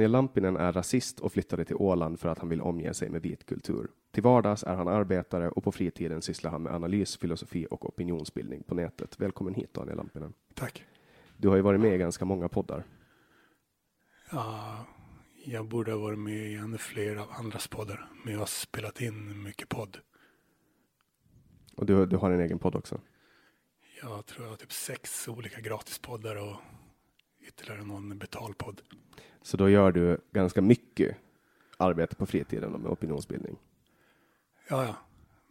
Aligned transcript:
Daniel 0.00 0.12
Lampinen 0.12 0.56
är 0.56 0.72
rasist 0.72 1.20
och 1.20 1.32
flyttade 1.32 1.64
till 1.64 1.76
Åland 1.76 2.20
för 2.20 2.28
att 2.28 2.38
han 2.38 2.48
vill 2.48 2.60
omge 2.60 2.94
sig 2.94 3.10
med 3.10 3.22
vit 3.22 3.46
kultur. 3.46 3.90
Till 4.10 4.22
vardags 4.22 4.64
är 4.64 4.74
han 4.74 4.88
arbetare 4.88 5.48
och 5.48 5.64
på 5.64 5.72
fritiden 5.72 6.22
sysslar 6.22 6.50
han 6.50 6.62
med 6.62 6.74
analys, 6.74 7.16
filosofi 7.16 7.66
och 7.70 7.88
opinionsbildning 7.88 8.62
på 8.62 8.74
nätet. 8.74 9.20
Välkommen 9.20 9.54
hit 9.54 9.74
Daniel 9.74 9.96
Lampinen. 9.96 10.32
Tack. 10.54 10.84
Du 11.36 11.48
har 11.48 11.56
ju 11.56 11.62
varit 11.62 11.80
med 11.80 11.94
i 11.94 11.98
ganska 11.98 12.24
många 12.24 12.48
poddar. 12.48 12.84
Ja, 14.32 14.86
jag 15.44 15.68
borde 15.68 15.92
ha 15.92 15.98
varit 15.98 16.18
med 16.18 16.52
i 16.52 16.54
ännu 16.54 16.78
fler 16.78 17.16
av 17.16 17.28
andras 17.30 17.68
poddar, 17.68 18.10
men 18.24 18.32
jag 18.32 18.40
har 18.40 18.46
spelat 18.46 19.00
in 19.00 19.42
mycket 19.42 19.68
podd. 19.68 19.98
Och 21.76 21.86
du, 21.86 22.06
du 22.06 22.16
har 22.16 22.30
en 22.30 22.40
egen 22.40 22.58
podd 22.58 22.74
också. 22.74 23.00
Jag 24.02 24.26
tror 24.26 24.44
jag 24.44 24.52
har 24.52 24.56
typ 24.56 24.72
sex 24.72 25.28
olika 25.28 25.60
gratispoddar 25.60 26.36
och 26.36 26.56
ytterligare 27.50 27.84
någon 27.84 28.18
betalpodd. 28.18 28.80
Så 29.42 29.56
då 29.56 29.68
gör 29.68 29.92
du 29.92 30.18
ganska 30.32 30.62
mycket 30.62 31.16
arbete 31.76 32.16
på 32.16 32.26
fritiden 32.26 32.72
med 32.72 32.90
opinionsbildning. 32.90 33.56
Ja, 34.68 34.84
ja. 34.84 34.96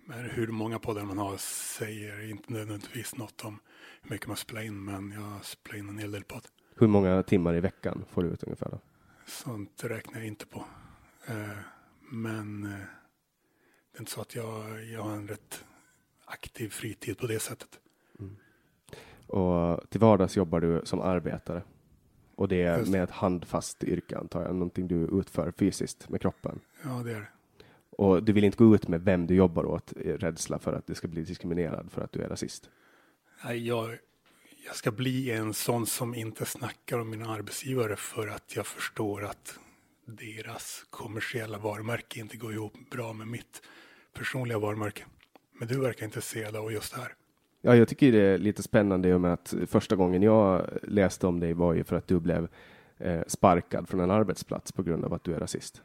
Men 0.06 0.30
hur 0.30 0.48
många 0.48 0.80
poddar 0.80 1.04
man 1.04 1.18
har 1.18 1.38
säger 1.38 2.30
inte 2.30 2.54
nödvändigtvis 2.54 3.16
något 3.16 3.46
om 3.46 3.60
hur 4.02 4.10
mycket 4.12 4.28
man 4.28 4.38
spelar 4.38 4.62
in, 4.62 4.86
men 4.86 5.12
jag 5.12 5.46
spelar 5.46 5.80
in 5.80 5.90
en 5.90 5.98
hel 5.98 6.12
del 6.12 6.24
podd. 6.24 6.48
Hur 6.76 6.88
många 6.88 7.24
timmar 7.24 7.56
i 7.56 7.60
veckan 7.60 8.06
får 8.10 8.24
du 8.24 8.30
ut 8.30 8.44
ungefär? 8.44 8.70
Då? 8.70 8.80
Sånt 9.26 9.84
räknar 9.84 10.20
jag 10.20 10.28
inte 10.28 10.46
på. 10.46 10.66
Eh, 11.28 11.58
men 12.12 12.64
eh, 12.64 12.70
det 13.92 13.98
är 13.98 14.00
inte 14.00 14.12
så 14.12 14.22
att 14.22 14.36
jag, 14.36 14.86
jag 14.86 15.02
har 15.02 15.12
en 15.12 15.28
rätt 15.28 15.66
aktiv 16.26 16.70
fritid 16.70 17.18
på 17.18 17.28
det 17.28 17.40
sättet. 17.40 17.80
Och 19.28 19.90
till 19.90 20.00
vardags 20.00 20.38
jobbar 20.38 20.62
du 20.62 20.82
som 20.84 21.02
arbetare. 21.02 21.64
Och 22.40 22.48
det 22.48 22.62
är 22.62 22.78
Just. 22.78 22.92
med 22.92 23.04
ett 23.04 23.12
handfast 23.12 23.84
yrke 23.84 24.18
antar 24.18 24.42
jag, 24.42 24.54
någonting 24.54 24.88
du 24.88 25.20
utför 25.20 25.52
fysiskt 25.52 26.10
med 26.10 26.22
kroppen. 26.22 26.60
Ja, 26.84 26.90
det 26.90 27.12
är 27.12 27.20
det. 27.20 27.28
Och 27.90 28.24
du 28.24 28.34
vill 28.34 28.44
inte 28.44 28.58
gå 28.58 28.76
ut 28.76 28.88
med 28.88 29.02
vem 29.02 29.28
du 29.28 29.36
jobbar 29.36 29.66
åt 29.66 29.94
i 29.94 30.14
rädsla 30.14 30.60
för 30.60 30.74
att 30.74 30.88
du 30.88 30.96
ska 30.96 31.08
bli 31.08 31.22
diskriminerad 31.22 31.92
för 31.92 32.02
att 32.02 32.12
du 32.12 32.22
är 32.22 32.30
rasist. 32.30 32.70
Nej, 33.44 33.68
jag, 33.68 33.98
jag 34.66 34.76
ska 34.76 34.92
bli 34.92 35.32
en 35.32 35.54
sån 35.54 35.86
som 35.86 36.16
inte 36.16 36.46
snackar 36.46 37.00
om 37.00 37.10
mina 37.10 37.30
arbetsgivare 37.30 37.96
för 37.96 38.28
att 38.28 38.56
jag 38.56 38.68
förstår 38.68 39.26
att 39.26 39.60
deras 40.06 40.86
kommersiella 40.90 41.58
varumärke 41.58 42.20
inte 42.20 42.38
går 42.38 42.54
ihop 42.54 42.74
bra 42.92 43.14
med 43.14 43.28
mitt 43.28 43.62
personliga 44.14 44.60
varumärke. 44.60 45.06
Men 45.60 45.68
du 45.68 45.80
verkar 45.80 46.06
intresserad 46.06 46.56
av 46.56 46.72
just 46.72 46.96
det 46.96 47.02
här. 47.02 47.14
Ja, 47.62 47.76
jag 47.76 47.88
tycker 47.88 48.12
det 48.12 48.22
är 48.22 48.38
lite 48.38 48.64
spännande 48.64 49.10
i 49.10 49.14
och 49.14 49.22
med 49.22 49.34
att 49.34 49.54
första 49.68 49.96
gången 49.96 50.22
jag 50.22 50.66
läste 50.84 51.28
om 51.28 51.40
dig 51.40 51.54
var 51.54 51.74
ju 51.74 51.84
för 51.84 51.96
att 51.96 52.08
du 52.08 52.20
blev 52.20 52.48
eh, 52.98 53.22
sparkad 53.28 53.90
från 53.90 54.00
en 54.00 54.12
arbetsplats 54.12 54.72
på 54.72 54.84
grund 54.84 55.06
av 55.06 55.14
att 55.14 55.24
du 55.24 55.34
är 55.34 55.40
rasist. 55.40 55.82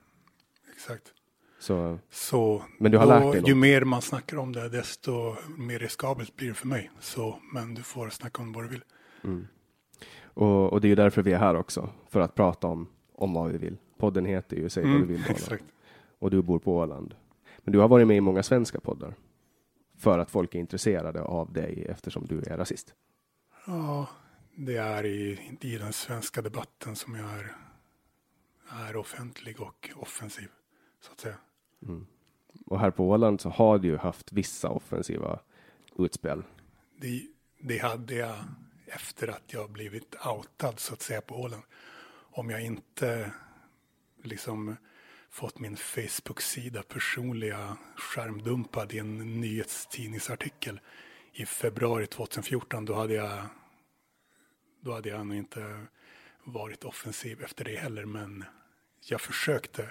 Exakt. 0.74 1.12
Så, 1.60 1.98
Så 2.10 2.62
Men 2.78 2.92
du 2.92 2.98
har 2.98 3.06
lärt 3.06 3.32
dig 3.32 3.42
ju 3.46 3.54
något? 3.54 3.56
mer 3.60 3.84
man 3.84 4.02
snackar 4.02 4.36
om 4.36 4.52
det, 4.52 4.68
desto 4.68 5.34
mer 5.58 5.78
riskabelt 5.78 6.36
blir 6.36 6.48
det 6.48 6.54
för 6.54 6.66
mig. 6.66 6.90
Så, 7.00 7.38
men 7.52 7.74
du 7.74 7.82
får 7.82 8.08
snacka 8.08 8.42
om 8.42 8.52
vad 8.52 8.64
du 8.64 8.68
vill. 8.68 8.84
och, 10.24 10.72
och 10.72 10.80
det 10.80 10.86
är 10.86 10.88
ju 10.90 10.94
därför 10.94 11.22
vi 11.22 11.32
är 11.32 11.38
här 11.38 11.54
också, 11.54 11.88
för 12.08 12.20
att 12.20 12.34
prata 12.34 12.66
om, 12.66 12.86
om 13.14 13.34
vad 13.34 13.50
vi 13.50 13.58
vill. 13.58 13.76
Podden 13.98 14.24
heter 14.26 14.56
ju 14.56 14.68
Säg 14.68 14.82
vad 14.82 14.92
du 14.92 14.96
Mm, 14.96 15.08
vill. 15.08 15.22
Exakt. 15.28 15.64
Och 16.18 16.30
du 16.30 16.42
bor 16.42 16.58
på 16.58 16.76
Åland. 16.76 17.14
Men 17.58 17.72
du 17.72 17.78
har 17.78 17.88
varit 17.88 18.06
med 18.06 18.16
i 18.16 18.20
många 18.20 18.42
svenska 18.42 18.80
poddar. 18.80 19.14
För 20.04 20.18
att 20.18 20.30
folk 20.30 20.54
är 20.54 20.58
intresserade 20.58 21.22
av 21.22 21.52
dig 21.52 21.86
eftersom 21.88 22.26
du 22.26 22.38
är 22.38 22.56
rasist. 22.56 22.94
Ja, 23.66 24.08
det 24.56 24.76
är 24.76 25.06
i, 25.06 25.56
i 25.60 25.78
den 25.78 25.92
svenska 25.92 26.42
debatten 26.42 26.96
som 26.96 27.14
jag 27.14 27.30
är, 27.30 27.56
är 28.88 28.96
offentlig 28.96 29.60
och 29.60 29.90
offensiv, 29.96 30.48
så 31.00 31.12
att 31.12 31.20
säga. 31.20 31.36
Och 32.66 32.80
här 32.80 32.90
på 32.90 33.08
Åland 33.08 33.40
så 33.40 33.48
har 33.48 33.78
du 33.78 33.88
ju 33.88 33.96
haft 33.96 34.32
vissa 34.32 34.70
offensiva 34.70 35.40
utspel. 35.98 36.42
Det, 37.00 37.22
det 37.60 37.78
hade 37.78 38.14
jag 38.14 38.36
efter 38.86 39.28
att 39.28 39.52
jag 39.52 39.70
blivit 39.70 40.16
outad, 40.26 40.80
så 40.80 40.94
att 40.94 41.02
säga, 41.02 41.20
på 41.20 41.34
Åland. 41.34 41.62
Om 42.30 42.50
jag 42.50 42.62
inte 42.64 43.32
liksom 44.22 44.76
fått 45.34 45.58
min 45.58 45.76
Facebook-sida 45.76 46.82
personliga 46.82 47.76
skärmdumpad 47.96 48.92
i 48.92 48.98
en 48.98 49.40
nyhetstidningsartikel 49.40 50.80
i 51.32 51.46
februari 51.46 52.06
2014, 52.06 52.84
då 52.84 52.94
hade 52.94 53.14
jag, 53.14 53.46
då 54.80 54.92
hade 54.92 55.08
jag 55.08 55.26
nog 55.26 55.36
inte 55.36 55.86
varit 56.44 56.84
offensiv 56.84 57.42
efter 57.42 57.64
det 57.64 57.76
heller, 57.76 58.04
men 58.04 58.44
jag 59.00 59.20
försökte 59.20 59.90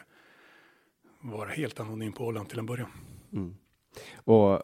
vara 1.21 1.49
helt 1.49 1.79
anonym 1.79 2.13
på 2.13 2.25
Åland 2.25 2.49
till 2.49 2.59
en 2.59 2.65
början. 2.65 2.91
Och, 4.15 4.61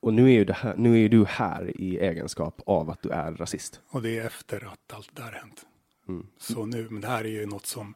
och 0.00 0.14
nu 0.14 0.24
är 0.24 0.32
ju 0.32 0.44
det 0.44 0.52
här, 0.52 0.76
nu 0.76 0.92
är 0.92 0.98
ju 0.98 1.08
du 1.08 1.24
här 1.24 1.80
i 1.80 1.98
egenskap 1.98 2.60
av 2.66 2.90
att 2.90 3.02
du 3.02 3.10
är 3.10 3.32
rasist. 3.32 3.80
Och 3.88 4.02
det 4.02 4.18
är 4.18 4.26
efter 4.26 4.72
att 4.72 4.92
allt 4.92 5.16
det 5.16 5.22
där 5.22 5.32
hänt. 5.32 5.66
Så 6.38 6.66
nu, 6.66 6.88
men 6.90 7.00
det 7.00 7.08
här 7.08 7.24
är 7.24 7.28
ju 7.28 7.46
något 7.46 7.66
som 7.66 7.94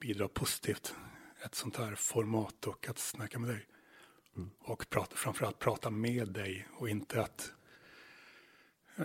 bidrar 0.00 0.28
positivt. 0.28 0.94
Ett 1.48 1.54
sånt 1.54 1.76
här 1.76 1.94
format 1.94 2.66
och 2.66 2.88
att 2.88 2.98
snacka 2.98 3.38
med 3.38 3.50
dig. 3.50 3.66
Och 4.58 4.90
prata, 4.90 5.16
framförallt 5.16 5.58
prata 5.58 5.90
med 5.90 6.28
dig 6.28 6.66
och 6.78 6.88
inte 6.88 7.22
att 7.22 7.52
eh, 8.96 9.04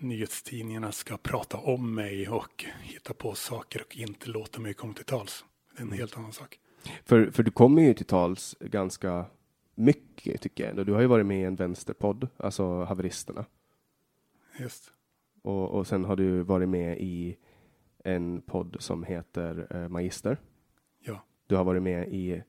nyhetstidningarna 0.00 0.92
ska 0.92 1.16
prata 1.16 1.56
om 1.56 1.94
mig 1.94 2.28
och 2.28 2.64
hitta 2.82 3.14
på 3.14 3.34
saker 3.34 3.82
och 3.82 3.96
inte 3.96 4.30
låta 4.30 4.60
mig 4.60 4.74
komma 4.74 4.94
till 4.94 5.04
tals. 5.04 5.44
Det 5.72 5.82
är 5.82 5.86
en 5.86 5.92
helt 5.92 6.16
annan 6.16 6.32
sak. 6.32 6.58
För, 7.04 7.30
för 7.30 7.42
du 7.42 7.50
kommer 7.50 7.82
ju 7.82 7.94
till 7.94 8.06
tals 8.06 8.56
ganska 8.60 9.24
mycket 9.74 10.40
tycker 10.40 10.64
jag. 10.64 10.70
ändå. 10.70 10.84
Du 10.84 10.92
har 10.92 11.00
ju 11.00 11.06
varit 11.06 11.26
med 11.26 11.40
i 11.40 11.44
en 11.44 11.56
vänsterpodd, 11.56 12.28
alltså 12.36 12.84
Haveristerna. 12.84 13.44
Just. 14.58 14.92
Och, 15.42 15.70
och 15.70 15.86
sen 15.86 16.04
har 16.04 16.16
du 16.16 16.42
varit 16.42 16.68
med 16.68 16.98
i 17.00 17.36
en 18.04 18.42
podd 18.42 18.76
som 18.78 19.04
heter 19.04 19.66
eh, 19.70 19.88
Magister. 19.88 20.38
Du 21.46 21.56
har 21.56 21.64
varit 21.64 21.82
med 21.82 22.08
i 22.08 22.42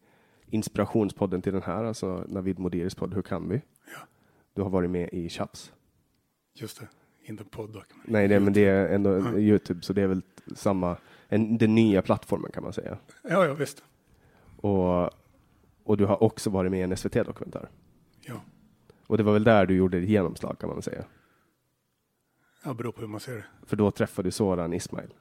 inspirationspodden 0.49 1.41
till 1.41 1.53
den 1.53 1.61
här, 1.61 1.83
alltså 1.83 2.25
Navid 2.27 2.59
Modiris 2.59 2.95
podd 2.95 3.13
Hur 3.13 3.21
kan 3.21 3.49
vi? 3.49 3.55
ja, 3.93 3.99
Du 4.53 4.61
har 4.61 4.69
varit 4.69 4.89
med 4.89 5.09
i 5.11 5.29
Chaps. 5.29 5.71
just 6.53 6.79
det. 6.79 6.87
Inte 7.23 7.43
podd 7.43 7.69
dock. 7.73 7.85
Nej, 8.05 8.27
det, 8.27 8.39
men 8.39 8.53
det 8.53 8.65
är 8.65 8.87
ändå 8.95 9.09
Mm. 9.13 9.37
Youtube, 9.37 9.81
så 9.81 9.93
det 9.93 10.01
är 10.01 10.07
väl 10.07 10.21
samma, 10.55 10.97
en, 11.27 11.57
den 11.57 11.75
nya 11.75 12.01
plattformen 12.01 12.51
kan 12.51 12.63
man 12.63 12.73
säga. 12.73 12.97
Ja, 13.23 13.45
ja, 13.45 13.53
visst. 13.53 13.83
Och, 14.57 15.09
och 15.83 15.97
du 15.97 16.05
har 16.05 16.23
också 16.23 16.49
varit 16.49 16.71
med 16.71 16.79
i 16.79 16.83
en 16.83 16.97
SVT-dokumentär. 16.97 17.69
Ja, 18.21 18.41
Och 19.07 19.17
det 19.17 19.23
var 19.23 19.33
väl 19.33 19.43
där 19.43 19.65
du 19.65 19.75
gjorde 19.75 19.97
ett 19.97 20.09
genomslag 20.09 20.59
kan 20.59 20.69
man 20.69 20.81
säga. 20.81 21.05
ja 22.63 22.73
beror 22.73 22.91
på 22.91 23.01
hur 23.01 23.07
man 23.07 23.19
ser 23.19 23.35
det. 23.35 23.45
För 23.65 23.75
då 23.75 23.91
träffade 23.91 24.27
du 24.27 24.31
Soran 24.31 24.73
Ismail. 24.73 25.13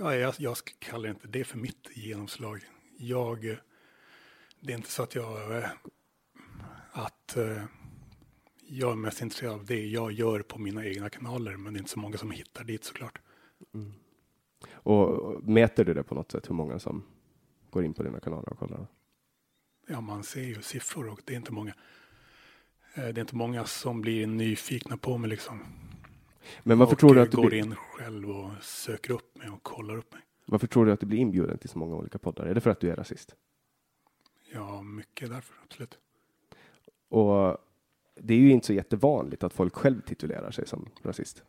Ja, 0.00 0.14
jag, 0.14 0.34
jag 0.38 0.56
kallar 0.78 1.08
inte 1.08 1.28
det 1.28 1.44
för 1.44 1.58
mitt 1.58 1.90
genomslag. 1.94 2.60
Jag, 2.98 3.50
eh, 3.50 3.56
det 4.60 4.72
är 4.72 4.76
inte 4.76 4.90
så 4.90 5.02
att 5.02 5.14
jag, 5.14 5.56
eh, 5.56 5.70
att 6.92 7.36
eh, 7.36 7.64
jag 8.68 8.92
är 8.92 8.96
mest 8.96 9.22
intresserad 9.22 9.52
av 9.52 9.64
det 9.64 9.86
jag 9.86 10.12
gör 10.12 10.42
på 10.42 10.58
mina 10.58 10.86
egna 10.86 11.10
kanaler, 11.10 11.56
men 11.56 11.72
det 11.72 11.76
är 11.76 11.80
inte 11.80 11.90
så 11.90 11.98
många 11.98 12.16
som 12.16 12.30
hittar 12.30 12.64
dit 12.64 12.84
såklart. 12.84 13.18
Och 14.72 15.42
mäter 15.44 15.84
du 15.84 15.94
det 15.94 16.02
på 16.02 16.14
något 16.14 16.32
sätt, 16.32 16.50
hur 16.50 16.54
många 16.54 16.78
som 16.78 17.04
går 17.70 17.84
in 17.84 17.94
på 17.94 18.02
dina 18.02 18.20
kanaler 18.20 18.48
och 18.48 18.58
kollar? 18.58 18.86
Ja, 19.88 20.00
man 20.00 20.24
ser 20.24 20.42
ju 20.42 20.62
siffror 20.62 21.08
och 21.08 21.20
det 21.24 21.32
är 21.32 21.36
inte 21.36 21.52
många. 21.52 21.74
Det 22.94 23.02
är 23.02 23.18
inte 23.18 23.36
många 23.36 23.64
som 23.64 24.00
blir 24.00 24.26
nyfikna 24.26 24.96
på 24.96 25.18
mig 25.18 25.30
liksom. 25.30 25.60
Men 26.62 26.78
varför 26.78 26.92
och 26.92 26.98
tror, 26.98 27.14
du 27.14 27.20
att 27.20 27.30
du 27.30 27.36
går 27.36 27.46
blir, 27.46 27.58
in 27.58 27.74
själv 27.74 28.30
och 28.30 28.62
söker 28.62 29.12
upp 29.12 29.36
mig 29.36 29.50
och 29.50 29.62
kollar 29.62 29.96
upp 29.96 30.12
mig. 30.12 30.22
varför 30.46 30.66
tror 30.66 30.86
du 30.86 30.92
att 30.92 31.00
du 31.00 31.06
blir 31.06 31.18
inbjuden 31.18 31.58
till 31.58 31.68
så 31.68 31.78
många 31.78 31.94
olika 31.96 32.18
poddar? 32.18 32.46
Är 32.46 32.54
det 32.54 32.60
för 32.60 32.70
att 32.70 32.80
du 32.80 32.90
är 32.90 32.96
rasist? 32.96 33.34
Ja, 34.52 34.82
mycket 34.82 35.30
därför, 35.30 35.56
absolut. 35.64 35.98
Och 37.08 37.58
det 38.14 38.34
är 38.34 38.38
ju 38.38 38.50
inte 38.50 38.66
så 38.66 38.72
jättevanligt 38.72 39.42
att 39.44 39.52
folk 39.52 39.74
själv 39.74 40.00
titulerar 40.00 40.50
sig 40.50 40.66
som 40.66 40.88
rasist. 41.02 41.42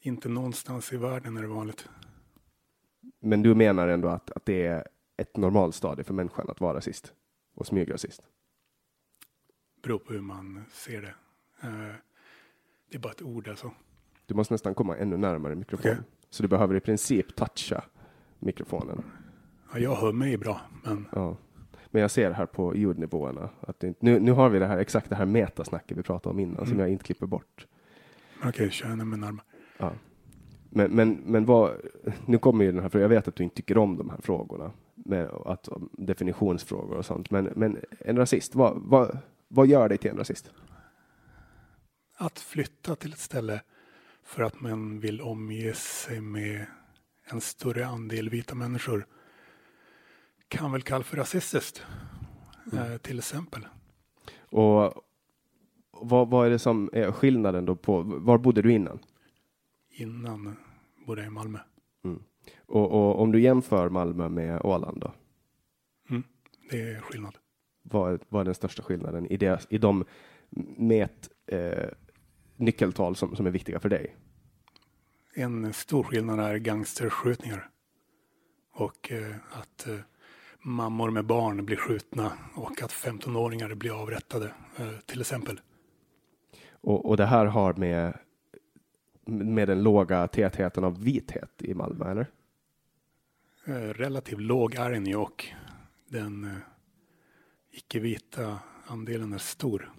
Inte 0.00 0.28
någonstans 0.28 0.92
i 0.92 0.96
världen 0.96 1.36
är 1.36 1.42
det 1.42 1.48
vanligt. 1.48 1.88
Men 3.20 3.42
du 3.42 3.54
menar 3.54 3.88
ändå 3.88 4.08
att, 4.08 4.30
att 4.30 4.46
det 4.46 4.66
är 4.66 4.88
ett 5.16 5.36
normalstadie 5.36 6.04
för 6.04 6.14
människan 6.14 6.50
att 6.50 6.60
vara 6.60 6.76
rasist 6.76 7.12
och 7.54 7.66
smygrasist? 7.66 8.22
Beror 9.82 9.98
på 9.98 10.12
hur 10.12 10.20
man 10.20 10.64
ser 10.72 11.02
det. 11.02 11.14
Eh, 11.68 11.94
Det 12.90 12.96
är 12.96 12.98
bara 12.98 13.12
ett 13.12 13.22
ord 13.22 13.48
alltså. 13.48 13.72
Du 14.26 14.34
måste 14.34 14.54
nästan 14.54 14.74
komma 14.74 14.96
ännu 14.96 15.16
närmare 15.16 15.54
mikrofonen. 15.54 15.96
Okej. 15.96 16.06
Så 16.30 16.42
du 16.42 16.48
behöver 16.48 16.74
i 16.74 16.80
princip 16.80 17.36
toucha 17.36 17.84
mikrofonen. 18.38 19.02
Ja, 19.72 19.78
jag 19.78 19.94
hör 19.94 20.12
mig 20.12 20.36
bra, 20.36 20.60
men 20.84 21.06
Ja. 21.12 21.36
Men 21.90 22.02
jag 22.02 22.10
ser 22.10 22.30
här 22.30 22.46
på 22.46 22.76
ljudnivåerna 22.76 23.48
att 23.60 23.80
det, 23.80 23.94
nu, 24.00 24.20
nu 24.20 24.32
har 24.32 24.48
vi 24.48 24.58
det 24.58 24.66
här 24.66 24.78
exakt 24.78 25.10
det 25.10 25.16
här 25.16 25.26
metasnacket 25.26 25.98
vi 25.98 26.02
pratade 26.02 26.32
om 26.32 26.40
innan 26.40 26.66
som 26.66 26.78
jag 26.78 26.88
inte 26.88 27.04
klipper 27.04 27.26
bort. 27.26 27.66
okej, 28.44 28.70
kör 28.70 28.88
jag 28.88 29.06
mig 29.06 29.18
närmare. 29.18 29.46
Ja. 29.78 29.92
Men, 30.70 30.90
men, 30.90 31.10
men 31.26 31.44
vad, 31.44 31.70
nu 32.26 32.38
kommer 32.38 32.64
ju 32.64 32.72
den 32.72 32.82
här 32.82 32.88
frågan, 32.88 33.02
jag 33.02 33.08
vet 33.08 33.28
att 33.28 33.36
du 33.36 33.44
inte 33.44 33.56
tycker 33.56 33.78
om 33.78 33.96
de 33.96 34.10
här 34.10 34.18
frågorna, 34.22 34.72
med 34.94 35.28
att, 35.28 35.68
definitionsfrågor 35.92 36.96
och 36.96 37.06
sånt, 37.06 37.30
men, 37.30 37.44
men 37.56 37.78
en 37.98 38.16
rasist, 38.16 38.54
vad, 38.54 38.82
vad, 38.82 39.18
vad 39.48 39.66
gör 39.66 39.88
dig 39.88 39.98
till 39.98 40.10
en 40.10 40.16
rasist? 40.16 40.50
Att 42.16 42.38
flytta 42.38 42.94
till 42.94 43.12
ett 43.12 43.18
ställe 43.18 43.60
för 44.24 44.42
att 44.42 44.60
man 44.60 45.00
vill 45.00 45.20
omge 45.20 45.72
sig 45.74 46.20
med 46.20 46.66
en 47.24 47.40
större 47.40 47.86
andel 47.86 48.30
vita 48.30 48.54
människor 48.54 49.06
kan 50.48 50.72
väl 50.72 50.82
kallas 50.82 51.06
för 51.06 51.16
rasistiskt, 51.16 51.82
eh, 52.72 52.96
till 52.96 53.18
exempel. 53.18 53.66
Och 54.40 54.94
vad, 55.90 56.30
vad 56.30 56.46
är 56.46 56.50
det 56.50 56.58
som 56.58 56.90
är 56.92 57.12
skillnaden 57.12 57.64
då 57.64 57.76
på, 57.76 58.02
var 58.02 58.38
bodde 58.38 58.62
du 58.62 58.72
innan? 58.72 58.98
Innan 59.90 60.56
bodde 61.06 61.20
jag 61.20 61.28
i 61.28 61.30
Malmö. 61.30 61.58
Och, 62.66 62.92
och 62.92 63.20
om 63.20 63.32
du 63.32 63.40
jämför 63.40 63.88
Malmö 63.88 64.28
med 64.28 64.60
Åland 64.64 65.00
då, 65.00 65.12
Mm, 66.10 66.22
det 66.70 66.80
är 66.80 67.00
skillnad. 67.00 67.38
vad, 67.82 68.22
vad 68.28 68.40
är 68.40 68.44
den 68.44 68.54
största 68.54 68.82
skillnaden 68.82 69.26
i, 69.26 69.36
det, 69.36 69.66
i 69.70 69.78
de 69.78 70.04
mät, 70.76 71.30
eh, 71.46 71.88
nyckeltal 72.56 73.16
som, 73.16 73.36
som 73.36 73.46
är 73.46 73.50
viktiga 73.50 73.80
för 73.80 73.88
dig? 73.88 74.16
En 75.34 75.72
stor 75.72 76.02
skillnad 76.02 76.40
är 76.40 76.56
gangsterskjutningar. 76.56 77.68
Och 78.74 79.12
eh, 79.12 79.36
att 79.50 79.86
eh, 79.86 79.96
mammor 80.62 81.10
med 81.10 81.26
barn 81.26 81.64
blir 81.64 81.76
skjutna 81.76 82.32
och 82.54 82.82
att 82.82 82.92
15-åringar 82.92 83.74
blir 83.74 84.02
avrättade, 84.02 84.54
eh, 84.76 84.98
till 85.06 85.20
exempel. 85.20 85.60
Och, 86.70 87.08
och 87.08 87.16
det 87.16 87.26
här 87.26 87.46
har 87.46 87.74
med, 87.74 88.18
med 89.24 89.68
den 89.68 89.82
låga 89.82 90.28
tätheten 90.28 90.84
av 90.84 91.04
vithet 91.04 91.62
i 91.62 91.74
Malmö, 91.74 92.10
eller? 92.10 92.26
Eh, 93.66 93.72
relativt 93.72 94.40
låg 94.40 94.74
är 94.74 94.90
den 94.90 95.06
ju 95.06 95.16
och 95.16 95.46
den 96.08 96.44
eh, 96.44 96.56
icke-vita 97.70 98.58
andelen 98.86 99.32
är 99.32 99.38
stor. 99.38 99.92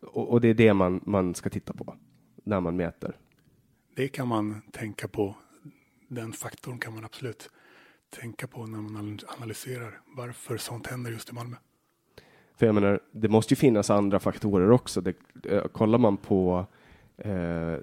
Och, 0.00 0.30
och 0.30 0.40
det 0.40 0.48
är 0.48 0.54
det 0.54 0.74
man, 0.74 1.00
man 1.06 1.34
ska 1.34 1.50
titta 1.50 1.72
på. 1.72 1.96
när 2.44 2.60
man 2.60 2.76
mäter? 2.76 3.16
Det 3.96 4.08
kan 4.08 4.28
man 4.28 4.62
tänka 4.72 5.08
på. 5.08 5.36
Den 6.08 6.32
faktorn 6.32 6.78
kan 6.78 6.94
man 6.94 7.04
absolut 7.04 7.50
tänka 8.10 8.46
på 8.46 8.66
när 8.66 8.78
man 8.78 9.18
analyserar 9.38 10.00
varför 10.16 10.56
sånt 10.56 10.86
händer 10.86 11.10
just 11.10 11.30
i 11.30 11.32
Malmö. 11.32 11.56
För 12.56 12.66
jag 12.66 12.74
menar, 12.74 13.00
det 13.12 13.28
måste 13.28 13.54
ju 13.54 13.56
finnas 13.56 13.90
andra 13.90 14.18
faktorer 14.18 14.70
också. 14.70 15.00
Det, 15.00 15.16
eh, 15.44 15.64
kollar 15.64 15.98
man 15.98 16.16
på 16.16 16.66
eh, 17.16 17.76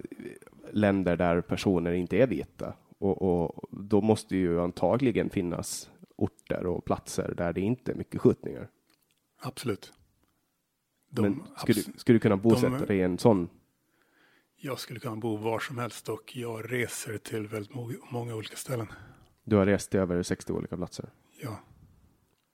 länder 0.71 1.17
där 1.17 1.41
personer 1.41 1.91
inte 1.91 2.17
är 2.17 2.27
vita 2.27 2.73
och, 2.97 3.21
och, 3.21 3.69
då 3.71 4.01
måste 4.01 4.35
ju 4.35 4.61
antagligen 4.61 5.29
finnas 5.29 5.89
orter 6.15 6.65
och 6.65 6.85
platser 6.85 7.33
där 7.37 7.53
det 7.53 7.61
inte 7.61 7.91
är 7.91 7.95
mycket 7.95 8.21
skjutningar. 8.21 8.69
Absolut. 9.41 9.93
De, 11.09 11.21
Men 11.21 11.43
skulle, 11.57 11.81
skulle 11.95 12.15
du 12.15 12.19
kunna 12.19 12.37
bosätta 12.37 12.79
de, 12.79 12.85
dig 12.85 12.97
i 12.97 13.01
en 13.01 13.17
sån? 13.17 13.49
Jag 14.55 14.79
skulle 14.79 14.99
kunna 14.99 15.15
bo 15.15 15.37
var 15.37 15.59
som 15.59 15.77
helst 15.77 16.09
och 16.09 16.37
jag 16.37 16.73
reser 16.73 17.17
till 17.17 17.47
väldigt 17.47 17.73
många 18.11 18.35
olika 18.35 18.55
ställen. 18.55 18.87
Du 19.43 19.55
har 19.55 19.65
rest 19.65 19.91
till 19.91 19.99
över 19.99 20.23
60 20.23 20.53
olika 20.53 20.77
platser? 20.77 21.09
Ja. 21.41 21.59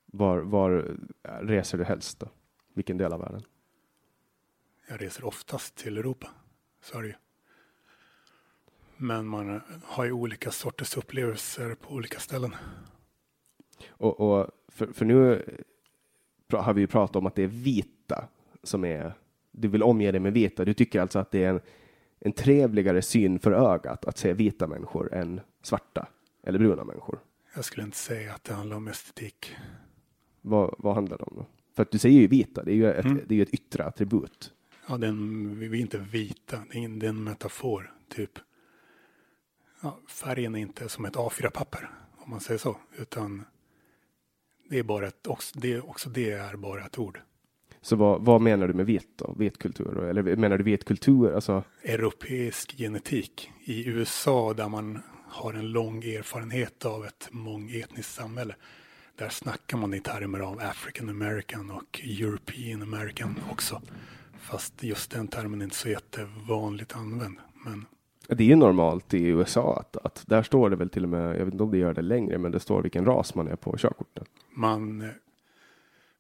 Var, 0.06 0.40
var 0.40 0.98
reser 1.42 1.78
du 1.78 1.84
helst 1.84 2.20
då? 2.20 2.28
Vilken 2.74 2.98
del 2.98 3.14
av 3.14 3.20
världen? 3.20 3.44
Jag 4.90 5.02
reser 5.02 5.26
oftast 5.26 5.76
till 5.76 5.98
Europa. 5.98 6.30
Ju. 6.94 7.14
Men 8.98 9.28
man 9.28 9.62
har 9.84 10.06
ju 10.06 10.12
olika 10.12 10.52
sorters 10.52 10.98
upplevelser 10.98 11.76
på 11.76 11.94
olika 11.94 12.20
ställen. 12.20 12.56
Och, 13.90 14.20
och 14.20 14.50
för, 14.68 14.88
för, 14.88 15.06
nu 15.06 15.44
har 16.52 16.74
vi 16.74 16.82
ju 16.82 16.88
pratat 16.88 17.16
om 17.16 17.26
att 17.26 17.36
det 17.36 17.44
är 17.44 17.48
vita 17.48 18.28
som 18.64 18.86
är, 18.86 19.14
du 19.52 19.68
vill 19.68 19.84
omge 19.84 20.12
dig 20.12 20.20
med 20.20 20.34
vita. 20.34 20.66
Du 20.66 20.74
tycker 20.74 21.02
alltså 21.02 21.20
att 21.20 21.32
det 21.32 21.44
är 21.44 21.50
en, 21.50 21.62
en 22.20 22.32
trevligare 22.32 23.02
syn 23.02 23.40
för 23.40 23.52
ögat 23.52 24.06
att 24.06 24.18
se 24.18 24.34
vita 24.34 24.68
människor 24.68 25.14
än 25.14 25.42
svarta 25.62 26.08
eller 26.44 26.60
bruna 26.60 26.84
människor. 26.84 27.20
Jag 27.56 27.66
skulle 27.66 27.84
inte 27.84 27.98
säga 27.98 28.34
att 28.34 28.44
det 28.44 28.54
handlar 28.54 28.78
om 28.78 28.88
estetik. 28.88 29.56
Vad, 30.42 30.76
vad 30.78 30.96
handlar 30.96 31.18
det 31.18 31.24
om 31.24 31.36
då? 31.36 31.46
För 31.76 31.84
att 31.84 31.92
du 31.92 31.98
säger 31.98 32.20
ju 32.20 32.28
vita, 32.28 32.64
det 32.64 32.72
är 32.72 32.76
ju 32.76 32.92
ett, 32.92 33.06
mm. 33.06 33.22
det 33.28 33.34
är 33.34 33.36
ju 33.36 33.44
ett 33.44 33.54
yttre 33.54 33.86
attribut. 33.86 34.54
Ja, 34.88 34.98
den, 34.98 35.60
vi 35.60 35.66
är 35.66 35.82
inte 35.82 35.98
vita, 35.98 36.64
det 36.72 36.78
är, 36.78 36.86
en, 36.86 37.00
det 37.00 37.06
är 37.06 37.10
en 37.10 37.24
metafor, 37.24 37.94
typ. 38.10 38.40
Ja, 39.82 40.00
färgen 40.08 40.56
är 40.56 40.60
inte 40.60 40.90
som 40.90 41.06
ett 41.06 41.16
A4-papper, 41.16 41.90
om 42.18 42.30
man 42.30 42.40
säger 42.40 42.58
så, 42.58 42.78
utan 42.98 43.46
det 44.70 44.80
är 44.80 44.84
bara 44.84 45.08
ett, 45.08 45.28
också, 45.28 45.60
det, 45.60 45.82
också 45.82 46.10
det 46.10 46.32
är 46.32 46.56
bara 46.56 46.86
ett 46.86 47.00
ord. 47.00 47.20
Så 47.84 47.96
vad, 47.96 48.22
vad 48.22 48.42
menar 48.42 48.68
du 48.68 48.74
med 48.74 48.86
vit 48.86 49.08
då? 49.16 49.36
Vit 49.38 49.58
kultur? 49.58 50.04
Eller 50.04 50.36
menar 50.36 50.58
du 50.58 50.64
vit 50.64 50.86
kultur? 50.86 51.36
Alltså... 51.36 51.64
Europeisk 51.84 52.78
genetik. 52.78 53.52
I 53.64 53.90
USA 53.90 54.54
där 54.54 54.70
man 54.70 55.00
har 55.28 55.54
en 55.54 55.72
lång 55.72 56.04
erfarenhet 56.04 56.86
av 56.86 57.06
ett 57.06 57.28
mångetniskt 57.32 58.16
samhälle. 58.16 58.56
Där 59.16 59.30
snackar 59.30 59.78
man 59.78 59.94
i 59.94 60.00
termer 60.00 60.40
av 60.40 60.60
African 60.60 61.10
American 61.10 61.72
och 61.72 62.02
European 62.04 62.82
American 62.82 63.36
också. 63.52 63.82
Fast 64.40 64.84
just 64.84 65.12
den 65.12 65.28
termen 65.28 65.62
är 65.62 65.64
inte 65.64 65.76
så 65.76 65.90
jättevanligt 65.90 66.96
använd. 66.96 67.38
Men 67.66 67.86
det 68.28 68.44
är 68.44 68.48
ju 68.48 68.56
normalt 68.56 69.14
i 69.14 69.28
USA 69.28 69.78
att, 69.80 69.98
att 69.98 70.24
där 70.28 70.44
står 70.44 70.70
det 70.70 70.76
väl 70.76 70.90
till 70.90 71.04
och 71.04 71.10
med, 71.10 71.40
jag 71.40 71.46
vet 71.46 71.54
inte 71.54 71.64
om 71.64 71.72
det 71.72 71.78
gör 71.78 71.94
det 71.94 72.02
längre, 72.02 72.38
men 72.38 72.52
det 72.52 72.60
står 72.60 72.82
vilken 72.82 73.06
ras 73.06 73.36
man 73.36 73.48
är 73.48 73.56
på 73.56 73.78
körkortet. 73.78 74.28
Man, 74.56 75.10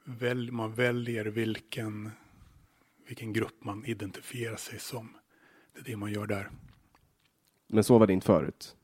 väl, 0.03 0.51
man 0.51 0.73
väljer 0.73 1.25
vilken, 1.25 2.11
vilken 3.07 3.33
grupp 3.33 3.63
man 3.63 3.85
identifierar 3.85 4.55
sig 4.55 4.79
som. 4.79 5.09
Det 5.73 5.79
är 5.79 5.83
det 5.91 5.97
man 5.97 6.11
gör 6.11 6.27
där. 6.27 6.49
Men 7.67 7.83
så 7.83 7.97
var 7.97 8.07
det 8.07 8.13
inte 8.13 8.25
förut? 8.25 8.75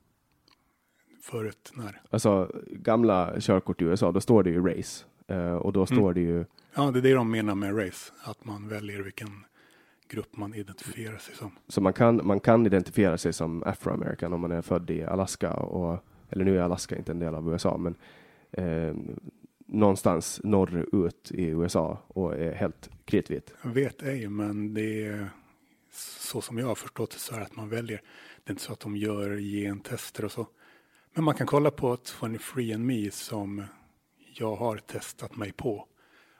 Förut 1.21 1.71
när? 1.75 2.01
Alltså 2.09 2.51
gamla 2.67 3.39
körkort 3.39 3.81
i 3.81 3.85
USA, 3.85 4.11
då 4.11 4.21
står 4.21 4.43
det 4.43 4.49
ju 4.49 4.67
race. 4.67 5.05
Uh, 5.31 5.53
och 5.53 5.73
då 5.73 5.85
står 5.85 6.11
mm. 6.11 6.13
det 6.13 6.21
ju... 6.21 6.45
Ja, 6.75 6.91
det 6.91 6.99
är 6.99 7.03
det 7.03 7.13
de 7.13 7.31
menar 7.31 7.55
med 7.55 7.77
race. 7.77 8.13
Att 8.23 8.45
man 8.45 8.67
väljer 8.67 9.01
vilken 9.01 9.45
grupp 10.09 10.38
man 10.38 10.53
identifierar 10.53 11.17
sig 11.17 11.35
som. 11.35 11.51
Så 11.67 11.81
man 11.81 11.93
kan, 11.93 12.21
man 12.23 12.39
kan 12.39 12.65
identifiera 12.65 13.17
sig 13.17 13.33
som 13.33 13.63
afroamerican 13.63 14.33
om 14.33 14.41
man 14.41 14.51
är 14.51 14.61
född 14.61 14.89
i 14.89 15.03
Alaska 15.03 15.53
och, 15.53 16.03
eller 16.29 16.45
nu 16.45 16.57
är 16.57 16.61
Alaska 16.61 16.97
inte 16.97 17.11
en 17.11 17.19
del 17.19 17.35
av 17.35 17.53
USA, 17.53 17.77
men 17.77 17.95
eh, 18.51 18.95
någonstans 19.71 20.41
norrut 20.43 21.31
i 21.31 21.43
USA 21.43 22.03
och 22.07 22.35
är 22.35 22.53
helt 22.53 22.89
kritvit. 23.05 23.53
Jag 23.61 23.69
vet 23.69 24.03
ej, 24.03 24.29
men 24.29 24.73
det 24.73 25.05
är 25.05 25.29
så 25.91 26.41
som 26.41 26.57
jag 26.57 26.67
har 26.67 26.75
förstått 26.75 27.11
det 27.11 27.19
så 27.19 27.35
är 27.35 27.41
att 27.41 27.55
man 27.55 27.69
väljer. 27.69 28.01
Det 28.43 28.49
är 28.49 28.51
inte 28.51 28.63
så 28.63 28.73
att 28.73 28.79
de 28.79 28.97
gör 28.97 29.38
gentester 29.38 30.25
och 30.25 30.31
så. 30.31 30.47
Men 31.13 31.23
man 31.23 31.35
kan 31.35 31.47
kolla 31.47 31.71
på 31.71 31.97
23 32.21 32.73
and 32.73 32.85
Me 32.85 33.11
som 33.11 33.63
jag 34.33 34.55
har 34.55 34.77
testat 34.77 35.35
mig 35.35 35.51
på. 35.51 35.88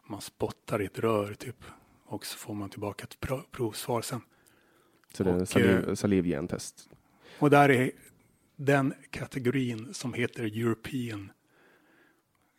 Man 0.07 0.21
spottar 0.21 0.81
i 0.81 0.86
ett 0.86 1.00
rör 1.00 1.33
typ 1.33 1.63
och 2.05 2.25
så 2.25 2.38
får 2.38 2.53
man 2.53 2.69
tillbaka 2.69 3.03
ett 3.03 3.17
provsvar 3.51 4.01
sen. 4.01 4.21
Så 5.13 5.24
det 5.24 5.31
är 5.31 5.45
saliv, 5.45 5.89
eh, 5.89 5.93
salivgentest? 5.93 6.89
Och 7.39 7.50
där 7.50 7.69
är 7.69 7.91
den 8.55 8.93
kategorin 9.09 9.93
som 9.93 10.13
heter 10.13 10.43
European. 10.43 11.31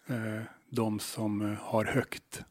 Eh, 0.07 0.43
de 0.71 0.99
som 0.99 1.43
eh, 1.43 1.59
har 1.59 1.85
högt 1.85 2.43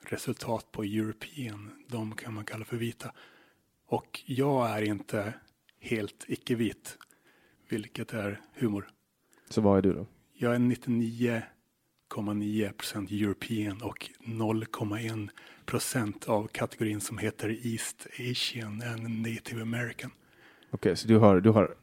resultat 0.00 0.72
på 0.72 0.84
European, 0.84 1.70
de 1.88 2.14
kan 2.14 2.34
man 2.34 2.44
kalla 2.44 2.64
för 2.64 2.76
vita. 2.76 3.12
Och 3.86 4.22
jag 4.26 4.70
är 4.70 4.82
inte 4.82 5.34
helt 5.80 6.24
icke-vit, 6.28 6.98
vilket 7.68 8.12
är 8.12 8.40
humor. 8.54 8.88
Så 9.48 9.60
vad 9.60 9.78
är 9.78 9.82
du 9.82 9.92
då? 9.92 10.06
Jag 10.32 10.54
är 10.54 10.58
99 10.58 11.42
0,9 12.08 13.24
European 13.24 13.82
och 13.82 14.10
0,1 14.20 15.28
procent 15.64 16.28
av 16.28 16.46
kategorin 16.46 17.00
som 17.00 17.18
heter 17.18 17.66
East 17.66 18.06
Asian 18.30 18.82
and 18.82 19.20
Native 19.20 19.62
American. 19.62 20.10
Okej, 20.10 20.70
okay, 20.70 20.96
så 20.96 21.08
du 21.08 21.16
har, 21.16 21.40
du 21.40 21.50
har 21.50 21.74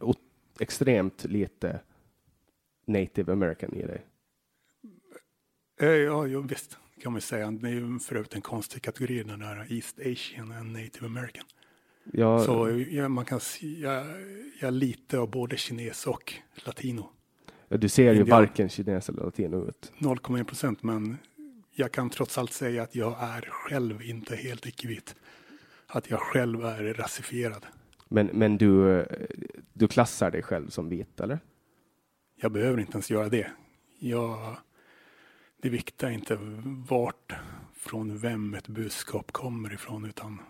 extremt 0.59 1.25
lite 1.25 1.79
Native 2.85 3.33
American 3.33 3.73
i 3.73 3.85
dig? 3.85 4.05
Eh, 5.79 5.87
ja, 5.87 6.25
jo, 6.25 6.41
visst 6.41 6.77
kan 7.01 7.11
man 7.11 7.21
säga. 7.21 7.51
Det 7.51 7.67
är 7.67 7.71
ju 7.71 7.99
för 7.99 8.15
övrigt 8.15 8.35
en 8.35 8.41
konstig 8.41 8.81
kategori 8.81 9.23
den 9.23 9.39
där 9.39 9.67
East 9.69 9.99
Asian 9.99 10.51
and 10.51 10.71
Native 10.71 11.05
American. 11.05 11.45
Ja, 12.11 12.39
så 12.39 12.83
ja, 12.89 13.09
man 13.09 13.25
kan 13.25 13.39
säga, 13.39 14.05
jag 14.59 14.67
är 14.67 14.71
lite 14.71 15.19
av 15.19 15.29
både 15.29 15.57
kines 15.57 16.07
och 16.07 16.33
latino. 16.65 17.09
Du 17.69 17.89
ser 17.89 18.13
ju 18.13 18.23
varken 18.23 18.69
kines 18.69 19.09
eller 19.09 19.23
latino 19.23 19.67
ut. 19.67 19.91
0,1 19.97 20.43
procent, 20.43 20.83
men 20.83 21.17
jag 21.71 21.91
kan 21.91 22.09
trots 22.09 22.37
allt 22.37 22.53
säga 22.53 22.83
att 22.83 22.95
jag 22.95 23.17
är 23.19 23.41
själv 23.41 24.01
inte 24.01 24.35
helt 24.35 24.65
icke-vit. 24.65 25.15
Att 25.87 26.09
jag 26.09 26.19
själv 26.19 26.65
är 26.65 26.93
rasifierad. 26.93 27.65
Men, 28.09 28.27
men 28.27 28.57
du, 28.57 29.05
du 29.73 29.87
klassar 29.87 30.31
dig 30.31 30.43
själv 30.43 30.69
som 30.69 30.89
vit, 30.89 31.19
eller? 31.19 31.39
Jag 32.35 32.51
behöver 32.51 32.79
inte 32.79 32.91
ens 32.91 33.11
göra 33.11 33.29
det. 33.29 33.51
Jag, 33.99 34.57
det 35.63 35.69
viktiga 35.69 36.09
är 36.09 36.13
inte 36.13 36.37
vart, 36.89 37.33
från 37.75 38.17
vem 38.17 38.53
ett 38.53 38.67
budskap 38.67 39.31
kommer 39.31 39.73
ifrån, 39.73 40.05
utan 40.05 40.41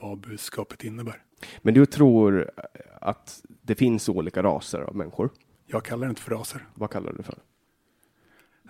vad 0.00 0.18
budskapet 0.18 0.84
innebär. 0.84 1.22
Men 1.62 1.74
du 1.74 1.86
tror 1.86 2.50
att 3.00 3.42
det 3.62 3.74
finns 3.74 4.08
olika 4.08 4.42
raser 4.42 4.80
av 4.80 4.96
människor? 4.96 5.30
Jag 5.66 5.84
kallar 5.84 6.06
det 6.06 6.10
inte 6.10 6.22
för 6.22 6.30
raser. 6.30 6.66
Vad 6.74 6.90
kallar 6.90 7.10
du 7.10 7.16
det 7.16 7.22
för? 7.22 7.38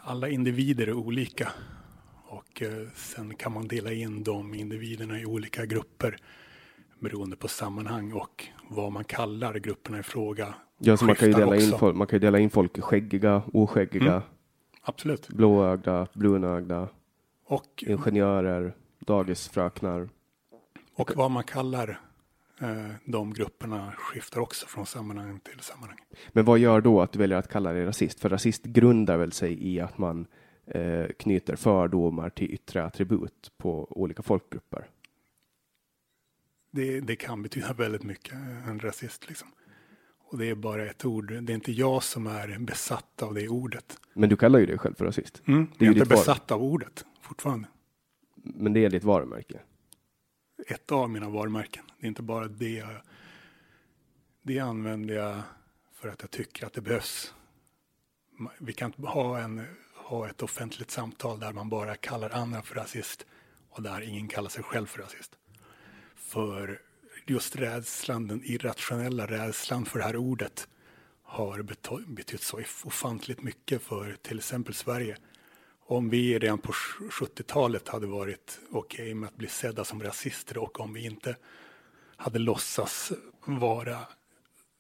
Alla 0.03 0.29
individer 0.29 0.87
är 0.87 0.93
olika 0.93 1.49
och 2.29 2.63
eh, 2.63 2.89
sen 2.95 3.35
kan 3.35 3.53
man 3.53 3.69
dela 3.69 3.93
in 3.93 4.23
de 4.23 4.55
individerna 4.55 5.21
i 5.21 5.27
olika 5.27 5.67
grupper 5.67 6.17
beroende 7.01 7.37
på 7.37 7.49
sammanhang 7.49 8.13
och 8.13 8.47
vad 8.69 8.93
man 8.93 9.05
kallar 9.05 9.55
grupperna 9.55 9.99
i 9.99 10.03
fråga. 10.03 10.55
Ja, 10.79 10.97
så 10.97 11.05
man 11.05 11.15
kan, 11.15 11.29
ju 11.29 11.35
dela 11.35 11.57
in 11.57 11.79
folk, 11.79 11.97
man 11.97 12.07
kan 12.07 12.17
ju 12.17 12.21
dela 12.21 12.39
in 12.39 12.51
folk 12.51 12.79
i 12.79 12.81
skäggiga, 12.81 13.43
oskäggiga, 13.53 14.13
mm. 14.13 14.23
Absolut. 14.83 15.29
blåögda, 15.29 16.09
brunögda, 16.13 16.89
och, 17.45 17.85
ingenjörer, 17.87 18.75
dagisfröknar. 18.99 20.09
Och 20.95 21.13
vad 21.17 21.31
man 21.31 21.45
kallar 21.45 22.01
Eh, 22.63 22.95
de 23.05 23.35
grupperna 23.35 23.93
skiftar 23.97 24.41
också 24.41 24.67
från 24.67 24.87
sammanhang 24.87 25.41
till 25.41 25.61
sammanhang. 25.61 25.99
Men 26.33 26.45
vad 26.45 26.59
gör 26.59 26.81
då 26.81 27.01
att 27.01 27.13
du 27.13 27.19
väljer 27.19 27.39
att 27.39 27.49
kalla 27.49 27.73
dig 27.73 27.85
rasist? 27.85 28.21
För 28.21 28.29
rasist 28.29 28.65
grundar 28.65 29.17
väl 29.17 29.33
sig 29.33 29.69
i 29.69 29.81
att 29.81 29.99
man 29.99 30.27
eh, 30.67 31.07
knyter 31.19 31.57
fördomar 31.57 32.31
till 32.31 32.51
yttre 32.51 32.85
attribut 32.85 33.53
på 33.57 33.87
olika 33.91 34.23
folkgrupper? 34.23 34.89
Det, 36.71 37.01
det, 37.01 37.17
kan 37.17 37.43
betyda 37.43 37.73
väldigt 37.73 38.03
mycket, 38.03 38.35
en 38.67 38.81
rasist 38.81 39.29
liksom. 39.29 39.49
Och 40.33 40.39
det 40.39 40.51
är 40.51 40.55
bara 40.55 40.87
ett 40.87 41.05
ord. 41.05 41.33
Det 41.43 41.53
är 41.53 41.55
inte 41.55 41.73
jag 41.73 42.03
som 42.03 42.27
är 42.27 42.59
besatt 42.59 43.23
av 43.23 43.35
det 43.35 43.49
ordet. 43.49 43.99
Men 44.15 44.29
du 44.29 44.37
kallar 44.37 44.59
ju 44.59 44.67
dig 44.67 44.79
själv 44.79 44.95
för 44.95 45.05
rasist. 45.05 45.43
Mm, 45.47 45.67
jag 45.79 45.89
är 45.89 45.93
inte 45.93 46.09
besatt 46.09 46.51
av 46.51 46.63
ordet 46.63 47.05
fortfarande. 47.21 47.69
Men 48.35 48.73
det 48.73 48.85
är 48.85 48.91
ditt 48.91 49.05
varumärke? 49.05 49.61
ett 50.67 50.93
av 50.93 51.11
mina 51.11 51.29
varumärken. 51.29 51.85
Det 51.99 52.07
är 52.07 52.09
inte 52.09 52.23
bara 52.23 52.49
det. 52.49 52.73
Jag, 52.73 53.03
det 54.43 54.59
använder 54.59 55.15
jag 55.15 55.43
för 55.93 56.09
att 56.09 56.21
jag 56.21 56.31
tycker 56.31 56.67
att 56.67 56.73
det 56.73 56.81
behövs. 56.81 57.35
Vi 58.59 58.73
kan 58.73 58.87
inte 58.87 59.03
ha, 59.03 59.39
en, 59.39 59.67
ha 59.95 60.29
ett 60.29 60.43
offentligt 60.43 60.91
samtal 60.91 61.41
där 61.41 61.53
man 61.53 61.69
bara 61.69 61.95
kallar 61.95 62.31
andra 62.31 62.63
för 62.63 62.75
rasist 62.75 63.27
och 63.71 63.83
där 63.83 64.01
ingen 64.01 64.29
kallar 64.29 64.49
sig 64.49 64.63
själv 64.63 64.87
för 64.87 65.03
rasist. 65.03 65.39
För 66.15 66.81
just 67.27 67.57
rädslan, 67.57 68.27
den 68.27 68.45
irrationella 68.45 69.27
rädslan 69.27 69.85
för 69.85 69.99
det 69.99 70.05
här 70.05 70.17
ordet 70.17 70.69
har 71.23 71.63
betytt 72.07 72.43
så 72.43 72.61
ofantligt 72.85 73.43
mycket 73.43 73.83
för 73.83 74.17
till 74.23 74.39
exempel 74.39 74.75
Sverige. 74.75 75.17
Om 75.87 76.11
vi 76.11 76.39
redan 76.39 76.59
på 76.59 76.73
70-talet 76.73 77.89
hade 77.89 78.07
varit 78.07 78.61
okej 78.71 79.03
okay 79.03 79.15
med 79.15 79.29
att 79.29 79.37
bli 79.37 79.49
sedda 79.49 79.85
som 79.85 80.03
rasister 80.03 80.59
och 80.59 80.81
om 80.81 80.93
vi 80.93 81.05
inte 81.05 81.37
hade 82.17 82.39
låtsas 82.39 83.13
vara 83.45 83.99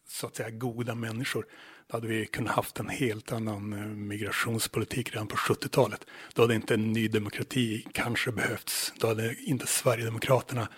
så 0.08 0.26
att 0.26 0.36
säga 0.36 0.50
goda 0.50 0.94
människor, 0.94 1.46
då 1.86 1.96
hade 1.96 2.06
vi 2.06 2.26
kunnat 2.26 2.54
haft 2.54 2.80
en 2.80 2.88
helt 2.88 3.32
annan 3.32 3.72
eh, 3.72 3.86
migrationspolitik 3.86 5.12
redan 5.12 5.26
på 5.26 5.36
70-talet. 5.36 6.06
Då 6.34 6.42
hade 6.42 6.54
inte 6.54 6.74
en 6.74 6.92
ny 6.92 7.08
demokrati 7.08 7.86
kanske 7.92 8.32
behövts. 8.32 8.92
Då 8.96 9.06
hade 9.06 9.34
inte 9.34 9.66
Sverigedemokraterna 9.66 10.68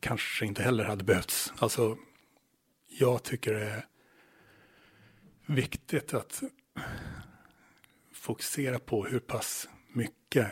kanske 0.00 0.46
inte 0.46 0.62
heller 0.62 0.84
hade 0.84 1.04
behövts. 1.04 1.52
Alltså, 1.58 1.96
jag 2.88 3.22
tycker 3.22 3.54
det 3.54 3.70
är 3.70 3.86
viktigt 5.46 6.14
att 6.14 6.42
fokusera 8.14 8.78
på 8.78 9.04
hur 9.04 9.18
pass 9.18 9.68
mycket, 9.92 10.48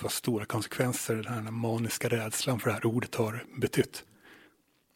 vad 0.00 0.12
stora 0.12 0.44
konsekvenser 0.44 1.14
den 1.14 1.44
här 1.44 1.50
maniska 1.50 2.08
rädslan 2.08 2.60
för 2.60 2.70
det 2.70 2.74
här 2.74 2.86
ordet 2.86 3.14
har 3.14 3.44
betytt. 3.60 4.04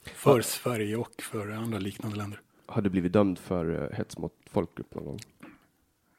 För 0.05 0.37
ja. 0.37 0.43
Sverige 0.43 0.97
och 0.97 1.23
för 1.23 1.49
andra 1.49 1.79
liknande 1.79 2.17
länder. 2.17 2.41
Har 2.67 2.83
du 2.83 2.91
blivit 2.91 3.13
dömd 3.13 3.39
för 3.39 3.83
eh, 3.83 3.97
hets 3.97 4.19
mot 4.19 4.33
folkgrupp 4.51 4.95
någon 4.95 5.05
gång? 5.05 5.19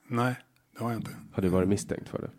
Nej, 0.08 0.36
det 0.72 0.84
har 0.84 0.92
jag 0.92 1.00
inte. 1.00 1.16
Har 1.32 1.42
du 1.44 1.50
varit 1.50 1.70
misstänkt 1.70 2.10
för 2.10 2.22
det? 2.22 2.32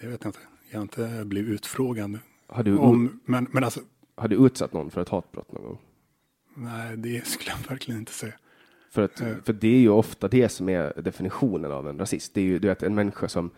Det 0.00 0.06
vet 0.06 0.24
jag 0.24 0.28
inte. 0.28 0.40
Jag 0.70 0.78
har 0.78 0.82
inte 0.82 1.24
blivit 1.24 1.52
utfrågad. 1.52 2.18
Har 2.46 2.62
du, 2.62 2.78
om, 2.78 3.20
men, 3.24 3.46
men 3.50 3.64
alltså, 3.64 3.80
har 4.14 4.28
du 4.28 4.46
utsatt 4.46 4.72
någon 4.72 4.90
för 4.90 5.00
ett 5.00 5.08
hatbrott 5.08 5.52
någon 5.52 5.64
gång? 5.64 5.78
Nej, 6.54 6.96
det 6.96 7.26
skulle 7.26 7.50
jag 7.50 7.68
verkligen 7.68 8.00
inte 8.00 8.12
säga. 8.12 8.34
För, 8.90 9.02
att, 9.02 9.22
uh, 9.22 9.36
för 9.44 9.52
det 9.52 9.68
är 9.68 9.80
ju 9.80 9.88
ofta 9.88 10.28
det 10.28 10.48
som 10.48 10.68
är 10.68 11.02
definitionen 11.02 11.72
av 11.72 11.88
en 11.88 11.98
rasist. 11.98 12.34
Det 12.34 12.40
är 12.40 12.44
ju 12.44 12.58
du 12.58 12.68
vet, 12.68 12.82
en 12.82 12.94
människa 12.94 13.28
som 13.28 13.50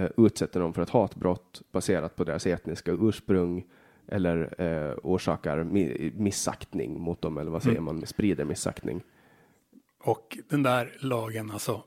uh, 0.00 0.06
utsätter 0.16 0.60
någon 0.60 0.72
för 0.72 0.82
ett 0.82 0.90
hatbrott 0.90 1.62
baserat 1.72 2.16
på 2.16 2.24
deras 2.24 2.46
etniska 2.46 2.92
ursprung 2.92 3.64
eller 4.08 4.60
uh, 4.62 4.94
orsakar 5.02 5.64
mi 5.64 6.12
missaktning 6.16 7.00
mot 7.00 7.22
dem, 7.22 7.38
eller 7.38 7.50
vad 7.50 7.62
säger 7.62 7.78
mm. 7.78 7.84
man, 7.84 8.06
sprider 8.06 8.44
missaktning. 8.44 9.02
Och 9.98 10.38
den 10.48 10.62
där 10.62 10.96
lagen, 11.00 11.50
alltså, 11.50 11.82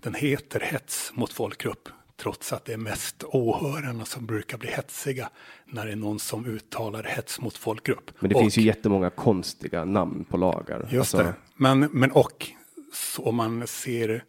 den 0.00 0.14
heter 0.14 0.60
hets 0.60 1.12
mot 1.14 1.32
folkgrupp 1.32 1.88
trots 2.22 2.52
att 2.52 2.64
det 2.64 2.72
är 2.72 2.76
mest 2.76 3.24
åhörarna 3.24 4.04
som 4.04 4.26
brukar 4.26 4.58
bli 4.58 4.70
hetsiga 4.70 5.30
när 5.66 5.86
det 5.86 5.92
är 5.92 5.96
någon 5.96 6.18
som 6.18 6.46
uttalar 6.46 7.02
hets 7.02 7.40
mot 7.40 7.56
folkgrupp. 7.56 8.10
Men 8.18 8.28
det 8.28 8.34
och, 8.34 8.40
finns 8.40 8.58
ju 8.58 8.62
jättemånga 8.62 9.10
konstiga 9.10 9.84
namn 9.84 10.24
på 10.24 10.36
lagar. 10.36 10.88
Just 10.90 11.14
alltså... 11.14 11.16
det. 11.18 11.34
Men, 11.56 11.80
men 11.80 12.10
och 12.10 12.46
om 13.18 13.36
man 13.36 13.66
ser 13.66 14.24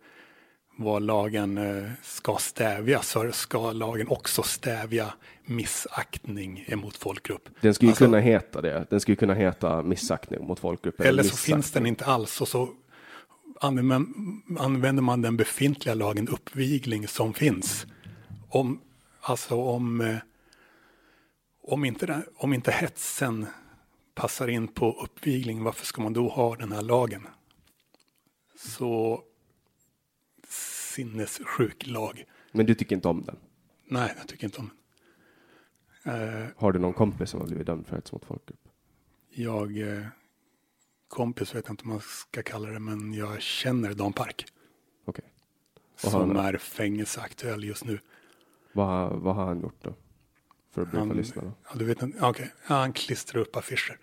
vad 0.78 1.02
lagen 1.02 1.58
eh, 1.58 1.92
ska 2.04 2.38
stävja 2.40 3.02
så 3.02 3.32
ska 3.32 3.72
lagen 3.72 4.08
också 4.08 4.44
stävja 4.44 5.14
missaktning 5.46 6.66
emot 6.68 6.98
folkgrupp. 6.98 7.50
Den 7.62 7.74
skulle 7.74 7.92
alltså, 7.92 8.06
kunna 8.06 8.20
heta 8.20 8.62
det. 8.62 8.86
Den 8.90 9.00
skulle 9.00 9.16
kunna 9.16 9.34
heta 9.34 9.84
missaktning 9.84 10.48
mot 10.48 10.60
folkgrupp. 10.60 11.00
Eller, 11.00 11.10
eller 11.10 11.24
så 11.24 11.38
finns 11.38 11.72
den 11.72 11.86
inte 11.86 12.06
alls 12.06 12.42
och 12.42 12.48
så 12.48 12.70
använder 13.62 15.02
man 15.02 15.22
den 15.22 15.38
befintliga 15.38 15.96
lagen 15.96 16.28
uppvigling 16.28 17.08
som 17.08 17.34
finns. 17.34 17.86
Om, 18.50 18.82
alltså 19.22 19.56
om, 19.56 20.02
eh, 20.02 20.18
om, 21.64 21.86
inte, 21.86 22.26
om 22.36 22.54
inte 22.54 22.72
hetsen 22.72 23.46
passar 24.16 24.48
in 24.48 24.68
på 24.68 24.92
uppvigling, 25.04 25.64
varför 25.64 25.86
ska 25.86 26.02
man 26.02 26.14
då 26.14 26.30
ha 26.30 26.56
den 26.56 26.72
här 26.72 26.82
lagen? 26.82 27.28
Så 28.56 29.24
sinnessjuk 30.48 31.88
lag. 31.88 32.26
Men 32.52 32.66
du 32.66 32.76
tycker 32.76 32.96
inte 32.96 33.08
om 33.08 33.24
den? 33.26 33.36
Nej, 33.88 34.14
jag 34.18 34.28
tycker 34.28 34.46
inte 34.46 34.60
om 34.60 34.70
den. 34.70 34.78
Uh, 36.06 36.48
har 36.58 36.72
du 36.72 36.80
någon 36.80 36.94
kompis 36.94 37.30
som 37.30 37.40
har 37.40 37.48
blivit 37.48 37.68
dömd 37.68 37.88
för 37.88 37.96
hets 37.96 38.12
mot 38.12 38.26
folkgrupp? 38.26 38.60
Jag 39.30 39.78
uh, 39.78 40.06
kompis 41.12 41.56
vet 41.56 41.66
jag 41.66 41.74
inte 41.74 41.84
om 41.84 41.90
man 41.90 42.00
ska 42.00 42.44
kalla 42.44 42.70
det, 42.70 42.80
men 42.80 43.14
jag 43.14 43.42
känner 43.42 43.94
Dan 43.94 44.14
Park. 44.14 44.46
Okay. 45.06 45.26
Som 45.96 46.36
är 46.38 46.58
fängelseaktuell 46.58 47.64
just 47.64 47.86
nu. 47.86 48.00
Vad, 48.74 49.20
vad 49.20 49.36
har 49.36 49.46
han 49.46 49.62
gjort 49.62 49.76
då? 49.82 49.94
För 50.72 50.82
att 50.82 50.92
briefa 50.92 51.14
lyssnarna? 51.14 51.54
Ja, 51.64 51.72
du 51.76 51.86
vet, 51.86 52.04
okay. 52.04 52.48
han 52.64 52.94
klistrar 52.94 53.42
upp 53.42 53.56
affischer. 53.56 53.98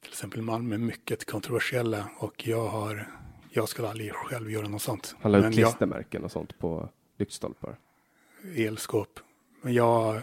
Till 0.00 0.10
exempel 0.10 0.42
Malmö, 0.42 0.78
mycket 0.78 1.30
kontroversiella 1.30 2.10
och 2.18 2.48
jag 2.48 2.68
har, 2.68 3.06
jag 3.50 3.68
skulle 3.68 3.88
aldrig 3.88 4.12
själv 4.12 4.50
göra 4.50 4.68
något 4.68 4.82
sånt. 4.82 5.16
Han 5.20 5.32
la 5.32 5.38
upp 5.38 5.52
klistermärken 5.52 6.24
och 6.24 6.32
sånt 6.32 6.58
på 6.58 6.88
lyktstolpar? 7.18 7.78
Elskåp. 8.56 9.20
Men 9.62 9.74
jag 9.74 10.22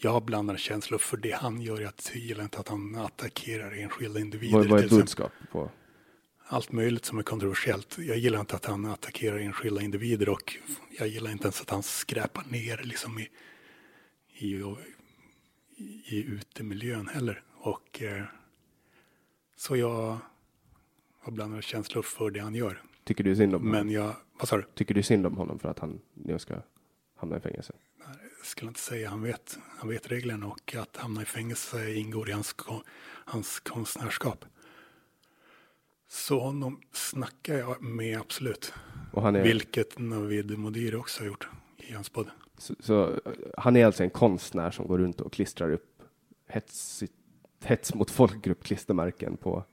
jag 0.00 0.10
har 0.10 0.20
blandade 0.20 0.58
känslor 0.58 0.98
för 0.98 1.16
det 1.16 1.32
han 1.32 1.60
gör. 1.60 1.80
Jag 1.80 1.92
gillar 2.14 2.44
inte 2.44 2.58
att 2.58 2.68
han 2.68 2.94
attackerar 2.94 3.72
enskilda 3.72 4.20
individer. 4.20 4.58
Vad, 4.58 4.66
vad 4.66 4.84
är 4.84 4.88
budskap 4.88 5.32
på? 5.52 5.70
Allt 6.48 6.72
möjligt 6.72 7.04
som 7.04 7.18
är 7.18 7.22
kontroversiellt. 7.22 7.98
Jag 7.98 8.16
gillar 8.16 8.40
inte 8.40 8.56
att 8.56 8.64
han 8.64 8.86
attackerar 8.86 9.38
enskilda 9.38 9.82
individer 9.82 10.28
och 10.28 10.56
jag 10.98 11.08
gillar 11.08 11.30
inte 11.30 11.44
ens 11.44 11.60
att 11.60 11.70
han 11.70 11.82
skräpar 11.82 12.44
ner 12.50 12.80
liksom 12.84 13.18
i, 13.18 13.28
i, 14.32 14.76
i 16.04 16.24
utemiljön 16.24 17.08
heller. 17.08 17.42
Och 17.54 18.02
eh, 18.02 18.24
så 19.56 19.76
jag 19.76 20.18
har 21.20 21.32
blandade 21.32 21.62
känslor 21.62 22.02
för 22.02 22.30
det 22.30 22.40
han 22.40 22.54
gör. 22.54 22.82
Tycker 23.04 23.24
du 23.24 23.36
synd 23.36 23.54
om 23.54 23.60
honom? 23.60 23.72
Men 23.72 23.90
jag, 23.90 24.16
vad 24.38 24.48
sa 24.48 24.56
du? 24.56 24.64
Tycker 24.74 24.94
du 24.94 25.02
synd 25.02 25.26
om 25.26 25.36
honom 25.36 25.58
för 25.58 25.68
att 25.68 25.78
han 25.78 26.00
nu 26.14 26.38
ska 26.38 26.54
hamna 27.16 27.36
i 27.36 27.40
fängelse? 27.40 27.72
Skulle 28.46 28.68
inte 28.68 28.80
säga. 28.80 29.10
Han 29.10 29.22
vet, 29.22 29.58
han 29.78 29.88
vet 29.88 30.10
reglerna 30.10 30.46
och 30.46 30.74
att 30.74 30.96
hamna 30.96 31.22
i 31.22 31.24
fängelse 31.24 31.94
ingår 31.94 32.28
i 32.28 32.32
hans, 32.32 32.54
hans 33.24 33.60
konstnärskap. 33.60 34.44
Så 36.08 36.40
honom 36.40 36.80
snackar 36.92 37.54
jag 37.54 37.82
med 37.82 38.20
absolut. 38.20 38.72
Och 39.12 39.22
han 39.22 39.36
är... 39.36 39.42
Vilket 39.42 39.98
Navid 39.98 40.58
Modiri 40.58 40.96
också 40.96 41.22
har 41.22 41.26
gjort 41.26 41.48
i 41.76 41.92
hans 41.92 42.08
podd. 42.08 42.30
Så, 42.58 42.74
så, 42.80 43.20
han 43.56 43.76
är 43.76 43.86
alltså 43.86 44.02
en 44.02 44.10
konstnär 44.10 44.70
som 44.70 44.86
går 44.86 44.98
runt 44.98 45.20
och 45.20 45.32
klistrar 45.32 45.72
upp 45.72 46.02
hets, 46.48 47.02
hets 47.64 47.94
mot 47.94 48.10
folkgrupp 48.10 48.64
klistermärken 48.64 49.36
på 49.36 49.64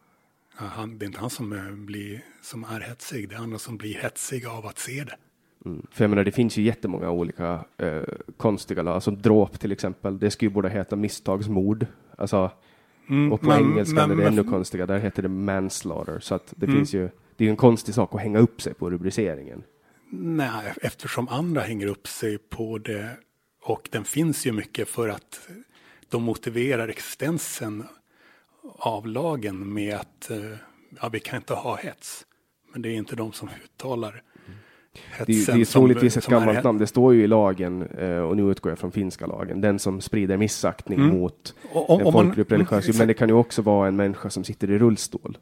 han, 0.55 0.97
det 0.97 1.05
är 1.05 1.07
inte 1.07 1.19
han 1.19 1.29
som, 1.29 1.51
är, 1.51 1.71
blir, 1.71 2.25
som 2.41 2.63
är 2.63 2.79
hetsig, 2.79 3.29
det 3.29 3.35
är 3.35 3.39
andra 3.39 3.59
som 3.59 3.77
blir 3.77 3.93
hetsiga 3.93 4.51
av 4.51 4.65
att 4.65 4.79
se 4.79 5.03
det. 5.03 5.17
Mm. 5.65 5.87
För 5.91 6.03
jag 6.03 6.09
menar, 6.09 6.23
det 6.23 6.31
finns 6.31 6.57
ju 6.57 6.61
jättemånga 6.61 7.11
olika 7.11 7.65
eh, 7.77 8.01
konstiga 8.37 8.81
lag, 8.83 8.93
alltså 8.93 9.11
dråp 9.11 9.59
till 9.59 9.71
exempel. 9.71 10.19
Det 10.19 10.31
skulle 10.31 10.49
ju 10.49 10.53
borde 10.53 10.69
heta 10.69 10.95
misstagsmord. 10.95 11.85
Alltså, 12.17 12.51
mm, 13.09 13.33
och 13.33 13.41
på 13.41 13.47
men, 13.47 13.63
engelska 13.63 14.07
men, 14.07 14.11
är 14.11 14.15
det 14.15 14.27
ännu 14.27 14.43
konstigare, 14.43 14.87
där 14.87 14.99
heter 14.99 15.21
det 15.21 15.29
manslaughter. 15.29 16.19
Så 16.19 16.35
att 16.35 16.53
det 16.57 16.65
mm. 16.65 16.77
finns 16.77 16.93
ju, 16.93 17.09
det 17.35 17.43
är 17.43 17.45
ju 17.45 17.49
en 17.49 17.55
konstig 17.55 17.95
sak 17.95 18.15
att 18.15 18.21
hänga 18.21 18.39
upp 18.39 18.61
sig 18.61 18.73
på 18.73 18.89
rubriceringen. 18.89 19.63
Nej, 20.11 20.73
eftersom 20.81 21.27
andra 21.27 21.61
hänger 21.61 21.87
upp 21.87 22.07
sig 22.07 22.37
på 22.37 22.77
det 22.77 23.09
och 23.63 23.89
den 23.91 24.03
finns 24.03 24.45
ju 24.45 24.51
mycket 24.51 24.89
för 24.89 25.09
att 25.09 25.49
de 26.09 26.23
motiverar 26.23 26.87
existensen 26.87 27.83
av 28.63 29.07
lagen 29.07 29.73
med 29.73 29.95
att 29.95 30.31
eh, 30.31 30.37
ja, 31.01 31.09
vi 31.09 31.19
kan 31.19 31.37
inte 31.37 31.53
ha 31.53 31.75
hets. 31.75 32.25
Men 32.73 32.81
det 32.81 32.89
är 32.89 32.93
inte 32.93 33.15
de 33.15 33.31
som 33.31 33.49
uttalar 33.63 34.21
det, 35.17 35.45
det 35.45 35.61
är 35.61 35.65
troligtvis 35.65 36.17
ett 36.17 36.27
gammalt 36.27 36.63
namn. 36.63 36.79
Det 36.79 36.87
står 36.87 37.13
ju 37.13 37.23
i 37.23 37.27
lagen, 37.27 37.81
eh, 37.81 38.17
och 38.17 38.37
nu 38.37 38.51
utgår 38.51 38.71
jag 38.71 38.79
från 38.79 38.91
finska 38.91 39.25
lagen, 39.25 39.61
den 39.61 39.79
som 39.79 40.01
sprider 40.01 40.37
missaktning 40.37 40.99
mm. 40.99 41.17
mot 41.17 41.55
och, 41.73 42.01
en 42.01 42.11
folkgrupp 42.11 42.51
religiös. 42.51 42.85
Mm, 42.85 42.97
men 42.97 43.07
det 43.07 43.13
kan 43.13 43.29
ju 43.29 43.35
också 43.35 43.61
vara 43.61 43.87
en 43.87 43.95
människa 43.95 44.29
som 44.29 44.43
sitter 44.43 44.71
i 44.71 44.77
rullstol. 44.77 45.37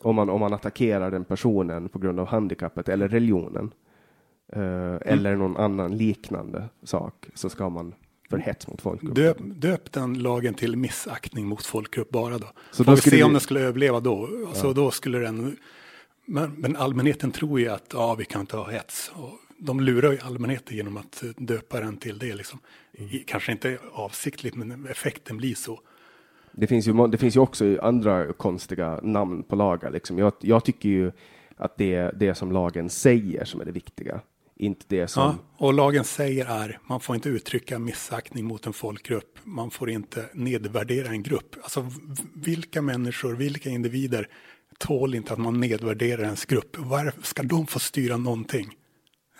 Om 0.00 0.16
man, 0.16 0.30
om 0.30 0.40
man 0.40 0.54
attackerar 0.54 1.10
den 1.10 1.24
personen 1.24 1.88
på 1.88 1.98
grund 1.98 2.20
av 2.20 2.26
handikappet 2.26 2.88
eller 2.88 3.08
religionen. 3.08 3.70
Eh, 4.52 4.62
mm. 4.62 5.00
Eller 5.04 5.36
någon 5.36 5.56
annan 5.56 5.96
liknande 5.96 6.64
sak 6.82 7.26
så 7.34 7.48
ska 7.48 7.68
man 7.68 7.94
för 8.30 8.38
hets 8.38 8.68
mot 8.68 8.82
folkgrupp. 8.82 9.14
Döp, 9.14 9.36
döp 9.40 9.92
den 9.92 10.18
lagen 10.18 10.54
till 10.54 10.76
missaktning 10.76 11.46
mot 11.46 11.66
folkgrupp 11.66 12.10
bara 12.10 12.38
då. 12.38 12.46
Så 12.70 12.84
Får 12.84 12.92
då 12.92 12.94
vi 12.94 13.10
se 13.10 13.22
om 13.22 13.32
den 13.32 13.40
skulle 13.40 13.60
överleva 13.60 14.00
då. 14.00 14.28
Ja. 14.48 14.54
Så 14.54 14.72
då 14.72 14.90
skulle 14.90 15.18
den 15.18 15.56
men, 16.28 16.52
men 16.52 16.76
allmänheten 16.76 17.30
tror 17.30 17.60
ju 17.60 17.68
att 17.68 17.90
ja, 17.92 18.14
vi 18.14 18.24
kan 18.24 18.40
inte 18.40 18.56
ha 18.56 18.70
hets. 18.70 19.12
Och 19.14 19.30
de 19.58 19.80
lurar 19.80 20.12
ju 20.12 20.18
allmänheten 20.18 20.76
genom 20.76 20.96
att 20.96 21.22
döpa 21.36 21.80
den 21.80 21.96
till 21.96 22.18
det. 22.18 22.34
Liksom. 22.34 22.58
I, 22.92 23.18
kanske 23.18 23.52
inte 23.52 23.78
avsiktligt, 23.92 24.56
men 24.56 24.86
effekten 24.86 25.36
blir 25.36 25.54
så. 25.54 25.80
Det 26.52 26.66
finns 26.66 26.88
ju, 26.88 27.06
det 27.06 27.18
finns 27.18 27.36
ju 27.36 27.40
också 27.40 27.78
andra 27.82 28.32
konstiga 28.32 29.00
namn 29.02 29.42
på 29.42 29.56
lagar. 29.56 29.90
Liksom. 29.90 30.18
Jag, 30.18 30.32
jag 30.40 30.64
tycker 30.64 30.88
ju 30.88 31.12
att 31.56 31.76
det 31.76 31.94
är 31.94 32.12
det 32.12 32.34
som 32.34 32.52
lagen 32.52 32.90
säger 32.90 33.44
som 33.44 33.60
är 33.60 33.64
det 33.64 33.72
viktiga. 33.72 34.20
Inte 34.56 34.84
det 34.88 35.08
som... 35.08 35.22
Ja, 35.22 35.36
och 35.66 35.74
lagen 35.74 36.04
säger 36.04 36.46
är, 36.46 36.78
man 36.86 37.00
får 37.00 37.16
inte 37.16 37.28
uttrycka 37.28 37.78
missaktning 37.78 38.44
mot 38.44 38.66
en 38.66 38.72
folkgrupp. 38.72 39.38
Man 39.44 39.70
får 39.70 39.90
inte 39.90 40.24
nedvärdera 40.34 41.08
en 41.08 41.22
grupp. 41.22 41.56
Alltså 41.62 41.86
vilka 42.34 42.82
människor, 42.82 43.34
vilka 43.34 43.70
individer 43.70 44.28
tål 44.78 45.14
inte 45.14 45.32
att 45.32 45.38
man 45.38 45.60
nedvärderar 45.60 46.22
ens 46.22 46.44
grupp? 46.44 46.76
Varför 46.78 47.22
ska 47.22 47.42
de 47.42 47.66
få 47.66 47.78
styra 47.78 48.16
någonting? 48.16 48.68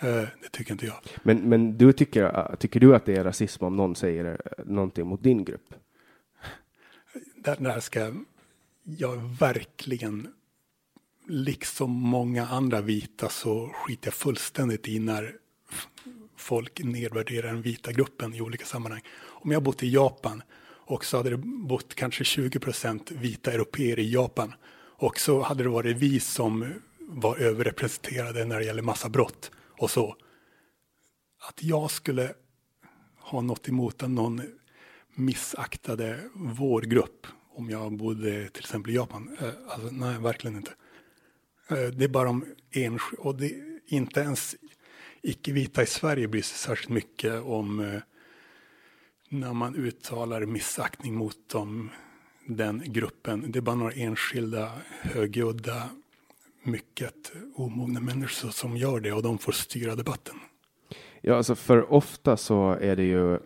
Eh, 0.00 0.08
det 0.42 0.48
tycker 0.52 0.72
inte 0.72 0.86
jag. 0.86 0.96
Men, 1.22 1.48
men 1.48 1.78
du 1.78 1.92
tycker, 1.92 2.56
tycker 2.56 2.80
du 2.80 2.94
att 2.94 3.06
det 3.06 3.16
är 3.16 3.24
rasism 3.24 3.64
om 3.64 3.76
någon 3.76 3.96
säger 3.96 4.24
eh, 4.24 4.64
någonting 4.64 5.06
mot 5.06 5.22
din 5.22 5.44
grupp? 5.44 5.74
Där, 7.36 7.56
där 7.56 7.80
ska 7.80 8.12
jag 8.82 9.16
verkligen, 9.40 10.28
liksom 11.28 11.90
många 11.90 12.46
andra 12.46 12.80
vita, 12.80 13.28
så 13.28 13.70
skiter 13.74 14.06
jag 14.06 14.14
fullständigt 14.14 14.88
i 14.88 14.98
när 14.98 15.34
folk 16.36 16.84
nedvärderar 16.84 17.46
den 17.46 17.62
vita 17.62 17.92
gruppen 17.92 18.34
i 18.34 18.40
olika 18.40 18.64
sammanhang. 18.64 19.02
Om 19.20 19.50
jag 19.50 19.62
bott 19.62 19.82
i 19.82 19.90
Japan 19.90 20.42
och 20.88 21.04
så 21.04 21.16
hade 21.16 21.30
det 21.30 21.36
bott 21.44 21.94
kanske 21.94 22.24
20 22.24 22.58
procent 22.58 23.10
vita 23.10 23.52
europeer 23.52 23.98
i 23.98 24.12
Japan 24.12 24.54
och 24.98 25.20
så 25.20 25.42
hade 25.42 25.62
det 25.62 25.68
varit 25.68 25.96
vi 25.96 26.20
som 26.20 26.74
var 26.98 27.36
överrepresenterade 27.36 28.44
när 28.44 28.58
det 28.58 28.64
gäller 28.64 28.82
massa 28.82 29.08
brott 29.08 29.50
och 29.56 29.90
så. 29.90 30.16
Att 31.48 31.62
jag 31.62 31.90
skulle 31.90 32.34
ha 33.18 33.40
något 33.40 33.68
emot 33.68 34.02
att 34.02 34.10
någon 34.10 34.42
missaktade 35.14 36.20
vår 36.34 36.82
grupp 36.82 37.26
om 37.54 37.70
jag 37.70 37.92
bodde 37.96 38.48
till 38.48 38.62
exempel 38.62 38.92
i 38.92 38.96
Japan. 38.96 39.36
Eh, 39.40 39.48
alltså, 39.68 39.90
nej, 39.90 40.18
verkligen 40.18 40.56
inte. 40.56 40.72
Eh, 41.68 41.86
det 41.88 42.04
är 42.04 42.08
bara 42.08 42.28
om 42.28 42.44
enskilda, 42.70 43.22
och 43.22 43.36
det, 43.36 43.52
inte 43.86 44.20
ens 44.20 44.56
icke-vita 45.22 45.82
i 45.82 45.86
Sverige 45.86 46.28
bryr 46.28 46.42
sig 46.42 46.58
särskilt 46.58 46.90
mycket 46.90 47.42
om 47.42 47.80
eh, 47.80 48.00
när 49.28 49.52
man 49.52 49.74
uttalar 49.74 50.46
missaktning 50.46 51.14
mot 51.14 51.48
dem, 51.48 51.90
den 52.48 52.82
gruppen. 52.86 53.44
Det 53.52 53.58
är 53.58 53.60
bara 53.60 53.76
några 53.76 53.92
enskilda 53.92 54.70
högljudda 55.00 55.82
mycket 56.62 57.32
omogna 57.54 58.00
människor 58.00 58.48
som 58.48 58.76
gör 58.76 59.00
det 59.00 59.12
och 59.12 59.22
de 59.22 59.38
får 59.38 59.52
styra 59.52 59.94
debatten. 59.94 60.34
Ja, 61.20 61.36
alltså 61.36 61.54
för 61.54 61.92
ofta 61.92 62.36
så 62.36 62.70
är 62.80 62.96
det 62.96 63.02
ju, 63.02 63.38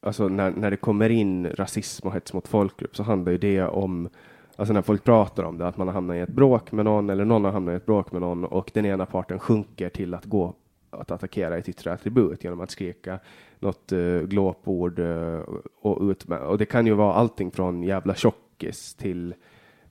alltså 0.00 0.28
när, 0.28 0.50
när 0.50 0.70
det 0.70 0.76
kommer 0.76 1.10
in 1.10 1.46
rasism 1.46 2.06
och 2.06 2.14
hets 2.14 2.32
mot 2.32 2.48
folkgrupp 2.48 2.96
så 2.96 3.02
handlar 3.02 3.32
ju 3.32 3.38
det 3.38 3.62
om, 3.62 4.08
alltså 4.56 4.74
när 4.74 4.82
folk 4.82 5.04
pratar 5.04 5.42
om 5.42 5.58
det, 5.58 5.68
att 5.68 5.76
man 5.76 5.88
har 5.88 5.94
hamnat 5.94 6.16
i 6.16 6.20
ett 6.20 6.28
bråk 6.28 6.72
med 6.72 6.84
någon 6.84 7.10
eller 7.10 7.24
någon 7.24 7.44
har 7.44 7.52
hamnat 7.52 7.72
i 7.72 7.76
ett 7.76 7.86
bråk 7.86 8.12
med 8.12 8.20
någon 8.20 8.44
och 8.44 8.70
den 8.74 8.86
ena 8.86 9.06
parten 9.06 9.38
sjunker 9.38 9.88
till 9.88 10.14
att 10.14 10.24
gå 10.24 10.54
att 10.90 11.10
attackera 11.10 11.58
ett 11.58 11.68
yttre 11.68 11.92
attribut 11.92 12.44
genom 12.44 12.60
att 12.60 12.70
skrika 12.70 13.18
något 13.58 13.92
uh, 13.92 14.22
glåpord 14.22 14.98
uh, 14.98 15.40
och 15.80 16.10
ut 16.10 16.28
med. 16.28 16.40
Och 16.40 16.58
det 16.58 16.66
kan 16.66 16.86
ju 16.86 16.92
vara 16.92 17.14
allting 17.14 17.50
från 17.50 17.82
jävla 17.82 18.14
tjock 18.14 18.47
tjockis 18.58 18.94
till 18.94 19.34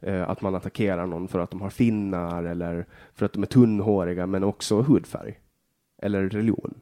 eh, 0.01 0.29
att 0.29 0.41
man 0.41 0.55
attackerar 0.55 1.05
någon 1.05 1.27
för 1.27 1.39
att 1.39 1.51
de 1.51 1.61
har 1.61 1.69
finnar 1.69 2.43
eller 2.43 2.85
för 3.13 3.25
att 3.25 3.33
de 3.33 3.43
är 3.43 3.47
tunnhåriga, 3.47 4.27
men 4.27 4.43
också 4.43 4.81
hudfärg 4.81 5.39
eller 6.01 6.29
religion 6.29 6.73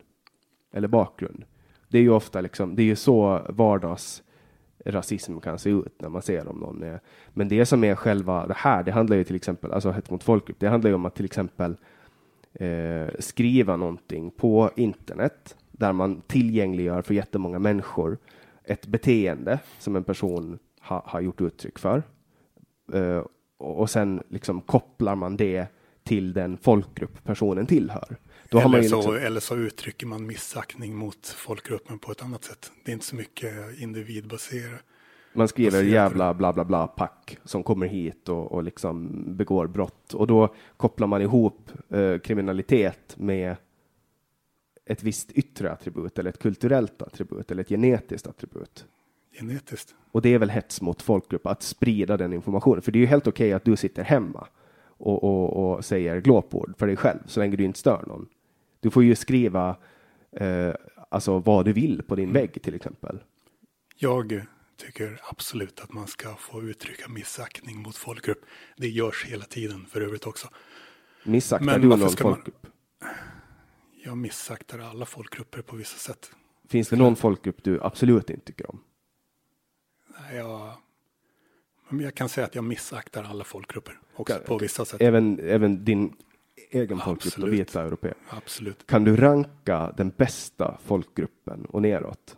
eller 0.74 0.88
bakgrund. 0.88 1.46
Det 1.90 1.98
är 1.98 2.02
ju 2.02 2.10
ofta 2.10 2.42
liksom, 2.42 2.76
det 2.76 2.82
är 2.82 2.86
ju 2.86 2.96
så 2.96 3.42
vardagsrasism 3.50 5.40
kan 5.40 5.60
se 5.60 5.70
ut 5.70 6.02
när 6.02 6.10
man 6.10 6.22
ser 6.22 6.48
om 6.48 6.58
någon 6.58 6.84
är. 6.84 7.00
Men 7.34 7.48
det 7.48 7.66
som 7.66 7.84
är 7.84 7.96
själva 7.96 8.48
det 8.48 8.58
här, 8.58 8.84
det 8.84 8.92
handlar 8.92 9.18
ju 9.18 9.24
till 9.24 9.36
exempel, 9.36 9.72
alltså 9.72 9.92
hets 9.92 10.10
mot 10.10 10.24
folkgrupp, 10.24 10.60
det 10.60 10.68
handlar 10.68 10.90
ju 10.90 10.96
om 10.96 11.06
att 11.06 11.16
till 11.16 11.26
exempel 11.26 11.78
eh, 12.54 13.08
skriva 13.20 13.78
någonting 13.78 14.32
på 14.32 14.70
internet 14.76 15.56
där 15.72 15.94
man 15.94 16.22
tillgängliggör 16.22 17.02
för 17.02 17.14
jättemånga 17.14 17.60
människor 17.60 18.18
ett 18.64 18.88
beteende 18.88 19.60
som 19.80 19.96
en 19.96 20.04
person 20.04 20.60
ha, 20.88 21.04
har 21.08 21.22
gjort 21.22 21.42
uttryck 21.42 21.80
för 21.80 22.04
Uh, 22.94 23.26
och 23.58 23.90
sen 23.90 24.24
liksom 24.30 24.62
kopplar 24.62 25.16
man 25.16 25.38
det 25.38 25.68
till 26.04 26.34
den 26.34 26.58
folkgrupp 26.58 27.24
personen 27.24 27.66
tillhör. 27.66 28.18
Då 28.50 28.60
eller, 28.60 28.82
så, 28.82 28.96
liksom... 28.96 29.16
eller 29.16 29.40
så 29.40 29.56
uttrycker 29.56 30.08
man 30.08 30.26
missaktning 30.26 30.96
mot 30.96 31.28
folkgruppen 31.28 32.00
på 32.00 32.12
ett 32.12 32.22
annat 32.24 32.44
sätt. 32.44 32.72
Det 32.86 32.92
är 32.92 32.94
inte 32.94 33.06
så 33.06 33.16
mycket 33.16 33.80
individbaserat. 33.80 34.82
Man 35.34 35.48
skriver 35.48 35.84
jävla 35.84 36.34
bla 36.34 36.54
bla 36.54 36.66
bla 36.66 36.88
pack 36.88 37.38
som 37.44 37.64
kommer 37.64 37.88
hit 37.88 38.30
och, 38.30 38.52
och 38.52 38.64
liksom 38.64 39.24
begår 39.36 39.68
brott 39.68 40.14
och 40.14 40.28
då 40.28 40.56
kopplar 40.78 41.08
man 41.08 41.22
ihop 41.22 41.72
eh, 41.90 42.18
kriminalitet 42.18 43.16
med 43.18 43.56
ett 44.86 45.04
visst 45.04 45.32
yttre 45.32 45.72
attribut 45.72 46.20
eller 46.20 46.30
ett 46.30 46.40
kulturellt 46.40 47.02
attribut 47.02 47.52
eller 47.52 47.62
ett 47.62 47.70
genetiskt 47.70 48.28
attribut 48.28 48.86
genetiskt. 49.40 49.96
Och 50.12 50.22
det 50.22 50.34
är 50.34 50.40
väl 50.40 50.50
hets 50.50 50.82
mot 50.82 51.02
folkgrupp 51.02 51.48
att 51.48 51.64
sprida 51.64 52.18
den 52.18 52.34
informationen. 52.34 52.82
För 52.82 52.92
det 52.92 53.00
är 53.00 53.02
ju 53.02 53.06
helt 53.06 53.28
okej 53.28 53.48
okay 53.48 53.54
att 53.54 53.66
du 53.66 53.76
sitter 53.76 54.04
hemma 54.04 54.48
och, 54.98 55.24
och, 55.24 55.74
och, 55.74 55.86
säger 55.86 56.22
glåpord 56.22 56.74
för 56.78 56.88
dig 56.88 56.96
själv 56.96 57.20
så 57.26 57.40
länge 57.40 57.56
du 57.56 57.64
inte 57.64 57.80
stör 57.80 58.04
någon. 58.08 58.28
Du 58.80 58.90
får 58.90 59.04
ju 59.04 59.16
skriva 59.16 59.78
eh, 60.32 60.74
alltså 61.10 61.40
vad 61.40 61.66
du 61.66 61.74
vill 61.74 62.02
på 62.04 62.16
din 62.16 62.34
vägg 62.34 62.62
till 62.62 62.76
exempel. 62.76 63.20
Jag 63.98 64.46
tycker 64.78 65.22
absolut 65.30 65.80
att 65.80 65.94
man 65.94 66.08
ska 66.08 66.36
få 66.36 66.64
uttrycka 66.64 67.10
missaktning 67.10 67.82
mot 67.82 67.96
folkgrupp. 67.96 68.46
Det 68.78 68.88
görs 68.88 69.26
hela 69.26 69.46
tiden 69.46 69.86
för 69.86 70.02
övrigt 70.02 70.28
också. 70.28 70.48
Missaktar 71.24 71.66
Men 71.66 71.82
du 71.82 71.88
någon 71.88 72.00
folkgrupp? 72.00 72.64
Man... 73.02 73.12
Jag 74.04 74.18
missaktar 74.18 74.80
alla 74.80 75.06
folkgrupper 75.06 75.62
på 75.62 75.76
vissa 75.76 75.98
sätt. 75.98 76.32
Finns 76.70 76.90
det 76.90 76.96
någon 76.96 77.16
folkgrupp 77.16 77.64
du 77.64 77.84
absolut 77.84 78.30
inte 78.30 78.46
tycker 78.46 78.70
om? 78.70 78.80
Jag, 80.34 80.72
jag 81.90 82.16
kan 82.16 82.30
säga 82.30 82.48
att 82.48 82.56
jag 82.56 82.64
missaktar 82.64 83.24
alla 83.24 83.44
folkgrupper 83.44 84.00
också 84.16 84.40
på 84.46 84.58
vissa 84.58 84.86
sätt. 84.86 85.02
Även, 85.02 85.40
även 85.40 85.86
din 85.86 86.16
egen 86.70 87.00
folkgrupp, 87.00 87.36
de 87.36 87.50
vita 87.50 87.82
europeer? 87.82 88.16
Absolut. 88.30 88.88
Kan 88.88 89.04
du 89.04 89.16
ranka 89.16 89.94
den 89.98 90.10
bästa 90.10 90.78
folkgruppen 90.86 91.66
och 91.66 91.82
neråt? 91.82 92.38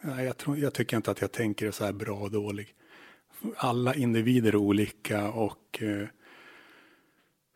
Nej, 0.00 0.24
jag, 0.24 0.36
tror, 0.36 0.58
jag 0.58 0.74
tycker 0.74 0.96
inte 0.96 1.10
att 1.10 1.20
jag 1.20 1.32
tänker 1.32 1.70
så 1.70 1.84
här 1.84 1.92
bra 1.92 2.18
och 2.18 2.30
dålig. 2.30 2.74
Alla 3.56 3.94
individer 3.94 4.52
är 4.52 4.56
olika 4.56 5.30
och 5.30 5.82
eh, 5.82 6.08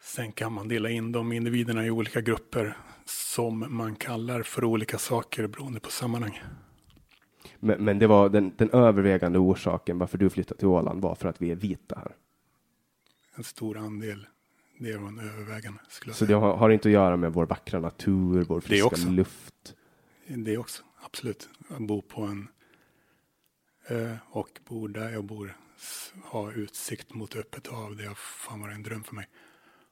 sen 0.03 0.33
kan 0.33 0.53
man 0.53 0.69
dela 0.69 0.91
in 0.91 1.13
de 1.13 1.33
individerna 1.33 1.87
i 1.87 1.91
olika 1.91 2.21
grupper 2.21 2.77
som 3.05 3.67
man 3.69 3.97
kallar 3.97 4.43
för 4.43 4.65
olika 4.65 4.99
saker 4.99 5.47
beroende 5.47 5.81
på 5.81 5.91
sammanhang. 5.91 6.41
Men, 7.61 7.85
men 7.85 7.99
det 7.99 8.07
var 8.07 8.29
den, 8.29 8.53
den, 8.57 8.71
övervägande 8.71 9.39
orsaken 9.39 9.99
varför 9.99 10.19
du 10.19 10.31
flyttade 10.31 10.59
till 10.59 10.69
Åland 10.69 11.03
var 11.03 11.15
för 11.15 11.29
att 11.29 11.43
vi 11.43 11.51
är 11.51 11.55
vita 11.55 11.99
här. 11.99 12.17
En 13.35 13.45
stor 13.45 13.79
andel. 13.79 14.27
Det 14.79 14.97
var 14.97 15.09
en 15.09 15.19
övervägande. 15.19 15.81
Skulle 15.89 16.15
Så 16.15 16.25
det 16.25 16.35
har, 16.35 16.57
har, 16.57 16.71
inte 16.71 16.89
att 16.89 16.93
göra 16.93 17.17
med 17.17 17.33
vår 17.33 17.47
vackra 17.47 17.81
natur, 17.81 18.45
vår 18.45 18.61
friska 18.61 19.11
luft? 19.11 19.75
Det 20.27 20.59
också, 20.59 20.83
absolut. 21.05 21.49
Jag 21.71 21.87
bor 21.87 22.03
på 22.03 22.23
en 22.23 22.49
ö 23.89 24.17
och 24.31 24.61
bor 24.69 24.89
där 24.89 25.11
jag 25.11 25.25
bor. 25.25 25.57
Har 26.25 26.53
utsikt 26.53 27.15
mot 27.15 27.37
öppet 27.37 27.67
hav. 27.67 27.97
Det 27.97 28.05
har 28.05 28.15
fan 28.15 28.61
varit 28.61 28.75
en 28.75 28.83
dröm 28.83 29.05
för 29.05 29.15
mig. 29.15 29.29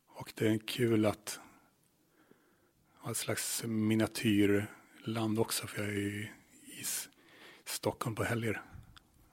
Och 0.08 0.32
det 0.34 0.48
är 0.48 0.58
kul 0.58 1.06
att 1.06 1.40
ha 2.98 3.10
ett 3.10 3.16
slags 3.16 3.64
miniatyrland 3.66 5.38
också. 5.38 5.66
För 5.66 5.82
jag 5.82 5.90
är 5.90 5.98
ju 5.98 6.28
i 6.80 6.84
Stockholm 7.64 8.16
på 8.16 8.24
helger. 8.24 8.62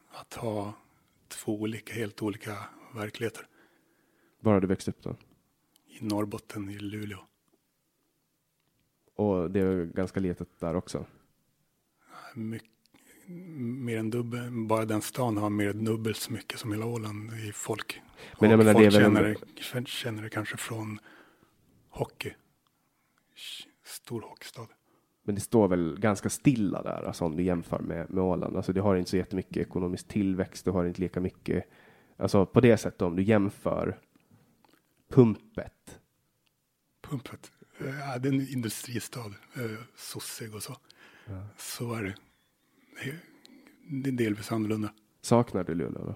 Att 0.09 0.33
ha 0.33 0.73
två 1.27 1.61
olika, 1.61 1.93
helt 1.93 2.21
olika 2.21 2.57
verkligheter. 2.95 3.47
Var 4.39 4.53
har 4.53 4.61
du 4.61 4.67
växt 4.67 4.87
upp 4.87 5.03
då? 5.03 5.15
I 5.87 6.05
Norrbotten, 6.05 6.69
i 6.69 6.79
Luleå. 6.79 7.19
Och 9.15 9.51
det 9.51 9.59
är 9.59 9.85
ganska 9.85 10.19
litet 10.19 10.59
där 10.59 10.75
också? 10.75 11.05
My, 12.35 12.59
mer 13.57 13.97
än 13.97 14.09
dubbel, 14.09 14.51
bara 14.51 14.85
den 14.85 15.01
stan 15.01 15.37
har 15.37 15.49
mer 15.49 15.69
än 15.69 15.85
dubbelt 15.85 16.17
så 16.17 16.33
mycket 16.33 16.59
som 16.59 16.71
hela 16.71 16.85
Åland 16.85 17.33
i 17.33 17.51
folk. 17.51 18.01
Men 18.39 18.49
jag 18.49 18.57
menar, 18.57 18.73
folk 18.73 18.91
det 18.91 18.97
är 18.97 19.01
känner, 19.01 19.37
en... 19.73 19.85
känner 19.85 20.23
det 20.23 20.29
kanske 20.29 20.57
från 20.57 20.99
hockey. 21.89 22.33
Stor 23.83 24.21
hockeystad. 24.21 24.67
Men 25.23 25.35
det 25.35 25.41
står 25.41 25.67
väl 25.67 25.99
ganska 25.99 26.29
stilla 26.29 26.81
där, 26.83 27.03
alltså 27.03 27.25
om 27.25 27.35
du 27.35 27.43
jämför 27.43 27.79
med, 27.79 28.09
med 28.09 28.23
Åland. 28.23 28.55
Alltså 28.57 28.73
det 28.73 28.81
har 28.81 28.95
inte 28.95 29.09
så 29.09 29.17
jättemycket 29.17 29.57
ekonomisk 29.57 30.07
tillväxt, 30.07 30.65
du 30.65 30.71
har 30.71 30.85
inte 30.85 31.01
lika 31.01 31.19
mycket, 31.19 31.65
alltså 32.17 32.45
på 32.45 32.61
det 32.61 32.77
sättet 32.77 33.01
om 33.01 33.15
du 33.15 33.23
jämför 33.23 33.99
pumpet. 35.09 35.99
Pumpet? 37.01 37.51
Ja, 37.79 38.17
det 38.19 38.29
är 38.29 38.33
en 38.33 38.47
industristad, 38.47 39.19
eh, 39.55 39.79
sossig 39.95 40.55
och 40.55 40.63
så. 40.63 40.77
Så 41.57 41.93
är 41.93 42.03
det. 42.03 42.15
Det 43.03 43.09
är- 43.09 43.19
Det 44.03 44.09
är 44.09 44.13
delvis 44.13 44.51
annorlunda. 44.51 44.93
Saknar 45.21 45.63
du 45.63 45.75
Luleå 45.75 46.05
då? 46.05 46.15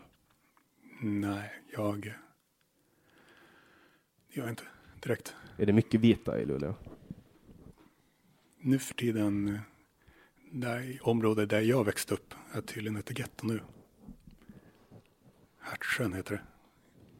Nej, 1.01 1.51
jag... 1.73 2.01
Det 2.01 2.15
gör 4.35 4.43
jag 4.43 4.49
inte 4.51 4.63
direkt. 5.03 5.35
Är 5.57 5.65
det 5.65 5.73
mycket 5.73 6.01
vita 6.01 6.39
i 6.39 6.45
Luleå? 6.45 6.75
Nu 8.67 8.79
för 8.79 8.93
tiden, 8.93 9.47
eh, 9.47 9.59
där, 10.51 10.81
i 10.81 10.99
området 11.01 11.49
där 11.49 11.61
jag 11.61 11.83
växte 11.83 12.13
upp, 12.13 12.33
är 12.53 12.61
tydligen 12.61 12.97
ett 12.97 13.19
getto 13.19 13.47
nu. 13.47 13.59
Hertsjön 15.59 16.13
heter 16.13 16.33
det. 16.35 16.41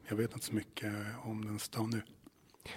Jag 0.10 0.16
vet 0.16 0.34
inte 0.34 0.46
så 0.46 0.56
mycket 0.56 0.94
om 1.24 1.46
den 1.46 1.60
stan 1.60 1.90
nu. 1.90 2.02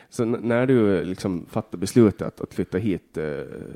Så 0.09 0.25
när 0.25 0.67
du 0.67 1.05
liksom 1.05 1.47
fattar 1.47 1.79
beslutet 1.79 2.41
att 2.41 2.55
flytta 2.55 2.79
hit, 2.79 3.17
eh, 3.17 3.25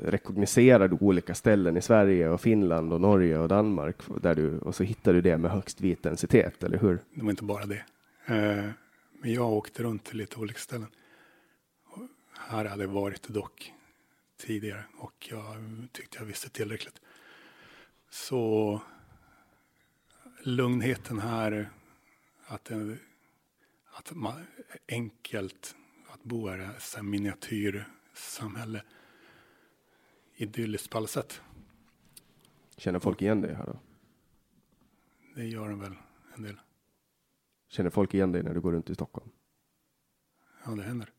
rekognoserar 0.03 0.87
du 0.87 0.97
olika 1.01 1.35
ställen 1.35 1.77
i 1.77 1.81
Sverige 1.81 2.29
och 2.29 2.41
Finland 2.41 2.93
och 2.93 3.01
Norge 3.01 3.37
och 3.39 3.47
Danmark 3.47 3.95
där 4.21 4.35
du, 4.35 4.59
och 4.59 4.75
så 4.75 4.83
hittar 4.83 5.13
du 5.13 5.21
det 5.21 5.37
med 5.37 5.51
högst 5.51 5.81
vit 5.81 6.03
densitet, 6.03 6.63
eller 6.63 6.77
hur? 6.77 6.99
Det 7.13 7.23
var 7.23 7.29
inte 7.29 7.43
bara 7.43 7.65
det. 7.65 7.83
Eh, 8.25 8.69
Men 9.21 9.33
jag 9.33 9.53
åkte 9.53 9.83
runt 9.83 10.03
till 10.03 10.17
lite 10.17 10.39
olika 10.39 10.59
ställen. 10.59 10.87
Och 11.87 12.07
här 12.39 12.65
hade 12.65 12.83
jag 12.83 12.91
varit 12.91 13.27
dock 13.27 13.73
tidigare 14.43 14.85
och 14.97 15.27
jag 15.29 15.87
tyckte 15.91 16.17
jag 16.17 16.25
visste 16.25 16.49
tillräckligt. 16.49 17.01
Så 18.09 18.81
lugnheten 20.43 21.19
här, 21.19 21.69
att, 22.45 22.65
det, 22.65 22.97
att 23.85 24.11
man, 24.11 24.45
enkelt 24.87 25.75
att 26.07 26.23
bo 26.23 26.47
här, 26.47 26.57
här 26.95 27.01
miniatyrsamhälle. 27.01 28.83
Idylliskt 30.35 30.89
på 30.89 30.97
alla 30.97 31.07
sätt. 31.07 31.41
Känner 32.77 32.99
folk 32.99 33.21
igen 33.21 33.41
dig 33.41 33.53
här 33.53 33.65
då? 33.65 33.79
Det 35.35 35.45
gör 35.45 35.69
de 35.69 35.79
väl 35.79 35.95
en 36.35 36.43
del. 36.43 36.59
Känner 37.67 37.89
folk 37.89 38.13
igen 38.13 38.31
dig 38.31 38.43
när 38.43 38.53
du 38.53 38.61
går 38.61 38.71
runt 38.71 38.89
i 38.89 38.95
Stockholm? 38.95 39.29
Ja, 40.65 40.71
det 40.71 40.83
händer. 40.83 41.12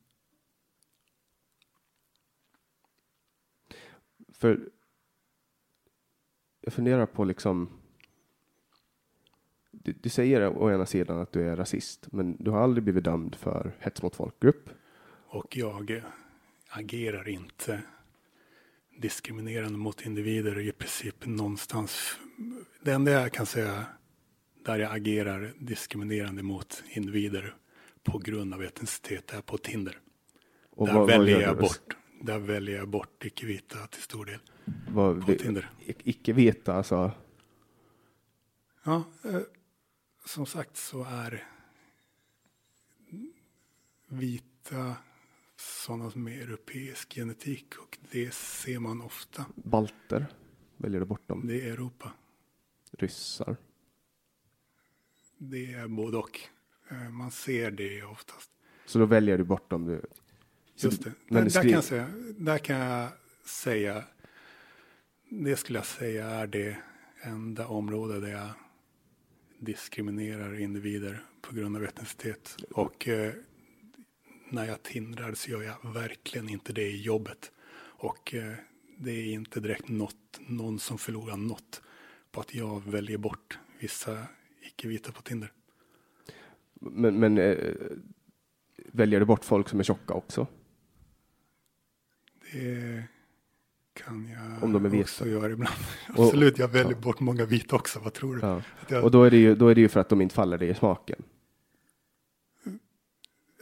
För 4.38 4.68
jag 6.60 6.72
funderar 6.72 7.06
på 7.06 7.24
liksom. 7.24 7.68
Du, 9.70 9.92
du 9.92 10.08
säger 10.08 10.48
å 10.48 10.70
ena 10.72 10.86
sidan 10.86 11.18
att 11.20 11.32
du 11.32 11.48
är 11.48 11.56
rasist, 11.56 12.12
men 12.12 12.36
du 12.40 12.50
har 12.50 12.58
aldrig 12.60 12.84
blivit 12.84 13.04
dömd 13.04 13.34
för 13.34 13.72
hets 13.78 14.02
mot 14.02 14.16
folkgrupp. 14.16 14.68
Och 15.26 15.56
jag 15.56 16.02
agerar 16.68 17.28
inte 17.28 17.82
diskriminerande 18.98 19.78
mot 19.78 20.06
individer 20.06 20.58
i 20.60 20.72
princip 20.72 21.26
någonstans. 21.26 22.18
Det 22.82 22.92
enda 22.92 23.12
jag 23.12 23.32
kan 23.32 23.46
säga 23.46 23.86
där 24.64 24.78
jag 24.78 24.92
agerar 24.96 25.52
diskriminerande 25.58 26.42
mot 26.42 26.82
individer 26.90 27.56
på 28.02 28.18
grund 28.18 28.54
av 28.54 28.62
etnicitet 28.62 29.32
är 29.32 29.40
på 29.42 29.58
Tinder. 29.58 29.98
Och 30.70 30.86
där 30.86 30.94
vad- 30.94 31.08
vad 31.08 31.18
väljer 31.18 31.40
gör 31.40 31.46
jag 31.46 31.58
bort. 31.58 31.96
Där 32.24 32.38
väljer 32.38 32.76
jag 32.76 32.88
bort 32.88 33.24
icke-vita 33.24 33.86
till 33.86 34.02
stor 34.02 34.24
del. 34.24 34.38
Vad, 34.88 35.26
På 35.26 35.34
Tinder. 35.34 35.70
ic- 35.80 36.00
Icke-vita, 36.04 36.74
alltså. 36.74 37.12
Ja, 38.84 39.04
eh, 39.24 39.40
som 40.24 40.46
sagt 40.46 40.76
så 40.76 41.04
är 41.04 41.48
vita 44.08 44.96
sådana 45.56 46.10
med 46.14 46.42
europeisk 46.42 47.14
genetik 47.14 47.74
och 47.78 47.98
det 48.10 48.34
ser 48.34 48.78
man 48.78 49.00
ofta. 49.02 49.44
Balter. 49.54 50.26
Väljer 50.76 51.00
du 51.00 51.06
bort 51.06 51.28
dem? 51.28 51.46
Det 51.46 51.60
är 51.68 51.72
Europa. 51.72 52.12
Ryssar. 52.92 53.56
Det 55.38 55.72
är 55.72 55.88
både 55.88 56.16
och. 56.16 56.40
Eh, 56.88 57.10
Man 57.10 57.30
ser 57.30 57.70
det 57.70 58.02
oftast. 58.02 58.50
Så 58.86 58.98
då 58.98 59.06
väljer 59.06 59.38
du 59.38 59.44
bort 59.44 59.70
dem. 59.70 59.86
Du, 59.86 60.02
Just 60.76 61.04
det. 61.04 61.12
Där, 61.28 61.42
där, 61.42 61.62
kan 61.62 61.70
jag 61.70 61.84
säga, 61.84 62.10
där 62.38 62.58
kan 62.58 62.76
jag 62.76 63.08
säga, 63.46 64.04
det 65.30 65.56
skulle 65.56 65.78
jag 65.78 65.86
säga 65.86 66.26
är 66.26 66.46
det 66.46 66.76
enda 67.22 67.66
område 67.66 68.20
där 68.20 68.28
jag 68.28 68.48
diskriminerar 69.58 70.60
individer 70.60 71.22
på 71.40 71.54
grund 71.54 71.76
av 71.76 71.84
etnicitet. 71.84 72.56
Och 72.70 73.08
eh, 73.08 73.32
när 74.50 74.64
jag 74.64 74.82
tindrar 74.82 75.34
så 75.34 75.50
gör 75.50 75.62
jag 75.62 75.92
verkligen 75.92 76.48
inte 76.48 76.72
det 76.72 76.86
i 76.86 77.02
jobbet. 77.02 77.52
Och 77.76 78.34
eh, 78.34 78.54
det 78.98 79.10
är 79.10 79.32
inte 79.32 79.60
direkt 79.60 79.88
något, 79.88 80.40
någon 80.48 80.78
som 80.78 80.98
förlorar 80.98 81.36
något 81.36 81.82
på 82.30 82.40
att 82.40 82.54
jag 82.54 82.82
väljer 82.90 83.18
bort 83.18 83.58
vissa 83.80 84.18
icke-vita 84.62 85.12
på 85.12 85.22
Tinder. 85.22 85.52
Men, 86.74 87.20
men 87.20 87.38
eh, 87.38 87.56
väljer 88.76 89.20
du 89.20 89.26
bort 89.26 89.44
folk 89.44 89.68
som 89.68 89.80
är 89.80 89.84
tjocka 89.84 90.14
också? 90.14 90.46
Det 92.54 93.04
kan 93.94 94.28
jag 94.28 94.62
Om 94.64 94.72
de 94.72 94.84
är 94.84 94.88
vita. 94.88 95.02
också 95.02 95.26
göra 95.28 95.52
ibland. 95.52 95.74
Och- 96.16 96.24
Absolut, 96.24 96.58
jag 96.58 96.68
väljer 96.68 96.94
bort 96.94 97.20
många 97.20 97.44
vita 97.44 97.76
också. 97.76 98.00
Vad 98.00 98.12
tror 98.12 98.34
du? 98.34 98.40
Ja. 98.46 98.62
Jag, 98.88 99.04
Och 99.04 99.10
då 99.10 99.22
är, 99.24 99.30
det 99.30 99.36
ju, 99.36 99.54
då 99.54 99.68
är 99.68 99.74
det 99.74 99.80
ju 99.80 99.88
för 99.88 100.00
att 100.00 100.08
de 100.08 100.20
inte 100.20 100.34
faller 100.34 100.58
dig 100.58 100.68
i 100.68 100.74
smaken. 100.74 101.22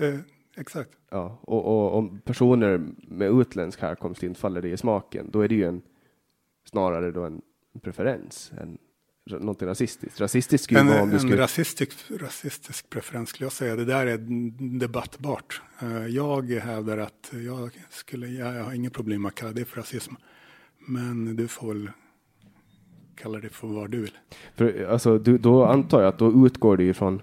eh, 0.01 0.19
exakt. 0.57 0.91
Ja. 1.11 1.39
Och, 1.43 1.65
och 1.67 1.99
om 1.99 2.19
personer 2.21 2.81
med 3.09 3.31
utländsk 3.41 3.81
härkomst 3.81 4.23
inte 4.23 4.41
faller 4.41 4.63
dig 4.63 4.73
i 4.73 4.77
smaken, 4.77 5.31
då 5.31 5.41
är 5.41 5.49
det 5.49 5.55
ju 5.55 5.65
en, 5.65 5.83
snarare 6.71 7.11
då 7.13 7.25
en 7.25 7.43
preferens 7.83 8.53
än 8.61 8.79
någonting 9.39 9.69
rasistiskt. 9.69 10.21
Rasistiskt 10.21 10.65
skulle 10.65 10.81
En, 10.81 10.87
vara 10.87 11.03
om 11.03 11.09
du 11.09 11.15
en 11.15 11.21
skulle... 11.21 11.37
rasistisk, 11.43 11.99
rasistisk 12.21 12.91
preferens 12.91 13.29
skulle 13.29 13.45
jag 13.45 13.53
säga. 13.53 13.77
Det 13.77 13.85
där 13.85 14.07
är 14.07 14.19
debattbart. 14.79 15.63
Eh, 15.83 16.07
Jag 16.07 16.51
hävdar 16.51 16.99
att 16.99 17.33
jag, 17.47 17.71
skulle, 17.91 18.27
jag 18.27 18.65
har 18.65 18.73
inget 18.73 18.93
problem 18.93 19.23
med 19.23 19.29
att 19.29 19.35
kalla 19.35 19.53
det 19.53 19.65
för 19.65 19.77
rasism. 19.77 20.15
Men 20.87 21.37
du 21.37 21.49
får 21.49 21.69
väl 21.75 21.91
kalla 23.17 23.39
det 23.39 23.49
för 23.49 23.69
vad 23.69 23.91
du 23.91 24.01
vill. 24.01 24.19
För, 24.55 24.85
alltså, 24.85 25.19
du, 25.19 25.39
då 25.39 25.65
antar 25.65 26.01
jag 26.01 26.09
att 26.09 26.19
då 26.19 26.47
utgår 26.47 26.77
du 26.77 26.89
ifrån 26.89 27.23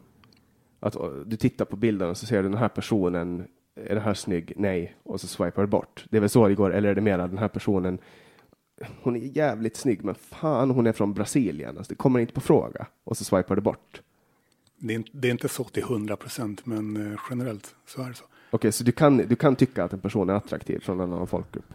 att 0.80 0.96
uh, 0.96 1.02
du 1.26 1.38
tittar 1.38 1.66
på 1.66 1.76
bilden 1.76 2.10
och 2.10 2.18
så 2.18 2.26
ser 2.26 2.44
du 2.44 2.50
den 2.50 2.58
här 2.58 2.70
personen, 2.70 3.48
är 3.76 3.96
den 3.96 4.04
här 4.04 4.14
snygg? 4.14 4.54
Nej. 4.56 4.96
Och 5.04 5.22
så 5.22 5.28
swipar 5.28 5.62
du 5.62 5.68
bort. 5.68 6.06
Det 6.10 6.18
är 6.18 6.22
väl 6.22 6.30
så 6.30 6.48
det 6.48 6.56
går, 6.56 6.74
eller 6.74 6.90
är 6.90 6.96
det 6.96 7.02
mera 7.02 7.28
den 7.28 7.38
här 7.38 7.48
personen, 7.48 7.98
hon 9.04 9.16
är 9.16 9.20
jävligt 9.20 9.76
snygg, 9.78 10.04
men 10.04 10.16
fan 10.16 10.72
hon 10.72 10.88
är 10.88 10.92
från 10.92 11.14
Brasilien, 11.14 11.78
alltså, 11.78 11.90
det 11.94 11.96
kommer 11.98 12.20
inte 12.20 12.34
på 12.34 12.42
fråga. 12.42 12.88
Och 13.04 13.18
så 13.18 13.24
swipar 13.24 13.56
du 13.56 13.62
bort. 13.62 14.02
Det 14.78 14.94
är, 14.94 14.96
inte- 14.96 15.12
det 15.14 15.28
är 15.28 15.32
inte 15.32 15.50
så 15.50 15.64
till 15.64 15.84
hundra 15.84 16.16
procent, 16.18 16.66
men 16.66 17.12
eh, 17.14 17.20
generellt 17.30 17.76
så 17.88 18.02
är 18.04 18.10
det 18.10 18.16
så. 18.16 18.24
Okej, 18.52 18.72
så 18.72 18.84
du 18.84 18.92
kan, 18.92 19.18
du 19.18 19.36
kan 19.36 19.56
tycka 19.56 19.84
att 19.84 19.94
en 19.94 20.00
person 20.00 20.30
är 20.30 20.34
attraktiv 20.34 20.80
från 20.80 21.00
en 21.00 21.14
annan 21.14 21.28
folkgrupp. 21.28 21.74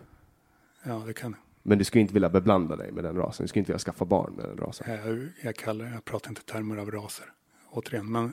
Ja, 0.84 1.02
det 1.06 1.12
kan 1.12 1.36
Men 1.62 1.78
du 1.78 1.84
skulle 1.84 2.02
inte 2.02 2.14
vilja 2.14 2.28
beblanda 2.28 2.76
dig 2.76 2.92
med 2.92 3.04
den 3.04 3.16
rasen. 3.16 3.44
Du 3.44 3.48
skulle 3.48 3.60
inte 3.60 3.72
vilja 3.72 3.78
skaffa 3.78 4.04
barn 4.04 4.32
med 4.36 4.44
den 4.48 4.56
rasen. 4.56 4.92
jag. 5.06 5.28
Jag, 5.42 5.56
kallar, 5.56 5.84
jag 5.86 6.04
pratar 6.04 6.28
inte 6.30 6.42
termer 6.42 6.76
av 6.76 6.90
raser, 6.90 7.26
återigen. 7.70 8.12
Men 8.12 8.32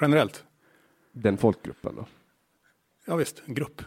generellt, 0.00 0.44
Den 1.12 1.36
folkgruppen 1.36 1.96
då. 1.96 2.06
ja 3.06 3.16
visst, 3.16 3.42
en 3.46 3.54
grupp. 3.54 3.82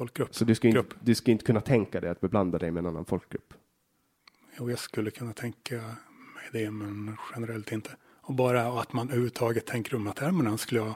Folkgrupp. 0.00 0.34
Så 0.34 0.44
du 0.44 0.54
skulle, 0.54 0.78
inte, 0.78 0.94
du 1.00 1.14
skulle 1.14 1.32
inte 1.32 1.44
kunna 1.44 1.60
tänka 1.60 2.00
dig 2.00 2.10
att 2.10 2.20
beblanda 2.20 2.58
dig 2.58 2.70
med 2.70 2.80
en 2.80 2.86
annan 2.86 3.04
folkgrupp. 3.04 3.54
Jo, 4.58 4.70
jag 4.70 4.78
skulle 4.78 5.10
kunna 5.10 5.32
tänka 5.32 5.74
mig 5.74 6.48
det, 6.52 6.70
men 6.70 7.16
generellt 7.34 7.72
inte. 7.72 7.90
Och 8.20 8.34
bara 8.34 8.80
att 8.80 8.92
man 8.92 9.08
överhuvudtaget 9.08 9.66
tänker 9.66 9.92
de 9.92 10.06
här 10.06 10.12
termerna 10.12 10.58
skulle 10.58 10.80
jag... 10.80 10.94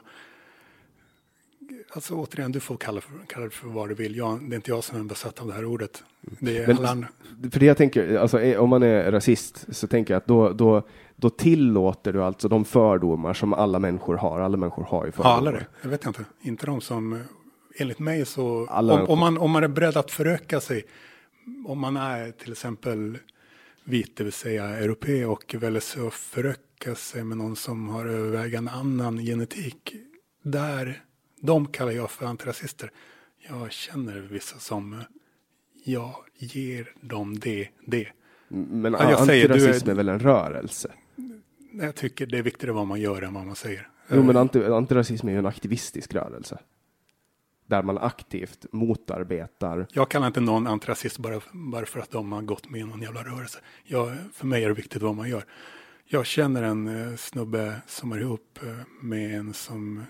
Alltså 1.89 2.13
återigen, 2.15 2.51
du 2.51 2.59
får 2.59 2.77
kalla, 2.77 3.01
för, 3.01 3.11
kalla 3.27 3.45
det 3.45 3.51
för 3.51 3.67
vad 3.67 3.89
du 3.89 3.95
vill. 3.95 4.15
Jag, 4.15 4.49
det 4.49 4.53
är 4.53 4.55
inte 4.55 4.71
jag 4.71 4.83
som 4.83 4.99
är 4.99 5.03
besatt 5.03 5.41
av 5.41 5.47
det 5.47 5.53
här 5.53 5.65
ordet. 5.65 6.03
Det 6.21 6.57
är 6.57 6.69
alla 6.69 6.89
andra. 6.89 7.07
För 7.51 7.59
det 7.59 7.65
jag 7.65 7.77
tänker, 7.77 8.17
alltså, 8.17 8.57
om 8.59 8.69
man 8.69 8.83
är 8.83 9.11
rasist 9.11 9.65
så 9.75 9.87
tänker 9.87 10.13
jag 10.13 10.17
att 10.17 10.27
då, 10.27 10.49
då, 10.49 10.87
då 11.15 11.29
tillåter 11.29 12.13
du 12.13 12.23
alltså 12.23 12.47
de 12.47 12.65
fördomar 12.65 13.33
som 13.33 13.53
alla 13.53 13.79
människor 13.79 14.15
har. 14.15 14.39
Alla 14.39 14.57
människor 14.57 14.83
har 14.83 15.05
ju 15.05 15.11
fördomar. 15.11 15.31
Ja, 15.31 15.37
alla 15.37 15.51
det. 15.51 15.65
Jag 15.81 15.89
vet 15.89 16.05
inte. 16.05 16.25
Inte 16.41 16.65
de 16.65 16.81
som... 16.81 17.23
Enligt 17.77 17.99
mig 17.99 18.25
så... 18.25 18.67
Om, 18.67 18.89
om, 18.89 19.19
man, 19.19 19.37
om 19.37 19.51
man 19.51 19.63
är 19.63 19.67
beredd 19.67 19.97
att 19.97 20.11
föröka 20.11 20.59
sig. 20.59 20.85
Om 21.65 21.79
man 21.79 21.97
är 21.97 22.31
till 22.31 22.51
exempel 22.51 23.17
vit, 23.83 24.15
det 24.17 24.23
vill 24.23 24.33
säga 24.33 24.63
europé 24.65 25.25
och 25.25 25.55
väljer 25.59 25.81
sig 25.81 26.07
att 26.07 26.13
föröka 26.13 26.95
sig 26.95 27.23
med 27.23 27.37
någon 27.37 27.55
som 27.55 27.89
har 27.89 28.05
övervägande 28.05 28.71
annan 28.71 29.17
genetik. 29.17 29.95
Där, 30.43 31.03
de 31.41 31.67
kallar 31.67 31.91
jag 31.91 32.11
för 32.11 32.25
antirasister. 32.25 32.91
Jag 33.49 33.71
känner 33.71 34.19
vissa 34.19 34.59
som 34.59 35.03
jag 35.83 36.15
ger 36.37 36.93
dem 37.01 37.39
det, 37.39 37.67
det. 37.85 38.07
Men 38.47 38.93
Ja, 38.93 39.09
jag 39.11 39.25
säger, 39.25 39.47
du 39.47 39.53
är- 39.53 39.57
antirasism 39.57 39.89
är 39.89 39.93
väl 39.93 40.09
en 40.09 40.19
rörelse? 40.19 40.91
Jag 41.71 41.95
tycker 41.95 42.25
det 42.25 42.37
är 42.37 42.41
viktigare 42.41 42.73
vad 42.73 42.87
man 42.87 43.01
gör 43.01 43.21
än 43.21 43.33
vad 43.33 43.45
man 43.45 43.55
säger. 43.55 43.89
Jo, 44.09 44.23
men 44.23 44.37
anti, 44.37 44.63
antirasism 44.65 45.27
är 45.27 45.31
ju 45.31 45.39
en 45.39 45.45
aktivistisk 45.45 46.13
rörelse 46.13 46.59
där 47.65 47.83
man 47.83 47.97
aktivt 47.97 48.65
motarbetar. 48.71 49.87
Jag 49.91 50.09
kallar 50.09 50.27
inte 50.27 50.41
någon 50.41 50.67
antirasist 50.67 51.17
bara, 51.17 51.41
bara 51.51 51.85
för 51.85 51.99
att 51.99 52.11
de 52.11 52.31
har 52.31 52.41
gått 52.41 52.69
med 52.69 52.81
i 52.81 52.83
någon 52.83 53.01
jävla 53.01 53.23
rörelse. 53.23 53.59
Jag, 53.83 54.17
för 54.33 54.47
mig 54.47 54.63
är 54.63 54.67
det 54.67 54.73
viktigt 54.73 55.01
vad 55.01 55.15
man 55.15 55.29
gör. 55.29 55.45
Jag 56.05 56.25
känner 56.25 56.63
en 56.63 56.87
eh, 56.87 57.15
snubbe 57.15 57.81
som 57.87 58.11
är 58.11 58.19
ihop 58.19 58.59
eh, 58.63 58.77
med 59.01 59.39
en 59.39 59.53
som, 59.53 60.05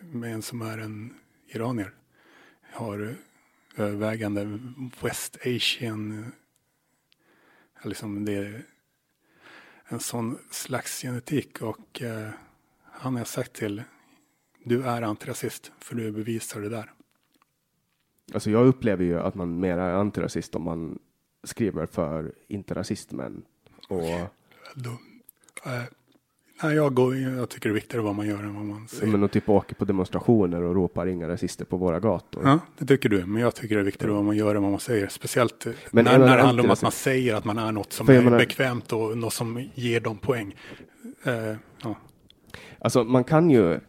med 0.00 0.34
en 0.34 0.42
som 0.42 0.62
är 0.62 0.78
en 0.78 1.14
iranier. 1.48 1.94
Har 2.72 3.02
eh, 3.02 3.84
övervägande 3.84 4.58
West 5.00 5.36
Asian, 5.46 6.18
eh, 7.82 7.88
liksom 7.88 8.24
det 8.24 8.34
är 8.34 8.62
en 9.88 10.00
sån 10.00 10.38
slags 10.50 11.02
genetik 11.02 11.62
och 11.62 12.02
eh, 12.02 12.28
han 12.92 13.16
har 13.16 13.24
sagt 13.24 13.52
till 13.52 13.82
du 14.66 14.82
är 14.82 15.02
antirasist 15.02 15.72
för 15.78 15.94
du 15.94 16.12
bevisar 16.12 16.60
det 16.60 16.68
där. 16.68 16.92
Alltså 18.34 18.50
jag 18.50 18.66
upplever 18.66 19.04
ju 19.04 19.20
att 19.20 19.34
man 19.34 19.60
mer 19.60 19.78
är 19.78 19.92
antirasist 19.92 20.54
om 20.54 20.62
man 20.62 20.98
skriver 21.44 21.86
för 21.86 22.32
inte 22.48 22.74
rasistmän. 22.74 23.42
Och... 23.88 24.02
Då, 24.74 24.90
äh, 25.64 25.82
nej, 26.62 26.76
jag, 26.76 26.94
går, 26.94 27.16
jag 27.16 27.48
tycker 27.48 27.68
det 27.68 27.72
är 27.72 27.74
viktigare 27.74 28.04
vad 28.04 28.14
man 28.14 28.26
gör 28.26 28.38
än 28.38 28.54
vad 28.54 28.64
man 28.64 28.88
säger. 28.88 29.12
Men 29.12 29.22
och 29.22 29.30
typ 29.30 29.48
åker 29.48 29.74
på 29.74 29.84
demonstrationer 29.84 30.62
och 30.62 30.74
ropar 30.74 31.06
inga 31.06 31.28
rasister 31.28 31.64
på 31.64 31.76
våra 31.76 32.00
gator. 32.00 32.42
Ja, 32.44 32.58
det 32.78 32.86
tycker 32.86 33.08
du. 33.08 33.26
Men 33.26 33.42
jag 33.42 33.54
tycker 33.54 33.74
det 33.74 33.80
är 33.80 33.84
viktigare 33.84 34.12
vad 34.12 34.24
man 34.24 34.36
gör 34.36 34.54
än 34.54 34.62
vad 34.62 34.70
man 34.70 34.80
säger. 34.80 35.08
Speciellt 35.08 35.66
men 35.90 36.04
när, 36.04 36.18
när 36.18 36.36
det 36.36 36.42
handlar 36.42 36.64
om 36.64 36.70
att 36.70 36.82
man 36.82 36.92
säger 36.92 37.34
att 37.34 37.44
man 37.44 37.58
är 37.58 37.72
något 37.72 37.92
som 37.92 38.08
är 38.08 38.22
menar... 38.22 38.38
bekvämt 38.38 38.92
och 38.92 39.18
något 39.18 39.32
som 39.32 39.68
ger 39.74 40.00
dem 40.00 40.18
poäng. 40.18 40.56
Uh, 41.26 41.56
ja. 41.82 41.94
Alltså 42.78 43.04
man 43.04 43.24
kan 43.24 43.50
ju 43.50 43.80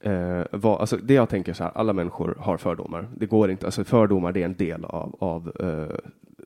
eh, 0.00 0.42
vad, 0.52 0.80
alltså 0.80 0.96
det 0.96 1.14
jag 1.14 1.28
tänker 1.28 1.52
så 1.52 1.64
här, 1.64 1.72
alla 1.74 1.92
människor 1.92 2.36
har 2.40 2.56
fördomar. 2.56 3.08
Det 3.16 3.26
går 3.26 3.50
inte, 3.50 3.66
alltså 3.66 3.84
fördomar 3.84 4.32
det 4.32 4.40
är 4.40 4.44
en 4.44 4.56
del 4.56 4.84
av, 4.84 5.16
av 5.18 5.52
eh, 5.60 5.96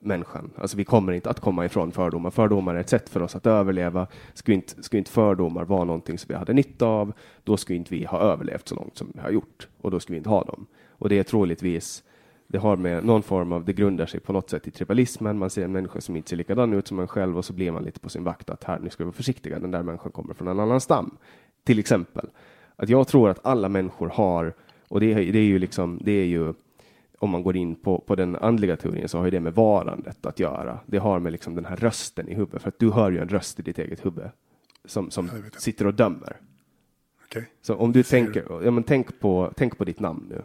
människan. 0.01 0.51
Alltså 0.57 0.77
vi 0.77 0.85
kommer 0.85 1.13
inte 1.13 1.29
att 1.29 1.39
komma 1.39 1.65
ifrån 1.65 1.91
fördomar. 1.91 2.29
Fördomar 2.29 2.75
är 2.75 2.79
ett 2.79 2.89
sätt 2.89 3.09
för 3.09 3.21
oss 3.21 3.35
att 3.35 3.45
överleva. 3.45 4.07
Skulle 4.33 4.55
inte, 4.55 4.83
skulle 4.83 4.97
inte 4.97 5.11
fördomar 5.11 5.65
vara 5.65 5.83
någonting 5.83 6.17
som 6.17 6.27
vi 6.27 6.35
hade 6.35 6.53
nytta 6.53 6.85
av, 6.85 7.13
då 7.43 7.57
skulle 7.57 7.77
inte 7.77 7.95
vi 7.95 8.05
ha 8.05 8.19
överlevt 8.19 8.67
så 8.67 8.75
långt 8.75 8.97
som 8.97 9.11
vi 9.13 9.21
har 9.21 9.31
gjort 9.31 9.67
och 9.81 9.91
då 9.91 9.99
skulle 9.99 10.13
vi 10.13 10.17
inte 10.17 10.29
ha 10.29 10.43
dem. 10.43 10.65
Och 10.89 11.09
det 11.09 11.19
är 11.19 11.23
troligtvis 11.23 12.03
det 12.47 12.57
har 12.57 12.77
med 12.77 13.05
någon 13.05 13.23
form 13.23 13.51
av, 13.51 13.65
det 13.65 13.73
grundar 13.73 14.05
sig 14.05 14.19
på 14.19 14.33
något 14.33 14.49
sätt 14.49 14.67
i 14.67 14.71
tribalismen. 14.71 15.37
Man 15.37 15.49
ser 15.49 15.63
en 15.63 15.71
människa 15.71 16.01
som 16.01 16.15
inte 16.15 16.29
ser 16.29 16.37
likadan 16.37 16.73
ut 16.73 16.87
som 16.87 16.99
en 16.99 17.07
själv 17.07 17.37
och 17.37 17.45
så 17.45 17.53
blir 17.53 17.71
man 17.71 17.83
lite 17.83 17.99
på 17.99 18.09
sin 18.09 18.23
vakt 18.23 18.49
att 18.49 18.63
här, 18.63 18.79
nu 18.79 18.89
ska 18.89 19.03
vi 19.03 19.05
vara 19.05 19.13
försiktiga, 19.13 19.59
den 19.59 19.71
där 19.71 19.83
människan 19.83 20.11
kommer 20.11 20.33
från 20.33 20.47
en 20.47 20.59
annan 20.59 20.81
stam. 20.81 21.17
Till 21.63 21.79
exempel. 21.79 22.29
Att 22.75 22.89
jag 22.89 23.07
tror 23.07 23.29
att 23.29 23.45
alla 23.45 23.69
människor 23.69 24.09
har, 24.09 24.53
och 24.87 24.99
det, 24.99 25.13
det 25.13 25.39
är 25.39 25.43
ju 25.43 25.59
liksom, 25.59 25.99
det 26.01 26.11
är 26.11 26.25
ju 26.25 26.53
om 27.19 27.29
man 27.29 27.43
går 27.43 27.55
in 27.55 27.75
på, 27.75 27.99
på 27.99 28.15
den 28.15 28.35
andliga 28.35 28.77
teorin 28.77 29.09
så 29.09 29.17
har 29.17 29.31
det 29.31 29.39
med 29.39 29.53
varandet 29.53 30.25
att 30.25 30.39
göra. 30.39 30.79
Det 30.85 30.97
har 30.97 31.19
med 31.19 31.31
liksom 31.31 31.55
den 31.55 31.65
här 31.65 31.75
rösten 31.75 32.29
i 32.29 32.33
huvudet, 32.33 32.61
för 32.61 32.69
att 32.69 32.79
du 32.79 32.91
hör 32.91 33.11
ju 33.11 33.19
en 33.19 33.29
röst 33.29 33.59
i 33.59 33.63
ditt 33.63 33.79
eget 33.79 34.05
huvud 34.05 34.29
som, 34.85 35.11
som 35.11 35.29
sitter 35.57 35.87
och 35.87 35.93
dömer. 35.93 36.37
Okay. 37.25 37.43
Så 37.61 37.75
om 37.75 37.91
du 37.91 38.03
tänker, 38.03 38.63
ja, 38.63 38.71
men 38.71 38.83
tänk, 38.83 39.19
på, 39.19 39.53
tänk 39.55 39.77
på 39.77 39.85
ditt 39.85 39.99
namn 39.99 40.25
nu. 40.29 40.43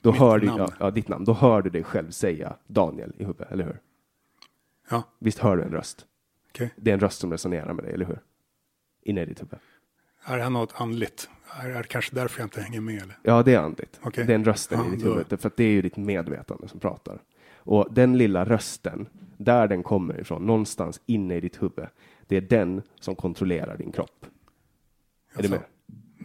Då 0.00 0.12
hör 0.12 0.38
du, 0.38 0.46
ja, 0.46 0.68
ja, 0.78 0.90
ditt 0.90 1.08
namn. 1.08 1.24
Då 1.24 1.32
hör 1.32 1.62
du 1.62 1.70
dig 1.70 1.84
själv 1.84 2.10
säga 2.10 2.56
Daniel 2.66 3.12
i 3.18 3.24
huvudet, 3.24 3.52
eller 3.52 3.64
hur? 3.64 3.80
Ja. 4.90 5.02
Visst 5.18 5.38
hör 5.38 5.56
du 5.56 5.62
en 5.62 5.72
röst? 5.72 6.06
Okay. 6.50 6.68
Det 6.76 6.90
är 6.90 6.94
en 6.94 7.00
röst 7.00 7.20
som 7.20 7.32
resonerar 7.32 7.72
med 7.72 7.84
dig, 7.84 7.94
eller 7.94 8.06
hur? 8.06 8.20
Inne 9.02 9.22
i 9.22 9.26
ditt 9.26 9.40
huvud. 9.40 9.58
Är 10.24 10.36
det 10.36 10.42
här 10.42 10.50
något 10.50 10.74
andligt? 10.76 11.30
Är 11.60 11.68
det 11.68 11.82
kanske 11.82 12.14
därför 12.14 12.40
jag 12.40 12.46
inte 12.46 12.60
hänger 12.60 12.80
med? 12.80 13.02
Eller? 13.02 13.18
Ja, 13.22 13.42
det 13.42 13.54
är 13.54 13.58
andligt. 13.58 14.00
Okay. 14.04 14.24
Det 14.24 14.32
är 14.32 14.34
en 14.34 14.44
rösten 14.44 14.78
ja, 14.78 14.86
i 14.86 14.90
ditt 14.90 15.04
huvud, 15.04 15.40
för 15.40 15.46
att 15.46 15.56
det 15.56 15.64
är 15.64 15.72
ju 15.72 15.82
ditt 15.82 15.96
medvetande 15.96 16.68
som 16.68 16.80
pratar. 16.80 17.22
Och 17.56 17.86
den 17.90 18.18
lilla 18.18 18.44
rösten, 18.44 19.06
där 19.36 19.68
den 19.68 19.82
kommer 19.82 20.20
ifrån, 20.20 20.46
någonstans 20.46 21.00
inne 21.06 21.36
i 21.36 21.40
ditt 21.40 21.62
huvud, 21.62 21.86
det 22.26 22.36
är 22.36 22.40
den 22.40 22.82
som 23.00 23.16
kontrollerar 23.16 23.76
din 23.76 23.92
kropp. 23.92 24.26
Alltså, 25.34 25.54
är 25.54 25.58
du 25.58 25.64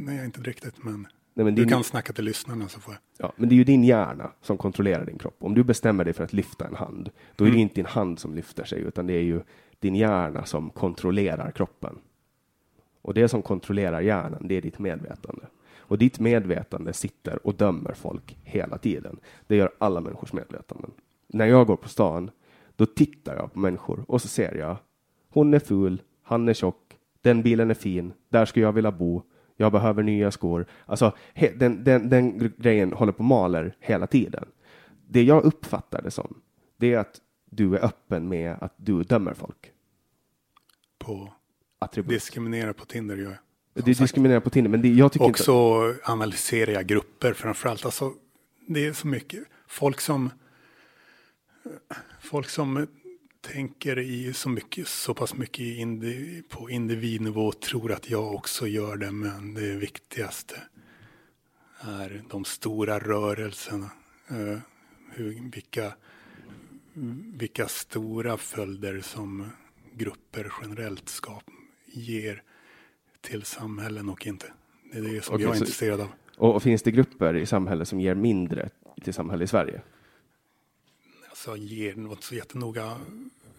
med? 0.04 0.16
Nej, 0.16 0.26
inte 0.26 0.42
riktigt, 0.42 0.84
men, 0.84 1.08
nej, 1.34 1.46
men 1.46 1.56
du 1.56 1.62
din... 1.62 1.70
kan 1.70 1.84
snacka 1.84 2.14
till 2.14 2.26
lyssnarna 2.26 2.68
så 2.68 2.80
får 2.80 2.94
jag. 2.94 3.28
Ja, 3.28 3.34
men 3.36 3.50
det 3.50 3.56
är 3.56 3.58
ju 3.58 3.64
din 3.64 3.84
hjärna 3.84 4.32
som 4.42 4.58
kontrollerar 4.58 5.06
din 5.06 5.18
kropp. 5.18 5.36
Om 5.40 5.54
du 5.54 5.64
bestämmer 5.64 6.04
dig 6.04 6.14
för 6.14 6.24
att 6.24 6.34
lyfta 6.34 6.68
en 6.68 6.76
hand, 6.76 7.10
då 7.36 7.46
är 7.46 7.48
mm. 7.48 7.58
det 7.58 7.62
inte 7.62 7.76
din 7.76 7.86
hand 7.86 8.20
som 8.20 8.36
lyfter 8.36 8.64
sig, 8.64 8.82
utan 8.82 9.08
det 9.08 9.14
är 9.14 9.22
ju 9.22 9.42
din 9.80 9.96
hjärna 9.96 10.46
som 10.46 10.70
kontrollerar 10.70 11.52
kroppen. 11.52 12.00
Och 13.08 13.14
det 13.14 13.28
som 13.28 13.42
kontrollerar 13.42 14.02
hjärnan, 14.02 14.48
det 14.48 14.56
är 14.56 14.62
ditt 14.62 14.80
medvetande. 14.80 15.46
Och 15.78 15.98
ditt 15.98 16.20
medvetande 16.20 16.94
sitter 16.94 17.48
och 17.48 17.56
dömer 17.56 17.94
folk 17.94 18.38
hela 18.44 18.78
tiden. 18.78 19.20
Det 19.48 19.56
gör 19.56 19.72
alla 19.78 20.02
människors 20.02 20.34
medvetanden. 20.34 20.92
När 21.28 21.46
jag 21.46 21.68
går 21.68 21.76
på 21.76 21.90
stan, 21.90 22.32
då 22.76 22.86
tittar 22.86 23.36
jag 23.36 23.54
på 23.54 23.60
människor 23.60 24.06
och 24.08 24.22
så 24.22 24.28
ser 24.28 24.56
jag, 24.56 24.78
hon 25.30 25.54
är 25.54 25.60
ful, 25.60 26.02
han 26.24 26.50
är 26.50 26.54
tjock, 26.54 26.98
den 27.22 27.42
bilen 27.44 27.70
är 27.70 27.74
fin, 27.74 28.14
där 28.30 28.46
skulle 28.46 28.66
jag 28.66 28.74
vilja 28.74 28.92
bo, 28.92 29.22
jag 29.56 29.72
behöver 29.72 30.04
nya 30.04 30.32
skor. 30.32 30.66
Alltså, 30.86 31.12
den, 31.56 31.84
den, 31.84 32.10
den 32.10 32.54
grejen 32.58 32.94
håller 32.94 33.12
på 33.12 33.20
och 33.20 33.26
maler 33.26 33.76
hela 33.80 34.08
tiden. 34.08 34.46
Det 35.08 35.24
jag 35.24 35.44
uppfattar 35.44 36.02
det 36.02 36.12
som, 36.12 36.42
det 36.78 36.94
är 36.94 37.00
att 37.00 37.22
du 37.46 37.76
är 37.76 37.86
öppen 37.86 38.30
med 38.30 38.58
att 38.62 38.74
du 38.78 39.04
dömer 39.04 39.34
folk. 39.34 39.72
På? 40.98 41.34
Attribut. 41.80 42.10
Diskriminera 42.10 42.74
på 42.74 42.86
Tinder 42.86 43.18
gör 43.18 43.26
jag. 43.26 43.38
Det 43.74 43.92
är 43.92 43.96
diskriminera 43.96 44.42
på 44.42 44.50
Tinder, 44.50 44.72
men 44.72 44.82
det, 44.82 44.88
jag 44.88 45.12
tycker 45.12 45.24
Och 45.24 45.30
inte... 45.30 45.44
så 45.44 45.94
analyserar 46.04 46.72
jag 46.72 46.88
grupper 46.88 47.34
framförallt. 47.34 47.86
Alltså, 47.86 48.14
det 48.68 48.86
är 48.86 48.94
så 48.94 49.08
mycket. 49.08 49.44
Folk 49.68 50.02
som, 50.02 50.30
folk 52.22 52.50
som 52.50 52.88
tänker 53.42 54.00
i 54.00 54.34
så, 54.34 54.50
mycket, 54.50 54.88
så 54.88 55.14
pass 55.14 55.34
mycket 55.34 55.60
indi, 55.60 56.44
på 56.50 56.70
individnivå 56.70 57.52
tror 57.52 57.92
att 57.92 58.10
jag 58.10 58.34
också 58.34 58.68
gör 58.68 58.98
det, 58.98 59.12
men 59.12 59.54
det 59.54 59.76
viktigaste 59.76 60.62
är 61.82 62.24
de 62.30 62.46
stora 62.46 63.00
rörelserna. 63.00 63.90
Uh, 64.32 64.58
hur, 65.12 65.52
vilka, 65.52 65.94
vilka 67.34 67.68
stora 67.68 68.38
följder 68.38 69.02
som 69.02 69.50
grupper 69.94 70.54
generellt 70.62 71.10
skapar 71.10 71.57
ger 71.88 72.44
till 73.22 73.44
samhällen 73.44 74.10
och 74.10 74.28
inte. 74.28 74.54
Det 74.92 74.98
är 74.98 75.02
det 75.02 75.22
som 75.22 75.36
okay, 75.36 75.46
jag 75.46 75.56
är 75.56 75.60
intresserad 75.60 76.02
av. 76.02 76.08
Och, 76.38 76.56
och, 76.56 76.64
finns 76.64 76.82
det 76.82 76.92
grupper 76.92 77.36
i 77.36 77.46
samhället 77.46 77.88
som 77.88 78.00
ger 78.00 78.16
mindre 78.16 78.70
till 79.04 79.14
samhället 79.14 79.46
i 79.46 79.48
Sverige? 79.48 79.82
Alltså 81.30 81.56
ger 81.56 81.96
något 81.96 82.24
så 82.24 82.36
jättenoga 82.36 82.98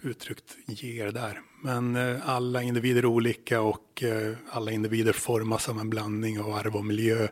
uttryckt 0.02 0.56
ger 0.66 1.12
där. 1.12 1.40
Men 1.62 1.96
eh, 1.96 2.28
alla 2.28 2.62
individer 2.62 3.02
är 3.02 3.06
olika 3.06 3.60
och 3.60 4.02
eh, 4.02 4.36
alla 4.50 4.70
individer 4.70 5.12
formas 5.12 5.68
av 5.68 5.78
en 5.78 5.90
blandning 5.90 6.40
av 6.40 6.50
arv 6.54 6.76
och 6.76 6.84
miljö. 6.84 7.28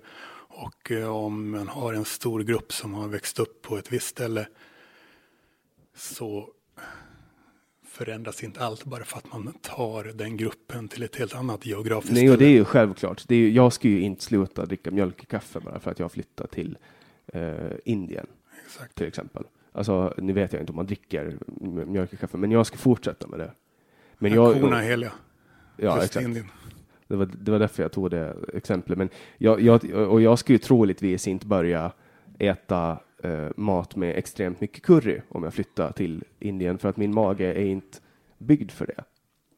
Och 0.49 0.91
eh, 0.91 1.17
om 1.17 1.51
man 1.51 1.69
har 1.69 1.95
en 1.95 2.05
stor 2.05 2.41
grupp 2.41 2.73
som 2.73 2.95
har 2.95 3.09
växt 3.09 3.39
upp 3.39 3.63
på 3.63 3.77
ett 3.79 3.93
visst 3.93 4.07
ställe 4.07 4.49
så 5.97 6.49
förändras 7.97 8.45
inte 8.45 8.61
allt 8.61 8.85
bara 8.85 9.05
för 9.05 9.19
att 9.19 9.33
man 9.33 9.53
tar 9.63 10.05
den 10.05 10.37
gruppen 10.37 10.89
till 10.89 11.03
ett 11.03 11.17
helt 11.17 11.35
annat 11.35 11.67
geografiskt 11.67 12.15
Nej, 12.15 12.31
och 12.31 12.39
det 12.39 12.45
är 12.45 12.51
ju 12.51 12.65
självklart. 12.65 13.25
Det 13.29 13.35
är 13.35 13.39
ju, 13.39 13.51
jag 13.51 13.73
ska 13.73 13.89
ju 13.89 14.01
inte 14.01 14.25
sluta 14.25 14.67
dricka 14.67 14.91
mjölk 14.91 15.23
i 15.23 15.27
kaffe 15.27 15.61
bara 15.61 15.81
för 15.81 15.91
att 15.91 15.99
jag 15.99 16.13
flyttar 16.13 16.47
till 16.47 16.79
eh, 17.27 17.55
Indien. 17.85 18.27
Exakt. 18.67 18.95
Till 18.95 19.07
exempel. 19.07 19.45
Alltså, 19.73 20.15
nu 20.19 20.33
vet 20.33 20.53
jag 20.53 20.63
inte 20.63 20.73
om 20.73 20.77
man 20.77 20.87
dricker 20.87 21.39
mjölk 21.87 22.13
i 22.13 22.17
kaffe, 22.17 22.37
men 22.37 22.51
jag 22.51 22.67
ska 22.67 22.77
fortsätta 22.77 23.27
med 23.27 23.39
det. 23.39 23.53
Men 24.19 24.33
jag, 24.33 24.61
korna 24.61 24.83
är 24.83 24.89
heliga. 24.89 25.13
Ja, 25.77 26.03
exakt. 26.03 26.27
Det 27.09 27.17
var, 27.17 27.27
det 27.27 27.51
var 27.51 27.59
därför 27.59 27.83
jag 27.83 27.93
tog 27.93 28.11
det 28.11 28.37
exemplet. 28.55 28.99
Men 28.99 29.09
jag, 29.39 29.61
jag, 29.61 29.85
och 29.85 30.21
jag 30.21 30.39
ska 30.39 30.53
ju 30.53 30.59
troligtvis 30.59 31.29
inte 31.29 31.47
börja 31.47 31.93
äta 32.39 32.99
eh, 33.27 33.49
mat 33.57 33.97
med 33.97 34.17
extremt 34.17 34.61
mycket 34.61 34.83
curry 34.83 35.21
om 35.29 35.43
jag 35.43 35.55
flyttar 35.55 35.93
till 35.93 36.25
Indien 36.39 36.79
för 36.79 36.89
att 36.89 36.97
min 36.97 37.15
mage 37.15 37.47
är 37.47 37.65
inte 37.65 37.99
byggd 38.39 38.71
för 38.71 38.87
det. 38.87 39.05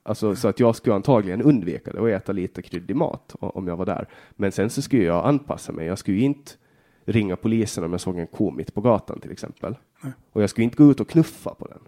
Alltså, 0.02 0.36
så 0.36 0.48
att 0.48 0.60
jag 0.60 0.76
skulle 0.76 0.94
antagligen 0.94 1.42
undvika 1.42 1.92
det 1.92 2.00
och 2.00 2.10
äta 2.10 2.32
lite 2.32 2.62
kryddig 2.62 2.96
mat 2.96 3.34
om 3.40 3.68
jag 3.68 3.76
var 3.76 3.86
där. 3.86 4.08
Men 4.30 4.52
sen 4.52 4.70
så 4.70 4.82
skulle 4.82 5.02
jag 5.02 5.26
anpassa 5.26 5.72
mig. 5.72 5.86
Jag 5.86 5.98
skulle 5.98 6.18
inte 6.18 6.52
ringa 7.04 7.36
polisen 7.36 7.84
om 7.84 7.92
jag 7.92 8.00
såg 8.00 8.18
en 8.18 8.26
ko 8.26 8.50
mitt 8.50 8.74
på 8.74 8.80
gatan 8.80 9.20
till 9.20 9.32
exempel. 9.32 9.76
Nej. 10.02 10.12
Och 10.32 10.42
jag 10.42 10.50
skulle 10.50 10.64
inte 10.64 10.76
gå 10.76 10.90
ut 10.90 11.00
och 11.00 11.08
knuffa 11.08 11.54
på 11.54 11.66
den. 11.66 11.78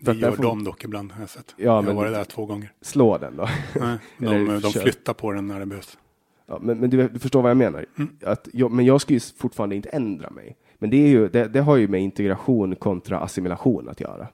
Det 0.00 0.20
gör 0.20 0.32
får... 0.32 0.42
de 0.42 0.64
dock 0.64 0.84
ibland 0.84 1.12
har 1.12 1.20
jag 1.20 1.30
sett. 1.30 1.54
Ja, 1.56 1.64
jag 1.64 1.82
har 1.82 1.94
varit 1.94 2.12
där 2.12 2.24
två 2.24 2.46
gånger. 2.46 2.72
Slå 2.80 3.18
den 3.18 3.36
då. 3.36 3.48
Nej, 3.80 3.98
de, 4.18 4.60
de 4.60 4.72
flyttar 4.72 5.14
på 5.14 5.32
den 5.32 5.46
när 5.46 5.60
det 5.60 5.66
behövs. 5.66 5.98
Ja, 6.46 6.58
men, 6.62 6.78
men 6.78 6.90
du, 6.90 7.08
du, 7.08 7.18
förstår 7.18 7.42
vad 7.42 7.50
jag 7.50 7.56
menar. 7.56 7.86
Mm. 7.98 8.10
Att 8.24 8.48
jag, 8.52 8.70
men 8.70 8.84
jag 8.84 9.00
ska 9.00 9.14
ju 9.14 9.20
fortfarande 9.20 9.76
inte 9.76 9.88
ändra 9.88 10.30
mig. 10.30 10.56
Men 10.80 10.90
det, 10.90 10.96
är 10.96 11.08
ju, 11.08 11.28
det, 11.28 11.48
det, 11.48 11.60
har 11.60 11.76
ju 11.76 11.88
med 11.88 12.02
integration 12.02 12.76
kontra 12.76 13.20
assimilation 13.20 13.88
att 13.88 14.00
göra. 14.00 14.28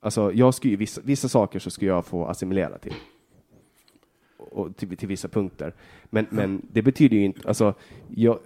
Alltså, 0.00 0.32
jag 0.32 0.54
skulle 0.54 0.76
vissa, 0.76 1.00
vissa 1.04 1.28
saker 1.28 1.58
så 1.58 1.70
skulle 1.70 1.90
jag 1.90 2.06
få 2.06 2.26
assimilera 2.26 2.78
till. 2.78 2.94
Och 4.36 4.76
till, 4.76 4.96
till 4.96 5.08
vissa 5.08 5.28
punkter. 5.28 5.74
Men, 6.04 6.26
men 6.30 6.62
det 6.72 6.82
betyder 6.82 7.16
ju 7.16 7.24
inte, 7.24 7.48
alltså, 7.48 7.74
jag, 8.08 8.38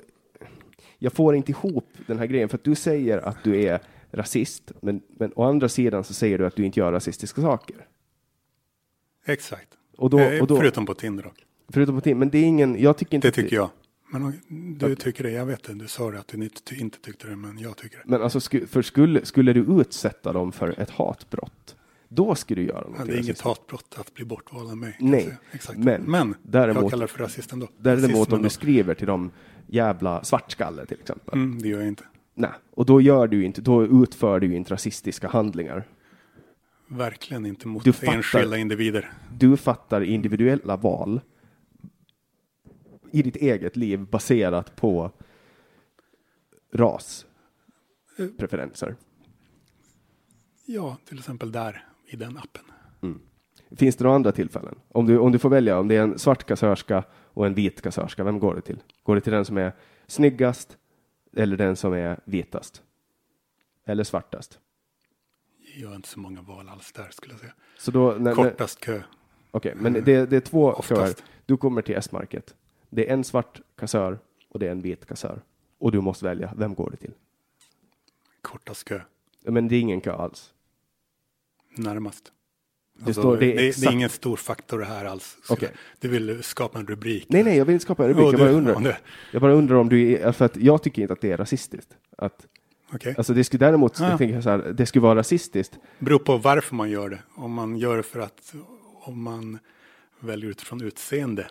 jag 0.99 1.12
får 1.12 1.34
inte 1.34 1.53
ihop 1.53 1.88
den 2.07 2.18
här 2.18 2.26
grejen, 2.26 2.49
för 2.49 2.59
att 2.59 2.64
du 2.64 2.74
säger 2.74 3.18
att 3.18 3.45
du 3.45 3.62
är 3.62 3.80
rasist, 4.11 4.72
men, 4.80 5.01
men 5.09 5.32
å 5.36 5.43
andra 5.43 5.68
sidan 5.68 6.05
så 6.05 6.14
säger 6.14 6.38
du 6.38 6.47
att 6.47 6.57
du 6.57 6.64
inte 6.64 6.80
gör 6.80 6.93
rasistiska 6.93 7.43
saker. 7.43 7.76
Exakt. 9.26 9.68
Och 9.97 10.11
då, 10.11 10.18
Eh, 10.18 10.40
och 10.40 10.47
då, 10.47 10.57
Förutom 10.57 10.86
på 10.86 10.95
Tinder 10.95 11.24
dock. 11.24 11.47
förutom 11.68 11.95
på 11.95 12.01
tim, 12.01 12.18
men 12.18 12.30
det 12.30 12.38
är 12.38 12.45
ingen, 12.45 12.82
jag 12.82 12.97
tycker 12.97 13.14
inte 13.14 13.28
Det 13.28 13.32
tycker 13.32 13.57
jag. 13.57 13.70
Men 14.12 14.32
du 14.78 14.94
tycker 14.96 15.24
det, 15.24 15.30
jag 15.30 15.46
vet 15.46 15.62
det. 15.64 15.74
Du 15.74 15.88
sa 15.88 16.10
det 16.10 16.18
att 16.18 16.28
du 16.28 16.44
inte, 16.44 16.74
inte 16.74 16.98
tyckte 17.00 17.26
det, 17.28 17.36
men 17.36 17.58
jag 17.58 17.76
tycker 17.76 17.96
det. 17.96 18.02
Men 18.06 18.22
alltså, 18.22 18.40
sku, 18.40 18.66
för 18.66 18.82
skulle, 18.82 19.24
skulle 19.24 19.52
du 19.52 19.80
utsätta 19.80 20.32
dem 20.32 20.52
för 20.52 20.80
ett 20.80 20.90
hatbrott, 20.90 21.76
då 22.08 22.34
skulle 22.34 22.60
du 22.62 22.66
göra 22.68 22.84
Ja, 22.92 22.98
något 22.98 23.06
det 23.08 23.14
är 23.14 23.22
inget 23.22 23.40
hatbrott 23.40 23.94
att 23.98 24.14
bli 24.14 24.24
bortvald 24.24 24.70
av 24.70 24.76
mig. 24.76 24.96
Nej. 25.00 25.36
Exakt. 25.52 25.78
men 25.78 26.02
Men, 26.02 26.34
däremot- 26.42 26.82
jag 26.82 26.90
kallar 26.90 27.06
det 27.06 27.12
för 27.12 27.18
rasist 27.18 27.52
ändå. 27.52 27.68
Däremot 27.78 28.32
om 28.32 28.42
du 28.42 28.48
skriver 28.48 28.94
till 28.94 29.06
dem 29.06 29.30
jävla 29.66 30.24
svartskalle 30.24 30.86
till 30.86 30.98
exempel. 31.00 31.34
Mm, 31.34 31.62
det 31.62 31.68
gör 31.68 31.78
jag 31.78 31.88
inte. 31.88 32.04
Nej, 32.34 32.50
och 32.70 32.86
då 32.86 33.00
gör 33.00 33.26
du 33.26 33.44
inte, 33.44 33.60
då 33.60 33.84
utför 34.02 34.40
du 34.40 34.54
inte 34.54 34.74
rasistiska 34.74 35.28
handlingar. 35.28 35.84
Verkligen 36.88 37.46
inte 37.46 37.68
mot 37.68 37.84
Du 37.84 37.92
fattar. 37.92 38.14
enskilda 38.14 38.56
individer. 38.56 39.12
Du 39.38 39.56
fattar 39.56 40.00
individuella 40.00 40.76
val 40.76 41.20
i 43.12 43.22
ditt 43.22 43.36
eget 43.36 43.76
liv 43.76 44.00
baserat 44.00 44.76
på 44.76 45.10
ras 46.72 47.26
preferenser. 48.38 48.96
Ja, 50.66 50.96
till 51.04 51.18
exempel 51.18 51.52
där 51.52 51.84
i 52.06 52.16
den 52.16 52.38
appen. 52.38 52.64
Finns 53.76 53.96
det 53.96 54.04
några 54.04 54.16
andra 54.16 54.32
tillfällen? 54.32 54.74
Om 54.88 55.06
du, 55.06 55.18
om 55.18 55.32
du 55.32 55.38
får 55.38 55.48
välja, 55.50 55.78
om 55.78 55.88
det 55.88 55.96
är 55.96 56.02
en 56.02 56.18
svart 56.18 56.44
kassörska 56.44 57.04
och 57.12 57.46
en 57.46 57.54
vit 57.54 57.82
kassörska, 57.82 58.24
vem 58.24 58.38
går 58.38 58.54
det 58.54 58.60
till? 58.60 58.78
Går 59.02 59.14
det 59.14 59.20
till 59.20 59.32
den 59.32 59.44
som 59.44 59.56
är 59.56 59.72
snyggast 60.06 60.76
eller 61.36 61.56
den 61.56 61.76
som 61.76 61.92
är 61.92 62.20
vitast? 62.24 62.82
Eller 63.86 64.04
svartast? 64.04 64.58
Jag 65.76 65.88
har 65.88 65.96
inte 65.96 66.08
så 66.08 66.20
många 66.20 66.42
val 66.42 66.68
alls 66.68 66.92
där 66.92 67.08
skulle 67.10 67.32
jag 67.32 67.40
säga. 67.40 67.52
Så 67.78 67.90
då, 67.90 68.12
när, 68.12 68.34
Kortast 68.34 68.80
kö. 68.80 69.02
Okej, 69.50 69.74
men 69.76 69.92
det, 69.92 70.02
det 70.02 70.36
är 70.36 70.40
två 70.40 70.72
Oftast. 70.72 71.18
köer. 71.18 71.28
Du 71.46 71.56
kommer 71.56 71.82
till 71.82 71.94
S-market. 71.94 72.54
Det 72.95 73.09
är 73.11 73.14
en 73.14 73.24
svart 73.24 73.61
kassör 73.78 74.18
och 74.49 74.59
det 74.59 74.66
är 74.66 74.70
en 74.70 74.82
vit 74.82 75.07
kassör. 75.07 75.43
Och 75.78 75.93
du 75.93 76.01
måste 76.01 76.24
välja, 76.24 76.53
vem 76.57 76.74
går 76.74 76.90
det 76.90 76.97
till? 76.97 77.12
Kortast 78.43 78.84
kö. 78.88 79.01
Men 79.45 79.68
det 79.68 79.76
är 79.76 79.80
ingen 79.80 80.01
kö 80.01 80.12
alls. 80.12 80.53
Närmast. 81.76 82.32
Det 82.99 83.14
står- 83.14 83.36
det 83.36 83.47
är 83.53 83.57
det, 83.57 83.80
det 83.80 83.86
är 83.86 83.93
ingen 83.93 84.09
stor 84.11 84.36
faktor 84.36 84.78
det 84.78 84.84
här 84.84 85.05
alls. 85.05 85.36
Okej. 85.49 85.72
Du 86.01 86.09
vill 86.09 86.43
skapa 86.43 86.78
en 86.78 86.86
rubrik. 86.86 87.26
Nej, 87.28 87.43
nej, 87.45 87.57
jag 87.59 87.64
vill 87.64 87.72
inte 87.72 87.82
skapa 87.82 88.03
en 88.05 88.09
rubrik. 88.09 88.26
Ja, 88.26 88.30
Jag 88.30 88.38
bara 88.40 88.49
du- 88.51 88.55
undrar. 88.57 88.80
det- 88.80 88.99
Jag 89.32 89.43
bara 89.43 89.53
undrar 89.53 89.76
om 89.76 89.88
du 89.88 90.12
är, 90.12 90.32
för 90.32 90.45
att 90.45 90.57
jag 90.57 90.82
tycker 90.82 91.03
inte 91.03 91.12
att 91.12 91.20
det 91.20 91.32
är 91.32 91.36
rasistiskt. 91.36 91.97
Att, 92.18 92.47
Okej. 92.93 93.14
alltså 93.18 93.34
det 93.34 93.45
skulle 93.45 93.66
däremot, 93.66 93.99
Ja. 94.01 94.09
jag 94.11 94.18
tänker 94.18 94.40
så 94.40 94.51
här, 94.51 94.59
det 94.59 94.86
skulle 94.86 95.03
vara 95.03 95.18
rasistiskt. 95.18 95.78
Beror 95.99 96.18
på 96.18 96.36
varför 96.36 96.74
man 96.74 96.90
gör 96.90 97.09
det. 97.09 97.18
Om 97.34 97.53
man 97.53 97.76
gör 97.76 97.97
det 97.97 98.03
för 98.03 98.20
att 98.20 98.55
om 99.05 99.22
man 99.22 99.59
väljer 100.20 100.51
utifrån 100.51 100.82
utseende, 100.82 101.47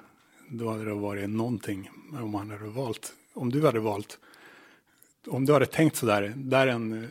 då 0.52 0.70
hade 0.70 0.86
det 0.86 0.94
varit 0.94 1.30
någonting. 1.30 1.90
Om 2.22 2.32
man 2.32 2.50
hade 2.50 2.70
valt, 2.70 3.14
om 3.34 3.50
du 3.50 3.66
hade 3.66 3.80
valt, 3.80 4.20
om 5.28 5.46
du 5.46 5.54
hade 5.54 5.66
tänkt 5.66 5.96
så 5.96 6.06
där, 6.06 6.34
där 6.36 6.68
är 6.68 6.72
en 6.72 7.04
eh, 7.04 7.10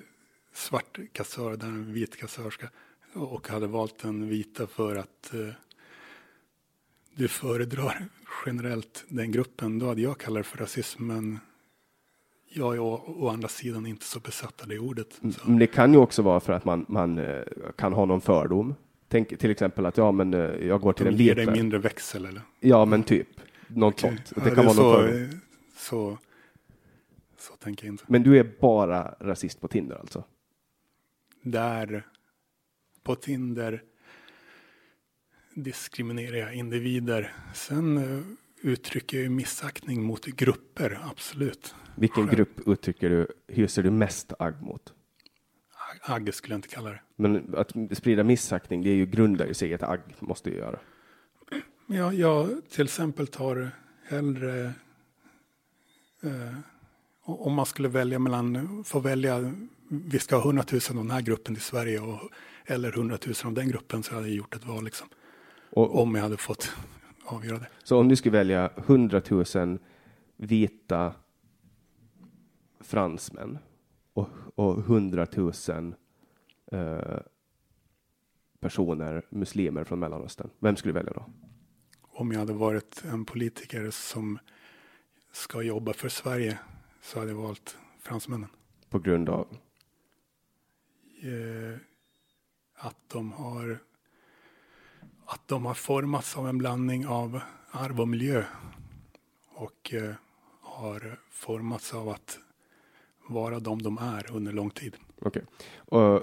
svart 0.52 0.98
kassör, 1.12 1.56
där 1.56 1.66
är 1.66 1.70
en 1.70 1.92
vit 1.92 2.16
kassörska 2.16 2.68
och 3.14 3.48
hade 3.48 3.66
valt 3.66 3.98
den 3.98 4.28
vita 4.28 4.66
för 4.66 4.96
att 4.96 5.34
eh, 5.34 5.54
du 7.14 7.28
föredrar 7.28 8.06
generellt 8.46 9.04
den 9.08 9.32
gruppen, 9.32 9.78
då 9.78 9.86
hade 9.86 10.00
jag 10.00 10.18
kallat 10.18 10.40
det 10.40 10.44
för 10.44 10.58
rasism. 10.58 11.06
Men 11.06 11.38
jag 12.48 12.74
är 12.74 12.80
å, 12.80 13.02
å 13.06 13.28
andra 13.28 13.48
sidan 13.48 13.86
inte 13.86 14.04
så 14.04 14.20
besatt 14.20 14.62
av 14.62 14.68
det 14.68 14.78
ordet. 14.78 15.20
Så. 15.20 15.50
Men 15.50 15.58
det 15.58 15.66
kan 15.66 15.92
ju 15.92 15.98
också 15.98 16.22
vara 16.22 16.40
för 16.40 16.52
att 16.52 16.64
man, 16.64 16.86
man 16.88 17.18
eh, 17.18 17.42
kan 17.76 17.92
ha 17.92 18.04
någon 18.04 18.20
fördom. 18.20 18.74
Tänk 19.12 19.38
till 19.38 19.50
exempel 19.50 19.86
att 19.86 19.96
ja, 19.96 20.12
men 20.12 20.34
eh, 20.34 20.40
jag 20.40 20.80
går 20.80 20.92
till 20.92 21.06
en 21.06 21.16
De 21.16 21.22
ger 21.24 21.34
dig 21.34 21.46
mindre 21.50 21.78
växel 21.78 22.26
eller? 22.26 22.42
Ja, 22.60 22.84
men 22.84 23.02
typ. 23.02 23.28
Något 23.68 23.94
Okej. 24.04 24.16
sånt. 24.16 24.32
Ja, 24.36 24.42
Det 24.44 24.54
kan 24.54 24.64
vara 24.64 24.74
så, 24.76 24.82
någon 24.82 24.96
fördom. 25.08 25.22
eh, 25.22 25.28
så, 25.76 26.18
så 27.38 27.52
tänker 27.56 27.86
jag 27.86 27.92
inte. 27.94 28.04
Men 28.08 28.22
du 28.22 28.38
är 28.38 28.52
bara 28.60 29.14
rasist 29.20 29.60
på 29.60 29.68
Tinder 29.68 29.96
alltså? 29.96 30.24
Där 31.42 32.06
på 33.02 33.14
Tinder 33.14 33.82
diskriminerar 35.54 36.36
jag 36.36 36.54
individer. 36.54 37.32
Sen 37.54 37.96
eh, 37.98 38.20
uttrycker 38.62 39.22
jag 39.22 39.32
missaktning 39.32 40.02
mot 40.02 40.26
grupper, 40.26 40.98
absolut. 41.10 41.74
Vilken 41.96 42.26
Själv- 42.26 42.36
grupp 42.36 42.68
uttrycker 42.68 43.10
du, 43.10 43.26
hyser 43.48 43.82
du 43.82 43.90
mest 43.90 44.32
agg 44.38 44.62
mot? 44.62 44.94
Agge 46.02 46.32
skulle 46.32 46.54
jag 46.54 46.58
inte 46.58 46.68
kalla 46.68 46.90
det. 46.90 47.00
Men 47.16 47.54
att 47.56 47.72
sprida 47.92 48.24
missaktning, 48.24 48.82
det 48.82 48.90
är 48.90 48.94
ju 48.94 49.06
grundar 49.06 49.46
ju 49.46 49.54
sig 49.54 49.72
ett 49.72 49.82
agg, 49.82 50.00
måste 50.20 50.50
ju 50.50 50.56
göra. 50.56 50.78
Jag, 51.86 52.14
jag 52.14 52.48
till 52.70 52.84
exempel 52.84 53.26
tar 53.26 53.70
hellre 54.08 54.72
eh, 56.22 56.54
om 57.22 57.54
man 57.54 57.66
skulle 57.66 57.88
välja 57.88 58.18
mellan, 58.18 58.84
få 58.84 59.00
välja, 59.00 59.52
vi 59.88 60.18
ska 60.18 60.36
ha 60.36 60.42
100 60.42 60.64
000 60.72 60.80
av 60.90 60.96
den 60.96 61.10
här 61.10 61.20
gruppen 61.20 61.56
i 61.56 61.60
Sverige 61.60 62.00
och, 62.00 62.20
eller 62.66 62.92
100 62.92 63.18
000 63.26 63.34
av 63.44 63.52
den 63.52 63.68
gruppen 63.68 64.02
så 64.02 64.14
hade 64.14 64.26
jag 64.26 64.36
gjort 64.36 64.54
ett 64.54 64.66
val 64.66 64.84
liksom. 64.84 65.08
Och, 65.70 66.02
Om 66.02 66.14
jag 66.14 66.22
hade 66.22 66.36
fått 66.36 66.72
avgöra 67.24 67.58
det. 67.58 67.68
Så 67.84 67.98
om 67.98 68.08
du 68.08 68.16
skulle 68.16 68.38
välja 68.38 68.70
100 68.76 69.22
000 69.54 69.78
vita 70.36 71.14
fransmän 72.80 73.58
och, 74.12 74.28
och 74.54 74.78
100 74.78 75.26
000 75.36 75.94
eh, 76.72 77.18
personer, 78.60 79.26
muslimer 79.28 79.84
från 79.84 79.98
Mellanöstern, 79.98 80.50
vem 80.58 80.76
skulle 80.76 80.92
du 80.92 80.98
välja 80.98 81.12
då? 81.12 81.24
Om 82.00 82.32
jag 82.32 82.38
hade 82.38 82.52
varit 82.52 83.02
en 83.04 83.24
politiker 83.24 83.90
som 83.90 84.38
ska 85.32 85.62
jobba 85.62 85.92
för 85.92 86.08
Sverige 86.08 86.58
så 87.02 87.18
hade 87.18 87.30
jag 87.30 87.38
valt 87.38 87.78
fransmännen. 87.98 88.48
På 88.88 88.98
grund 88.98 89.28
av? 89.28 89.46
Eh, 91.22 91.78
att 92.74 92.96
de 93.08 93.32
har 93.32 93.78
att 95.26 95.48
de 95.48 95.66
har 95.66 95.74
formats 95.74 96.36
av 96.36 96.48
en 96.48 96.58
blandning 96.58 97.06
av 97.06 97.40
arv 97.70 98.00
och 98.00 98.08
miljö 98.08 98.44
och 99.48 99.94
eh, 99.94 100.14
har 100.60 101.18
formats 101.30 101.94
av 101.94 102.08
att 102.08 102.38
vara 103.30 103.58
de 103.58 103.82
de 103.82 103.98
är 103.98 104.36
under 104.36 104.52
lång 104.52 104.70
tid. 104.70 104.96
Okej. 105.22 105.42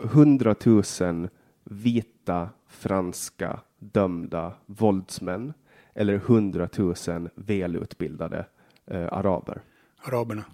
100 0.04 0.56
000 0.66 1.30
vita 1.64 2.50
franska 2.68 3.60
dömda 3.80 4.54
våldsmän 4.66 5.54
eller 5.94 6.14
100 6.14 6.70
000 6.78 6.96
välutbildade 7.36 8.46
eh, 8.86 9.14
araber. 9.14 9.62
Araberna, 10.04 10.46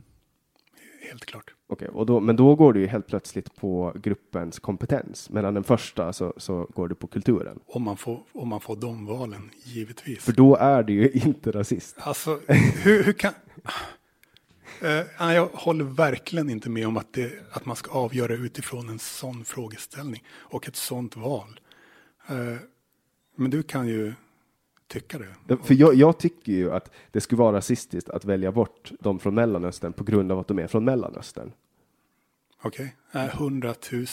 helt 1.10 1.26
klart. 1.26 1.54
Okej, 1.68 1.88
och 1.88 2.06
då, 2.06 2.20
men 2.20 2.36
då 2.36 2.56
går 2.56 2.74
du 2.74 2.80
ju 2.80 2.88
helt 2.88 3.08
plötsligt 3.08 3.56
på 3.56 3.94
gruppens 3.96 4.60
kompetens. 4.60 5.30
Medan 5.30 5.54
den 5.54 5.64
första 5.64 6.14
så, 6.14 6.34
så 6.38 6.68
går 6.76 6.88
du 6.88 6.96
på 6.96 7.08
kulturen. 7.08 7.60
Om 7.66 7.84
man 7.84 7.98
får, 7.98 8.20
om 8.32 8.48
man 8.48 8.62
får 8.62 8.76
de 8.76 9.06
valen, 9.06 9.50
givetvis. 9.64 10.24
För 10.24 10.32
då 10.32 10.56
är 10.56 10.84
du 10.84 10.94
ju 10.94 11.12
inte 11.14 11.52
rasist. 11.52 11.96
Alltså, 12.00 12.40
hur, 12.84 13.04
hur 13.04 13.14
kan... 13.14 13.34
Eh, 14.84 15.34
jag 15.34 15.50
håller 15.54 15.86
verkligen 15.86 16.50
inte 16.50 16.70
med 16.70 16.88
om 16.88 16.98
att, 16.98 17.14
det, 17.14 17.34
att 17.52 17.66
man 17.66 17.76
ska 17.76 17.92
avgöra 17.92 18.34
utifrån 18.34 18.90
en 18.90 19.00
sån 19.00 19.46
frågeställning 19.46 20.24
och 20.30 20.68
ett 20.68 20.76
sånt 20.76 21.16
val. 21.16 21.60
Eh, 22.28 22.56
men 23.36 23.52
du 23.52 23.64
kan 23.64 23.88
ju 23.88 24.14
tycka 24.88 25.20
det. 25.20 25.58
För 25.64 25.74
jag, 25.74 25.96
jag 25.96 26.18
tycker 26.18 26.52
ju 26.52 26.72
att 26.72 26.92
det 27.12 27.22
skulle 27.22 27.40
vara 27.40 27.58
rasistiskt 27.58 28.10
att 28.10 28.26
välja 28.26 28.52
bort 28.52 28.92
de 29.00 29.20
från 29.20 29.36
Mellanöstern 29.36 29.94
på 29.94 30.04
grund 30.04 30.32
av 30.32 30.40
att 30.40 30.48
de 30.48 30.60
är 30.60 30.68
från 30.68 30.86
Mellanöstern. 30.86 31.52
Okej, 32.62 32.96
okay. 33.10 33.28
100 33.28 33.74
000 33.92 34.06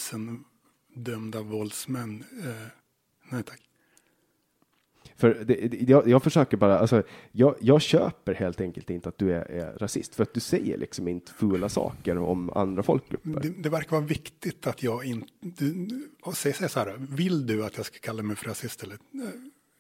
dömda 0.95 1.43
våldsmän. 1.43 2.25
Eh, 2.45 2.67
nej 3.31 3.43
tack. 3.43 3.70
För 5.21 5.45
det, 5.45 5.55
det- 5.55 5.91
jag, 5.91 6.09
jag 6.09 6.23
försöker 6.23 6.57
bara, 6.57 6.79
alltså, 6.79 7.03
jag, 7.33 7.55
jag 7.61 7.83
köper 7.83 8.35
helt 8.35 8.61
enkelt 8.61 8.91
inte 8.91 9.09
att 9.09 9.19
du 9.19 9.33
är, 9.33 9.51
är 9.51 9.79
rasist, 9.79 10.15
för 10.15 10.23
att 10.23 10.35
du 10.35 10.41
säger 10.41 10.79
liksom 10.79 11.09
inte 11.09 11.33
fula 11.33 11.69
saker 11.69 12.19
om 12.19 12.51
andra 12.51 12.83
folkgrupper. 12.83 13.41
Det, 13.41 13.63
det 13.63 13.69
verkar 13.69 13.91
vara 13.97 14.07
viktigt 14.07 14.67
att 14.67 14.83
jag 14.83 15.05
inte... 15.05 15.29
Säg 16.35 16.53
säg 16.53 16.69
så 16.69 16.79
här, 16.79 16.95
vill 17.17 17.47
du 17.47 17.65
att 17.65 17.77
jag 17.77 17.87
ska 17.87 17.99
kalla 17.99 18.23
mig 18.23 18.37
för 18.37 18.49
rasist? 18.49 18.83
Eller? 18.83 18.95
Eh, 18.95 18.99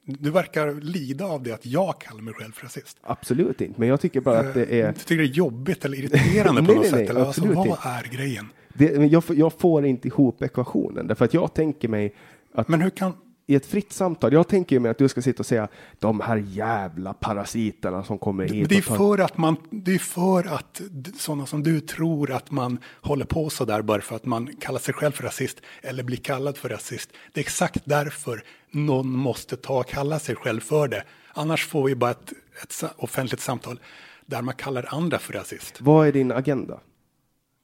Du 0.05 0.31
verkar 0.31 0.75
lida 0.81 1.25
av 1.25 1.43
det 1.43 1.53
att 1.53 1.67
jag 1.67 2.01
kallar 2.01 2.23
mig 2.23 2.35
själv 2.35 2.53
för 2.53 2.63
rasist. 2.65 2.99
Absolut 3.03 3.61
inte, 3.61 3.81
men 3.81 3.89
jag 3.89 4.01
tycker 4.01 4.21
bara 4.21 4.39
att 4.39 4.55
det 4.55 4.81
är... 4.81 4.93
Du 4.93 4.99
tycker 4.99 5.17
det 5.23 5.29
är 5.29 5.33
jobbigt 5.33 5.85
eller 5.85 5.99
irriterande 5.99 6.63
på 6.67 6.67
Nej, 6.67 6.77
något 6.77 6.83
nej, 6.83 6.93
nej, 6.93 7.01
sätt? 7.01 7.11
Eller 7.11 7.25
alltså, 7.25 7.47
vad 7.47 7.67
inte. 7.67 7.79
är 7.89 8.05
grejen? 8.17 8.47
det 8.75 8.87
jag, 9.07 9.25
får- 9.25 9.37
jag 9.37 9.53
får 9.53 9.87
inte 9.87 10.09
ihop 10.09 10.43
ekvationen, 10.43 11.07
därför 11.07 11.25
att 11.25 11.35
jag 11.35 11.55
tänker 11.55 11.89
mig 11.89 12.15
att 12.55 12.69
Men 12.69 12.81
hur 12.81 12.91
kan... 12.91 13.13
i 13.51 13.55
ett 13.55 13.67
fritt 13.67 13.93
samtal, 13.93 14.33
jag 14.33 14.49
tänker 14.49 14.77
ju 14.77 14.81
mig 14.81 14.91
att 14.91 14.99
du 14.99 15.09
ska 15.09 15.23
sitta 15.23 15.39
och 15.39 15.47
säga 15.47 15.69
de 15.99 16.21
här 16.21 16.37
jävla 16.37 17.13
parasiterna 17.13 18.05
som 18.05 18.19
kommer 18.19 18.49
hit. 18.49 18.69
Det 18.69 18.77
är 18.77 18.83
för 18.83 19.19
att 19.19 19.39
man, 19.39 19.57
det 19.71 19.95
är 19.95 19.99
för 19.99 20.55
att 20.55 20.81
sådana 21.19 21.47
som 21.47 21.63
du 21.63 21.81
tror 21.81 22.31
att 22.31 22.51
man 22.51 22.79
håller 23.01 23.25
på 23.25 23.51
så 23.51 23.65
där 23.65 23.83
bara 23.83 24.01
för 24.01 24.17
att 24.17 24.25
man 24.25 24.57
kallar 24.57 24.79
sig 24.79 24.95
själv 24.95 25.13
för 25.13 25.23
rasist 25.23 25.61
eller 25.83 26.03
blir 26.03 26.17
kallad 26.17 26.57
för 26.57 26.69
rasist. 26.69 27.11
Det 27.33 27.41
är 27.41 27.43
exakt 27.43 27.83
därför 27.85 28.43
någon 28.71 29.09
måste 29.11 29.57
ta 29.57 29.81
och 29.81 29.87
kalla 29.87 30.19
sig 30.19 30.37
själv 30.37 30.61
för 30.61 30.89
det. 30.89 31.05
Annars 31.35 31.67
får 31.67 31.85
vi 31.85 31.95
bara 31.95 32.11
ett, 32.11 32.33
ett 32.63 32.85
offentligt 32.97 33.41
samtal 33.41 33.81
där 34.27 34.43
man 34.43 34.55
kallar 34.55 34.87
andra 34.95 35.19
för 35.19 35.33
rasist. 35.33 35.81
Vad 35.81 36.09
är 36.09 36.13
din 36.13 36.33
agenda? 36.33 36.81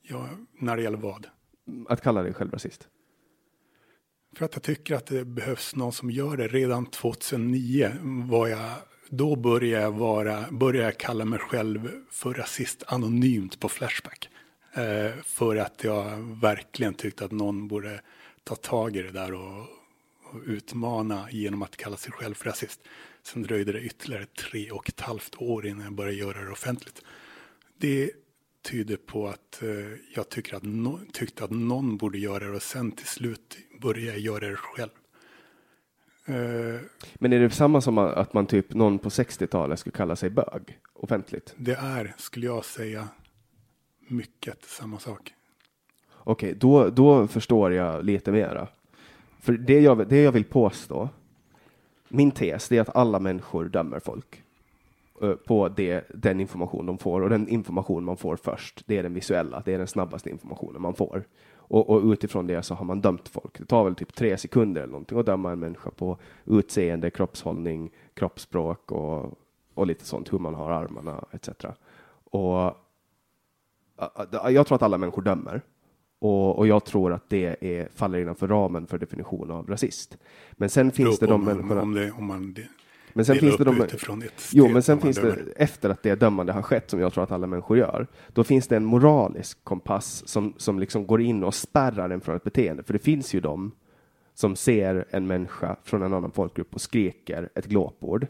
Ja, 0.03 0.28
när 0.61 0.76
det 0.76 0.82
gäller 0.82 0.99
vad? 0.99 1.26
Att 1.89 2.01
kalla 2.03 2.22
dig 2.22 2.34
själv 2.34 2.51
rasist? 2.51 2.89
För 4.37 4.45
att 4.45 4.55
jag 4.55 4.62
tycker 4.62 4.95
att 4.95 5.07
det 5.07 5.24
behövs 5.24 5.76
någon 5.76 5.93
som 5.93 6.11
gör 6.11 6.37
det. 6.37 6.49
Redan 6.49 6.87
2009 6.87 7.93
var 8.03 8.49
jag, 8.49 8.70
då 9.09 9.37
började 9.37 9.82
jag, 9.84 9.93
vara, 9.93 10.45
började 10.51 10.87
jag 10.87 10.99
kalla 10.99 11.24
mig 11.24 11.39
själv 11.39 11.91
för 12.11 12.34
rasist 12.34 12.82
anonymt 12.87 13.61
på 13.61 13.68
Flashback. 13.68 14.28
Eh, 14.74 15.22
för 15.24 15.57
att 15.57 15.84
jag 15.84 16.16
verkligen 16.41 16.95
tyckte 16.95 17.24
att 17.24 17.32
någon 17.32 17.68
borde 17.68 18.01
ta 18.45 18.57
tag 18.57 18.97
i 18.97 19.03
det 19.03 19.11
där 19.11 19.34
och, 19.34 19.61
och 20.22 20.41
utmana 20.47 21.28
genom 21.30 21.62
att 21.62 21.76
kalla 21.76 21.97
sig 21.97 22.12
själv 22.12 22.34
för 22.34 22.45
rasist. 22.45 22.80
Sen 23.22 23.43
dröjde 23.43 23.72
det 23.72 23.80
ytterligare 23.80 24.26
tre 24.26 24.70
och 24.70 24.89
ett 24.89 25.01
halvt 25.01 25.34
år 25.39 25.66
innan 25.66 25.84
jag 25.84 25.93
började 25.93 26.16
göra 26.16 26.45
det 26.45 26.51
offentligt. 26.53 27.03
Det 27.78 28.11
tyder 28.67 28.97
på 28.97 29.29
att 29.29 29.62
eh, 29.62 29.69
jag 30.14 30.29
tycker 30.29 30.57
att 30.57 30.62
no, 30.62 31.01
tyckte 31.12 31.45
att 31.45 31.51
någon 31.51 31.97
borde 31.97 32.19
göra 32.19 32.45
det 32.45 32.51
och 32.57 32.62
sen 32.62 32.93
till 32.93 33.07
slut 33.07 33.57
började 33.81 34.11
jag 34.11 34.19
göra 34.19 34.49
det 34.49 34.57
själv. 34.57 34.91
Eh, 36.27 36.81
Men 37.14 37.33
är 37.33 37.41
det 37.41 37.51
samma 37.51 37.81
som 37.81 37.99
att 37.99 38.33
man 38.33 38.47
typ 38.47 38.75
någon 38.75 38.99
på 38.99 39.09
60-talet 39.09 39.79
skulle 39.79 39.97
kalla 39.97 40.17
sig 40.17 40.31
bög 40.31 40.79
offentligt? 40.93 41.55
det 41.57 41.75
är, 41.75 42.14
skulle 42.19 42.47
jag 42.47 42.64
säga, 42.64 43.09
mycket 44.09 44.64
samma 44.64 44.99
sak. 44.99 45.33
Okej, 46.14 46.55
då, 46.55 46.91
då 46.91 47.27
förstår 47.27 47.73
jag 47.73 48.05
lite 48.05 48.33
mera. 48.33 48.69
För 49.41 49.53
det 49.53 49.81
jag, 49.81 50.09
det 50.09 50.23
jag 50.23 50.33
vill 50.33 50.45
påstå, 50.45 51.09
min 52.09 52.31
tes, 52.31 52.69
det 52.69 52.77
är 52.77 52.81
att 52.81 52.97
alla 52.97 53.19
människor 53.19 53.64
dömer 53.64 54.01
folk 54.01 54.43
på 55.47 55.69
det, 55.69 56.05
den 56.14 56.41
information 56.41 56.87
de 56.87 56.99
får 56.99 57.21
och 57.21 57.31
den 57.31 57.49
information 57.49 58.05
man 58.05 58.17
får 58.17 58.37
först, 58.37 58.83
det 58.87 58.99
är 58.99 59.03
den 59.03 59.14
visuella, 59.14 59.62
det 59.64 59.75
är 59.75 59.79
den 59.79 59.87
snabbaste 59.87 60.31
informationen 60.31 60.83
man 60.83 60.95
får. 60.95 61.25
Och, 61.69 61.91
och 61.91 62.05
utifrån 62.05 62.47
det 62.47 62.62
så 62.62 62.75
har 62.75 62.85
man 62.85 63.01
dömt 63.01 63.29
folk. 63.29 63.59
Det 63.59 63.64
tar 63.64 63.85
väl 63.85 63.95
typ 63.95 64.14
tre 64.14 64.37
sekunder 64.37 64.81
eller 64.83 64.93
någonting 64.93 65.19
att 65.19 65.27
döma 65.27 65.53
en 65.53 65.59
människa 65.61 65.91
på 65.91 66.19
utseende, 66.45 67.11
kroppshållning, 67.11 67.91
kroppsspråk 68.14 68.93
och, 68.93 69.39
och 69.75 69.87
lite 69.87 70.05
sånt, 70.05 70.33
hur 70.33 70.39
man 70.39 70.55
har 70.55 70.71
armarna 70.71 71.25
etc. 71.33 71.49
Och 72.31 72.67
ä- 74.45 74.51
jag 74.51 74.67
tror 74.67 74.77
att 74.77 74.83
alla 74.83 74.99
människor 74.99 75.23
dömer. 75.23 75.61
Och, 76.19 76.59
och 76.59 76.67
jag 76.67 76.85
tror 76.85 77.12
att 77.12 77.29
det 77.31 77.57
är, 77.61 77.89
faller 77.95 78.19
innanför 78.19 78.49
ramen 78.49 78.87
för 78.87 78.99
definition 78.99 79.51
av 79.51 79.67
rasist. 79.67 80.19
Men 80.53 80.71
sen 80.71 80.91
finns 80.93 81.19
det 81.19 81.27
Beror 81.27 81.39
de 81.39 81.49
om, 81.49 81.57
människorna. 81.57 81.83
om, 81.83 81.95
det, 81.95 82.11
om 82.12 82.25
man 82.27 82.53
det, 82.55 82.69
Men 83.17 83.25
sen 83.25 83.37
finns 83.37 83.57
det 83.57 83.64
de, 83.64 83.87
jo, 84.53 84.69
men 84.69 84.83
sen 84.83 85.01
finns 85.01 85.17
det, 85.17 85.23
dömer. 85.23 85.53
efter 85.57 85.91
att 85.91 86.03
det 86.03 86.14
dömande 86.14 86.53
har 86.53 86.62
skett, 86.62 86.91
som 86.91 87.01
jag 87.01 87.12
tror 87.12 87.25
att 87.25 87.33
alla 87.33 87.47
människor 87.47 87.79
gör, 87.79 88.07
då 88.29 88.45
finns 88.45 88.69
det 88.69 88.77
en 88.77 88.85
moralisk 88.85 89.64
kompass 89.64 90.29
som, 90.29 90.55
som 90.57 90.79
liksom 90.79 91.07
går 91.07 91.21
in 91.21 91.45
och 91.45 91.55
spärrar 91.55 92.11
en 92.11 92.21
från 92.21 92.37
ett 92.37 92.45
beteende. 92.45 92.83
För 92.83 92.93
det 92.93 92.99
finns 92.99 93.35
ju 93.35 93.41
de 93.41 93.73
som 94.35 94.57
ser 94.57 95.05
en 95.11 95.27
människa 95.27 95.77
från 95.85 96.03
en 96.03 96.14
annan 96.14 96.31
folkgrupp 96.31 96.75
och 96.75 96.81
skriker 96.81 97.49
ett 97.55 97.67
glåpord. 97.67 98.27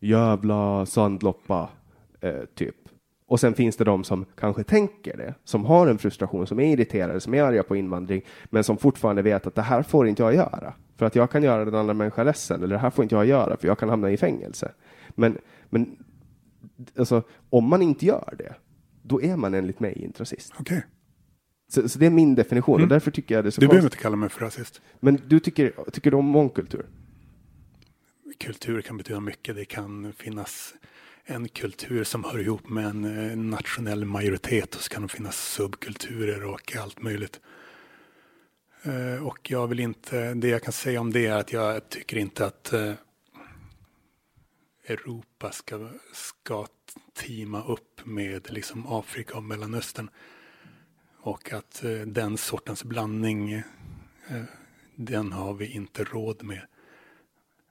Jävla 0.00 0.86
sandloppa, 0.86 1.68
eh, 2.20 2.44
typ. 2.54 2.76
Och 3.26 3.40
sen 3.40 3.54
finns 3.54 3.76
det 3.76 3.84
de 3.84 4.04
som 4.04 4.24
kanske 4.34 4.64
tänker 4.64 5.16
det, 5.16 5.34
som 5.44 5.64
har 5.64 5.86
en 5.86 5.98
frustration, 5.98 6.46
som 6.46 6.60
är 6.60 6.72
irriterade, 6.72 7.20
som 7.20 7.34
är 7.34 7.42
arga 7.42 7.62
på 7.62 7.76
invandring, 7.76 8.22
men 8.44 8.64
som 8.64 8.76
fortfarande 8.76 9.22
vet 9.22 9.46
att 9.46 9.54
det 9.54 9.62
här 9.62 9.82
får 9.82 10.08
inte 10.08 10.22
jag 10.22 10.34
göra. 10.34 10.74
För 11.00 11.06
att 11.06 11.14
jag 11.14 11.30
kan 11.30 11.42
göra 11.42 11.64
den 11.64 11.74
andra 11.74 11.94
människan 11.94 12.26
ledsen, 12.26 12.62
eller 12.62 12.74
det 12.74 12.80
här 12.80 12.90
får 12.90 13.02
inte 13.02 13.14
jag 13.14 13.26
göra, 13.26 13.56
för 13.56 13.68
jag 13.68 13.78
kan 13.78 13.88
hamna 13.88 14.10
i 14.10 14.16
fängelse. 14.16 14.72
Men, 15.08 15.38
men 15.70 15.96
alltså, 16.98 17.22
om 17.50 17.64
man 17.64 17.82
inte 17.82 18.06
gör 18.06 18.34
det, 18.38 18.54
då 19.02 19.22
är 19.22 19.36
man 19.36 19.54
enligt 19.54 19.80
mig 19.80 19.92
inte 20.04 20.20
rasist. 20.20 20.52
Okej, 20.58 20.84
Så, 21.68 21.88
så 21.88 21.98
det 21.98 22.06
är 22.06 22.10
min 22.10 22.34
definition, 22.34 22.82
och 22.82 22.88
därför 22.88 23.10
tycker 23.10 23.34
jag 23.34 23.44
det 23.44 23.48
är 23.48 23.50
så 23.50 23.60
du 23.60 23.68
behöver 23.68 23.86
inte 23.86 23.96
kalla 23.96 24.16
mig 24.16 24.28
för 24.28 24.40
rasist. 24.40 24.80
Men 25.00 25.18
du 25.26 25.40
tycker, 25.40 25.90
tycker 25.92 26.10
du 26.10 26.16
om 26.16 26.26
mångkultur? 26.26 26.86
Kultur 28.38 28.80
kan 28.80 28.96
betyda 28.96 29.20
mycket. 29.20 29.56
Det 29.56 29.64
kan 29.64 30.12
finnas 30.12 30.74
en 31.24 31.48
kultur 31.48 32.04
som 32.04 32.24
hör 32.24 32.38
ihop 32.38 32.68
med 32.68 32.86
en 32.86 33.30
eh, 33.30 33.36
nationell 33.36 34.04
majoritet 34.04 34.74
och 34.74 34.80
så 34.80 34.90
kan 34.90 35.02
det 35.02 35.08
finnas 35.08 35.36
subkulturer 35.36 36.44
och 36.44 36.76
allt 36.76 37.02
möjligt. 37.02 37.40
Eh, 38.82 39.26
och 39.26 39.50
jag 39.50 39.66
vill 39.66 39.80
inte, 39.80 40.34
det 40.34 40.48
jag 40.48 40.62
kan 40.62 40.72
säga 40.72 41.00
om 41.00 41.12
det 41.12 41.26
är 41.26 41.36
att 41.36 41.52
jag 41.52 41.88
tycker 41.88 42.16
inte 42.16 42.46
att 42.46 42.72
eh, 42.72 42.92
Europa 44.86 45.50
ska, 45.52 45.88
ska 46.12 46.66
teama 47.12 47.64
upp 47.64 48.00
med 48.04 48.52
liksom 48.52 48.86
Afrika 48.86 49.36
och 49.36 49.42
Mellanöstern. 49.42 50.10
Och 51.20 51.52
att 51.52 51.84
eh, 51.84 51.90
den 51.90 52.36
sortens 52.36 52.84
blandning, 52.84 53.62
den 54.94 55.32
har 55.32 55.54
vi 55.54 55.66
inte 55.66 56.04
råd 56.04 56.42
med. 56.42 56.66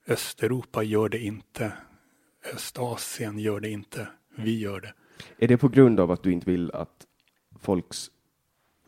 Östeuropa 0.07 0.83
gör 0.83 1.09
det 1.09 1.19
inte. 1.19 1.73
Östasien 2.53 3.39
gör 3.39 3.59
det 3.59 3.69
inte. 3.69 4.07
Vi 4.35 4.59
gör 4.59 4.81
det. 4.81 4.93
Är 5.37 5.47
det 5.47 5.57
på 5.57 5.67
grund 5.67 5.99
av 5.99 6.11
att 6.11 6.23
du 6.23 6.31
inte 6.31 6.51
vill 6.51 6.71
att 6.71 7.07
folks 7.59 8.11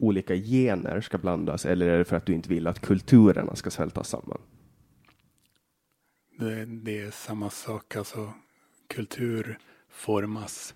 olika 0.01 0.35
gener 0.35 1.01
ska 1.01 1.17
blandas, 1.17 1.65
eller 1.65 1.87
är 1.87 1.97
det 1.97 2.05
för 2.05 2.15
att 2.15 2.25
du 2.25 2.33
inte 2.33 2.49
vill 2.49 2.67
att 2.67 2.79
kulturerna 2.79 3.55
ska 3.55 3.69
smälta 3.69 4.03
samman? 4.03 4.37
det. 6.41 6.65
Det 6.65 7.01
är 7.01 7.11
samma 7.11 7.49
sak. 7.49 7.95
Alltså, 7.95 8.33
kultur 8.87 9.57
formas 9.89 10.75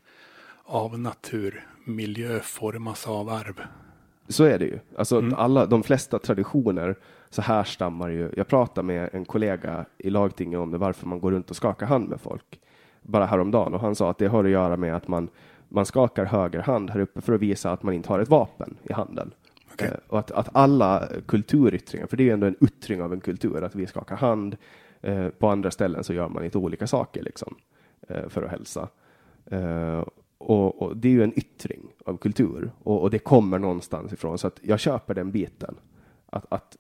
av 0.64 1.00
natur. 1.00 1.68
Miljö 1.86 2.40
formas 2.40 3.08
av 3.08 3.30
arv. 3.30 3.62
Så 4.28 4.44
är 4.44 4.60
det 4.60 4.66
ju. 4.66 4.80
Alltså 4.98 5.32
alla, 5.36 5.66
de 5.66 5.84
flesta 5.84 6.20
traditioner 6.20 6.96
så 7.30 7.42
härstammar 7.42 8.10
ju. 8.10 8.32
Jag 8.38 8.48
pratade 8.48 8.88
med 8.88 9.10
en 9.14 9.26
kollega 9.26 9.86
i 9.98 10.10
lagtinget 10.10 10.60
om 10.60 10.72
det, 10.72 10.78
varför 10.78 11.08
man 11.08 11.20
går 11.20 11.32
runt 11.32 11.50
och 11.50 11.56
skakar 11.56 11.86
hand 11.86 12.10
med 12.10 12.22
folk. 12.22 12.60
Bara 13.02 13.26
häromdagen 13.26 13.74
och 13.74 13.80
han 13.80 13.96
sa 13.96 14.10
att 14.10 14.18
det 14.18 14.28
har 14.28 14.44
att 14.44 14.50
göra 14.50 14.78
med 14.78 14.96
att 14.96 15.08
man, 15.08 15.30
man 15.76 15.86
skakar 15.86 16.26
höger 16.26 16.60
hand 16.60 16.90
här 16.90 17.00
uppe 17.00 17.22
för 17.22 17.34
att 17.34 17.42
visa 17.42 17.72
att 17.72 17.84
man 17.84 17.94
inte 17.94 18.10
har 18.10 18.20
ett 18.20 18.30
vapen 18.30 18.78
i 18.84 18.94
handen. 18.94 19.34
Okej. 19.74 19.88
Eh, 19.88 19.98
och 20.08 20.20
att, 20.20 20.32
att 20.32 20.50
alla 20.52 21.10
kulturyttringar, 21.28 22.08
för 22.08 22.18
det 22.18 22.24
är 22.24 22.26
ju 22.26 22.32
ändå 22.32 22.48
en 22.48 22.64
yttring 22.64 23.02
av 23.02 23.14
en 23.14 23.20
kultur, 23.20 23.64
att 23.64 23.76
vi 23.76 23.88
skakar 23.88 24.16
hand. 24.16 24.58
Eh, 25.02 25.30
på 25.30 25.48
andra 25.48 25.72
ställen 25.72 26.04
så 26.04 26.14
gör 26.14 26.30
man 26.30 26.44
lite 26.44 26.58
olika 26.58 26.88
saker 26.88 27.24
liksom, 27.24 27.56
eh, 28.08 28.30
för 28.30 28.44
att 28.44 28.52
hälsa. 28.52 28.90
Eh, 29.46 30.04
och, 30.38 30.82
och 30.82 30.98
det 30.98 31.08
är 31.08 31.12
ju 31.12 31.24
en 31.24 31.40
yttring 31.40 31.82
av 32.06 32.18
kultur 32.18 32.72
och, 32.84 33.02
och 33.02 33.10
det 33.10 33.20
kommer 33.20 33.60
någonstans 33.60 34.14
ifrån. 34.14 34.38
Så 34.38 34.48
att 34.48 34.60
jag 34.62 34.80
köper 34.80 35.14
den 35.14 35.32
biten. 35.32 35.76
Att, 36.26 36.46
att, 36.50 36.78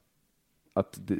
att 0.74 1.00
det, 1.08 1.20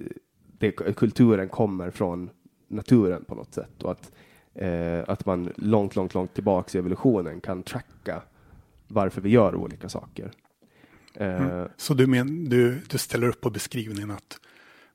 det, 0.60 0.72
kulturen 0.72 1.50
kommer 1.50 1.92
från 1.92 2.30
naturen 2.68 3.26
på 3.26 3.36
något 3.36 3.54
sätt 3.54 3.84
och 3.84 3.92
att, 3.92 4.12
eh, 4.56 5.04
att 5.08 5.26
man 5.26 5.54
långt, 5.58 5.96
långt, 5.96 6.14
långt 6.14 6.34
tillbaks 6.34 6.76
i 6.76 6.78
evolutionen 6.78 7.42
kan 7.42 7.64
tracka 7.64 8.22
varför 8.88 9.22
vi 9.22 9.30
gör 9.30 9.56
olika 9.56 9.90
saker. 9.90 10.32
Eh, 11.14 11.66
Så 11.78 11.94
du, 11.94 12.08
men, 12.08 12.46
du, 12.50 12.80
du 12.90 12.98
ställer 12.98 13.28
upp 13.28 13.42
på 13.42 13.50
beskrivningen 13.50 14.12
att 14.12 14.38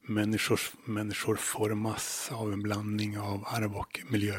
människor, 0.02 0.60
människor 0.84 1.36
formas 1.36 2.30
av 2.34 2.52
en 2.52 2.62
blandning 2.62 3.18
av 3.18 3.44
arv 3.46 3.76
och 3.76 4.00
miljö. 4.10 4.34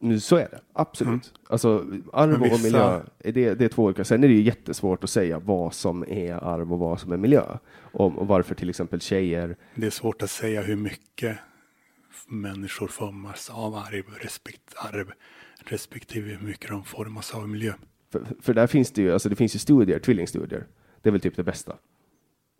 Nu, 0.00 0.20
så 0.20 0.36
är 0.36 0.48
det, 0.50 0.60
absolut. 0.72 1.32
Alltså, 1.48 1.84
arv 2.12 2.30
Men 2.30 2.40
och 2.40 2.46
vissa- 2.46 2.62
miljö, 2.62 3.00
det, 3.18 3.54
det 3.54 3.64
är 3.64 3.68
två 3.68 3.84
olika. 3.84 4.04
Sen 4.04 4.24
är 4.24 4.28
det 4.28 4.34
ju 4.34 4.42
jättesvårt 4.42 5.04
att 5.04 5.10
säga 5.10 5.38
vad 5.38 5.74
som 5.74 6.04
är 6.08 6.34
arv 6.34 6.72
och 6.72 6.78
vad 6.78 7.00
som 7.00 7.12
är 7.12 7.16
miljö. 7.16 7.42
Och, 7.92 8.18
och 8.18 8.26
varför 8.26 8.54
till 8.54 8.70
exempel 8.70 9.00
tjejer, 9.00 9.56
Det 9.74 9.86
är 9.86 9.90
svårt 9.90 10.22
att 10.22 10.30
säga 10.30 10.62
hur 10.62 10.76
mycket 10.76 11.38
människor 12.28 12.88
formas 12.88 13.50
av 13.50 13.74
arv, 13.74 14.04
respekt, 14.20 14.74
arv 14.76 15.12
respektive 15.64 16.30
hur 16.30 16.46
mycket 16.46 16.70
de 16.70 16.84
formas 16.84 17.34
av 17.34 17.48
miljö. 17.48 17.72
för, 18.10 18.26
för 18.40 18.54
där 18.54 18.66
finns 18.66 18.90
det 18.90 19.02
ju, 19.02 19.12
alltså 19.12 19.28
det 19.28 19.36
finns 19.36 19.54
ju 19.54 19.58
studier, 19.58 19.98
tvillingstudier. 19.98 20.66
Det 21.02 21.08
är 21.08 21.10
väl 21.10 21.20
typ 21.20 21.36
det 21.36 21.44
bästa. 21.44 21.76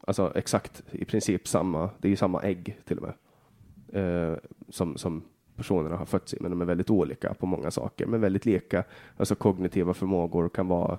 Alltså 0.01 0.33
exakt, 0.35 0.83
i 0.93 1.05
princip 1.05 1.49
samma, 1.49 1.91
det 1.99 2.09
är 2.09 2.11
ju 2.11 2.17
samma 2.17 2.43
ägg 2.43 2.79
till 2.85 2.99
och 2.99 3.03
med. 3.03 3.15
Eh, 4.03 4.39
som, 4.69 4.97
som 4.97 5.23
personerna 5.57 5.97
har 5.97 6.07
fötts 6.07 6.35
i, 6.35 6.37
men 6.41 6.51
de 6.51 6.61
är 6.61 6.65
väldigt 6.65 6.91
olika 6.91 7.35
på 7.35 7.47
många 7.47 7.71
saker, 7.71 8.07
men 8.07 8.21
väldigt 8.21 8.47
lika. 8.47 8.85
Alltså 9.17 9.35
kognitiva 9.35 9.95
förmågor 9.95 10.49
kan 10.49 10.69
vara 10.69 10.99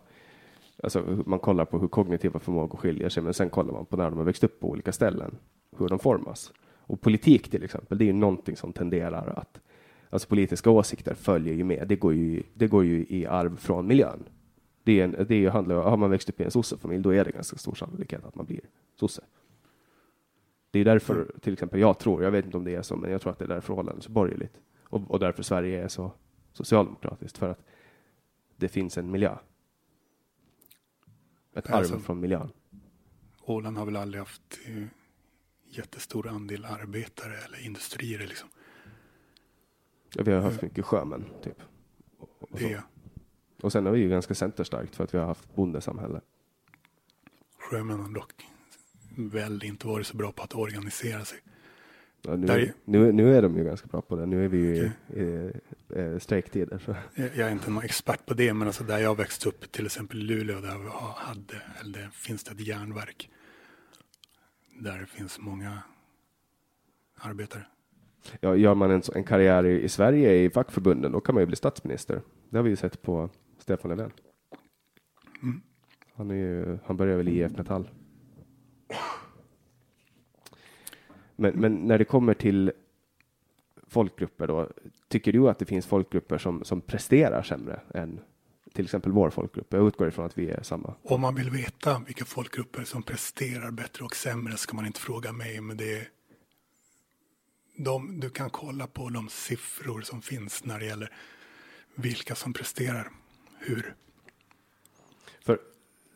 Alltså 0.83 1.23
man 1.25 1.39
kollar 1.39 1.65
på 1.65 1.79
hur 1.79 1.87
kognitiva 1.87 2.39
förmågor 2.39 2.77
skiljer 2.77 3.09
sig, 3.09 3.23
men 3.23 3.33
sen 3.33 3.49
kollar 3.49 3.73
man 3.73 3.85
på 3.85 3.97
när 3.97 4.09
de 4.09 4.17
har 4.17 4.25
växt 4.25 4.43
upp 4.43 4.59
på 4.59 4.69
olika 4.69 4.91
ställen, 4.91 5.37
hur 5.77 5.87
de 5.87 5.99
formas. 5.99 6.51
Och 6.89 7.01
politik 7.01 7.49
till 7.49 7.63
exempel, 7.63 7.97
det 7.97 8.03
är 8.03 8.05
ju 8.07 8.13
någonting 8.13 8.55
som 8.55 8.73
tenderar 8.73 9.39
att, 9.39 9.61
alltså 10.09 10.27
politiska 10.27 10.69
åsikter 10.69 11.13
följer 11.13 11.53
ju 11.53 11.63
med. 11.63 11.87
Det 11.87 11.95
går 11.95 12.13
ju, 12.13 12.43
det 12.53 12.67
går 12.67 12.85
ju 12.85 13.05
i 13.09 13.25
arv 13.25 13.57
från 13.57 13.87
miljön. 13.87 14.23
Det, 14.83 14.99
är 14.99 15.03
en, 15.03 15.11
det 15.11 15.35
är 15.35 15.39
ju, 15.39 15.49
handlar, 15.49 15.75
har 15.75 15.97
man 15.97 16.09
växt 16.09 16.29
upp 16.29 16.41
i 16.41 16.43
en 16.43 16.51
sossefamilj, 16.51 17.03
då 17.03 17.13
är 17.13 17.25
det 17.25 17.31
ganska 17.31 17.57
stor 17.57 17.75
sannolikhet 17.75 18.25
att 18.25 18.35
man 18.35 18.45
blir 18.45 18.61
sosse. 18.95 19.23
Det 20.71 20.79
är 20.79 20.85
därför, 20.85 21.31
till 21.41 21.53
exempel, 21.53 21.79
jag 21.79 21.99
tror, 21.99 22.23
jag 22.23 22.31
vet 22.31 22.45
inte 22.45 22.57
om 22.57 22.63
det 22.63 22.75
är 22.75 22.81
så, 22.81 22.95
men 22.95 23.11
jag 23.11 23.21
tror 23.21 23.31
att 23.31 23.39
det 23.39 23.45
är 23.45 23.49
därför 23.49 23.67
förhållandet 23.67 24.03
är 24.03 24.05
så 24.05 24.11
borgerligt. 24.11 24.61
Och, 24.83 25.11
och 25.11 25.19
därför 25.19 25.43
Sverige 25.43 25.83
är 25.83 25.87
så 25.87 26.11
socialdemokratiskt, 26.53 27.37
för 27.37 27.49
att 27.49 27.65
det 28.55 28.67
finns 28.67 28.97
en 28.97 29.11
miljö. 29.11 29.35
Ett 31.53 31.69
Alltså- 31.69 31.95
arv 31.95 31.99
från 31.99 32.19
miljön. 32.19 32.49
Åland 33.45 33.77
har 33.77 33.85
väl 33.85 33.95
aldrig 33.95 34.19
haft 34.21 34.59
eh, 34.67 34.83
jättestor 35.69 36.27
andel 36.27 36.65
arbetare 36.65 37.37
eller 37.37 37.65
industrier 37.65 38.19
liksom. 38.19 38.49
Ja, 40.15 40.23
vi 40.23 40.31
har 40.31 40.41
haft 40.41 40.61
mycket 40.61 40.85
sjömän, 40.85 41.25
typ. 41.43 41.61
Och, 42.17 42.29
och, 42.39 42.59
så. 42.59 42.67
Det 42.67 42.83
och 43.61 43.71
sen 43.71 43.85
har 43.85 43.93
vi 43.93 43.99
ju 43.99 44.09
ganska 44.09 44.35
centerstarkt 44.35 44.95
för 44.95 45.03
att 45.03 45.13
vi 45.13 45.17
har 45.17 45.25
haft 45.25 45.55
bondesamhälle. 45.55 46.21
sjömän 47.59 47.99
har 47.99 48.09
dock 48.09 48.33
väl 49.17 49.63
inte 49.63 49.87
varit 49.87 50.07
så 50.07 50.17
bra 50.17 50.31
på 50.31 50.43
att 50.43 50.55
organisera 50.55 51.25
sig. 51.25 51.39
Ja, 52.21 52.35
nu, 52.35 52.47
Där- 52.47 52.73
nu, 52.85 53.11
nu 53.11 53.35
är 53.35 53.41
de 53.41 53.57
ju 53.57 53.63
ganska 53.63 53.87
bra 53.87 54.01
på 54.01 54.15
det. 54.15 54.25
Nu 54.25 54.45
är 54.45 54.47
vi 54.47 54.57
ju 54.57 54.75
i, 54.75 55.19
i, 55.19 55.51
i 56.15 56.19
strejktider. 56.19 56.79
Så. 56.85 56.95
Jag 57.15 57.29
jag 57.35 57.47
är 57.47 57.51
inte 57.51 57.71
någon 57.71 57.83
expert 57.83 58.25
på 58.25 58.33
det, 58.33 58.53
men 58.53 58.67
alltså 58.67 58.83
där 58.83 58.97
jag 58.99 59.17
växte 59.17 59.49
upp, 59.49 59.71
till 59.71 59.85
exempel 59.85 60.17
i 60.19 60.23
Luleå, 60.23 60.59
där 60.59 60.77
vi 60.77 60.89
hade, 61.15 61.61
eller 61.81 61.99
där 61.99 62.09
finns 62.09 62.43
det 62.43 62.51
ett 62.51 62.67
järnverk. 62.67 63.29
Där 64.79 64.99
det 64.99 65.05
finns 65.05 65.39
många 65.39 65.83
arbetare. 67.15 67.65
Ja, 68.39 68.55
gör 68.55 68.75
man 68.75 68.91
en, 68.91 69.01
en 69.15 69.23
karriär 69.23 69.65
i, 69.65 69.81
i 69.81 69.89
Sverige 69.89 70.33
i 70.33 70.49
fackförbunden, 70.49 71.11
då 71.11 71.21
kan 71.21 71.35
man 71.35 71.41
ju 71.41 71.47
bli 71.47 71.55
statsminister. 71.55 72.21
Det 72.49 72.57
har 72.57 72.63
vi 72.63 72.69
ju 72.69 72.75
sett 72.75 73.01
på 73.01 73.29
Stefan 73.57 73.89
Löfven. 73.89 74.11
Mm. 75.43 75.61
Han, 76.13 76.31
är 76.31 76.35
ju, 76.35 76.77
han 76.85 76.97
börjar 76.97 77.17
väl 77.17 77.27
i 77.27 77.43
IF 77.43 77.57
Metall. 77.57 77.89
Men, 81.35 81.53
men 81.55 81.75
när 81.75 81.97
det 81.97 82.05
kommer 82.05 82.33
till 82.33 82.71
folkgrupper 83.87 84.47
då, 84.47 84.69
tycker 85.07 85.33
du 85.33 85.49
att 85.49 85.59
det 85.59 85.65
finns 85.65 85.85
folkgrupper 85.85 86.37
som, 86.37 86.63
som 86.63 86.81
presterar 86.81 87.41
sämre 87.41 87.81
än 87.93 88.19
till 88.79 88.85
exempel 88.85 89.11
vår 89.11 89.29
folkgrupp? 89.29 89.67
Jag 89.73 89.87
utgår 89.87 90.07
ifrån 90.07 90.25
att 90.25 90.37
vi 90.37 90.49
är 90.49 90.63
samma. 90.63 90.95
Om 91.03 91.21
man 91.21 91.35
vill 91.35 91.49
veta 91.49 92.01
vilka 92.07 92.25
folkgrupper 92.25 92.83
som 92.83 93.03
presterar 93.03 93.71
bättre 93.71 94.05
och 94.05 94.15
sämre 94.15 94.57
ska 94.57 94.75
man 94.75 94.85
inte 94.85 94.99
fråga 94.99 95.31
mig, 95.31 95.61
men 95.61 95.77
det 95.77 95.97
är 95.97 96.07
de, 97.77 98.19
du 98.19 98.29
kan 98.29 98.49
kolla 98.49 98.87
på 98.87 99.09
de 99.09 99.29
siffror 99.29 100.01
som 100.01 100.21
finns 100.21 100.63
när 100.65 100.79
det 100.79 100.85
gäller 100.85 101.13
vilka 101.95 102.35
som 102.35 102.53
presterar 102.53 103.11
hur. 103.59 103.95
För, 105.41 105.59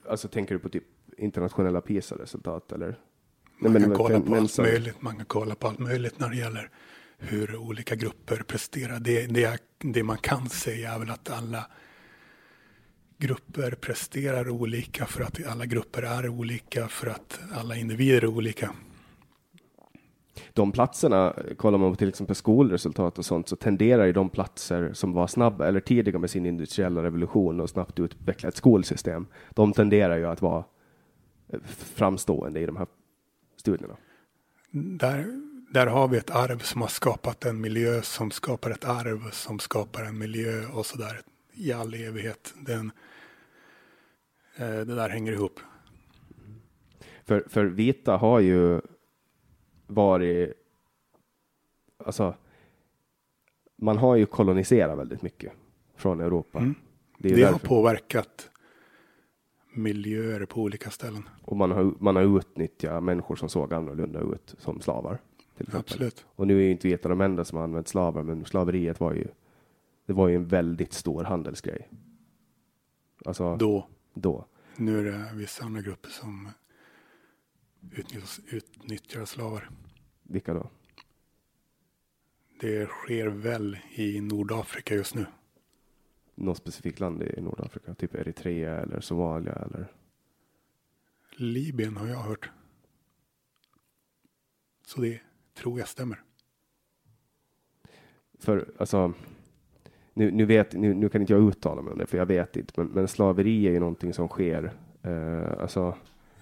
alltså 0.09 0.28
tänker 0.28 0.55
du 0.55 0.59
på 0.59 0.70
typ 0.70 0.84
internationella 1.18 1.82
PISA-resultat 1.82 2.72
eller? 2.72 2.99
Man 3.57 3.72
Nej, 3.74 3.82
kan 3.82 3.89
men- 3.89 3.97
kolla 3.97 4.20
på 4.22 4.30
men 4.32 4.39
allt 4.39 4.51
så- 4.51 4.61
möjligt. 4.61 5.01
Man 5.01 5.16
kan 5.16 5.26
kolla 5.26 5.55
på 5.55 5.68
allt 5.68 5.80
möjligt 5.80 6.20
när 6.20 6.30
det 6.30 6.36
gäller 6.38 6.70
hur 7.18 7.55
olika 7.55 7.95
grupper 7.95 8.43
presterar. 8.47 8.99
Det, 8.99 9.28
det, 9.28 9.59
det 9.80 10.03
man 10.03 10.18
kan 10.18 10.49
säga 10.49 10.91
är 10.93 10.99
väl 10.99 11.09
att 11.09 11.30
alla 11.30 11.66
grupper 13.24 13.71
presterar 13.71 14.49
olika 14.49 15.05
för 15.05 15.24
att 15.24 15.47
alla 15.47 15.65
grupper 15.65 16.01
är 16.03 16.30
olika 16.30 16.88
för 16.88 17.07
att 17.07 17.39
alla 17.53 17.76
individer 17.76 18.21
är 18.21 18.28
olika. 18.28 18.71
de 20.53 20.71
platserna, 20.71 21.34
kollar 21.57 21.78
man 21.78 21.91
på 21.91 21.95
till 21.95 22.09
exempel 22.09 22.36
skolresultat 22.36 23.17
och 23.17 23.26
sånt, 23.26 23.47
så 23.47 23.55
tenderar 23.55 24.05
ju 24.05 24.13
de 24.13 24.30
platser 24.30 24.93
som 24.93 25.13
var 25.13 25.28
snabba 25.28 25.67
eller 25.67 25.80
tidiga 25.80 26.19
med 26.19 26.30
sin 26.30 26.45
industriella 26.45 27.03
revolution 27.03 27.59
och 27.59 27.69
snabbt 27.69 27.99
utveckla 27.99 28.49
ett 28.49 28.57
skolsystem, 28.57 29.28
de 29.49 29.74
tenderar 29.74 30.17
ju 30.17 30.26
att 30.26 30.41
vara 30.41 30.63
framstående 31.95 32.59
i 32.59 32.65
de 32.65 32.78
här 32.78 32.88
studierna. 33.57 33.95
Där, 34.71 35.26
där 35.74 35.88
har 35.88 36.07
vi 36.07 36.17
ett 36.17 36.32
arv 36.32 36.59
som 36.59 36.82
har 36.82 36.88
skapat 36.88 37.45
en 37.45 37.61
miljö 37.61 38.01
som 38.01 38.32
skapar 38.32 38.71
ett 38.71 38.86
arv 38.86 39.32
som 39.32 39.59
skapar 39.59 40.03
en 40.03 40.17
miljö 40.17 40.65
och 40.74 40.86
så 40.86 40.97
där 40.97 41.21
i 41.53 41.74
all 41.74 41.93
evighet. 41.93 42.53
Den, 42.55 42.86
eh, 42.88 42.93
det 44.58 44.95
där 44.95 45.10
hänger 45.10 45.32
ihop. 45.32 45.60
För, 47.24 47.45
för 47.47 47.66
vita 47.66 48.18
har 48.18 48.39
ju 48.39 48.82
varit, 49.88 50.54
alltså, 51.97 52.36
man 53.76 53.97
har 53.97 54.16
ju 54.16 54.26
koloniserat 54.26 54.97
väldigt 54.97 55.22
mycket 55.22 55.54
från 55.95 56.22
Europa. 56.22 56.60
Mm. 56.60 56.76
Det 57.18 57.36
Det, 57.36 57.43
har 57.43 57.60
påverkat 57.60 58.49
miljöer 59.74 60.45
på 60.45 60.62
olika 60.62 60.89
ställen. 60.89 61.30
Och 61.41 61.58
man 61.58 61.72
har, 61.72 61.93
man 61.99 62.16
har 62.16 62.38
utnyttjat 62.39 63.04
människor 63.04 63.36
som 63.36 63.49
såg 63.49 63.74
annorlunda 63.74 64.20
ut 64.20 64.56
som 64.58 64.82
slavar. 64.82 65.22
Till. 65.58 65.70
Absolut. 65.74 66.26
Och 66.36 66.47
nu 66.47 66.58
är 66.58 66.64
ju 66.64 66.72
inte 66.72 66.88
vita 66.88 67.10
de 67.10 67.22
enda 67.22 67.45
som 67.45 67.58
har 67.58 67.64
använt 67.64 67.88
slavar, 67.88 68.24
men 68.24 68.45
slaveriet 68.45 68.99
var 68.99 69.14
ju, 69.14 69.28
det 70.06 70.14
var 70.14 70.28
ju 70.28 70.36
en 70.36 70.47
väldigt 70.47 70.93
stor 70.93 71.24
handelsgrej. 71.24 71.89
Alltså, 73.26 73.56
Då, 73.56 73.88
då. 74.14 74.45
nu 74.78 74.99
är 74.99 75.03
det 75.03 75.30
vissa 75.34 75.66
andra 75.66 75.82
grupper 75.82 76.09
som 76.09 76.49
utnyttjar, 77.91 78.55
utnyttjar 78.55 79.26
slavar. 79.26 79.70
Vilka 80.24 80.53
då? 80.53 80.70
Det 82.59 82.88
sker 82.89 83.28
väl 83.28 83.78
i 83.95 84.22
Nordafrika 84.22 84.95
just 84.95 85.16
nu. 85.16 85.26
Något 86.36 86.57
specifikt 86.57 86.99
land 86.99 87.24
i 87.24 87.41
Nordafrika? 87.41 87.93
Typ 87.93 88.16
Eritrea 88.16 88.82
eller 88.82 88.99
Somalia 88.99 89.53
eller? 89.53 89.91
Libyen 91.36 91.97
har 91.97 92.07
jag 92.07 92.20
hört. 92.20 92.49
Så 94.86 95.01
det 95.01 95.22
tror 95.53 95.80
jag 95.80 95.88
stämmer. 95.88 96.24
För 98.39 98.72
alltså, 98.78 99.14
nu, 100.14 100.32
nu, 100.32 100.45
vet, 100.45 100.74
nu, 100.74 100.93
nu 100.93 101.09
kan 101.09 101.22
inte 101.22 101.34
jag 101.34 101.47
uttala 101.49 101.82
mig 101.82 101.91
om 101.91 101.97
det, 101.99 102.05
för 102.05 102.18
jag 102.18 102.26
vet 102.26 102.55
inte, 102.55 102.74
men, 102.78 102.88
men 102.88 103.07
slaveri 103.07 103.68
är 103.68 103.72
ju 103.72 103.80
någonting 103.80 104.14
som 104.14 104.28
sker. 104.28 104.72
Eh, 105.03 105.61
alltså, 105.61 105.95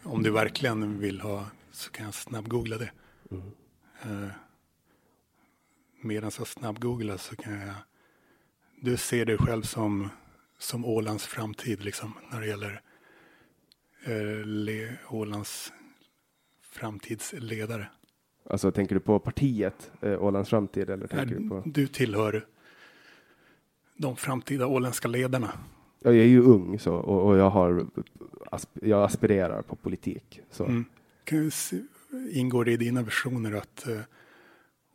Om 0.04 0.24
du 0.24 0.32
verkligen 0.32 1.00
vill 1.00 1.22
ha 1.22 1.46
så 1.72 1.92
kan 1.92 2.06
jag 2.06 2.14
snabbgoogla 2.14 2.78
det. 2.78 2.92
Mm. 3.32 3.44
Eh, 4.04 4.30
medan 6.02 6.32
jag 6.38 6.48
snabbgooglar 6.48 7.18
så 7.18 7.36
kan 7.36 7.54
jag. 7.60 7.74
Du 8.82 8.98
ser 8.98 9.26
dig 9.26 9.38
själv 9.38 9.62
som, 9.62 10.10
som 10.58 10.86
Ålands 10.86 11.26
framtid 11.26 11.84
liksom 11.84 12.14
när 12.32 12.42
det 12.42 12.48
gäller 12.48 12.82
eh, 14.06 14.46
le, 14.46 14.92
Ålands 15.10 15.74
framtidsledare. 16.72 17.88
alltså 18.50 18.72
tänker 18.72 18.96
du 18.96 19.02
på 19.02 19.20
partiet, 19.20 19.92
eh, 20.02 20.24
Ålands 20.24 20.50
framtid, 20.50 20.90
eller 20.90 21.08
tänker 21.08 21.36
du 21.36 21.46
Är, 21.46 21.50
på? 21.50 21.64
du 21.66 21.88
tillhör 21.88 22.46
de 24.02 24.16
framtida 24.16 24.68
åländska 24.68 25.08
ledarna. 25.08 25.52
Ja, 26.00 26.12
jag 26.12 26.26
är 26.26 26.30
ju 26.30 26.42
ung 26.42 26.80
så, 26.80 26.94
och, 26.94 27.28
och 27.28 27.38
jag, 27.38 27.50
har, 27.50 27.86
jag 28.74 29.04
aspirerar 29.04 29.62
på 29.62 29.76
politik. 29.76 30.42
Så. 30.52 30.66
Mm. 30.66 30.86
Kan 31.24 31.52
se, 31.52 31.78
ingår 32.32 32.66
det 32.66 32.72
i 32.72 32.78
dina 32.78 33.02
visioner 33.02 33.54
att 33.54 33.88
eh, 33.88 34.00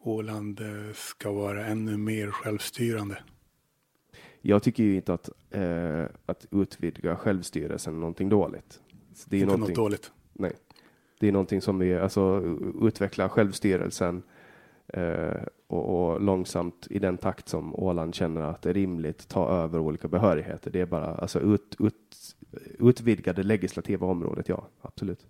Åland 0.02 0.60
eh, 0.60 0.92
ska 0.94 1.32
vara 1.32 1.66
ännu 1.66 1.96
mer 1.96 2.30
självstyrande? 2.30 3.18
Jag 4.40 4.62
tycker 4.62 4.82
ju 4.84 4.96
inte 4.96 5.14
att, 5.14 5.28
eh, 5.50 6.04
att 6.26 6.46
utvidga 6.50 7.16
självstyrelsen 7.16 7.94
är 7.94 7.98
någonting 7.98 8.28
dåligt. 8.28 8.80
Så 9.14 9.30
det 9.30 9.36
är 9.36 9.42
Inte 9.42 9.56
något 9.56 9.74
dåligt. 9.74 10.12
Nej. 10.32 10.52
Det 11.20 11.28
är 11.28 11.32
någonting 11.32 11.60
som 11.60 11.78
vi, 11.78 11.94
alltså 11.94 12.42
utveckla 12.82 13.28
självstyrelsen 13.28 14.22
Eh, 14.88 15.42
och, 15.66 16.12
och 16.12 16.20
långsamt 16.20 16.86
i 16.90 16.98
den 16.98 17.18
takt 17.18 17.48
som 17.48 17.74
Åland 17.74 18.14
känner 18.14 18.40
att 18.40 18.62
det 18.62 18.70
är 18.70 18.74
rimligt 18.74 19.28
ta 19.28 19.48
över 19.48 19.78
olika 19.78 20.08
behörigheter. 20.08 20.70
Det 20.70 20.80
är 20.80 20.86
bara 20.86 21.14
alltså 21.14 21.40
ut, 21.40 21.76
ut, 21.78 22.36
utvidga 22.78 23.32
det 23.32 23.42
legislativa 23.42 24.06
området, 24.06 24.48
ja, 24.48 24.68
absolut. 24.82 25.26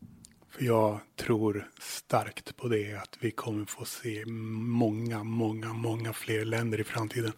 För 0.48 0.64
jag 0.64 0.98
tror 1.16 1.68
starkt 1.80 2.56
på 2.56 2.68
det 2.68 2.94
att 2.94 3.18
vi 3.20 3.30
kommer 3.30 3.64
få 3.64 3.84
se 3.84 4.24
många, 4.26 5.24
många, 5.24 5.72
många 5.72 6.12
fler 6.12 6.44
länder 6.44 6.80
i 6.80 6.84
framtiden. 6.84 7.32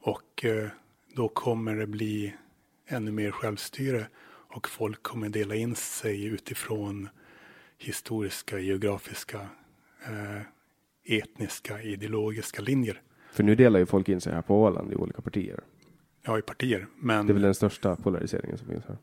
Och 0.00 0.44
eh, 0.44 0.68
då 1.16 1.28
kommer 1.28 1.76
det 1.76 1.86
bli 1.86 2.34
ännu 2.86 3.10
mer 3.10 3.30
självstyre 3.30 4.06
och 4.54 4.68
folk 4.68 5.02
kommer 5.02 5.28
dela 5.28 5.54
in 5.54 5.74
sig 5.74 6.24
utifrån 6.24 7.08
historiska, 7.78 8.58
geografiska, 8.58 9.40
eh, 10.04 10.42
etniska, 11.18 11.82
ideologiska 11.82 12.62
linjer. 12.62 13.02
För 13.32 13.42
nu 13.42 13.54
delar 13.54 13.78
ju 13.80 13.86
folk 13.86 14.08
in 14.08 14.20
sig 14.20 14.32
här 14.32 14.42
på 14.42 14.62
Åland 14.62 14.92
i 14.92 14.96
olika 14.96 15.20
partier. 15.22 15.60
Ja, 16.22 16.38
i 16.38 16.42
partier. 16.42 16.86
Men, 16.96 17.26
Det 17.26 17.32
är 17.32 17.34
väl 17.34 17.42
den 17.42 17.54
största 17.54 17.96
polariseringen 17.96 18.58
som 18.58 18.68
finns 18.68 18.84
här. 18.84 18.98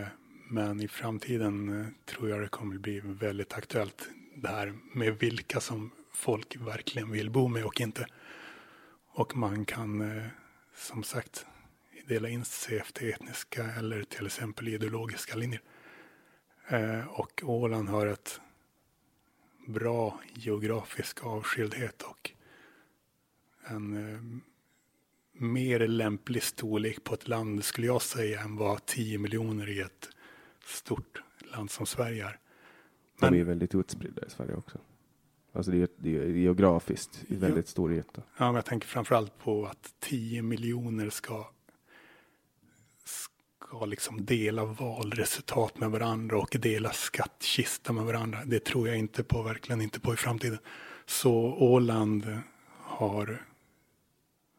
eh, 0.00 0.06
men 0.50 0.80
i 0.80 0.88
framtiden 0.88 1.80
eh, 1.80 1.86
tror 2.04 2.30
jag 2.30 2.40
det 2.40 2.48
kommer 2.48 2.78
bli 2.78 3.00
väldigt 3.04 3.52
aktuellt. 3.52 4.08
det 4.36 4.48
här 4.48 4.74
med 4.94 5.18
vilka 5.18 5.60
som 5.60 5.90
folk 6.12 6.56
verkligen 6.56 7.10
vill 7.10 7.30
bo 7.30 7.48
med 7.48 7.64
och 7.64 7.80
inte. 7.80 8.06
Och 9.14 9.36
man 9.36 9.64
kan 9.64 10.00
eh, 10.16 10.22
som 10.76 11.02
sagt 11.02 11.46
dela 12.08 12.28
in 12.28 12.44
sig 12.44 12.78
efter 12.78 13.08
etniska 13.08 13.64
eller 13.78 14.02
till 14.02 14.26
exempel 14.26 14.68
ideologiska 14.68 15.36
linjer. 15.36 15.60
Eh, 16.68 17.06
och 17.08 17.42
Åland 17.44 17.88
har 17.88 18.06
ett 18.06 18.40
bra 19.66 20.20
geografisk 20.34 21.24
avskildhet 21.24 22.02
och 22.02 22.30
en 23.66 24.14
eh, 24.14 24.20
mer 25.32 25.88
lämplig 25.88 26.42
storlek 26.42 27.04
på 27.04 27.14
ett 27.14 27.28
land 27.28 27.64
skulle 27.64 27.86
jag 27.86 28.02
säga 28.02 28.40
än 28.40 28.56
vad 28.56 28.86
10 28.86 29.18
miljoner 29.18 29.68
i 29.68 29.80
ett 29.80 30.08
stort 30.64 31.22
land 31.52 31.70
som 31.70 31.86
Sverige 31.86 32.26
är. 32.26 32.38
Men, 33.20 33.32
De 33.32 33.40
är 33.40 33.44
väldigt 33.44 33.74
utspridda 33.74 34.26
i 34.26 34.30
Sverige 34.30 34.54
också. 34.54 34.78
Alltså 35.52 35.70
det 35.70 35.82
är, 35.82 35.88
det 35.96 36.16
är 36.16 36.26
geografiskt 36.26 37.24
i 37.26 37.36
väldigt 37.36 37.66
ja, 37.66 37.70
stor 37.70 37.92
yta. 37.92 38.22
Ja, 38.36 38.46
men 38.46 38.54
jag 38.54 38.64
tänker 38.64 38.88
framförallt 38.88 39.38
på 39.38 39.66
att 39.66 39.94
10 40.00 40.42
miljoner 40.42 41.10
ska, 41.10 41.46
ska 43.74 43.86
liksom 43.86 44.24
dela 44.24 44.64
valresultat 44.64 45.78
med 45.78 45.90
varandra 45.90 46.38
och 46.38 46.56
dela 46.60 46.92
skattkista 46.92 47.92
med 47.92 48.04
varandra. 48.04 48.38
Det 48.46 48.64
tror 48.64 48.88
jag 48.88 48.98
inte 48.98 49.24
på, 49.24 49.42
verkligen 49.42 49.80
inte 49.80 50.00
på 50.00 50.14
i 50.14 50.16
framtiden. 50.16 50.58
Så 51.06 51.32
Åland 51.54 52.38
har 52.80 53.44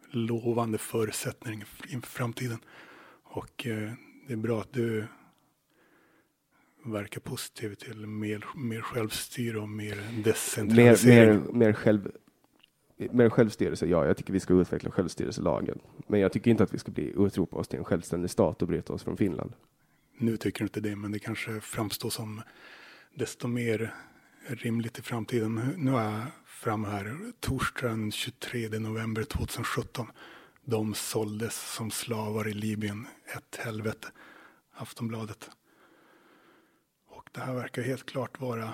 lovande 0.10 0.78
förutsättningar 0.78 1.68
inför 1.90 2.10
framtiden. 2.10 2.58
Och 3.24 3.68
eh, 3.68 3.92
det 4.28 4.34
är 4.34 4.38
bra 4.38 4.62
att 4.62 4.74
du 4.74 5.08
verkar 6.86 7.22
positiv 7.22 7.76
till 7.76 8.08
mer, 8.08 8.46
mer 8.56 8.82
självstyre 8.82 9.60
och 9.60 9.70
mer 9.70 10.24
decentralisering. 10.24 11.30
Mer, 11.30 11.40
mer, 11.40 11.54
mer, 11.54 11.74
själv, 11.74 12.12
med 12.98 13.34
självstyrelse, 13.34 13.86
ja, 13.86 14.06
jag 14.06 14.18
tycker 14.18 14.34
vi 14.34 14.40
ska 14.40 14.54
utveckla 14.54 14.92
självstyrelselagen. 14.92 15.80
Men 16.08 16.20
jag 16.20 16.32
tycker 16.32 16.52
inte 16.52 16.64
att 16.64 16.74
vi 16.74 16.80
ska 16.80 16.92
bli 16.92 17.14
utropa 17.18 17.58
oss 17.58 17.68
till 17.68 17.80
en 17.80 17.86
självständig 17.86 18.30
stat 18.32 18.62
och 18.62 18.68
bryta 18.68 18.94
oss 18.94 19.04
från 19.04 19.18
Finland. 19.18 19.54
Nu 20.18 20.38
tycker 20.38 20.60
du 20.60 20.66
inte 20.66 20.82
det, 20.82 20.96
men 20.96 21.12
det 21.12 21.20
kanske 21.20 21.62
framstår 21.62 22.10
som 22.10 22.42
desto 23.16 23.48
mer 23.48 23.94
rimligt 24.48 25.00
i 25.00 25.02
framtiden. 25.02 25.74
Nu 25.78 25.92
är 25.92 26.04
jag 26.04 26.22
fram 26.46 26.86
här, 26.86 27.18
torsdagen 27.40 28.12
23 28.12 28.70
november 28.80 29.24
2017. 29.24 30.08
De 30.66 30.94
såldes 30.94 31.74
som 31.76 31.92
slavar 31.92 32.48
i 32.48 32.54
Libyen, 32.54 33.08
ett 33.38 33.56
helvete. 33.56 34.08
Aftonbladet. 34.74 35.50
Och 37.08 37.30
Det 37.32 37.42
här 37.42 37.54
verkar 37.54 37.82
helt 37.82 38.06
klart 38.06 38.40
vara 38.40 38.74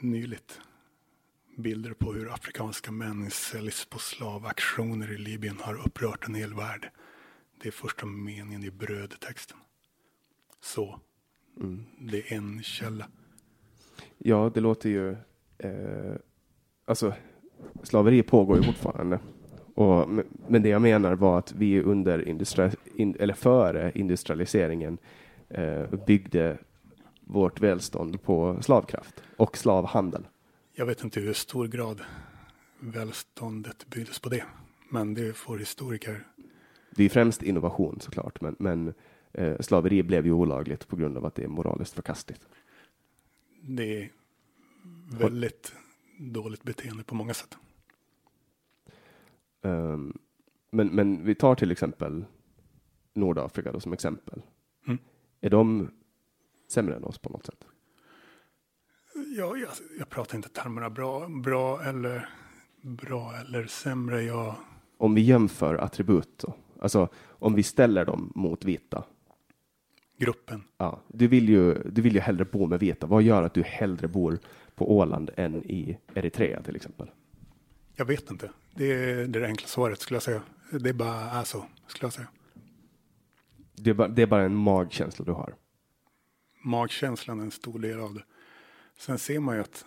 nyligt. 0.00 0.60
Bilder 1.56 1.92
på 1.92 2.12
hur 2.12 2.32
afrikanska 2.32 2.92
män 2.92 3.30
säljs 3.30 3.84
på 3.84 3.98
slavaktioner 3.98 5.12
i 5.12 5.18
Libyen 5.18 5.58
har 5.60 5.86
upprört 5.86 6.28
en 6.28 6.34
hel 6.34 6.54
värld. 6.54 6.90
Det 7.62 7.68
är 7.68 7.72
första 7.72 8.06
meningen 8.06 8.64
i 8.64 8.70
brödtexten. 8.70 9.56
Så, 10.60 11.00
mm. 11.60 11.84
det 11.98 12.18
är 12.18 12.36
en 12.36 12.62
källa. 12.62 13.06
Ja, 14.18 14.50
det 14.54 14.60
låter 14.60 14.88
ju... 14.88 15.10
Eh, 15.58 16.14
alltså, 16.84 17.14
slaveri 17.82 18.22
pågår 18.22 18.56
ju 18.56 18.62
fortfarande. 18.62 19.18
Och, 19.74 20.08
men 20.48 20.62
det 20.62 20.68
jag 20.68 20.82
menar 20.82 21.14
var 21.14 21.38
att 21.38 21.52
vi 21.52 21.82
under 21.82 22.28
industri, 22.28 22.70
in, 22.94 23.16
eller 23.20 23.34
före 23.34 23.92
industrialiseringen 23.94 24.98
eh, 25.48 25.86
byggde 26.06 26.58
vårt 27.20 27.60
välstånd 27.60 28.22
på 28.22 28.58
slavkraft 28.60 29.22
och 29.36 29.56
slavhandel. 29.56 30.26
Jag 30.80 30.86
vet 30.86 31.04
inte 31.04 31.20
hur 31.20 31.32
stor 31.32 31.68
grad 31.68 32.00
välståndet 32.78 33.86
byggdes 33.86 34.18
på 34.18 34.28
det, 34.28 34.44
men 34.88 35.14
det 35.14 35.36
får 35.36 35.58
historiker. 35.58 36.26
Det 36.90 37.04
är 37.04 37.08
främst 37.08 37.42
innovation 37.42 38.00
såklart, 38.00 38.40
men, 38.40 38.56
men 38.58 38.94
eh, 39.32 39.60
slaveri 39.60 40.02
blev 40.02 40.26
ju 40.26 40.32
olagligt 40.32 40.88
på 40.88 40.96
grund 40.96 41.16
av 41.16 41.26
att 41.26 41.34
det 41.34 41.44
är 41.44 41.48
moraliskt 41.48 41.94
förkastligt. 41.94 42.48
Det 43.62 44.02
är 44.02 44.12
väldigt 45.18 45.74
och, 46.18 46.24
dåligt 46.24 46.62
beteende 46.62 47.04
på 47.04 47.14
många 47.14 47.34
sätt. 47.34 47.56
Um, 49.62 50.18
men, 50.70 50.88
men 50.88 51.24
vi 51.24 51.34
tar 51.34 51.54
till 51.54 51.70
exempel 51.70 52.24
Nordafrika 53.14 53.72
då 53.72 53.80
som 53.80 53.92
exempel. 53.92 54.42
Mm. 54.86 54.98
Är 55.40 55.50
de 55.50 55.90
sämre 56.68 56.96
än 56.96 57.04
oss 57.04 57.18
på 57.18 57.30
något 57.30 57.46
sätt? 57.46 57.64
Ja, 59.14 59.56
jag, 59.56 59.70
jag 59.98 60.08
pratar 60.08 60.36
inte 60.36 60.48
termerna 60.48 60.90
bra, 60.90 61.28
bra 61.28 61.82
eller 61.82 62.28
bra 62.82 63.34
eller 63.36 63.66
sämre. 63.66 64.22
Jag... 64.22 64.54
Om 64.98 65.14
vi 65.14 65.20
jämför 65.20 65.74
attribut 65.74 66.38
då, 66.38 66.54
alltså 66.80 67.08
om 67.28 67.54
vi 67.54 67.62
ställer 67.62 68.04
dem 68.04 68.32
mot 68.34 68.64
vita. 68.64 69.04
Gruppen. 70.18 70.62
Ja, 70.76 71.00
du 71.08 71.28
vill 71.28 71.48
ju, 71.48 71.74
du 71.74 72.02
vill 72.02 72.14
ju 72.14 72.20
hellre 72.20 72.44
bo 72.44 72.66
med 72.66 72.80
vita. 72.80 73.06
Vad 73.06 73.22
gör 73.22 73.42
att 73.42 73.54
du 73.54 73.62
hellre 73.62 74.08
bor 74.08 74.38
på 74.74 74.96
Åland 74.96 75.30
än 75.36 75.64
i 75.64 75.98
Eritrea 76.14 76.62
till 76.62 76.76
exempel? 76.76 77.10
Jag 77.94 78.04
vet 78.04 78.30
inte. 78.30 78.50
Det 78.74 78.92
är 78.92 79.26
det 79.26 79.46
enkla 79.46 79.68
svaret 79.68 80.00
skulle 80.00 80.16
jag 80.16 80.22
säga. 80.22 80.42
Det 80.80 80.92
bara 80.92 81.30
är 81.30 81.44
så, 81.44 81.64
skulle 81.86 82.06
jag 82.06 82.12
säga. 82.12 82.28
Det 83.74 83.90
är 83.90 83.94
bara, 83.94 84.08
det 84.08 84.22
är 84.22 84.26
bara 84.26 84.42
en 84.42 84.56
magkänsla 84.56 85.24
du 85.24 85.32
har? 85.32 85.54
magkänslan 86.62 87.40
är 87.40 87.44
en 87.44 87.50
stor 87.50 87.78
del 87.78 88.00
av 88.00 88.14
det. 88.14 88.22
Sen 89.00 89.18
ser 89.18 89.40
man 89.40 89.54
ju 89.54 89.60
att 89.60 89.84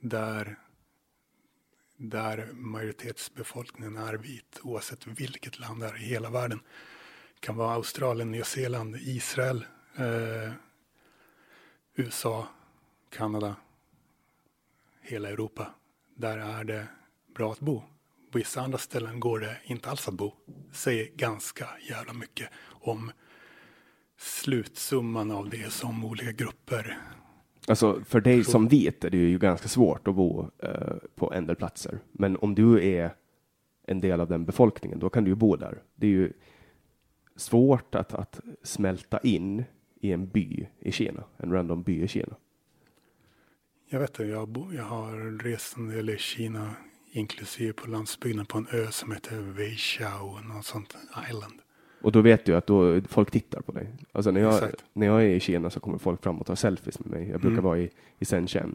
där, 0.00 0.58
där 1.96 2.52
majoritetsbefolkningen 2.52 3.96
är 3.96 4.14
vit, 4.14 4.60
oavsett 4.62 5.06
vilket 5.06 5.58
land 5.58 5.80
det 5.80 5.86
är 5.86 5.96
i 5.96 6.04
hela 6.04 6.30
världen, 6.30 6.60
kan 7.40 7.56
vara 7.56 7.74
Australien, 7.74 8.30
Nya 8.30 8.44
Zeeland, 8.44 8.96
Israel, 8.96 9.64
eh, 9.96 10.52
USA, 11.94 12.48
Kanada, 13.10 13.56
hela 15.00 15.28
Europa. 15.28 15.74
Där 16.14 16.38
är 16.38 16.64
det 16.64 16.86
bra 17.34 17.52
att 17.52 17.60
bo. 17.60 17.80
På 18.30 18.38
vissa 18.38 18.60
andra 18.60 18.78
ställen 18.78 19.20
går 19.20 19.40
det 19.40 19.60
inte 19.64 19.90
alls 19.90 20.08
att 20.08 20.14
bo. 20.14 20.34
Säger 20.72 21.10
ganska 21.16 21.68
jävla 21.88 22.12
mycket 22.12 22.50
om 22.66 23.12
slutsumman 24.16 25.30
av 25.30 25.50
det 25.50 25.72
som 25.72 26.04
olika 26.04 26.32
grupper. 26.32 26.98
Alltså 27.68 28.00
för 28.04 28.20
dig 28.20 28.44
som 28.44 28.68
vit 28.68 29.04
är 29.04 29.10
det 29.10 29.16
ju 29.16 29.38
ganska 29.38 29.68
svårt 29.68 30.08
att 30.08 30.14
bo 30.14 30.50
eh, 30.58 30.96
på 31.14 31.32
en 31.32 31.46
del 31.46 31.56
platser. 31.56 31.98
Men 32.12 32.36
om 32.36 32.54
du 32.54 32.88
är 32.88 33.14
en 33.86 34.00
del 34.00 34.20
av 34.20 34.28
den 34.28 34.44
befolkningen, 34.44 34.98
då 34.98 35.10
kan 35.10 35.24
du 35.24 35.30
ju 35.30 35.34
bo 35.34 35.56
där. 35.56 35.82
Det 35.94 36.06
är 36.06 36.10
ju 36.10 36.32
svårt 37.36 37.94
att, 37.94 38.14
att 38.14 38.40
smälta 38.62 39.18
in 39.18 39.64
i 40.00 40.12
en 40.12 40.28
by 40.28 40.66
i 40.80 40.92
Kina, 40.92 41.24
en 41.36 41.52
random 41.52 41.82
by 41.82 42.02
i 42.02 42.08
Kina. 42.08 42.36
Jag 43.88 44.00
vet 44.00 44.14
det, 44.14 44.26
jag, 44.26 44.48
bo, 44.48 44.72
jag 44.72 44.84
har 44.84 45.38
rest 45.38 45.76
en 45.76 45.88
del 45.88 46.10
i 46.10 46.18
Kina, 46.18 46.74
inklusive 47.12 47.72
på 47.72 47.90
landsbygden 47.90 48.46
på 48.46 48.58
en 48.58 48.66
ö 48.72 48.86
som 48.90 49.12
heter 49.12 49.40
Weishao, 49.40 50.40
något 50.40 50.64
sånt 50.64 50.96
island. 51.30 51.61
Och 52.02 52.12
då 52.12 52.20
vet 52.20 52.44
du 52.44 52.56
att 52.56 52.66
då, 52.66 53.00
folk 53.08 53.30
tittar 53.30 53.60
på 53.60 53.72
dig. 53.72 53.86
Alltså 54.12 54.30
när 54.30 54.40
jag, 54.40 54.60
när 54.92 55.06
jag 55.06 55.22
är 55.22 55.26
i 55.26 55.40
Kina 55.40 55.70
så 55.70 55.80
kommer 55.80 55.98
folk 55.98 56.22
fram 56.22 56.38
och 56.38 56.46
tar 56.46 56.54
selfies 56.54 57.00
med 57.00 57.10
mig. 57.10 57.28
Jag 57.30 57.40
brukar 57.40 57.52
mm. 57.52 57.64
vara 57.64 57.78
i, 57.78 57.90
i 58.18 58.24
Shenzhen. 58.24 58.74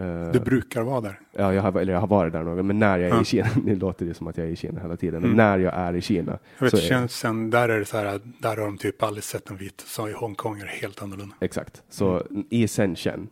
Uh, 0.00 0.32
du 0.32 0.40
brukar 0.40 0.82
vara 0.82 1.00
där? 1.00 1.20
Ja, 1.32 1.54
jag 1.54 1.62
har, 1.62 1.80
eller 1.80 1.92
jag 1.92 2.00
har 2.00 2.06
varit 2.06 2.32
där 2.32 2.42
några 2.42 2.62
men 2.62 2.78
när 2.78 2.98
jag 2.98 3.10
är 3.10 3.14
ja. 3.14 3.22
i 3.22 3.24
Kina, 3.24 3.48
nu 3.64 3.76
låter 3.76 4.06
det 4.06 4.14
som 4.14 4.26
att 4.26 4.36
jag 4.36 4.46
är 4.46 4.50
i 4.50 4.56
Kina 4.56 4.80
hela 4.80 4.96
tiden, 4.96 5.20
men 5.20 5.30
mm. 5.30 5.36
när 5.36 5.58
jag 5.58 5.74
är 5.74 5.94
i 5.94 6.00
Kina. 6.00 6.38
Jag 6.58 6.70
vet, 6.70 6.80
Shenzhen, 6.80 7.50
där 7.50 7.68
är 7.68 7.78
det 7.78 7.84
så 7.84 7.96
här, 7.96 8.20
där 8.38 8.56
har 8.56 8.64
de 8.64 8.78
typ 8.78 9.02
aldrig 9.02 9.24
sett 9.24 9.50
en 9.50 9.56
vit, 9.56 9.80
så 9.80 10.08
i 10.08 10.12
Hongkong 10.12 10.60
är 10.60 10.64
det 10.64 10.70
helt 10.70 11.02
annorlunda. 11.02 11.34
Exakt, 11.40 11.82
så 11.88 12.22
mm. 12.30 12.44
i 12.50 12.68
Shenzhen 12.68 13.28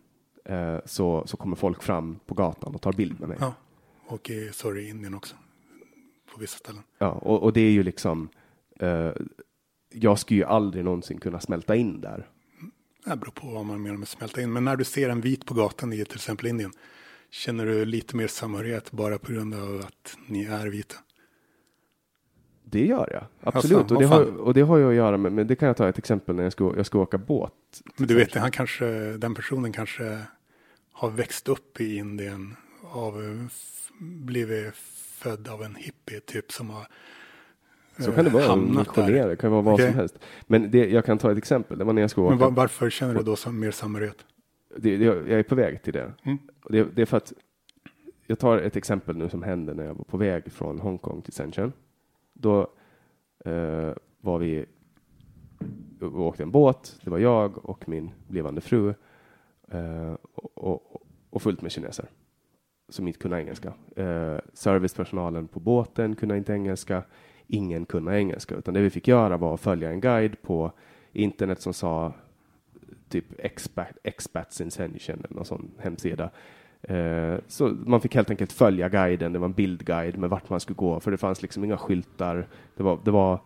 uh, 0.49 0.77
så, 0.85 1.23
så 1.27 1.37
kommer 1.37 1.55
folk 1.55 1.83
fram 1.83 2.19
på 2.25 2.35
gatan 2.35 2.75
och 2.75 2.81
tar 2.81 2.93
bild 2.93 3.19
med 3.19 3.29
mig. 3.29 3.37
Ja, 3.41 3.53
och 4.07 4.29
i, 4.29 4.49
sorry, 4.53 4.89
Indien 4.89 5.13
också, 5.13 5.35
på 6.33 6.39
vissa 6.39 6.57
ställen. 6.57 6.81
Ja, 6.97 7.11
och, 7.11 7.43
och 7.43 7.53
det 7.53 7.61
är 7.61 7.71
ju 7.71 7.83
liksom, 7.83 8.29
uh, 8.83 9.11
jag 9.89 10.19
skulle 10.19 10.39
ju 10.39 10.45
aldrig 10.45 10.85
någonsin 10.85 11.19
kunna 11.19 11.39
smälta 11.39 11.75
in 11.75 12.01
där. 12.01 12.27
Det 13.05 13.15
beror 13.15 13.31
på 13.31 13.47
vad 13.47 13.65
man 13.65 13.81
menar 13.81 13.97
med 13.97 14.07
smälta 14.07 14.41
in. 14.41 14.53
Men 14.53 14.63
när 14.63 14.75
du 14.75 14.83
ser 14.83 15.09
en 15.09 15.21
vit 15.21 15.45
på 15.45 15.53
gatan 15.53 15.93
i 15.93 16.05
till 16.05 16.15
exempel 16.15 16.47
Indien, 16.47 16.71
känner 17.29 17.65
du 17.65 17.85
lite 17.85 18.15
mer 18.15 18.27
samhörighet 18.27 18.91
bara 18.91 19.17
på 19.17 19.31
grund 19.31 19.53
av 19.53 19.83
att 19.87 20.17
ni 20.27 20.45
är 20.45 20.67
vita? 20.67 20.95
Det 22.63 22.85
gör 22.85 23.09
jag, 23.11 23.23
absolut. 23.41 23.77
Alltså, 23.77 23.95
och, 23.95 24.01
det 24.01 24.07
har, 24.07 24.37
och 24.37 24.53
det 24.53 24.61
har 24.61 24.77
ju 24.77 24.89
att 24.89 24.95
göra 24.95 25.17
med, 25.17 25.31
men 25.31 25.47
det 25.47 25.55
kan 25.55 25.67
jag 25.67 25.77
ta 25.77 25.89
ett 25.89 25.97
exempel 25.97 26.35
när 26.35 26.43
jag 26.43 26.51
ska, 26.51 26.73
jag 26.77 26.85
ska 26.85 26.99
åka 26.99 27.17
båt. 27.17 27.53
Men 27.97 28.07
du 28.07 28.15
vet, 28.15 28.35
han 28.35 28.51
kanske, 28.51 28.85
den 29.17 29.35
personen 29.35 29.73
kanske 29.73 30.19
har 30.91 31.09
växt 31.09 31.49
upp 31.49 31.81
i 31.81 31.95
Indien, 31.95 32.55
av, 32.91 33.47
blivit 33.99 34.75
född 35.19 35.47
av 35.47 35.63
en 35.63 35.75
hippie 35.75 36.19
typ 36.19 36.51
som 36.51 36.69
har 36.69 36.87
så 37.99 38.11
kan 38.11 38.25
det 38.25 38.31
vara. 38.31 38.55
Missionär, 38.55 39.27
det 39.27 39.35
kan 39.35 39.51
vara 39.51 39.61
vad 39.61 39.73
okay. 39.73 39.85
som 39.85 39.95
helst. 39.95 40.19
Men 40.47 40.71
det, 40.71 40.89
jag 40.89 41.05
kan 41.05 41.17
ta 41.17 41.31
ett 41.31 41.37
exempel. 41.37 41.77
Det 41.77 41.83
var 41.83 41.93
när 41.93 42.01
jag 42.01 42.11
skulle 42.11 42.25
åka. 42.25 42.35
Men 42.35 42.39
var, 42.39 42.51
varför 42.51 42.89
känner 42.89 43.13
du 43.13 43.23
då 43.23 43.35
som 43.35 43.59
mer 43.59 43.71
samhörighet? 43.71 44.25
det, 44.77 44.97
det, 44.97 45.05
jag 45.05 45.29
är 45.29 45.43
på 45.43 45.55
väg 45.55 45.83
till 45.83 45.93
det. 45.93 46.13
Mm. 46.23 46.37
Och 46.63 46.71
det. 46.71 46.83
Det 46.95 47.01
är 47.01 47.05
för 47.05 47.17
att 47.17 47.33
jag 48.27 48.39
tar 48.39 48.57
ett 48.57 48.75
exempel 48.75 49.17
nu 49.17 49.29
som 49.29 49.43
hände 49.43 49.73
när 49.73 49.85
jag 49.85 49.93
var 49.93 50.03
på 50.03 50.17
väg 50.17 50.51
från 50.51 50.79
Hongkong 50.79 51.21
till 51.21 51.33
Shenzhen. 51.33 51.73
Då 52.33 52.61
eh, 53.45 53.93
var 54.21 54.37
vi 54.37 54.65
vi 55.99 56.05
åkte 56.05 56.43
en 56.43 56.51
båt. 56.51 56.99
Det 57.03 57.09
var 57.09 57.17
jag 57.17 57.69
och 57.69 57.89
min 57.89 58.11
blivande 58.27 58.61
fru 58.61 58.93
eh, 59.71 60.13
och, 60.33 60.57
och, 60.57 61.01
och 61.29 61.41
fullt 61.41 61.61
med 61.61 61.71
kineser 61.71 62.05
som 62.89 63.07
inte 63.07 63.19
kunde 63.19 63.41
engelska. 63.41 63.73
Eh, 63.95 64.37
servicepersonalen 64.53 65.47
på 65.47 65.59
båten 65.59 66.15
kunde 66.15 66.37
inte 66.37 66.53
engelska. 66.53 67.03
Ingen 67.47 67.85
kunde 67.85 68.17
engelska, 68.17 68.55
utan 68.55 68.73
det 68.73 68.81
vi 68.81 68.89
fick 68.89 69.07
göra 69.07 69.37
var 69.37 69.53
att 69.53 69.61
följa 69.61 69.89
en 69.89 70.01
guide 70.01 70.41
på 70.41 70.71
internet 71.13 71.61
som 71.61 71.73
sa 71.73 72.13
typ 73.09 73.25
expat, 73.37 73.97
expats 74.03 74.57
sension” 74.57 75.19
eller 75.19 75.35
någon 75.35 75.45
sån 75.45 75.71
hemsida. 75.77 76.29
Eh, 76.81 77.35
så 77.47 77.67
man 77.67 78.01
fick 78.01 78.15
helt 78.15 78.29
enkelt 78.29 78.51
följa 78.51 78.89
guiden. 78.89 79.33
Det 79.33 79.39
var 79.39 79.45
en 79.45 79.53
bildguide 79.53 80.17
med 80.17 80.29
vart 80.29 80.49
man 80.49 80.59
skulle 80.59 80.75
gå, 80.75 80.99
för 80.99 81.11
det 81.11 81.17
fanns 81.17 81.41
liksom 81.41 81.63
inga 81.63 81.77
skyltar. 81.77 82.47
Det 82.75 82.83
var, 82.83 82.99
det 83.03 83.11
var, 83.11 83.39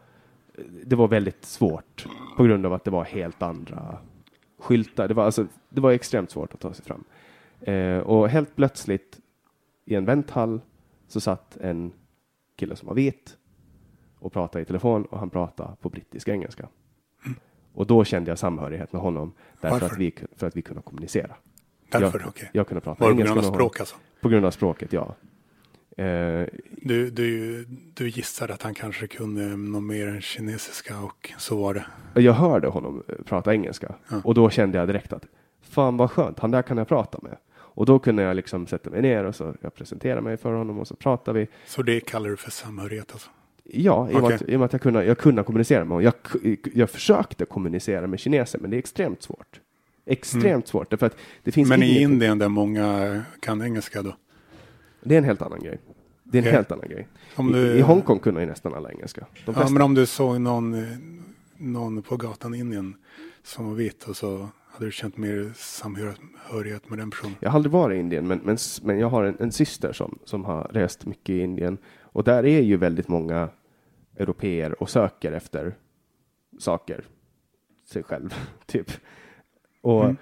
det 0.85 0.95
var 0.95 1.07
väldigt 1.07 1.45
svårt 1.45 2.07
på 2.37 2.43
grund 2.43 2.65
av 2.65 2.73
att 2.73 2.83
det 2.83 2.91
var 2.91 3.03
helt 3.03 3.41
andra 3.41 3.97
skyltar. 4.59 5.07
Det 5.07 5.13
var, 5.13 5.25
alltså, 5.25 5.47
det 5.69 5.81
var 5.81 5.91
extremt 5.91 6.31
svårt 6.31 6.53
att 6.53 6.59
ta 6.59 6.73
sig 6.73 6.85
fram. 6.85 7.03
Eh, 7.61 7.97
och 7.99 8.29
helt 8.29 8.55
plötsligt 8.55 9.19
i 9.85 9.95
en 9.95 10.05
vänthall 10.05 10.61
så 11.07 11.21
satt 11.21 11.57
en 11.57 11.91
kille 12.55 12.75
som 12.75 12.87
var 12.87 12.95
vit 12.95 13.37
och 14.19 14.33
pratade 14.33 14.61
i 14.61 14.65
telefon 14.65 15.05
och 15.05 15.19
han 15.19 15.29
pratade 15.29 15.69
på 15.81 15.89
brittisk 15.89 16.27
engelska. 16.27 16.67
Och 17.73 17.87
då 17.87 18.03
kände 18.03 18.31
jag 18.31 18.39
samhörighet 18.39 18.93
med 18.93 19.01
honom 19.01 19.33
därför 19.61 19.79
Varför? 19.79 19.85
att 19.95 19.99
vi, 20.01 20.13
för 20.37 20.47
att 20.47 20.57
vi 20.57 20.61
kunde 20.61 20.81
kommunicera. 20.81 21.35
Därför, 21.91 22.19
jag, 22.19 22.27
okej. 22.27 22.49
jag 22.53 22.67
kunde 22.67 22.81
prata 22.81 23.03
Var 23.03 23.09
det 23.09 23.15
på 23.15 23.19
engelska 23.19 23.33
grund 23.33 23.37
av 23.45 23.51
med 23.51 23.59
honom. 23.59 23.69
språk 23.69 23.79
alltså? 23.79 23.95
På 24.21 24.29
grund 24.29 24.45
av 24.45 24.51
språket, 24.51 24.93
ja. 24.93 25.15
Eh, 25.97 26.47
Du, 26.81 27.09
du, 27.09 27.65
du 27.93 28.09
gissade 28.09 28.53
att 28.53 28.61
han 28.61 28.73
kanske 28.73 29.07
kunde 29.07 29.41
något 29.57 29.83
mer 29.83 30.07
än 30.07 30.21
kinesiska 30.21 30.99
och 30.99 31.31
så 31.37 31.57
var 31.61 31.73
det. 32.13 32.21
jag 32.21 32.33
hörde 32.33 32.67
honom 32.67 33.03
eh, 33.07 33.15
prata 33.25 33.53
engelska 33.53 33.95
Ja. 34.09 34.21
och 34.23 34.33
då 34.33 34.49
kände 34.49 34.77
jag 34.77 34.87
direkt 34.87 35.13
att 35.13 35.25
fan 35.61 35.97
vad 35.97 36.11
skönt, 36.11 36.39
han 36.39 36.51
där 36.51 36.61
kan 36.61 36.77
jag 36.77 36.87
prata 36.87 37.19
med. 37.21 37.37
Och 37.51 37.85
då 37.85 37.99
kunde 37.99 38.23
jag 38.23 38.35
liksom 38.35 38.67
sätta 38.67 38.89
mig 38.89 39.01
ner 39.01 39.23
och 39.23 39.35
så 39.35 39.55
jag 39.61 39.73
presenterade 39.73 40.21
mig 40.21 40.37
för 40.37 40.53
honom 40.53 40.79
och 40.79 40.87
så 40.87 40.95
pratade 40.95 41.39
vi. 41.39 41.47
Så 41.65 41.81
det 41.81 41.99
kallar 41.99 42.29
du 42.29 42.37
för 42.37 42.51
samhörighet 42.51 43.11
alltså? 43.11 43.29
Ja, 43.73 44.09
i 44.09 44.15
Okej. 44.15 44.35
att, 44.35 44.41
i 44.41 44.55
och 44.55 44.59
med 44.59 44.65
att 44.65 44.73
jag, 44.73 44.81
kunde, 44.81 45.05
jag 45.05 45.17
kunde 45.17 45.43
kommunicera 45.43 45.79
med 45.85 45.87
honom. 45.87 46.03
Jag, 46.03 46.63
jag 46.73 46.89
försökte 46.89 47.45
kommunicera 47.45 48.07
med 48.07 48.19
kineser, 48.19 48.59
men 48.59 48.69
det 48.71 48.77
är 48.77 48.79
extremt 48.79 49.23
svårt. 49.23 49.59
Extremt 50.05 50.67
svårt, 50.67 50.89
därför 50.89 51.05
att 51.05 51.15
det 51.43 51.51
finns 51.51 51.69
Mm. 51.69 51.79
Men 51.79 51.89
i 51.89 52.01
Indien 52.01 52.39
där 52.39 52.49
många 52.49 53.21
kan 53.39 53.61
engelska 53.61 54.01
då? 54.01 54.15
Det 55.03 55.15
är 55.15 55.17
en 55.17 55.23
helt 55.23 55.41
annan 55.41 55.59
grej. 55.59 55.79
Det 56.23 56.37
är 56.37 56.41
en 56.41 56.43
Okej. 56.47 56.53
helt 56.55 56.71
annan 56.71 56.89
grej. 56.89 57.07
Om 57.35 57.49
I, 57.49 57.53
du- 57.53 57.73
I 57.77 57.81
Hongkong 57.81 58.19
kunde 58.19 58.41
ju 58.41 58.47
nästan 58.47 58.73
alla 58.73 58.91
engelska. 58.91 59.25
Ja, 59.45 59.69
men 59.69 59.81
om 59.81 59.93
du 59.95 60.05
såg 60.05 60.41
någon, 60.41 60.85
någon 61.57 62.01
på 62.01 62.17
gatan 62.17 62.55
i 62.55 62.57
Indien 62.57 62.95
som 63.43 63.65
var 63.67 63.75
vit 63.75 64.03
och 64.03 64.15
så 64.17 64.49
hade 64.71 64.85
du 64.85 64.91
känt 64.91 65.17
mer 65.17 65.51
samhörighet 65.55 66.89
med 66.89 66.99
den 66.99 67.09
personen? 67.11 67.35
Jag 67.39 67.49
har 67.49 67.55
aldrig 67.55 67.71
varit 67.71 67.95
i 67.95 67.99
Indien, 67.99 68.27
men, 68.27 68.39
men, 68.43 68.57
men 68.83 68.99
jag 68.99 69.09
har 69.09 69.23
en, 69.23 69.37
en 69.39 69.51
syster 69.51 69.93
som, 69.93 70.19
som 70.25 70.45
har 70.45 70.63
rest 70.73 71.05
mycket 71.05 71.29
i 71.29 71.39
Indien. 71.39 71.77
Och 72.01 72.23
där 72.23 72.45
är 72.45 72.61
ju 72.61 72.77
väldigt 72.77 73.07
många 73.07 73.49
europeer 74.19 74.81
och 74.83 74.89
söker 74.89 75.31
efter 75.31 75.75
saker. 76.59 77.03
Sig 77.85 78.03
själv, 78.03 78.33
typ. 78.65 78.91
Och 79.81 80.03
Mm. 80.03 80.17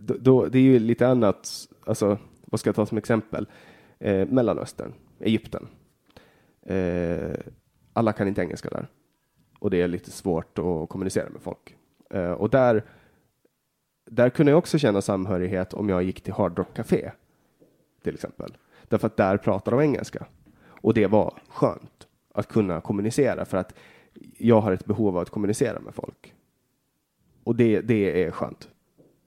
då, 0.00 0.14
då, 0.20 0.46
det 0.46 0.58
är 0.58 0.62
ju 0.62 0.78
lite 0.78 1.08
annat, 1.08 1.68
alltså, 1.86 2.18
vad 2.44 2.60
ska 2.60 2.68
jag 2.68 2.76
ta 2.76 2.86
som 2.86 2.98
exempel? 2.98 3.46
Eh, 3.98 4.26
Mellanöstern, 4.28 4.92
Egypten. 5.20 5.68
Eh, 6.62 7.36
alla 7.92 8.12
kan 8.12 8.28
inte 8.28 8.40
engelska 8.42 8.68
där. 8.68 8.86
Och 9.58 9.70
det 9.70 9.82
är 9.82 9.88
lite 9.88 10.10
svårt 10.10 10.58
att 10.58 10.88
kommunicera 10.88 11.30
med 11.30 11.42
folk. 11.42 11.76
Eh, 12.10 12.30
och 12.30 12.50
där 12.50 12.84
där 14.10 14.30
kunde 14.30 14.52
jag 14.52 14.58
också 14.58 14.78
känna 14.78 15.00
samhörighet 15.02 15.74
om 15.74 15.88
jag 15.88 16.02
gick 16.02 16.20
till 16.20 16.32
Hard 16.32 16.58
Rock 16.58 16.74
Café, 16.74 17.10
till 18.02 18.14
exempel. 18.14 18.56
Därför 18.88 19.06
att 19.06 19.16
där 19.16 19.36
pratar 19.36 19.72
de 19.72 19.80
engelska. 19.80 20.26
Och 20.66 20.94
det 20.94 21.06
var 21.06 21.34
skönt 21.48 22.05
att 22.36 22.48
kunna 22.48 22.80
kommunicera 22.80 23.44
för 23.44 23.56
att 23.56 23.74
jag 24.38 24.60
har 24.60 24.72
ett 24.72 24.84
behov 24.84 25.08
av 25.08 25.18
att 25.22 25.30
kommunicera 25.30 25.80
med 25.80 25.94
folk. 25.94 26.34
Och 27.44 27.56
det, 27.56 27.80
det 27.80 28.24
är 28.24 28.30
skönt 28.30 28.68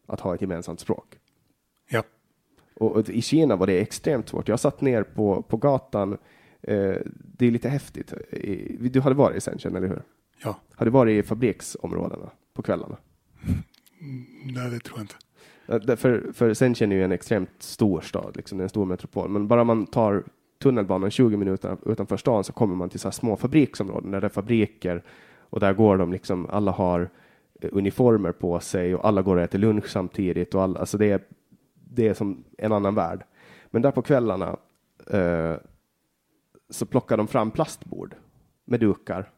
att 0.06 0.20
ha 0.20 0.36
ett 0.36 0.42
gemensamt 0.42 0.80
språk. 0.80 1.18
Ja. 1.90 2.04
Och, 2.74 2.92
och 2.96 3.10
i 3.10 3.22
Kina 3.22 3.56
var 3.56 3.68
det 3.68 3.80
extremt 3.82 4.30
svårt. 4.30 4.48
Jag 4.48 4.60
satt 4.60 4.82
ner 4.82 5.04
på, 5.04 5.42
på 5.42 5.58
gatan. 5.58 6.18
Eh, 6.62 6.96
det 7.38 7.46
är 7.48 7.52
lite 7.52 7.70
häftigt. 7.70 8.14
Du 8.80 9.02
hade 9.02 9.16
varit 9.16 9.38
i 9.38 9.42
Shenzhen, 9.42 9.76
eller 9.76 9.88
hur? 9.88 10.02
Ja, 10.44 10.56
Har 10.76 10.86
du 10.86 10.92
varit 10.92 11.26
i 11.26 11.28
fabriksområdena 11.28 12.30
på 12.54 12.62
kvällarna? 12.62 12.98
nej, 14.46 14.70
det 14.72 14.80
tror 14.80 15.00
jag 15.00 15.04
inte. 15.04 15.16
Där- 15.88 15.96
För, 15.96 16.32
för 16.34 16.54
Shenzhen 16.54 16.92
är 16.92 16.96
ju 16.96 17.04
en 17.04 17.12
extremt 17.12 17.50
stor 17.60 18.02
stad, 18.02 18.36
liksom, 18.36 18.60
en 18.60 18.70
stor 18.70 18.86
metropol. 18.86 19.30
Men 19.30 19.48
bara 19.48 19.64
man 19.64 19.86
tar 19.86 20.24
tunnelbanan 20.60 21.12
20 21.12 21.38
minuter 21.38 21.78
utanför 21.86 22.18
stan 22.18 22.44
så 22.44 22.54
kommer 22.54 22.76
man 22.76 22.90
till 22.90 23.00
så 23.00 23.08
här 23.08 23.12
små 23.14 23.36
fabriksområden 23.36 24.12
där 24.12 24.22
det 24.22 24.28
är 24.28 24.30
fabriker 24.30 25.04
och 25.40 25.60
där 25.60 25.74
går 25.74 25.98
de 25.98 26.12
liksom, 26.12 26.48
alla 26.50 26.72
har 26.72 27.10
eh, 27.62 27.70
uniformer 27.72 28.32
på 28.32 28.60
sig 28.60 28.96
och 28.96 29.06
alla 29.06 29.22
går 29.22 29.36
och 29.36 29.42
äter 29.42 29.60
lunch 29.60 29.88
samtidigt 29.90 30.56
och 30.56 30.64
alla, 30.64 30.80
alltså 30.80 30.98
det 30.98 31.12
är, 31.12 31.22
det 31.74 32.08
är 32.08 32.14
som 32.14 32.44
en 32.58 32.72
annan 32.72 32.96
värld. 32.96 33.24
Men 33.72 33.82
där 33.82 33.92
på 33.92 34.02
kvällarna 34.02 34.58
eh, 35.08 35.56
så 36.70 36.86
plockar 36.86 37.18
de 37.18 37.28
fram 37.28 37.52
plastbord 37.52 38.16
med 38.66 38.80
dukar 38.80 39.32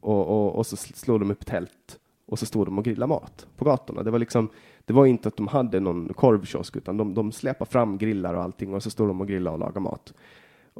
och, 0.00 0.26
och, 0.26 0.54
och 0.54 0.66
så 0.66 0.76
slår 0.76 1.18
de 1.18 1.30
upp 1.30 1.46
tält 1.46 1.98
och 2.26 2.38
så 2.38 2.46
stod 2.46 2.66
de 2.66 2.78
och 2.78 2.84
grillade 2.84 3.08
mat 3.08 3.46
på 3.56 3.64
gatorna. 3.64 4.02
Det 4.02 4.10
var 4.10 4.18
liksom, 4.18 4.48
det 4.84 4.92
var 4.92 5.06
inte 5.06 5.28
att 5.28 5.36
de 5.36 5.48
hade 5.48 5.80
någon 5.80 6.14
korvkiosk 6.14 6.76
utan 6.76 6.96
de, 6.96 7.14
de 7.14 7.32
släpade 7.32 7.70
fram 7.70 7.98
grillar 7.98 8.34
och 8.34 8.42
allting 8.42 8.74
och 8.74 8.82
så 8.82 8.90
stod 8.90 9.08
de 9.08 9.20
och 9.20 9.28
grillade 9.28 9.54
och 9.54 9.60
lagade 9.60 9.80
mat. 9.80 10.14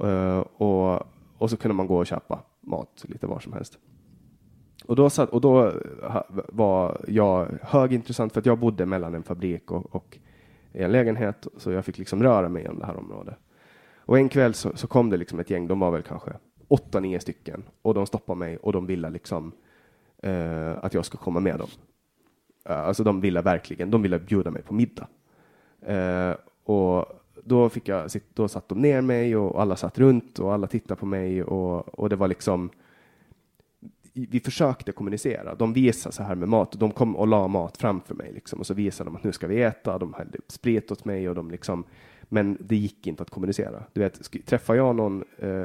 Eh, 0.03 0.39
och, 0.39 1.03
och 1.39 1.51
så 1.51 1.57
kunde 1.57 1.75
man 1.75 1.87
gå 1.87 1.97
och 1.97 2.07
köpa 2.07 2.43
mat 2.61 3.05
lite 3.09 3.27
var 3.27 3.39
som 3.39 3.53
helst. 3.53 3.79
Och 4.87 4.97
då, 4.97 5.11
satt, 5.11 5.31
och 5.31 5.41
då 5.41 5.73
var 6.49 7.01
jag 7.09 7.59
högintressant 7.63 8.33
för 8.33 8.41
att 8.41 8.47
jag 8.47 8.59
bodde 8.59 8.87
mellan 8.87 9.15
en 9.15 9.23
fabrik 9.23 9.71
och, 9.71 9.95
och 9.95 10.19
en 10.73 10.93
lägenhet 10.93 11.47
så 11.57 11.71
jag 11.71 11.85
fick 11.85 11.99
liksom 11.99 12.23
röra 12.23 12.49
mig 12.49 12.69
om 12.69 12.79
det 12.79 12.87
här 12.87 12.97
området. 12.97 13.39
Och 13.99 14.19
en 14.19 14.29
kväll 14.29 14.55
så, 14.55 14.77
så 14.77 14.87
kom 14.87 15.11
det 15.11 15.17
liksom 15.17 15.41
ett 15.41 15.51
gäng, 15.51 15.67
de 15.67 15.81
var 15.81 15.91
väl 15.91 16.03
kanske 16.03 16.33
åtta, 16.69 17.01
nio 17.01 17.21
stycken 17.21 17.63
och 17.83 17.95
de 17.95 18.07
stoppade 18.07 18.39
mig 18.39 18.57
och 18.57 18.73
de 18.73 18.87
ville 18.87 19.11
liksom 19.11 19.53
eh, 20.23 20.85
att 20.85 20.95
jag 20.95 21.05
ska 21.05 21.19
komma 21.19 21.41
med 21.41 21.59
dem. 21.59 21.69
Eh, 22.69 22.79
alltså 22.81 23.05
de 23.05 23.21
ville 23.21 23.43
verkligen, 23.43 23.91
de 23.91 24.03
ville 24.03 24.19
bjuda 24.19 24.51
mig 24.51 24.63
på 24.63 24.75
middag. 24.75 25.09
Eh, 25.81 26.35
och 26.65 27.07
då 27.45 27.69
fick 27.69 27.89
jag, 27.89 28.11
sitt- 28.11 28.37
då 28.37 28.49
satt 28.49 28.69
de 28.69 28.83
ner 28.83 29.01
mig 29.01 29.37
och 29.37 29.63
alla 29.63 29.77
satt 29.77 29.99
runt 29.99 30.39
och 30.39 30.53
alla 30.55 30.67
tittade 30.67 31.01
på 31.01 31.07
mig 31.07 31.43
och, 31.43 31.99
och 31.99 32.09
det 32.09 32.17
var 32.17 32.29
liksom 32.29 32.71
vi 34.13 34.41
försökte 34.41 34.93
kommunicera. 34.93 35.55
De 35.55 35.73
visade 35.73 36.15
så 36.15 36.23
här 36.23 36.35
med 36.35 36.49
mat. 36.49 36.73
De 36.73 36.91
kom 36.91 37.17
och 37.17 37.27
la 37.27 37.49
mat 37.49 37.77
framför 37.77 38.15
mig 38.15 38.33
liksom. 38.33 38.59
och 38.61 38.67
så 38.67 38.75
visade 38.75 39.11
de 39.11 39.17
att 39.17 39.25
nu 39.25 39.33
ska 39.33 39.47
vi 39.47 39.63
äta. 39.63 39.99
De 39.99 40.15
hällde 40.15 40.39
upp 40.39 40.53
sprit 40.53 40.91
åt 40.91 41.05
mig 41.05 41.29
och 41.29 41.35
de 41.35 41.51
liksom. 41.51 41.85
Men 42.23 42.57
det 42.61 42.77
gick 42.77 43.07
inte 43.07 43.23
att 43.23 43.31
kommunicera. 43.31 43.83
Du 43.93 44.01
vet, 44.01 44.47
träffar 44.47 44.75
jag 44.75 44.97
någon 44.97 45.25
eh, 45.39 45.65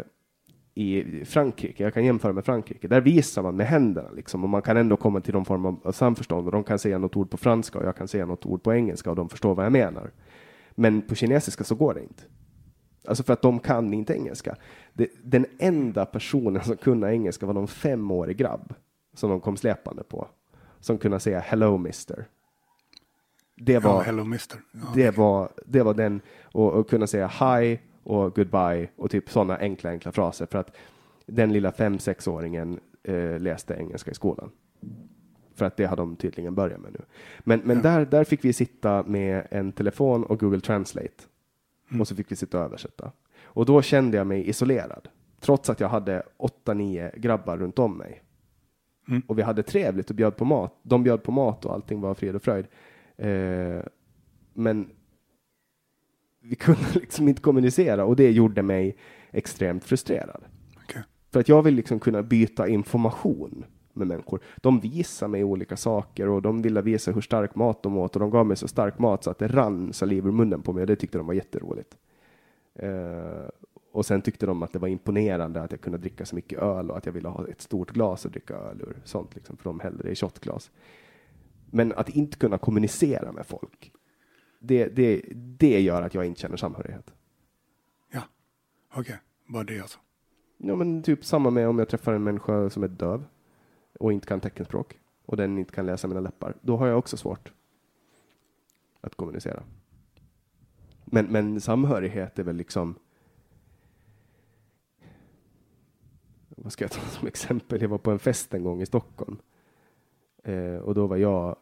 i 0.74 1.26
Frankrike, 1.26 1.84
jag 1.84 1.93
kan 1.93 2.05
jämföra 2.05 2.34
med 2.34 2.45
Frankrike, 2.45 2.88
där 2.88 3.01
visar 3.01 3.41
man 3.43 3.55
med 3.55 3.67
händerna 3.67 4.09
liksom 4.11 4.43
och 4.43 4.49
man 4.49 4.61
kan 4.61 4.78
ändå 4.78 4.97
komma 4.97 5.22
till 5.22 5.34
någon 5.34 5.45
form 5.45 5.65
av 5.65 5.80
av 5.84 5.91
samförstånd 5.91 6.45
och 6.45 6.51
de 6.51 6.63
kan 6.63 6.80
säga 6.80 6.97
något 6.97 7.15
ord 7.15 7.30
på 7.30 7.38
franska 7.38 7.80
och 7.80 7.86
jag 7.86 7.95
kan 7.95 8.07
säga 8.07 8.26
något 8.26 8.45
ord 8.45 8.63
på 8.63 8.74
engelska 8.74 9.09
och 9.09 9.15
de 9.15 9.30
förstår 9.30 9.55
vad 9.55 9.65
jag 9.65 9.72
menar. 9.72 10.11
Men 10.80 11.01
på 11.01 11.15
kinesiska 11.15 11.63
så 11.63 11.75
går 11.75 11.93
det 11.93 12.01
inte. 12.01 12.23
Alltså 13.07 13.23
för 13.23 13.34
att 13.34 13.41
de 13.41 13.59
kan 13.59 13.93
inte 13.93 14.13
engelska. 14.13 14.55
Det, 14.93 15.09
den 15.23 15.45
enda 15.59 16.05
personen 16.05 16.63
som 16.63 16.77
kunde 16.77 17.11
engelska 17.11 17.45
var 17.45 17.53
någon 17.53 17.67
femårig 17.67 18.38
grabb 18.38 18.73
som 19.13 19.30
de 19.30 19.41
kom 19.41 19.57
släpande 19.57 20.03
på. 20.03 20.27
Som 20.80 20.97
kunde 20.97 21.19
säga 21.19 21.39
hello 21.39 21.77
mister. 21.77 22.25
Det 23.55 23.73
Ja, 23.73 23.80
var, 23.80 24.03
hello 24.03 24.23
mister. 24.23 24.59
Ja. 24.71 24.80
det 24.95 25.17
var, 25.17 25.49
det 25.65 25.84
var 25.84 25.93
den, 25.93 26.21
och, 26.41 26.71
och 26.71 26.89
kunna 26.89 27.07
säga 27.07 27.27
hi 27.27 27.80
och 28.03 28.36
goodbye 28.36 28.89
och 28.95 29.11
typ 29.11 29.30
sådana 29.30 29.57
enkla, 29.57 29.89
enkla 29.89 30.11
fraser 30.11 30.45
för 30.45 30.59
att 30.59 30.75
den 31.25 31.53
lilla 31.53 31.71
fem 31.71 31.99
sexåringen 31.99 32.80
eh, 33.03 33.39
läste 33.39 33.73
engelska 33.73 34.11
i 34.11 34.13
skolan. 34.13 34.51
För 35.60 35.66
att 35.66 35.78
det 35.78 35.86
har 35.86 35.95
de 35.95 36.16
tydligen 36.16 36.55
börjat 36.55 36.82
med 36.82 36.91
nu. 36.91 36.99
Men, 37.39 37.62
men 37.64 37.82
där, 37.82 38.05
där 38.05 38.24
fick 38.24 38.45
vi 38.45 38.53
sitta 38.53 39.03
med 39.03 39.47
en 39.51 39.72
telefon 39.72 40.24
och 40.24 40.39
Google 40.39 40.60
Translate. 40.60 41.24
Och 41.99 42.07
så 42.07 42.16
fick 42.16 42.32
vi 42.32 42.36
sitta 42.36 42.60
och 42.60 42.66
översätta. 42.66 43.12
Och 43.41 43.66
då 43.66 43.82
kände 43.82 44.18
jag 44.18 44.28
mig 44.28 44.49
isolerad. 44.49 45.07
Trots 45.39 45.70
att 45.70 45.80
jag 45.80 45.89
hade 45.89 46.24
åtta, 46.38 46.74
nio 46.74 47.12
grabbar 47.18 47.57
runt 47.57 47.80
om 47.80 47.97
mig. 47.97 48.24
Och 49.28 49.38
vi 49.38 49.41
hade 49.41 49.64
trevligt 49.64 50.10
och 50.10 50.16
bjöd 50.16 50.36
på 50.38 50.45
mat. 50.45 50.80
De 50.84 51.03
bjöd 51.03 51.24
på 51.24 51.32
mat 51.32 51.66
och 51.66 51.74
allting 51.74 52.01
var 52.01 52.14
frid 52.14 52.36
och 52.36 52.41
fröjd. 52.41 52.66
Eh, 53.18 53.82
men 54.53 54.89
vi 56.41 56.55
kunde 56.60 56.82
liksom 56.93 57.28
inte 57.28 57.41
kommunicera 57.41 58.05
och 58.05 58.16
det 58.16 58.32
gjorde 58.32 58.62
mig 58.62 58.97
extremt 59.32 59.84
frustrerad. 59.84 60.43
Okej. 60.84 61.03
För 61.32 61.39
att 61.39 61.49
jag 61.49 61.62
vill 61.62 61.76
liksom 61.76 61.99
kunna 61.99 62.24
byta 62.24 62.68
information 62.68 63.66
med 64.00 64.08
människor. 64.08 64.39
De 64.58 64.80
visar 64.80 65.28
mig 65.28 65.43
olika 65.43 65.78
saker 65.78 66.30
och 66.30 66.41
de 66.41 66.62
ville 66.62 66.82
visa 66.82 67.12
hur 67.12 67.22
stark 67.22 67.56
mat 67.56 67.84
de 67.84 67.97
åt 67.97 68.16
och 68.16 68.20
de 68.20 68.30
gav 68.30 68.45
mig 68.45 68.58
så 68.58 68.68
stark 68.68 69.00
mat 69.00 69.24
så 69.24 69.30
att 69.30 69.39
det 69.39 69.47
rann 69.47 69.93
saliv 69.93 70.28
ur 70.28 70.32
munnen 70.32 70.62
på 70.62 70.74
mig 70.74 70.82
och 70.82 70.88
det 70.88 70.95
tyckte 70.95 71.18
de 71.18 71.28
var 71.28 71.34
jätteroligt. 71.34 71.97
Eh, 72.76 73.50
och 73.91 74.06
sen 74.06 74.22
tyckte 74.22 74.45
de 74.45 74.64
att 74.64 74.74
det 74.74 74.80
var 74.80 74.88
imponerande 74.88 75.62
att 75.62 75.72
jag 75.72 75.82
kunde 75.82 75.97
dricka 75.97 76.26
så 76.26 76.36
mycket 76.36 76.60
öl 76.60 76.91
och 76.91 76.97
att 76.97 77.06
jag 77.06 77.14
ville 77.14 77.28
ha 77.28 77.47
ett 77.47 77.62
stort 77.62 77.91
glas 77.91 78.26
att 78.26 78.32
dricka 78.32 78.56
öl 78.56 78.82
ur. 78.82 79.02
Sånt 79.04 79.36
liksom, 79.36 79.58
för 79.58 79.64
de 79.64 79.80
hällde 79.80 80.04
det 80.04 80.12
i 80.12 80.16
shotglas. 80.16 80.72
Men 81.72 81.93
att 81.93 82.10
inte 82.10 82.38
kunna 82.38 82.58
kommunicera 82.58 83.32
med 83.32 83.45
folk, 83.45 83.91
det, 84.60 84.88
det, 84.88 85.22
det 85.34 85.82
gör 85.82 86.02
att 86.02 86.14
jag 86.14 86.26
inte 86.26 86.41
känner 86.41 86.58
samhörighet. 86.58 87.14
Ja, 88.12 88.22
okej. 88.93 89.20
Bara 89.47 89.64
det 89.64 89.80
alltså. 89.80 90.00
Ja, 90.58 90.76
men 90.76 91.04
typ 91.04 91.26
samma 91.26 91.50
med 91.50 91.68
om 91.68 91.80
jag 91.80 91.89
träffar 91.89 92.14
en 92.14 92.24
människa 92.24 92.70
som 92.70 92.84
är 92.84 92.88
döv 92.88 93.26
och 94.00 94.14
inte 94.14 94.28
kan 94.28 94.39
teckenspråk 94.39 95.00
och 95.26 95.38
den 95.38 95.58
inte 95.58 95.74
kan 95.74 95.86
läsa 95.86 96.08
mina 96.08 96.20
läppar. 96.20 96.56
Då 96.62 96.78
har 96.78 96.88
jag 96.88 96.97
också 96.97 97.18
svårt 97.18 97.54
att 99.02 99.16
kommunicera. 99.16 99.64
Men, 101.06 101.26
men 101.26 101.62
samhörighet 101.62 102.39
är 102.39 102.43
väl 102.43 102.56
liksom. 102.56 102.95
Vad 106.50 106.74
ska 106.74 106.84
jag 106.84 106.91
ta 106.91 107.02
som 107.02 107.28
exempel? 107.28 107.82
Jag 107.82 107.89
var 107.89 107.97
på 107.97 108.12
en 108.12 108.20
fest 108.20 108.54
en 108.54 108.64
gång 108.64 108.82
i 108.82 108.86
Stockholm 108.86 109.38
eh, 110.43 110.76
och 110.76 110.93
då 110.95 111.08
var 111.08 111.18
jag 111.18 111.56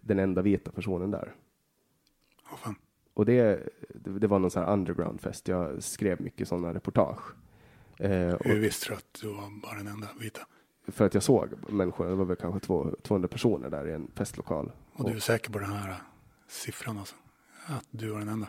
den 0.00 0.18
enda 0.18 0.42
vita 0.42 0.70
personen 0.70 1.10
där. 1.10 1.34
Fan. 2.56 2.74
Och 3.14 3.24
det, 3.24 3.68
det 3.94 4.26
var 4.26 4.38
någon 4.38 4.50
sån 4.50 4.64
här 4.64 4.72
undergroundfest. 4.72 5.48
Jag 5.48 5.82
skrev 5.82 6.20
mycket 6.20 6.48
sådana 6.48 6.74
reportage. 6.74 7.34
Eh, 7.98 8.34
och, 8.34 8.44
Hur 8.44 8.60
visste 8.60 8.88
du 8.88 8.94
att 8.94 9.18
du 9.20 9.28
var 9.28 9.60
bara 9.62 9.78
den 9.78 9.86
enda 9.86 10.08
vita? 10.20 10.46
För 10.86 11.06
att 11.06 11.14
jag 11.14 11.22
såg 11.22 11.48
människor, 11.68 12.06
det 12.06 12.14
var 12.14 12.24
väl 12.24 12.36
kanske 12.36 12.60
två, 12.60 12.90
200 13.02 13.28
personer 13.28 13.70
där 13.70 13.88
i 13.88 13.92
en 13.92 14.10
festlokal. 14.14 14.72
Och 14.92 15.10
du 15.10 15.16
är 15.16 15.20
säker 15.20 15.52
på 15.52 15.58
den 15.58 15.72
här 15.72 15.96
siffran 16.48 16.98
alltså? 16.98 17.14
Att 17.66 17.86
du 17.90 18.08
var 18.08 18.18
den 18.18 18.28
enda? 18.28 18.48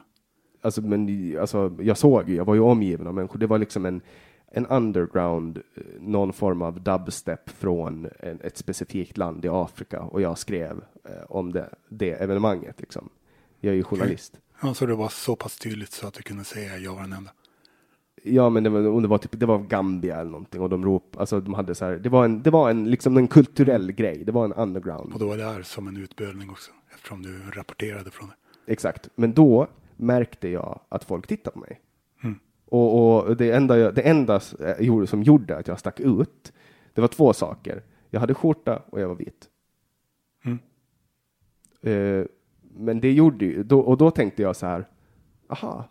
Alltså, 0.61 0.81
men, 0.81 1.37
alltså, 1.39 1.75
jag 1.79 1.97
såg 1.97 2.29
jag 2.29 2.45
var 2.45 2.55
ju 2.55 2.61
omgiven 2.61 3.07
av 3.07 3.13
människor. 3.13 3.39
Det 3.39 3.47
var 3.47 3.57
liksom 3.57 3.85
en, 3.85 4.01
en 4.47 4.65
underground, 4.65 5.57
eh, 5.57 5.83
någon 5.99 6.33
form 6.33 6.61
av 6.61 6.81
dubstep 6.81 7.49
från 7.49 8.09
en, 8.19 8.41
ett 8.41 8.57
specifikt 8.57 9.17
land 9.17 9.45
i 9.45 9.47
Afrika 9.47 10.01
och 10.01 10.21
jag 10.21 10.37
skrev 10.37 10.83
eh, 11.03 11.23
om 11.29 11.51
det, 11.51 11.69
det 11.89 12.11
evenemanget. 12.11 12.81
Liksom. 12.81 13.09
Jag 13.59 13.71
är 13.71 13.75
ju 13.75 13.83
journalist. 13.83 14.39
Ja, 14.61 14.73
så 14.73 14.85
det 14.85 14.95
var 14.95 15.09
så 15.09 15.35
pass 15.35 15.57
tydligt 15.57 15.91
så 15.91 16.07
att 16.07 16.13
du 16.13 16.21
kunde 16.21 16.43
säga 16.43 16.77
jag 16.77 16.95
var 16.95 17.01
den 17.01 17.13
enda? 17.13 17.31
Ja, 18.27 18.49
men 18.49 18.63
det 18.63 18.69
var, 18.69 19.01
det 19.01 19.07
var 19.07 19.17
typ, 19.17 19.39
det 19.39 19.45
var 19.45 19.59
Gambia 19.59 20.15
eller 20.15 20.31
någonting 20.31 20.61
och 20.61 20.69
de 20.69 20.85
rop, 20.85 21.17
alltså 21.19 21.39
de 21.41 21.53
hade 21.53 21.75
så 21.75 21.85
här, 21.85 21.91
det 21.95 22.09
var 22.09 22.25
en, 22.25 22.43
det 22.43 22.49
var 22.49 22.69
en, 22.69 22.91
liksom 22.91 23.17
en 23.17 23.27
kulturell 23.27 23.91
grej. 23.91 24.23
Det 24.25 24.31
var 24.31 24.45
en 24.45 24.53
underground. 24.53 25.13
Och 25.13 25.19
då 25.19 25.27
var 25.27 25.37
det 25.37 25.43
här 25.43 25.61
som 25.61 25.87
en 25.87 25.97
utbildning 25.97 26.49
också, 26.49 26.71
eftersom 26.95 27.21
du 27.21 27.41
rapporterade 27.51 28.11
från 28.11 28.27
det. 28.29 28.71
Exakt. 28.73 29.09
Men 29.15 29.33
då 29.33 29.67
märkte 29.95 30.47
jag 30.49 30.79
att 30.89 31.03
folk 31.03 31.27
tittade 31.27 31.53
på 31.53 31.59
mig. 31.59 31.81
Mm. 32.23 32.39
Och, 32.65 33.15
och 33.27 33.37
det 33.37 33.51
enda, 33.51 33.77
jag, 33.77 33.95
det 33.95 34.01
enda 34.01 34.41
gjorde- 34.79 35.07
som 35.07 35.23
gjorde 35.23 35.57
att 35.57 35.67
jag 35.67 35.79
stack 35.79 35.99
ut, 35.99 36.53
det 36.93 37.01
var 37.01 37.07
två 37.07 37.33
saker. 37.33 37.83
Jag 38.09 38.19
hade 38.19 38.33
skjorta 38.33 38.81
och 38.89 39.01
jag 39.01 39.07
var 39.07 39.15
vit. 39.15 39.49
Mm. 40.45 40.59
Eh, 41.81 42.25
men 42.77 42.99
det 42.99 43.11
gjorde 43.13 43.45
ju, 43.45 43.63
då, 43.63 43.79
och 43.79 43.97
då 43.97 44.11
tänkte 44.11 44.41
jag 44.41 44.55
så 44.55 44.65
här, 44.65 44.87
aha, 45.49 45.89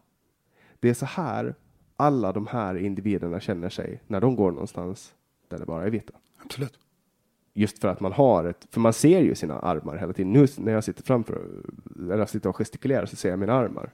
det 0.80 0.88
är 0.90 0.94
så 0.94 1.06
här 1.06 1.54
alla 1.96 2.32
de 2.32 2.46
här 2.46 2.76
individerna 2.76 3.40
känner 3.40 3.68
sig 3.68 4.02
när 4.06 4.20
de 4.20 4.36
går 4.36 4.50
någonstans 4.50 5.14
där 5.48 5.58
det 5.58 5.66
bara 5.66 5.84
är 5.84 5.90
vita. 5.90 6.12
Absolut. 6.44 6.78
Just 7.52 7.78
för 7.78 7.88
att 7.88 8.00
man 8.00 8.12
har 8.12 8.44
ett, 8.44 8.66
för 8.70 8.80
man 8.80 8.92
ser 8.92 9.20
ju 9.20 9.34
sina 9.34 9.58
armar 9.58 9.96
hela 9.96 10.12
tiden. 10.12 10.32
Nu 10.32 10.46
när 10.58 10.72
jag 10.72 10.84
sitter 10.84 11.02
framför, 11.02 11.40
eller 12.00 12.18
jag 12.18 12.28
sitter 12.28 12.48
och 12.48 12.56
gestikulerar 12.56 13.06
så 13.06 13.16
ser 13.16 13.30
jag 13.30 13.38
mina 13.38 13.52
armar. 13.52 13.92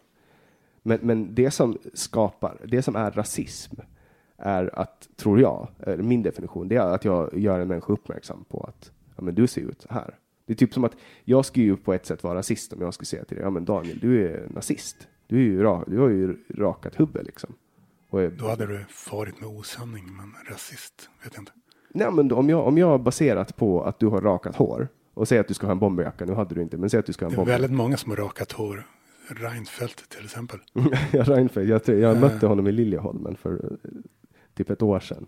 Men, 0.83 0.99
men 1.03 1.35
det 1.35 1.51
som 1.51 1.79
skapar, 1.95 2.61
det 2.65 2.83
som 2.83 2.97
är 2.97 3.11
rasism 3.11 3.77
är 4.37 4.79
att, 4.79 5.09
tror 5.17 5.41
jag, 5.41 5.69
min 5.99 6.23
definition, 6.23 6.69
det 6.69 6.77
är 6.77 6.95
att 6.95 7.05
jag 7.05 7.39
gör 7.39 7.61
en 7.61 7.69
människa 7.69 7.93
uppmärksam 7.93 8.45
på 8.49 8.61
att 8.61 8.93
ja, 9.17 9.23
men 9.23 9.35
du 9.35 9.47
ser 9.47 9.61
ut 9.61 9.83
så 9.83 9.89
här. 9.95 10.15
Det 10.47 10.53
är 10.53 10.57
typ 10.57 10.75
som 10.75 10.85
att 10.85 10.97
jag 11.25 11.45
skulle 11.45 11.65
ju 11.65 11.77
på 11.77 11.95
ett 11.95 12.07
sätt 12.07 12.23
vara 12.23 12.39
rasist 12.39 12.73
om 12.73 12.81
jag 12.81 12.95
skulle 12.95 13.07
säga 13.07 13.25
till 13.25 13.37
dig, 13.37 13.45
ja 13.45 13.51
men 13.51 13.65
Daniel, 13.65 13.99
du 13.99 14.29
är 14.29 14.49
nazist. 14.49 15.09
Du, 15.27 15.37
är 15.37 15.43
ju 15.43 15.57
du 15.87 15.99
har 15.99 16.09
ju 16.09 16.37
rakat 16.49 17.01
huvud 17.01 17.27
liksom. 17.27 17.55
Och 18.11 18.23
är, 18.23 18.31
Då 18.31 18.49
hade 18.49 18.67
du 18.67 18.85
farit 18.89 19.41
med 19.41 19.49
osanning, 19.49 20.05
men 20.17 20.35
rasist, 20.55 21.11
vet 21.25 21.35
jag 21.35 21.43
inte. 21.43 21.53
Nej, 21.95 22.11
men 22.13 22.33
om 22.33 22.49
jag, 22.51 22.67
om 22.67 22.79
jag 22.79 23.03
baserat 23.03 23.57
på 23.57 23.83
att 23.85 23.99
du 23.99 24.07
har 24.07 24.21
rakat 24.21 24.57
hår 24.57 24.89
och 25.15 25.29
säger 25.29 25.41
att 25.41 25.49
du 25.49 25.55
ska 25.55 25.67
ha 25.67 25.73
en 25.73 25.79
bomberjacka, 25.79 26.25
nu 26.25 26.33
hade 26.35 26.55
du 26.55 26.63
inte, 26.63 26.77
men 26.77 26.91
säg 26.91 27.01
att 27.01 27.07
du 27.07 27.13
ska 27.13 27.25
ha 27.25 27.31
Det 27.31 27.35
en 27.35 27.35
är 27.35 27.37
bomberjacka. 27.37 27.63
väldigt 27.63 27.77
många 27.77 27.97
som 27.97 28.11
har 28.11 28.17
rakat 28.17 28.53
hår. 28.53 28.87
Reinfeldt 29.29 30.09
till 30.09 30.25
exempel. 30.25 30.59
ja, 31.13 31.23
Reinfeldt, 31.23 31.87
jag, 31.89 31.99
jag 31.99 32.15
Eh. 32.17 32.21
mötte 32.21 32.47
honom 32.47 32.67
i 32.67 32.73
Liljeholmen 32.73 33.37
för 33.37 33.65
eh, 33.65 33.91
typ 34.55 34.71
ett 34.71 34.83
år 34.83 35.01
sedan. 35.01 35.27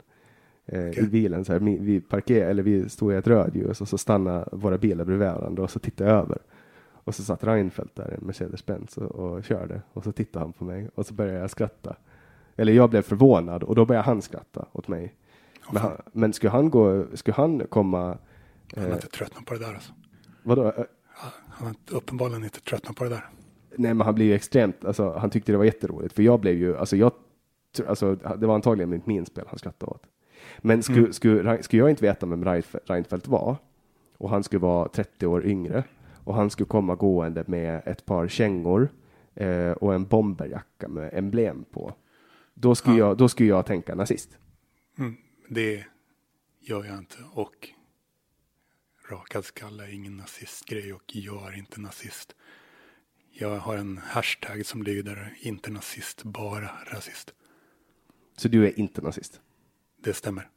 Eh, 0.66 0.88
Okej. 0.88 1.04
I 1.04 1.06
bilen, 1.06 1.44
så 1.44 1.52
här, 1.52 1.60
vi, 1.60 1.78
vi 1.78 2.00
parkerade, 2.00 2.50
eller 2.50 2.62
vi 2.62 2.88
stod 2.88 3.12
i 3.12 3.16
ett 3.16 3.26
rödljus 3.26 3.80
och 3.80 3.88
så 3.88 3.98
stannade 3.98 4.48
våra 4.52 4.78
bilar 4.78 5.04
bredvid 5.04 5.28
varandra 5.28 5.62
och 5.62 5.70
så 5.70 5.78
tittade 5.78 6.10
jag 6.10 6.18
över. 6.18 6.38
Och 7.04 7.14
så 7.14 7.22
satt 7.22 7.44
Reinfeldt 7.44 7.96
där 7.96 8.10
i 8.10 8.14
en 8.14 8.20
Mercedes-Benz 8.26 8.98
och, 8.98 9.10
och 9.10 9.44
körde 9.44 9.82
och 9.92 10.04
så 10.04 10.12
tittade 10.12 10.44
han 10.44 10.52
på 10.52 10.64
mig 10.64 10.88
och 10.94 11.06
så 11.06 11.14
började 11.14 11.38
jag 11.38 11.50
skratta. 11.50 11.96
Eller 12.56 12.72
jag 12.72 12.90
blev 12.90 13.02
förvånad 13.02 13.62
och 13.62 13.74
då 13.74 13.86
började 13.86 14.06
han 14.06 14.22
skratta 14.22 14.66
åt 14.72 14.88
mig. 14.88 15.14
Men, 15.72 15.82
han, 15.82 15.92
men 16.12 16.32
skulle 16.32 16.50
han 16.50 16.70
gå, 16.70 17.04
skulle 17.14 17.34
han 17.34 17.62
komma, 17.68 17.98
Han 18.74 18.82
har 18.84 18.90
eh, 18.90 18.94
inte 18.94 19.06
tröttnat 19.08 19.44
på 19.46 19.54
det 19.54 19.60
där 19.60 19.74
alltså. 19.74 19.92
vadå? 20.42 20.66
Eh, 20.66 20.84
Han 21.48 21.66
har 21.68 21.96
uppenbarligen 21.96 22.44
inte 22.44 22.60
tröttnat 22.60 22.96
på 22.96 23.04
det 23.04 23.10
där. 23.10 23.24
Nej, 23.76 23.94
men 23.94 24.04
han 24.04 24.14
blev 24.14 24.28
ju 24.28 24.34
extremt, 24.34 24.84
alltså 24.84 25.12
han 25.12 25.30
tyckte 25.30 25.52
det 25.52 25.58
var 25.58 25.64
jätteroligt, 25.64 26.14
för 26.14 26.22
jag 26.22 26.40
blev 26.40 26.54
ju, 26.54 26.76
alltså 26.76 26.96
jag, 26.96 27.12
alltså 27.86 28.14
det 28.14 28.46
var 28.46 28.54
antagligen 28.54 28.90
mitt 28.90 29.06
minspel 29.06 29.44
han 29.48 29.58
skrattade 29.58 29.92
åt. 29.92 30.02
Men 30.58 30.82
skulle, 30.82 30.98
Mm. 30.98 31.12
skulle, 31.12 31.62
skulle 31.62 31.82
jag 31.82 31.90
inte 31.90 32.02
veta 32.04 32.26
vem 32.26 32.44
Reinf- 32.44 32.78
Reinfeldt 32.86 33.28
var, 33.28 33.56
och 34.18 34.30
han 34.30 34.42
skulle 34.42 34.60
vara 34.60 34.88
30 34.88 35.26
år 35.26 35.46
yngre, 35.46 35.84
och 36.24 36.34
han 36.34 36.50
skulle 36.50 36.66
komma 36.66 36.94
gående 36.94 37.44
med 37.46 37.82
ett 37.86 38.06
par 38.06 38.28
kängor 38.28 38.88
eh, 39.34 39.70
och 39.70 39.94
en 39.94 40.04
bomberjacka 40.04 40.88
med 40.88 41.10
emblem 41.12 41.64
på, 41.70 41.92
då 42.54 42.74
skulle, 42.74 42.98
jag, 42.98 43.16
då 43.16 43.28
skulle 43.28 43.48
jag 43.48 43.66
tänka 43.66 43.94
nazist. 43.94 44.38
Mm. 44.98 45.16
Det 45.48 45.84
gör 46.60 46.84
jag 46.84 46.98
inte. 46.98 47.16
Och 47.32 47.68
rakad 49.08 49.44
skalle 49.44 49.84
är 49.84 49.88
ingen 49.88 50.16
nazistgrej 50.16 50.92
och 50.92 51.02
jag 51.06 51.48
är 51.48 51.58
inte 51.58 51.80
nazist. 51.80 52.34
Jag 53.30 53.58
har 53.58 53.76
en 53.76 53.98
hashtag 53.98 54.66
som 54.66 54.82
lyder 54.82 55.36
inte 55.40 55.70
nazist, 55.70 56.24
bara 56.24 56.70
rasist. 56.86 57.34
Så 58.36 58.48
du 58.48 58.66
är 58.66 58.78
inte 58.78 59.00
nazist. 59.02 59.40
Det 60.02 60.14
stämmer. 60.14 60.48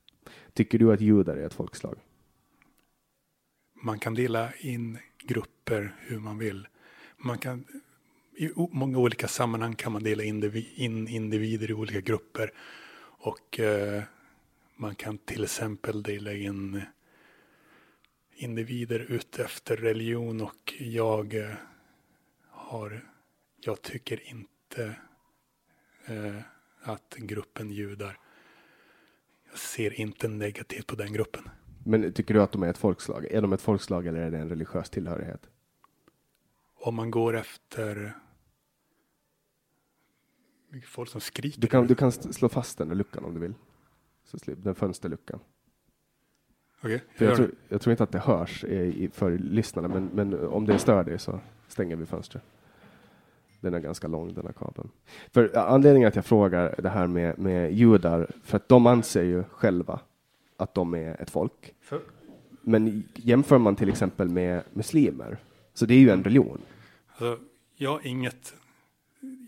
Tycker 0.53 0.79
du 0.79 0.93
att 0.93 1.01
judar 1.01 1.37
är 1.37 1.45
ett 1.45 1.53
folkslag? 1.53 1.99
Man 3.83 3.99
kan 3.99 4.13
dela 4.13 4.53
in 4.55 4.97
grupper 5.23 5.95
hur 5.99 6.19
man 6.19 6.37
vill. 6.37 6.67
Man 7.17 7.37
kan, 7.37 7.65
I 8.38 8.51
många 8.55 8.97
olika 8.97 9.27
sammanhang 9.27 9.75
kan 9.75 9.91
man 9.91 10.03
dela 10.03 10.23
in 10.23 11.07
individer 11.07 11.71
i 11.71 11.73
olika 11.73 12.01
grupper. 12.01 12.51
Och 12.99 13.59
eh, 13.59 14.03
man 14.75 14.95
kan 14.95 15.17
till 15.17 15.43
exempel 15.43 16.03
dela 16.03 16.33
in 16.33 16.81
individer 18.36 18.99
ut 18.99 19.39
efter 19.39 19.77
religion 19.77 20.41
och 20.41 20.73
jag 20.79 21.36
eh, 21.36 21.51
har, 22.49 23.05
jag 23.61 23.81
tycker 23.81 24.29
inte 24.29 24.95
eh, 26.05 26.38
att 26.81 27.15
gruppen 27.17 27.71
judar, 27.71 28.17
jag 29.49 29.59
ser 29.59 29.99
inte 30.01 30.27
negativt 30.27 30.88
på 30.88 30.95
den 30.95 31.13
gruppen. 31.13 31.49
Men 31.86 32.13
tycker 32.13 32.33
du 32.33 32.41
att 32.41 32.51
de 32.51 32.63
är 32.63 32.69
ett 32.69 32.77
folkslag? 32.77 33.25
Är 33.25 33.41
de 33.41 33.53
ett 33.53 33.61
folkslag 33.61 34.07
eller 34.07 34.19
är 34.19 34.31
det 34.31 34.38
en 34.38 34.49
religiös 34.49 34.89
tillhörighet? 34.89 35.49
om 36.86 36.95
man 36.95 37.11
går 37.11 37.38
efter 37.38 38.13
mycket 40.76 40.89
folk 40.89 41.09
som 41.09 41.21
skriker. 41.21 41.61
Du 41.61 41.67
kan, 41.67 41.88
du 41.88 41.95
kan 41.95 42.11
slå 42.11 42.49
fast 42.49 42.78
den 42.78 42.88
där 42.88 42.95
luckan 42.95 43.26
om 43.26 43.34
du 43.34 43.39
vill. 43.39 43.53
Så 44.26 44.39
slip, 44.39 44.63
den 44.63 44.76
fönsterluckan. 44.76 45.39
För 46.82 46.89
jag, 46.89 47.01
gör 47.17 47.36
tror, 47.36 47.51
jag 47.67 47.82
tror 47.82 47.91
inte 47.91 48.03
att 48.03 48.11
det 48.11 48.19
hörs 48.19 48.63
i, 48.63 49.09
för 49.13 49.38
lyssnarna, 49.38 49.88
men, 49.88 50.09
men 50.13 50.47
om 50.47 50.65
det 50.65 50.80
stör 50.80 51.03
dig 51.03 51.19
så 51.19 51.39
stänger 51.67 51.95
vi 51.95 52.05
fönstret. 52.05 52.43
Den 53.59 53.73
är 53.73 53.80
ganska 53.80 54.07
lång, 54.07 54.34
den 54.34 54.45
här 54.45 54.53
kabeln. 54.53 54.89
För 55.32 55.57
anledningen 55.57 56.07
att 56.07 56.15
jag 56.15 56.26
frågar 56.26 56.76
det 56.78 56.89
här 56.89 57.07
med, 57.07 57.39
med 57.39 57.73
judar, 57.73 58.32
för 58.43 58.57
att 58.57 58.69
de 58.69 58.88
anser 58.88 59.23
ju 59.23 59.43
själva 59.43 59.99
att 60.57 60.73
de 60.73 60.93
är 60.93 61.21
ett 61.21 61.30
folk. 61.30 61.73
Men 62.61 63.03
jämför 63.13 63.57
man 63.57 63.76
till 63.76 63.89
exempel 63.89 64.30
med 64.30 64.63
muslimer, 64.73 65.38
så 65.73 65.86
det 65.86 65.93
är 65.93 65.99
ju 65.99 66.09
en 66.09 66.23
religion. 66.23 66.61
Alltså, 67.07 67.39
Ja, 67.78 67.99
inget, 68.03 68.53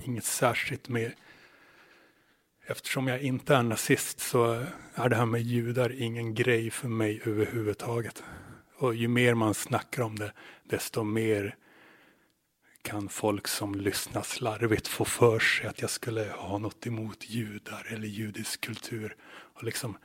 inget 0.03 0.23
särskilt 0.23 0.89
med 0.89 1.11
Eftersom 2.69 3.07
jag 3.07 3.21
inte 3.21 3.55
är 3.55 3.63
nazist 3.63 4.19
så 4.19 4.65
är 4.93 5.09
det 5.09 5.15
här 5.15 5.25
med 5.25 5.41
judar 5.41 6.01
ingen 6.01 6.33
grej 6.33 6.71
för 6.71 6.87
mig 6.87 7.21
överhuvudtaget. 7.25 8.23
Och 8.77 8.95
ju 8.95 9.07
mer 9.07 9.33
man 9.33 9.53
snackar 9.53 10.03
om 10.03 10.15
det, 10.15 10.33
desto 10.63 11.03
mer 11.03 11.55
kan 12.81 13.09
folk 13.09 13.47
som 13.47 13.75
lyssnar 13.75 14.21
slarvigt 14.21 14.87
få 14.87 15.05
för 15.05 15.39
sig 15.39 15.67
att 15.67 15.81
jag 15.81 15.89
skulle 15.89 16.31
ha 16.37 16.57
något 16.57 16.87
emot 16.87 17.29
judar 17.29 17.87
eller 17.89 18.07
judisk 18.07 18.61
kultur. 18.61 19.15
Och 19.29 19.63
liksom, 19.63 19.97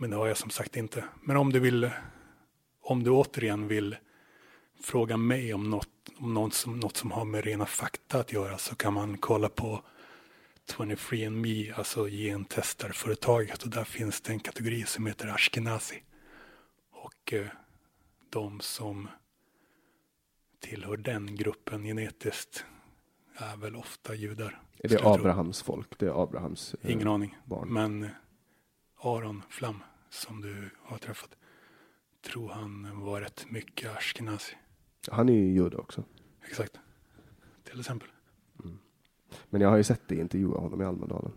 men 0.00 0.10
det 0.10 0.16
har 0.16 0.26
jag 0.26 0.36
som 0.36 0.50
sagt 0.50 0.76
inte. 0.76 1.04
Men 1.22 1.36
om 1.36 1.52
du 1.52 1.60
vill, 1.60 1.90
om 2.82 3.02
du 3.02 3.10
återigen 3.10 3.68
vill 3.68 3.96
fråga 4.82 5.16
mig 5.16 5.54
om 5.54 5.70
något, 5.70 5.88
om 6.18 6.34
något 6.34 6.54
som, 6.54 6.80
något 6.80 6.96
som 6.96 7.10
har 7.10 7.24
med 7.24 7.44
rena 7.44 7.66
fakta 7.66 8.18
att 8.18 8.32
göra 8.32 8.58
så 8.58 8.74
kan 8.74 8.94
man 8.94 9.18
kolla 9.18 9.48
på 9.48 9.82
23andMe, 10.66 11.74
alltså 11.74 12.06
gentestarföretaget 12.08 13.62
och 13.62 13.70
där 13.70 13.84
finns 13.84 14.20
det 14.20 14.32
en 14.32 14.40
kategori 14.40 14.84
som 14.84 15.06
heter 15.06 15.28
Ashkenazi. 15.28 16.02
Och 16.90 17.32
eh, 17.32 17.46
de 18.30 18.60
som 18.60 19.08
tillhör 20.60 20.96
den 20.96 21.36
gruppen 21.36 21.82
genetiskt 21.82 22.64
är 23.36 23.56
väl 23.56 23.76
ofta 23.76 24.14
judar. 24.14 24.60
Är 24.78 24.88
det 24.88 25.04
Abrahams 25.04 25.62
folk? 25.62 25.98
Det 25.98 26.06
är 26.06 26.22
Abrahams 26.22 26.74
eh, 26.80 26.90
Ingen 26.90 27.08
aning. 27.08 27.38
Barn. 27.44 27.68
Men 27.68 28.08
Aron 29.00 29.42
Flam 29.48 29.82
som 30.10 30.40
du 30.40 30.70
har 30.82 30.98
träffat 30.98 31.30
tror 32.22 32.48
han 32.48 33.00
var 33.00 33.20
rätt 33.20 33.44
mycket 33.50 33.96
ashkenazi. 33.96 34.56
Han 35.10 35.28
är 35.28 35.32
ju 35.32 35.52
jude 35.52 35.76
också. 35.76 36.04
Exakt. 36.46 36.80
Till 37.64 37.80
exempel. 37.80 38.08
Mm. 38.64 38.78
Men 39.50 39.60
jag 39.60 39.68
har 39.68 39.76
ju 39.76 39.84
sett 39.84 40.08
dig 40.08 40.18
intervjua 40.18 40.58
honom 40.58 40.82
i 40.82 40.84
Almedalen. 40.84 41.32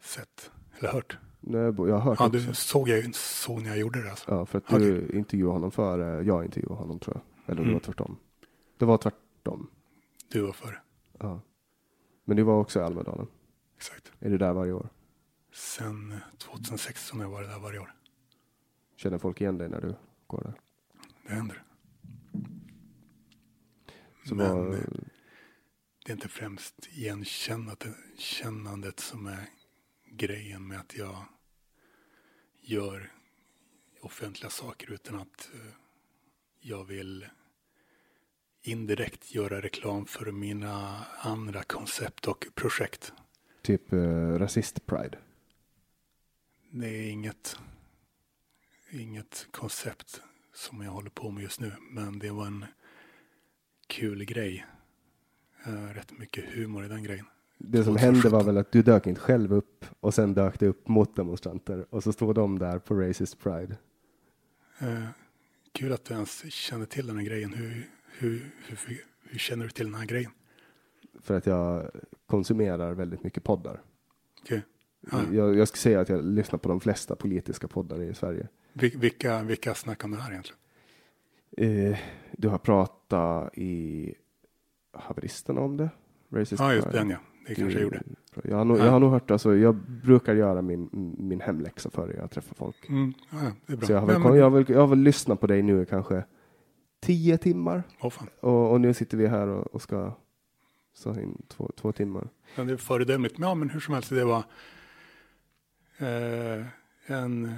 Sett? 0.00 0.50
Eller 0.78 0.92
hört? 0.92 1.18
Nej, 1.40 1.60
jag 1.60 1.72
har 1.72 2.00
hört 2.00 2.20
Ja, 2.20 2.28
du 2.28 2.54
såg 2.54 2.88
jag 2.88 3.14
såg 3.14 3.62
när 3.62 3.68
jag 3.68 3.78
gjorde 3.78 4.02
det 4.02 4.10
alltså. 4.10 4.30
Ja, 4.30 4.46
för 4.46 4.58
att 4.58 4.68
du 4.68 5.04
okay. 5.04 5.18
intervjuade 5.18 5.52
honom 5.52 5.70
före 5.70 6.22
jag 6.24 6.44
intervjuade 6.44 6.74
honom 6.74 6.98
tror 6.98 7.16
jag. 7.16 7.52
Eller 7.52 7.62
mm. 7.62 7.68
det 7.68 7.74
var 7.74 7.80
tvärtom. 7.80 8.16
Det 8.78 8.84
var 8.84 8.98
tvärtom. 8.98 9.70
Du 10.28 10.40
var 10.40 10.52
före. 10.52 10.78
Ja. 11.18 11.40
Men 12.24 12.36
du 12.36 12.42
var 12.42 12.60
också 12.60 12.80
i 12.80 12.82
Almedalen. 12.82 13.26
Exakt. 13.76 14.12
Är 14.20 14.30
du 14.30 14.38
där 14.38 14.52
varje 14.52 14.72
år? 14.72 14.88
Sen 15.52 16.14
2016 16.38 17.18
har 17.18 17.24
jag 17.24 17.30
varit 17.30 17.48
där 17.48 17.58
varje 17.58 17.78
år. 17.78 17.94
Känner 18.96 19.18
folk 19.18 19.40
igen 19.40 19.58
dig 19.58 19.68
när 19.68 19.80
du 19.80 19.94
går 20.26 20.40
där? 20.42 20.54
Det 21.26 21.34
händer. 21.34 21.62
Så 24.28 24.34
Men 24.34 24.56
var... 24.56 24.70
det 26.04 26.10
är 26.10 26.12
inte 26.12 26.28
främst 26.28 26.88
igenkännandet 26.92 29.00
som 29.00 29.26
är 29.26 29.46
grejen 30.06 30.68
med 30.68 30.80
att 30.80 30.96
jag 30.96 31.24
gör 32.60 33.12
offentliga 34.00 34.50
saker 34.50 34.92
utan 34.92 35.16
att 35.16 35.50
eh, 35.54 35.72
jag 36.60 36.84
vill 36.84 37.26
indirekt 38.62 39.34
göra 39.34 39.60
reklam 39.60 40.06
för 40.06 40.32
mina 40.32 41.04
andra 41.18 41.62
koncept 41.62 42.28
och 42.28 42.46
projekt. 42.54 43.12
Typ 43.62 43.92
uh, 43.92 44.38
rasist-pride? 44.38 45.18
Det 46.70 46.88
är 46.88 47.10
inget, 47.10 47.56
inget 48.90 49.46
koncept 49.50 50.22
som 50.54 50.82
jag 50.82 50.90
håller 50.90 51.10
på 51.10 51.30
med 51.30 51.42
just 51.42 51.60
nu, 51.60 51.72
men 51.90 52.18
det 52.18 52.30
var 52.30 52.46
en 52.46 52.64
kul 53.86 54.24
grej. 54.24 54.66
Rätt 55.94 56.18
mycket 56.18 56.44
humor 56.44 56.84
i 56.84 56.88
den 56.88 57.02
grejen. 57.02 57.26
Det 57.58 57.84
som 57.84 57.96
hände 57.96 58.28
var 58.28 58.44
väl 58.44 58.56
att 58.56 58.72
du 58.72 58.82
dök 58.82 59.06
inte 59.06 59.20
själv 59.20 59.52
upp 59.52 59.84
och 60.00 60.14
sen 60.14 60.34
dök 60.34 60.60
det 60.60 60.66
upp 60.66 60.88
motdemonstranter 60.88 61.86
och 61.90 62.02
så 62.02 62.12
stod 62.12 62.34
de 62.34 62.58
där 62.58 62.78
på 62.78 62.94
Racist 62.94 63.38
Pride. 63.38 63.76
Uh, 64.82 65.08
kul 65.72 65.92
att 65.92 66.04
du 66.04 66.14
ens 66.14 66.52
känner 66.52 66.86
till 66.86 67.06
den 67.06 67.16
här 67.16 67.24
grejen. 67.24 67.54
Hur, 67.54 67.90
hur, 68.18 68.50
hur, 68.66 69.04
hur, 69.22 69.38
känner 69.38 69.64
du 69.64 69.70
till 69.70 69.86
den 69.86 69.94
här 69.94 70.06
grejen? 70.06 70.30
För 71.20 71.34
att 71.34 71.46
jag 71.46 71.90
konsumerar 72.26 72.92
väldigt 72.92 73.24
mycket 73.24 73.44
poddar. 73.44 73.80
Okay. 74.42 74.60
Ah. 75.10 75.22
Jag, 75.32 75.56
jag 75.56 75.68
skulle 75.68 75.80
säga 75.80 76.00
att 76.00 76.08
jag 76.08 76.24
lyssnar 76.24 76.58
på 76.58 76.68
de 76.68 76.80
flesta 76.80 77.16
politiska 77.16 77.68
poddar 77.68 78.02
i 78.02 78.14
Sverige. 78.14 78.48
Vil, 78.72 78.98
vilka, 78.98 79.42
vilka 79.42 79.74
snackar 79.74 80.08
det 80.08 80.16
här 80.16 80.30
egentligen? 80.30 80.58
Eh, 81.56 81.98
du 82.32 82.48
har 82.48 82.58
pratat 82.58 82.95
i 83.54 84.14
Haveristerna 84.92 85.60
om 85.60 85.76
det. 85.76 85.90
Racist 86.30 86.60
ja, 86.60 86.74
just 86.74 86.92
den 86.92 87.10
ja. 87.10 87.18
Det 87.46 87.54
kanske 87.54 87.78
jag 87.78 87.82
gjorde. 87.82 88.02
Jag 88.44 88.56
har, 88.56 88.64
nog, 88.64 88.78
jag 88.78 88.90
har 88.90 89.00
nog 89.00 89.10
hört, 89.10 89.30
alltså, 89.30 89.56
jag 89.56 89.74
brukar 90.04 90.34
göra 90.34 90.62
min, 90.62 90.88
min 91.18 91.40
hemläxa 91.40 91.90
före 91.90 92.16
jag 92.16 92.30
träffar 92.30 92.54
folk. 92.54 92.88
Mm, 92.88 93.14
ja, 93.30 93.52
det 93.66 93.72
är 93.72 93.76
bra. 93.76 93.86
Så 93.86 93.92
jag 93.92 94.00
har, 94.00 94.06
väl, 94.06 94.20
men, 94.20 94.34
jag, 94.34 94.44
har 94.44 94.50
väl, 94.50 94.64
jag 94.68 94.80
har 94.80 94.86
väl 94.86 94.98
lyssnat 94.98 95.40
på 95.40 95.46
dig 95.46 95.62
nu 95.62 95.84
kanske 95.84 96.24
tio 97.00 97.38
timmar. 97.38 97.82
Oh, 98.00 98.10
fan. 98.10 98.28
Och, 98.40 98.72
och 98.72 98.80
nu 98.80 98.94
sitter 98.94 99.16
vi 99.16 99.26
här 99.26 99.48
och, 99.48 99.66
och 99.66 99.82
ska 99.82 100.12
så 100.94 101.20
in 101.20 101.42
två, 101.48 101.70
två 101.76 101.92
timmar. 101.92 102.28
Ja, 102.56 102.64
det 102.64 102.72
är 102.72 102.76
föredömligt. 102.76 103.34
Ja, 103.38 103.54
men 103.54 103.70
hur 103.70 103.80
som 103.80 103.94
helst, 103.94 104.10
det 104.10 104.24
var 104.24 104.44
eh, 105.98 106.66
en 107.06 107.56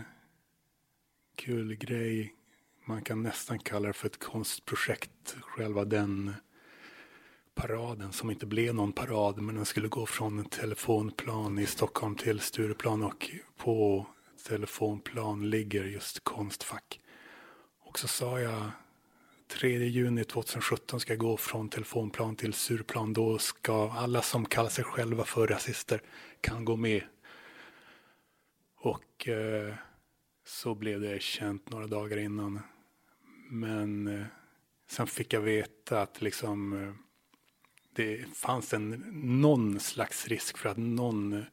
kul 1.34 1.74
grej. 1.74 2.34
Man 2.88 3.02
kan 3.02 3.22
nästan 3.22 3.58
kalla 3.58 3.86
det 3.86 3.92
för 3.92 4.06
ett 4.06 4.18
konstprojekt. 4.18 5.36
Själva 5.40 5.84
den 5.84 6.34
paraden 7.54 8.12
som 8.12 8.30
inte 8.30 8.46
blev 8.46 8.74
någon 8.74 8.92
parad 8.92 9.42
men 9.42 9.54
den 9.54 9.64
skulle 9.64 9.88
gå 9.88 10.06
från 10.06 10.38
en 10.38 10.44
telefonplan 10.44 11.58
i 11.58 11.66
Stockholm 11.66 12.14
till 12.14 12.40
Stureplan 12.40 13.02
och 13.02 13.30
på 13.56 14.06
telefonplan 14.46 15.50
ligger 15.50 15.84
just 15.84 16.24
Konstfack. 16.24 17.00
Och 17.80 17.98
så 17.98 18.08
sa 18.08 18.40
jag 18.40 18.70
3 19.48 19.86
juni 19.86 20.24
2017 20.24 21.00
ska 21.00 21.12
jag 21.12 21.20
gå 21.20 21.36
från 21.36 21.68
telefonplan 21.68 22.36
till 22.36 22.52
Stureplan. 22.52 23.12
Då 23.12 23.38
ska 23.38 23.90
alla 23.90 24.22
som 24.22 24.44
kallar 24.44 24.70
sig 24.70 24.84
själva 24.84 25.24
för 25.24 25.46
rasister 25.46 26.02
kan 26.40 26.64
gå 26.64 26.76
med. 26.76 27.02
Och 28.76 29.28
eh, 29.28 29.74
så 30.46 30.74
blev 30.74 31.00
det 31.00 31.22
känt 31.22 31.70
några 31.70 31.86
dagar 31.86 32.16
innan. 32.16 32.60
Men 33.48 34.06
eh, 34.06 34.26
sen 34.88 35.06
fick 35.06 35.32
jag 35.32 35.40
veta 35.40 36.02
att 36.02 36.22
liksom 36.22 36.72
eh, 36.72 36.92
det 37.92 38.24
fanns 38.34 38.74
en, 38.74 38.90
någon 39.40 39.80
slags 39.80 40.28
risk 40.28 40.58
för 40.58 40.68
att 40.68 40.76
någon 40.76 41.32
eh, 41.32 41.44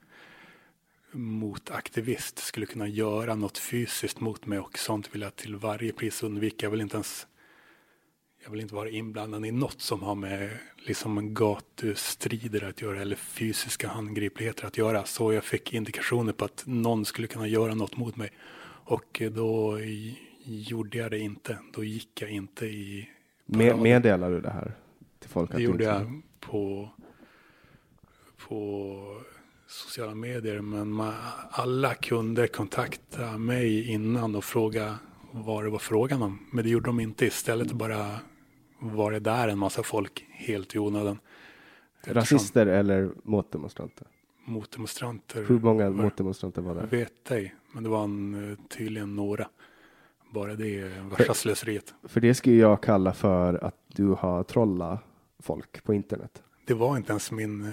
motaktivist 1.12 2.40
skulle 2.40 2.66
kunna 2.66 2.88
göra 2.88 3.36
något 3.36 3.58
fysiskt 3.58 4.20
mot 4.20 4.46
mig 4.46 4.60
och 4.60 4.78
sånt 4.78 5.16
vill 5.16 5.22
jag 5.22 5.36
till 5.36 5.56
varje 5.56 5.94
pris 5.94 6.24
undvika. 6.24 6.66
Jag 6.66 6.72
vill 6.72 6.82
inte 6.82 6.96
ens 6.96 7.28
jag 8.44 8.52
vill 8.52 8.62
inte 8.62 8.76
vara 8.76 8.90
inblandad 8.90 9.46
i 9.46 9.52
något 9.52 9.82
som 9.82 10.04
har 10.04 10.16
med 10.16 10.58
liksom 10.78 11.34
gatustrider 11.34 12.64
att 12.64 12.82
göra 12.82 13.02
eller 13.02 13.16
fysiska 13.16 13.88
handgripligheter 13.88 14.66
att 14.66 14.78
göra. 14.78 15.06
Så 15.06 15.34
jag 15.34 15.44
fick 15.44 15.74
indikationer 15.74 16.34
på 16.34 16.46
att 16.46 16.64
någon 16.66 17.06
skulle 17.06 17.28
kunna 17.28 17.48
göra 17.48 17.76
något 17.76 17.98
mot 17.98 18.16
mig. 18.16 18.32
Och 18.86 19.22
då 19.32 19.80
gjorde 20.46 20.98
jag 20.98 21.12
det 21.12 21.20
inte. 21.20 21.60
Då 21.74 21.84
gick 21.84 22.22
jag 22.22 22.32
inte 22.32 22.66
i... 22.66 23.10
Med, 23.46 23.78
meddelar 23.80 24.32
du 24.32 24.42
det 24.42 24.50
här 24.50 24.76
till 25.20 25.30
folk? 25.30 25.52
Det 25.52 25.62
gjorde 25.62 25.84
jag 25.84 26.22
på, 26.40 26.90
på 28.48 29.22
sociala 29.68 30.16
medier. 30.16 30.62
Men 30.62 30.90
man, 30.90 31.14
alla 31.50 31.94
kunde 31.94 32.48
kontakta 32.48 33.38
mig 33.38 33.92
innan 33.92 34.36
och 34.36 34.44
fråga 34.44 35.00
vad 35.32 35.64
det 35.64 35.70
var 35.70 35.80
frågan 35.80 36.22
om. 36.22 36.40
Men 36.52 36.64
det 36.64 36.70
gjorde 36.70 36.86
de 36.86 37.00
inte. 37.00 37.26
Istället 37.26 37.72
bara 37.72 38.20
var 38.80 39.12
det 39.12 39.20
där 39.20 39.48
en 39.48 39.58
massa 39.58 39.84
folk 39.84 40.26
helt 40.30 40.76
i 40.76 40.80
onödan. 40.80 41.20
Rasister 42.08 42.68
eller 42.68 43.10
motdemonstranter? 43.24 44.08
Motdemonstranter. 44.46 45.46
Hur 45.48 45.60
många 45.60 45.90
motdemonstranter 45.90 46.62
var 46.62 46.76
det? 46.76 46.98
Vet 46.98 47.32
ej, 47.32 47.56
men 47.72 47.84
det 47.84 47.90
var 47.90 48.04
en, 48.04 48.52
eh, 48.52 48.58
tydligen 48.70 49.16
några. 49.16 49.48
Bara 50.36 50.56
det 50.56 50.80
är 50.80 51.10
värsta 51.18 51.34
slöseriet. 51.34 51.94
För 52.04 52.22
det 52.22 52.34
skulle 52.34 52.56
jag 52.56 52.82
kalla 52.82 53.14
för 53.14 53.66
att 53.66 53.76
du 53.88 54.08
har 54.08 54.44
trollat 54.44 55.04
folk 55.40 55.84
på 55.84 55.94
internet. 55.94 56.44
Det 56.68 56.74
var 56.74 56.98
inte 56.98 57.12
ens 57.12 57.32
min, 57.32 57.72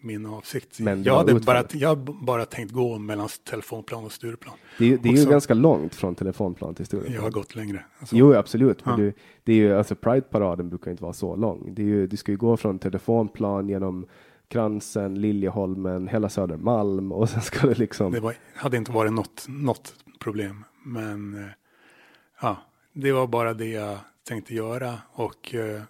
min 0.00 0.26
avsikt. 0.26 0.80
Men 0.80 1.02
jag 1.02 1.16
hade 1.16 1.34
bara, 1.34 1.64
jag 1.72 1.98
bara 1.98 2.44
tänkt 2.44 2.72
gå 2.72 2.98
mellan 2.98 3.28
telefonplan 3.50 4.04
och 4.04 4.12
Stureplan. 4.12 4.54
Det, 4.78 4.96
det 4.96 5.08
är 5.08 5.12
ju 5.12 5.30
ganska 5.30 5.54
långt 5.54 5.94
från 5.94 6.14
telefonplan 6.14 6.74
till 6.74 6.86
Stureplan. 6.86 7.14
Jag 7.14 7.22
har 7.22 7.30
gått 7.30 7.54
längre. 7.54 7.84
Alltså. 7.98 8.16
Jo, 8.16 8.34
absolut. 8.34 8.84
Men 8.84 9.00
ja. 9.00 9.04
du, 9.04 9.12
det 9.44 9.52
är 9.52 9.56
ju, 9.56 9.76
alltså 9.76 9.94
Pride-paraden 9.94 10.68
brukar 10.68 10.90
inte 10.90 11.02
vara 11.02 11.12
så 11.12 11.36
lång. 11.36 11.74
Det 11.74 11.82
är 11.82 11.86
ju, 11.86 12.06
du 12.06 12.16
ska 12.16 12.32
ju 12.32 12.38
gå 12.38 12.56
från 12.56 12.78
telefonplan 12.78 13.68
genom 13.68 14.06
Kransen, 14.48 15.20
Liljeholmen, 15.20 16.08
hela 16.08 16.28
Södermalm 16.28 17.12
och 17.12 17.28
sen 17.28 17.40
ska 17.40 17.66
det 17.66 17.78
liksom. 17.78 18.12
Det 18.12 18.20
var, 18.20 18.34
hade 18.54 18.76
inte 18.76 18.92
varit 18.92 19.12
något, 19.12 19.46
något 19.48 19.94
problem, 20.20 20.64
men 20.82 21.34
eh, 21.34 21.50
ja, 22.40 22.56
det 22.92 23.12
var 23.12 23.26
bara 23.26 23.54
det 23.54 23.68
jag 23.68 23.98
tänkte 24.22 24.54
göra 24.54 24.98
och 25.12 25.54
eh, 25.54 25.82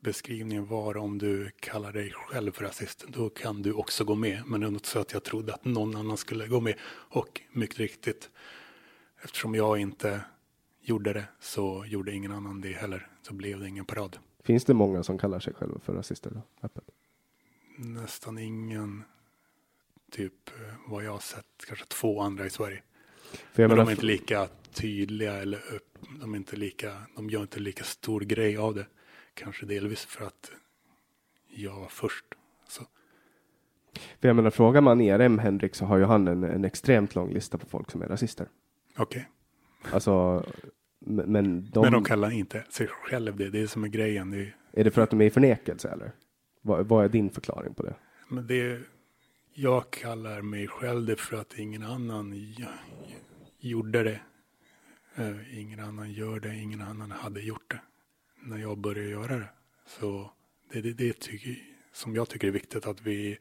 beskrivningen 0.00 0.66
var 0.66 0.96
om 0.96 1.18
du 1.18 1.50
kallar 1.60 1.92
dig 1.92 2.12
själv 2.12 2.52
för 2.52 2.64
rasist, 2.64 3.04
då 3.08 3.30
kan 3.30 3.62
du 3.62 3.72
också 3.72 4.04
gå 4.04 4.14
med. 4.14 4.42
Men 4.46 4.60
det 4.60 4.66
inte 4.66 4.88
så 4.88 4.98
att 4.98 5.12
jag 5.12 5.24
trodde 5.24 5.54
att 5.54 5.64
någon 5.64 5.96
annan 5.96 6.16
skulle 6.16 6.46
gå 6.46 6.60
med. 6.60 6.74
Och 6.88 7.40
mycket 7.52 7.78
riktigt, 7.78 8.30
eftersom 9.22 9.54
jag 9.54 9.78
inte 9.78 10.20
gjorde 10.80 11.12
det 11.12 11.24
så 11.40 11.84
gjorde 11.86 12.12
ingen 12.12 12.32
annan 12.32 12.60
det 12.60 12.72
heller. 12.72 13.08
Så 13.22 13.34
blev 13.34 13.60
det 13.60 13.68
ingen 13.68 13.84
parad. 13.84 14.18
Finns 14.42 14.64
det 14.64 14.74
många 14.74 15.02
som 15.02 15.18
kallar 15.18 15.40
sig 15.40 15.54
själva 15.54 15.78
för 15.78 15.94
rasister? 15.94 16.30
Då? 16.30 16.42
Öppet? 16.62 16.84
Nästan 17.78 18.38
ingen, 18.38 19.04
typ 20.10 20.48
eh, 20.48 20.74
vad 20.86 21.04
jag 21.04 21.12
har 21.12 21.18
sett, 21.18 21.46
kanske 21.66 21.86
två 21.86 22.20
andra 22.20 22.46
i 22.46 22.50
Sverige. 22.50 22.82
För 23.52 23.62
jag 23.62 23.68
Men 23.68 23.76
menar, 23.76 23.84
de 23.84 23.88
är 23.88 23.92
inte 23.92 24.06
lika 24.06 24.48
tydliga 24.72 25.32
eller 25.34 25.60
de 26.20 26.32
är 26.32 26.36
inte 26.36 26.56
lika, 26.56 26.92
de 27.16 27.30
gör 27.30 27.40
inte 27.42 27.60
lika 27.60 27.84
stor 27.84 28.20
grej 28.20 28.56
av 28.56 28.74
det. 28.74 28.86
Kanske 29.34 29.66
delvis 29.66 30.04
för 30.04 30.24
att 30.24 30.50
jag 31.48 31.80
var 31.80 31.88
först. 31.88 32.24
Så, 32.68 32.84
för 34.20 34.28
jag 34.28 34.36
menar, 34.36 34.50
frågar 34.50 34.80
man 34.80 35.00
ERM 35.00 35.38
Henrik 35.38 35.74
så 35.74 35.84
har 35.84 35.98
ju 35.98 36.04
han 36.04 36.28
en, 36.28 36.44
en 36.44 36.64
extremt 36.64 37.14
lång 37.14 37.32
lista 37.32 37.58
på 37.58 37.66
folk 37.66 37.90
som 37.90 38.02
är 38.02 38.06
rasister. 38.06 38.48
okej. 38.96 39.28
Alltså, 39.92 40.44
men, 40.98 41.70
de, 41.70 41.80
Men 41.80 41.92
de 41.92 42.04
kallar 42.04 42.30
inte 42.30 42.64
sig 42.70 42.86
själv 42.86 43.36
det, 43.36 43.50
det 43.50 43.60
är 43.62 43.66
som 43.66 43.84
är 43.84 43.88
grejen. 43.88 44.30
Det 44.30 44.36
är, 44.38 44.56
är 44.72 44.84
det 44.84 44.90
för 44.90 45.02
att 45.02 45.10
de 45.10 45.20
är 45.20 45.24
i 45.24 45.30
förnekelse 45.30 45.88
eller? 45.88 46.12
Vad, 46.62 46.86
vad 46.86 47.04
är 47.04 47.08
din 47.08 47.30
förklaring 47.30 47.74
på 47.74 47.82
det? 47.82 47.94
men 48.28 48.46
det, 48.46 48.80
jag 49.58 49.90
kallar 49.90 50.42
mig 50.42 50.68
själv 50.68 51.06
det 51.06 51.16
för 51.16 51.36
att 51.36 51.58
ingen 51.58 51.82
annan 51.82 52.54
gjorde 53.58 54.02
det. 54.02 54.20
Eh, 55.14 55.58
ingen 55.58 55.80
annan 55.80 56.12
gör 56.12 56.40
det, 56.40 56.56
ingen 56.56 56.80
annan 56.80 57.10
hade 57.10 57.40
gjort 57.40 57.70
det 57.70 57.80
när 58.40 58.58
jag 58.58 58.78
började 58.78 59.08
göra 59.08 59.38
det. 59.38 59.48
Så 59.86 60.30
det 60.72 60.78
är 60.78 60.82
det, 60.82 60.92
det 60.92 61.20
tycker, 61.20 61.56
som 61.92 62.14
jag 62.14 62.28
tycker 62.28 62.48
är 62.48 62.52
viktigt 62.52 62.86
att 62.86 63.00
vi, 63.00 63.38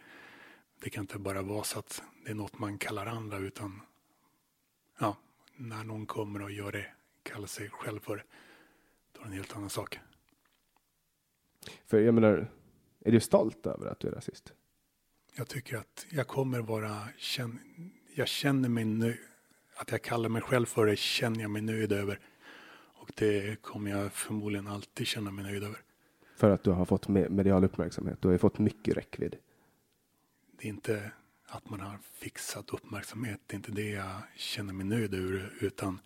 det 0.79 0.89
kan 0.89 1.03
inte 1.03 1.19
bara 1.19 1.41
vara 1.41 1.63
så 1.63 1.79
att 1.79 2.03
det 2.25 2.31
är 2.31 2.35
något 2.35 2.59
man 2.59 2.77
kallar 2.77 3.05
andra 3.05 3.37
utan 3.37 3.81
ja, 4.99 5.17
när 5.55 5.83
någon 5.83 6.05
kommer 6.05 6.41
och 6.41 6.51
gör 6.51 6.71
det, 6.71 6.87
kallar 7.23 7.47
sig 7.47 7.69
själv 7.69 7.99
för 7.99 8.15
det, 8.15 8.23
då 9.11 9.19
är 9.21 9.23
det 9.23 9.29
en 9.29 9.37
helt 9.37 9.55
annan 9.55 9.69
sak. 9.69 9.99
För 11.85 11.99
jag 11.99 12.13
menar, 12.13 12.51
är 12.99 13.11
du 13.11 13.19
stolt 13.19 13.65
över 13.65 13.87
att 13.87 13.99
du 13.99 14.07
är 14.07 14.11
rasist? 14.11 14.53
Jag 15.37 15.47
tycker 15.47 15.77
att 15.77 16.05
jag 16.09 16.27
kommer 16.27 16.59
vara, 16.59 17.07
jag 18.15 18.27
känner 18.27 18.69
mig 18.69 18.85
nöjd, 18.85 19.17
att 19.75 19.91
jag 19.91 20.01
kallar 20.01 20.29
mig 20.29 20.41
själv 20.41 20.65
för 20.65 20.85
det 20.85 20.95
känner 20.95 21.41
jag 21.41 21.51
mig 21.51 21.61
nöjd 21.61 21.91
över. 21.91 22.19
Och 22.95 23.11
det 23.15 23.61
kommer 23.61 23.91
jag 23.91 24.13
förmodligen 24.13 24.67
alltid 24.67 25.07
känna 25.07 25.31
mig 25.31 25.43
nöjd 25.45 25.63
över. 25.63 25.81
För 26.35 26.49
att 26.49 26.63
du 26.63 26.71
har 26.71 26.85
fått 26.85 27.07
me- 27.07 27.29
medial 27.29 27.63
uppmärksamhet. 27.63 28.21
Du 28.21 28.27
har 28.27 28.33
ju 28.33 28.37
fått 28.39 28.59
mycket 28.59 28.97
räckvidd. 28.97 29.35
Det 30.57 30.67
är 30.67 30.69
inte 30.69 31.11
att 31.47 31.69
man 31.69 31.79
har 31.79 31.97
fixat 32.13 32.69
uppmärksamhet, 32.69 33.39
det 33.47 33.53
är 33.53 33.55
inte 33.55 33.71
det 33.71 33.89
jag 33.89 34.21
känner 34.35 34.73
mig 34.73 34.85
nöjd 34.85 35.13
över, 35.13 35.53
utan 35.59 35.99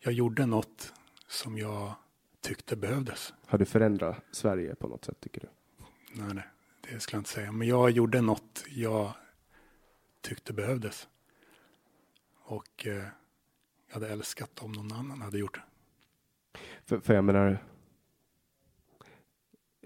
jag 0.00 0.12
gjorde 0.12 0.46
något 0.46 0.92
som 1.28 1.58
jag 1.58 1.94
tyckte 2.40 2.76
behövdes. 2.76 3.34
Har 3.46 3.58
du 3.58 3.64
förändrat 3.64 4.24
Sverige 4.30 4.74
på 4.74 4.88
något 4.88 5.04
sätt 5.04 5.20
tycker 5.20 5.40
du? 5.40 5.46
Nej, 6.22 6.34
nej, 6.34 6.44
det 6.88 7.00
skulle 7.00 7.16
jag 7.16 7.20
inte 7.20 7.30
säga. 7.30 7.52
Men 7.52 7.68
jag 7.68 7.90
gjorde 7.90 8.20
något 8.20 8.64
jag 8.68 9.12
tyckte 10.20 10.52
behövdes. 10.52 11.08
Och 12.44 12.86
eh, 12.86 13.04
jag 13.86 13.94
hade 13.94 14.08
älskat 14.08 14.62
om 14.62 14.72
någon 14.72 14.92
annan 14.92 15.20
hade 15.20 15.38
gjort 15.38 15.54
det. 15.54 15.62
För, 16.84 17.00
för 17.00 17.14
jag 17.14 17.24
menar, 17.24 17.64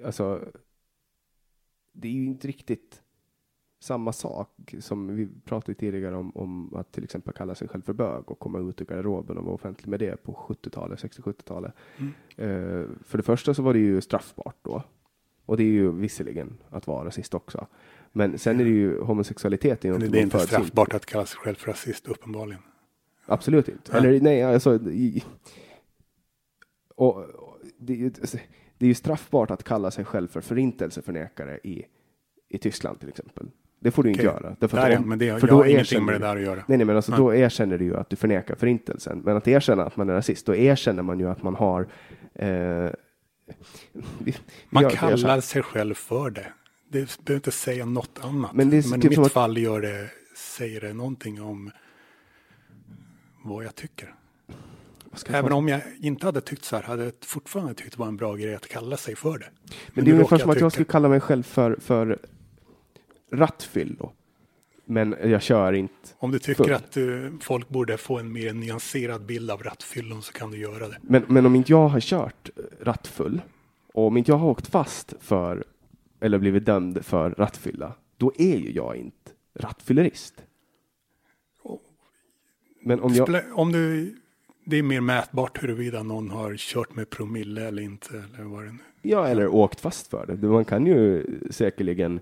alltså, 0.04 0.52
det 1.92 2.08
är 2.08 2.12
ju 2.12 2.26
inte 2.26 2.48
riktigt 2.48 3.02
samma 3.80 4.12
sak 4.12 4.74
som 4.80 5.16
vi 5.16 5.28
pratade 5.44 5.74
tidigare 5.74 6.16
om, 6.16 6.36
om 6.36 6.74
att 6.74 6.92
till 6.92 7.04
exempel 7.04 7.34
kalla 7.34 7.54
sig 7.54 7.68
själv 7.68 7.82
för 7.82 7.92
bög 7.92 8.30
och 8.30 8.38
komma 8.38 8.58
ut 8.58 8.80
ur 8.80 8.84
garderoben 8.84 9.38
och 9.38 9.44
vara 9.44 9.54
offentlig 9.54 9.88
med 9.88 10.00
det 10.00 10.22
på 10.22 10.32
70-talet, 10.32 11.02
60-70-talet. 11.02 11.72
Eh, 12.36 12.86
för 13.02 13.16
det 13.16 13.22
första 13.22 13.54
så 13.54 13.62
var 13.62 13.72
det 13.72 13.78
ju 13.78 14.00
straffbart 14.00 14.56
då. 14.62 14.82
Och 15.48 15.56
det 15.56 15.62
är 15.62 15.72
ju 15.72 15.92
visserligen 15.92 16.58
att 16.70 16.86
vara 16.86 17.04
rasist 17.04 17.34
också. 17.34 17.66
Men 18.12 18.38
sen 18.38 18.60
är 18.60 18.64
det 18.64 18.70
ju 18.70 19.00
homosexualitet. 19.00 19.84
är 19.84 19.98
det 19.98 20.18
är 20.18 20.22
inte 20.22 20.38
straffbart 20.38 20.94
att 20.94 21.06
kalla 21.06 21.26
sig 21.26 21.38
själv 21.38 21.54
för 21.54 21.70
rasist, 21.70 22.06
uppenbarligen. 22.06 22.62
Absolut 23.26 23.68
inte. 23.68 23.92
Nej. 23.92 24.00
Eller 24.00 24.20
nej, 24.20 24.42
alltså. 24.42 24.78
Och, 26.94 27.24
det, 27.78 27.92
är 27.92 28.86
ju, 28.86 28.94
straffbart 28.94 29.50
att 29.50 29.64
kalla 29.64 29.90
sig 29.90 30.04
själv 30.04 30.28
för 30.28 30.40
förintelseförnekare 30.40 31.58
i, 31.64 31.84
i 32.48 32.58
Tyskland 32.58 33.00
till 33.00 33.08
exempel. 33.08 33.50
Det 33.80 33.90
får 33.90 34.02
du 34.02 34.08
inte 34.08 34.28
Okej. 34.28 34.40
göra. 34.42 34.56
Därför 34.60 34.78
är- 34.78 34.98
om- 34.98 35.08
men 35.08 35.18
det 35.18 35.40
för 35.40 35.46
då 35.46 35.54
har 35.54 35.64
ingenting 35.64 36.04
med 36.04 36.14
det 36.14 36.18
där 36.26 36.36
att 36.36 36.42
göra. 36.42 36.64
Nej, 36.66 36.78
nej, 36.78 36.86
men 36.86 36.96
alltså 36.96 37.12
Nej. 37.12 37.20
då 37.20 37.34
erkänner 37.34 37.78
du 37.78 37.84
ju 37.84 37.96
att 37.96 38.10
du 38.10 38.16
förnekar 38.16 38.54
förintelsen. 38.54 39.22
Men 39.24 39.36
att 39.36 39.48
erkänna 39.48 39.84
att 39.84 39.96
man 39.96 40.08
är 40.08 40.14
rasist, 40.14 40.46
då 40.46 40.54
erkänner 40.54 41.02
man 41.02 41.20
ju 41.20 41.28
att 41.28 41.42
man 41.42 41.54
har 41.54 41.88
eh, 42.34 42.90
vi, 44.18 44.36
Man 44.70 44.82
gör- 44.82 44.90
kallar 44.90 45.40
sig 45.40 45.62
själv 45.62 45.94
för 45.94 46.30
det. 46.30 46.52
Det 46.90 47.18
behöver 47.24 47.38
inte 47.38 47.50
säga 47.50 47.84
något 47.84 48.18
annat. 48.22 48.52
Men 48.54 48.70
det 48.70 48.86
Men 48.90 48.98
i 48.98 49.02
typ 49.02 49.10
mitt 49.10 49.18
att- 49.18 49.32
fall 49.32 49.58
gör 49.58 49.80
det, 49.80 50.10
säger 50.36 50.80
det 50.80 50.92
någonting 50.92 51.42
om 51.42 51.70
vad 53.44 53.64
jag 53.64 53.74
tycker. 53.74 54.14
Även 55.28 55.52
om 55.52 55.68
jag 55.68 55.80
inte 56.00 56.26
hade 56.26 56.40
tyckt 56.40 56.64
så 56.64 56.76
här 56.76 56.82
hade 56.82 57.04
jag 57.04 57.12
fortfarande 57.20 57.74
tyckt 57.74 57.92
det 57.92 57.98
var 57.98 58.06
en 58.08 58.16
bra 58.16 58.34
grej 58.34 58.54
att 58.54 58.68
kalla 58.68 58.96
sig 58.96 59.16
för 59.16 59.38
det. 59.38 59.46
Men 59.94 60.04
det 60.04 60.10
är 60.10 60.12
ungefär 60.12 60.38
som 60.38 60.50
att 60.50 60.60
jag 60.60 60.72
skulle 60.72 60.84
kalla 60.84 61.08
mig 61.08 61.20
själv 61.20 61.42
för, 61.42 61.76
för 61.80 62.18
rattfyllo. 63.32 64.12
Men 64.90 65.14
jag 65.22 65.42
kör 65.42 65.72
inte. 65.72 65.94
Om 66.18 66.30
du 66.30 66.38
tycker 66.38 66.64
full. 66.64 66.72
att 66.72 66.96
eh, 66.96 67.04
folk 67.40 67.68
borde 67.68 67.96
få 67.96 68.18
en 68.18 68.32
mer 68.32 68.52
nyanserad 68.52 69.26
bild 69.26 69.50
av 69.50 69.62
rattfyllon 69.62 70.22
så 70.22 70.32
kan 70.32 70.50
du 70.50 70.58
göra 70.58 70.88
det. 70.88 70.96
Men, 71.02 71.24
men 71.28 71.46
om 71.46 71.56
inte 71.56 71.72
jag 71.72 71.88
har 71.88 72.00
kört 72.00 72.50
rattfull 72.80 73.40
och 73.94 74.06
om 74.06 74.16
inte 74.16 74.30
jag 74.30 74.38
har 74.38 74.48
åkt 74.48 74.66
fast 74.66 75.14
för 75.20 75.64
eller 76.20 76.38
blivit 76.38 76.66
dömd 76.66 77.04
för 77.04 77.30
rattfylla, 77.30 77.92
då 78.16 78.32
är 78.38 78.56
ju 78.56 78.72
jag 78.72 78.96
inte 78.96 79.30
rattfyllerist. 79.54 80.34
Men 82.82 83.00
om 83.00 83.14
jag, 83.14 83.44
Om 83.54 83.72
du, 83.72 84.14
det 84.64 84.76
är 84.76 84.82
mer 84.82 85.00
mätbart 85.00 85.62
huruvida 85.62 86.02
någon 86.02 86.30
har 86.30 86.56
kört 86.56 86.94
med 86.94 87.10
promille 87.10 87.68
eller 87.68 87.82
inte. 87.82 88.24
Eller 88.34 88.44
vad 88.44 88.64
det 88.64 88.72
nu. 88.72 88.78
ja, 89.02 89.26
eller 89.26 89.48
åkt 89.48 89.80
fast 89.80 90.06
för 90.06 90.26
det. 90.26 90.46
Man 90.48 90.64
kan 90.64 90.86
ju 90.86 91.24
säkerligen, 91.50 92.20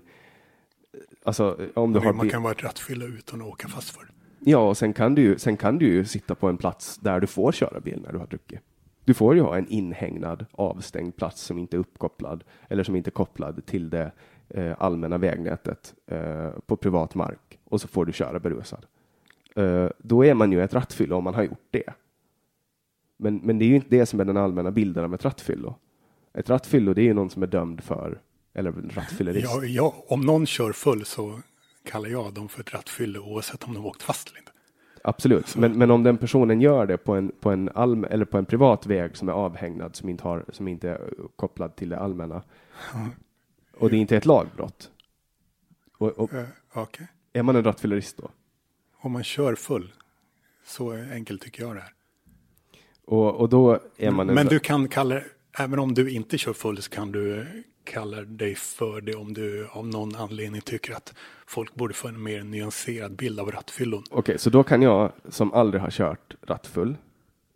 alltså 1.27 1.57
om 1.73 1.93
du 1.93 1.99
har 1.99 2.13
Man 2.13 2.29
kan 2.29 2.43
vara 2.43 2.51
ett 2.53 2.63
rattfylla 2.63 3.05
utan 3.05 3.41
att 3.41 3.47
åka 3.47 3.67
fast 3.67 3.89
för 3.89 4.01
det. 4.05 4.11
Ja, 4.51 4.69
och 4.69 4.77
sen 4.77 4.93
kan, 4.93 5.15
du, 5.15 5.21
ju- 5.21 5.37
sen 5.37 5.57
kan 5.57 5.77
du 5.77 5.85
ju 5.85 6.05
sitta 6.05 6.35
på 6.35 6.47
en 6.47 6.57
plats 6.57 6.97
där 6.97 7.19
du 7.19 7.27
får 7.27 7.51
köra 7.51 7.79
bil 7.79 8.01
när 8.03 8.11
du 8.13 8.17
har 8.19 8.27
druckit. 8.27 8.59
Du 9.05 9.13
får 9.13 9.35
ju 9.35 9.41
ha 9.41 9.57
en 9.57 9.67
inhägnad, 9.67 10.45
avstängd 10.51 11.15
plats 11.15 11.41
som 11.41 11.57
inte 11.57 11.77
är 11.77 11.79
uppkopplad 11.79 12.43
eller 12.69 12.83
som 12.83 12.95
inte 12.95 13.09
är 13.09 13.11
kopplad 13.11 13.65
till 13.65 13.89
det 13.89 14.11
eh, 14.49 14.73
allmänna 14.79 15.17
vägnätet 15.17 15.93
eh, 16.07 16.49
på 16.65 16.75
privat 16.77 17.15
mark 17.15 17.59
och 17.63 17.81
så 17.81 17.87
får 17.87 18.05
du 18.05 18.13
köra 18.13 18.39
berusad. 18.39 18.85
Eh, 19.55 19.87
då 19.97 20.25
är 20.25 20.33
man 20.33 20.51
ju 20.51 20.63
ett 20.63 20.73
rattfyllo 20.73 21.15
om 21.15 21.23
man 21.23 21.33
har 21.35 21.43
gjort 21.43 21.67
det. 21.71 21.93
Men, 23.17 23.35
men 23.43 23.59
det 23.59 23.65
är 23.65 23.67
ju 23.67 23.75
inte 23.75 23.89
det 23.89 24.05
som 24.05 24.19
är 24.19 24.25
den 24.25 24.37
allmänna 24.37 24.71
bilden 24.71 25.03
av 25.03 25.13
ett 25.13 25.25
rattfyllo. 25.25 25.75
Ett 26.33 26.49
rattfyllo, 26.49 26.93
det 26.93 27.01
är 27.01 27.05
ju 27.05 27.13
någon 27.13 27.29
som 27.29 27.43
är 27.43 27.47
dömd 27.47 27.83
för, 27.83 28.21
eller 28.57 28.71
rattfyllerist. 28.71 29.47
Ja, 29.53 29.63
ja, 29.63 30.05
om 30.07 30.21
någon 30.21 30.45
kör 30.45 30.71
full 30.71 31.05
så 31.05 31.39
kallar 31.85 32.09
jag 32.09 32.33
dem 32.33 32.49
för 32.49 32.61
ett 32.61 32.73
rattfylle 32.73 33.19
oavsett 33.19 33.63
om 33.63 33.73
de 33.73 33.85
åkt 33.85 34.03
fast 34.03 34.29
eller 34.29 34.39
inte. 34.39 34.51
Absolut, 35.03 35.55
men, 35.55 35.77
men 35.77 35.91
om 35.91 36.03
den 36.03 36.17
personen 36.17 36.61
gör 36.61 36.85
det 36.85 36.97
på 36.97 37.15
en, 37.15 37.31
på 37.39 37.49
en, 37.51 37.69
allm, 37.75 38.03
eller 38.03 38.25
på 38.25 38.37
en 38.37 38.45
privat 38.45 38.85
väg 38.85 39.17
som 39.17 39.29
är 39.29 39.33
avhägnad, 39.33 39.95
som 39.95 40.09
inte, 40.09 40.23
har, 40.23 40.45
som 40.53 40.67
inte 40.67 40.89
är 40.89 41.09
kopplad 41.35 41.75
till 41.75 41.89
det 41.89 41.99
allmänna, 41.99 42.43
och 43.77 43.89
det 43.89 43.95
är 43.95 43.99
inte 43.99 44.17
ett 44.17 44.25
lagbrott, 44.25 44.91
och, 45.97 46.09
och 46.09 46.33
Eh, 46.33 46.45
Okej. 46.73 47.07
är 47.33 47.43
man 47.43 47.55
en 47.55 47.63
rattfyllerist 47.63 48.17
då? 48.17 48.29
Om 48.99 49.11
man 49.11 49.23
kör 49.23 49.55
full, 49.55 49.93
så 50.65 50.91
enkelt 50.91 51.41
tycker 51.41 51.63
jag 51.63 51.75
det 51.75 51.81
är. 51.81 51.93
Och, 53.05 53.35
och 53.35 53.49
då 53.49 53.79
är 53.97 54.11
man 54.11 54.29
en... 54.29 54.35
Men 54.35 54.47
du 54.47 54.59
kan 54.59 54.89
kalla 54.89 55.21
även 55.59 55.79
om 55.79 55.93
du 55.93 56.11
inte 56.11 56.37
kör 56.37 56.53
full 56.53 56.81
så 56.81 56.89
kan 56.89 57.11
du 57.11 57.47
kalla 57.87 58.21
dig 58.21 58.55
för 58.55 59.01
det 59.01 59.15
om 59.15 59.33
du 59.33 59.67
av 59.71 59.87
någon 59.87 60.15
anledning 60.15 60.61
tycker 60.61 60.93
att 60.93 61.13
folk 61.47 61.75
borde 61.75 61.93
få 61.93 62.07
en 62.07 62.23
mer 62.23 62.43
nyanserad 62.43 63.15
bild 63.15 63.39
av 63.39 63.51
rattfyllon. 63.51 64.03
Okej, 64.09 64.39
så 64.39 64.49
då 64.49 64.63
kan 64.63 64.81
jag, 64.81 65.11
som 65.29 65.53
aldrig 65.53 65.81
har 65.81 65.91
kört 65.91 66.35
rattfull, 66.47 66.95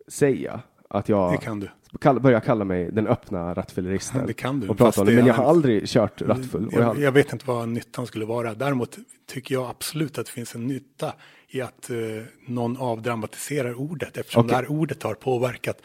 säga 0.08 0.60
att 0.90 1.08
jag 1.08 1.32
Det 1.32 1.36
kan 1.38 1.60
du. 1.60 1.68
kall, 2.00 2.20
börjar 2.20 2.40
kalla 2.40 2.64
mig 2.64 2.90
den 2.92 3.06
öppna 3.06 3.54
rattfylleristen. 3.54 4.26
Det 4.26 4.32
kan 4.32 4.60
du, 4.60 4.68
Och 4.68 4.78
prata 4.78 5.00
om 5.00 5.06
det, 5.06 5.12
men 5.14 5.26
jag 5.26 5.34
har 5.34 5.44
aldrig 5.44 5.88
kört 5.88 6.22
rattfull. 6.22 6.68
Jag, 6.72 6.82
Jag, 6.82 7.00
jag 7.00 7.12
vet 7.12 7.32
inte 7.32 7.46
vad 7.46 7.68
nyttan 7.68 8.06
skulle 8.06 8.24
vara. 8.24 8.54
Däremot 8.54 8.98
tycker 9.26 9.54
jag 9.54 9.70
absolut 9.70 10.18
att 10.18 10.26
det 10.26 10.32
finns 10.32 10.54
en 10.54 10.66
nytta 10.66 11.12
i 11.48 11.60
att 11.60 11.90
eh, 11.90 11.96
någon 12.46 12.76
avdramatiserar 12.76 13.74
ordet 13.74 14.16
eftersom 14.16 14.40
Okej. 14.40 14.48
det 14.50 14.56
här 14.56 14.70
ordet 14.70 15.02
har 15.02 15.14
påverkat 15.14 15.78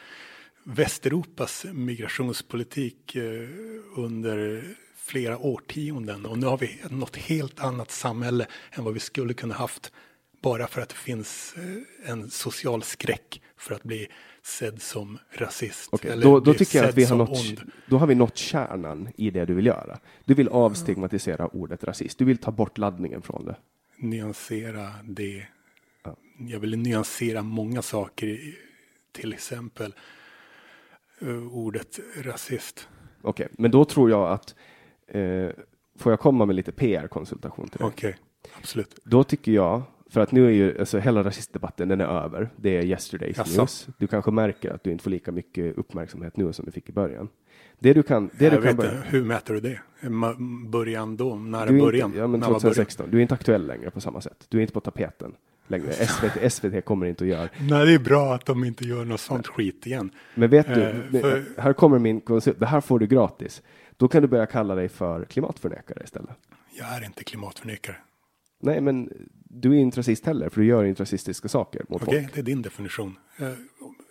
Västeuropas 0.70 1.66
migrationspolitik 1.74 3.16
eh, 3.16 3.24
under 3.96 4.64
flera 4.96 5.38
årtionden 5.38 6.26
och 6.26 6.38
nu 6.38 6.46
har 6.46 6.58
vi 6.58 6.80
något 6.90 7.16
helt 7.16 7.60
annat 7.60 7.92
samhälle 7.92 8.48
än 8.72 8.84
vad 8.84 8.94
vi 8.94 9.00
skulle 9.00 9.34
kunna 9.34 9.54
haft 9.54 9.92
bara 10.42 10.68
för 10.68 10.82
att 10.82 10.90
det 10.90 10.96
finns 10.96 11.56
eh, 11.58 12.12
en 12.12 12.30
social 12.30 12.84
skräck 12.84 13.42
för 13.58 13.76
att 13.76 13.84
bli 13.84 14.08
sedd 14.44 14.82
som 14.82 15.18
rasist. 15.32 15.90
Okej, 15.92 16.12
eller 16.12 16.24
då, 16.24 16.40
då 16.40 16.54
tycker 16.54 16.80
jag 16.80 16.90
att 16.90 16.98
vi 16.98 17.04
har 17.04 17.18
nått, 17.18 17.30
ond. 17.30 17.72
då 17.90 17.98
har 17.98 18.08
vi 18.08 18.16
nått 18.16 18.38
kärnan 18.38 19.10
i 19.18 19.30
det 19.30 19.46
du 19.46 19.54
vill 19.54 19.66
göra. 19.66 20.00
Du 20.26 20.34
vill 20.34 20.48
avstigmatisera 20.48 21.48
ordet 21.48 21.84
rasist. 21.84 22.18
Du 22.18 22.26
vill 22.26 22.38
ta 22.38 22.52
bort 22.52 22.78
laddningen 22.78 23.22
från 23.22 23.46
det. 23.46 23.56
nyansera 23.98 24.92
det. 25.04 25.48
Jag 26.40 26.60
vill 26.60 26.78
nyansera 26.78 27.42
många 27.42 27.82
saker, 27.82 28.40
till 29.12 29.34
exempel 29.34 29.94
ordet 31.52 32.00
rasist. 32.24 32.88
Okej, 33.22 33.48
men 33.52 33.72
då 33.72 33.86
tror 33.86 34.10
jag 34.10 34.32
att 34.32 34.56
eh, 35.08 35.50
får 35.98 36.12
jag 36.12 36.20
komma 36.20 36.46
med 36.46 36.56
lite 36.56 36.72
PR-konsultation 36.72 37.68
till 37.68 37.78
dig? 37.78 37.88
Okej, 37.88 38.18
absolut. 38.58 39.00
Då 39.04 39.24
tycker 39.24 39.52
jag, 39.52 39.82
för 40.10 40.22
att 40.22 40.32
nu 40.32 40.46
är 40.46 40.52
ju 40.52 40.80
alltså, 40.80 41.00
hela 41.00 41.24
rasistdebatten, 41.24 41.88
den 41.88 42.02
är 42.02 42.06
över. 42.06 42.50
Det 42.56 42.78
är 42.78 42.82
yesterday's 42.82 43.38
Jaså? 43.38 43.62
news. 43.62 43.88
Du 43.98 44.08
kanske 44.08 44.32
märker 44.32 44.72
att 44.72 44.84
du 44.84 44.92
inte 44.92 45.04
får 45.04 45.12
lika 45.12 45.32
mycket 45.32 45.78
uppmärksamhet 45.78 46.38
nu 46.38 46.54
som 46.54 46.66
du 46.66 46.72
fick 46.72 46.90
i 46.90 46.92
början. 46.92 47.30
Det 47.80 47.94
du 47.94 48.04
kan, 48.04 48.30
det 48.38 48.46
jag 48.46 48.54
du 48.54 48.58
kan 48.58 48.64
vet 48.64 48.78
börja, 48.78 49.02
hur 49.02 49.24
mäter 49.24 49.54
du 49.54 49.60
det? 49.60 49.82
Början 50.68 51.18
då? 51.18 51.36
När 51.36 51.68
du 51.68 51.80
början? 51.80 52.10
inte, 52.10 52.20
ja, 52.20 52.28
men 52.28 52.40
När 52.40 52.48
var 52.48 52.54
början? 52.54 52.62
2016, 52.62 53.12
du 53.12 53.18
är 53.18 53.22
inte 53.22 53.34
aktuell 53.34 53.68
längre 53.68 53.92
på 53.92 54.02
samma 54.02 54.22
sätt. 54.22 54.46
Du 54.50 54.58
är 54.58 54.62
inte 54.62 54.74
på 54.74 54.80
tapeten 54.80 55.36
längre. 55.68 55.94
SVT, 55.94 56.52
SVT 56.54 56.86
kommer 56.86 57.06
inte 57.06 57.24
att 57.24 57.30
göra. 57.30 57.50
Nej, 57.70 57.86
det 57.86 57.94
är 57.94 58.00
bra 58.00 58.34
att 58.36 58.46
de 58.46 58.64
inte 58.64 58.86
gör 58.86 59.06
något 59.06 59.20
sånt 59.22 59.48
skit 59.48 59.86
igen. 59.88 60.12
Men 60.36 60.50
vet 60.50 60.68
du, 60.68 60.82
Eh, 60.84 61.22
för- 61.22 61.62
här 61.62 61.74
kommer 61.74 62.00
min 62.00 62.22
konsult, 62.22 62.60
det 62.60 62.66
här 62.66 62.82
får 62.82 63.00
du 63.00 63.08
gratis. 63.08 63.62
Då 63.98 64.08
kan 64.08 64.22
du 64.22 64.28
börja 64.28 64.46
kalla 64.46 64.76
dig 64.76 64.90
för 64.90 65.26
klimatförnekare 65.26 66.02
istället. 66.04 66.36
Jag 66.80 66.88
är 66.96 67.06
inte 67.06 67.24
klimatförnekare. 67.24 67.96
Nej, 68.62 68.82
men 68.82 69.10
du 69.50 69.72
är 69.72 69.76
inte 69.78 70.00
rasist 70.00 70.26
heller, 70.26 70.50
för 70.50 70.62
du 70.62 70.68
gör 70.68 70.84
inte 70.84 71.02
rasistiska 71.02 71.48
saker 71.48 71.86
mot 71.90 72.04
Okej, 72.04 72.30
det 72.34 72.40
är 72.40 72.44
din 72.44 72.62
definition. 72.62 73.16
Eh, 73.38 73.50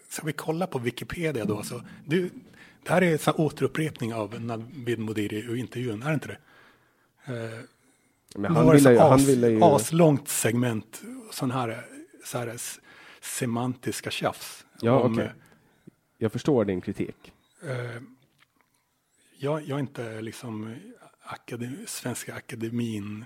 Ska 0.09 0.27
vi 0.27 0.33
kolla 0.33 0.67
på 0.67 0.79
Wikipedia 0.79 1.45
då? 1.45 1.63
Så, 1.63 1.81
du, 2.05 2.31
det 2.87 2.93
här 2.93 3.03
är 3.03 3.29
en 3.29 3.35
återupprepning 3.35 4.15
av 4.15 4.41
Navid 4.41 4.99
Modiri 4.99 5.49
och 5.49 5.57
intervjun, 5.57 6.03
är 6.03 6.09
det 6.09 6.15
inte 6.15 6.29
det? 6.29 6.39
Eh, 7.27 7.59
Men 8.37 8.57
han 8.57 8.71
ville 8.73 8.93
ju, 8.93 8.99
han 8.99 9.19
ville 9.19 9.49
ju, 9.49 9.63
aslångt 9.63 10.29
segment, 10.29 11.03
sån 11.31 11.51
här, 11.51 11.87
så 12.25 12.39
här 12.39 12.57
semantiska 13.21 14.11
tjafs. 14.11 14.67
ja 14.81 15.01
om, 15.01 15.13
okej. 15.13 15.33
Jag 16.19 16.33
förstår 16.33 16.65
din 16.65 16.81
kritik. 16.81 17.33
eh, 17.63 18.03
jag, 19.39 19.63
jag 19.63 19.77
är 19.77 19.81
inte 19.81 20.21
liksom 20.21 20.77
akademi, 21.23 21.85
Svenska 21.87 22.35
Akademin 22.35 23.25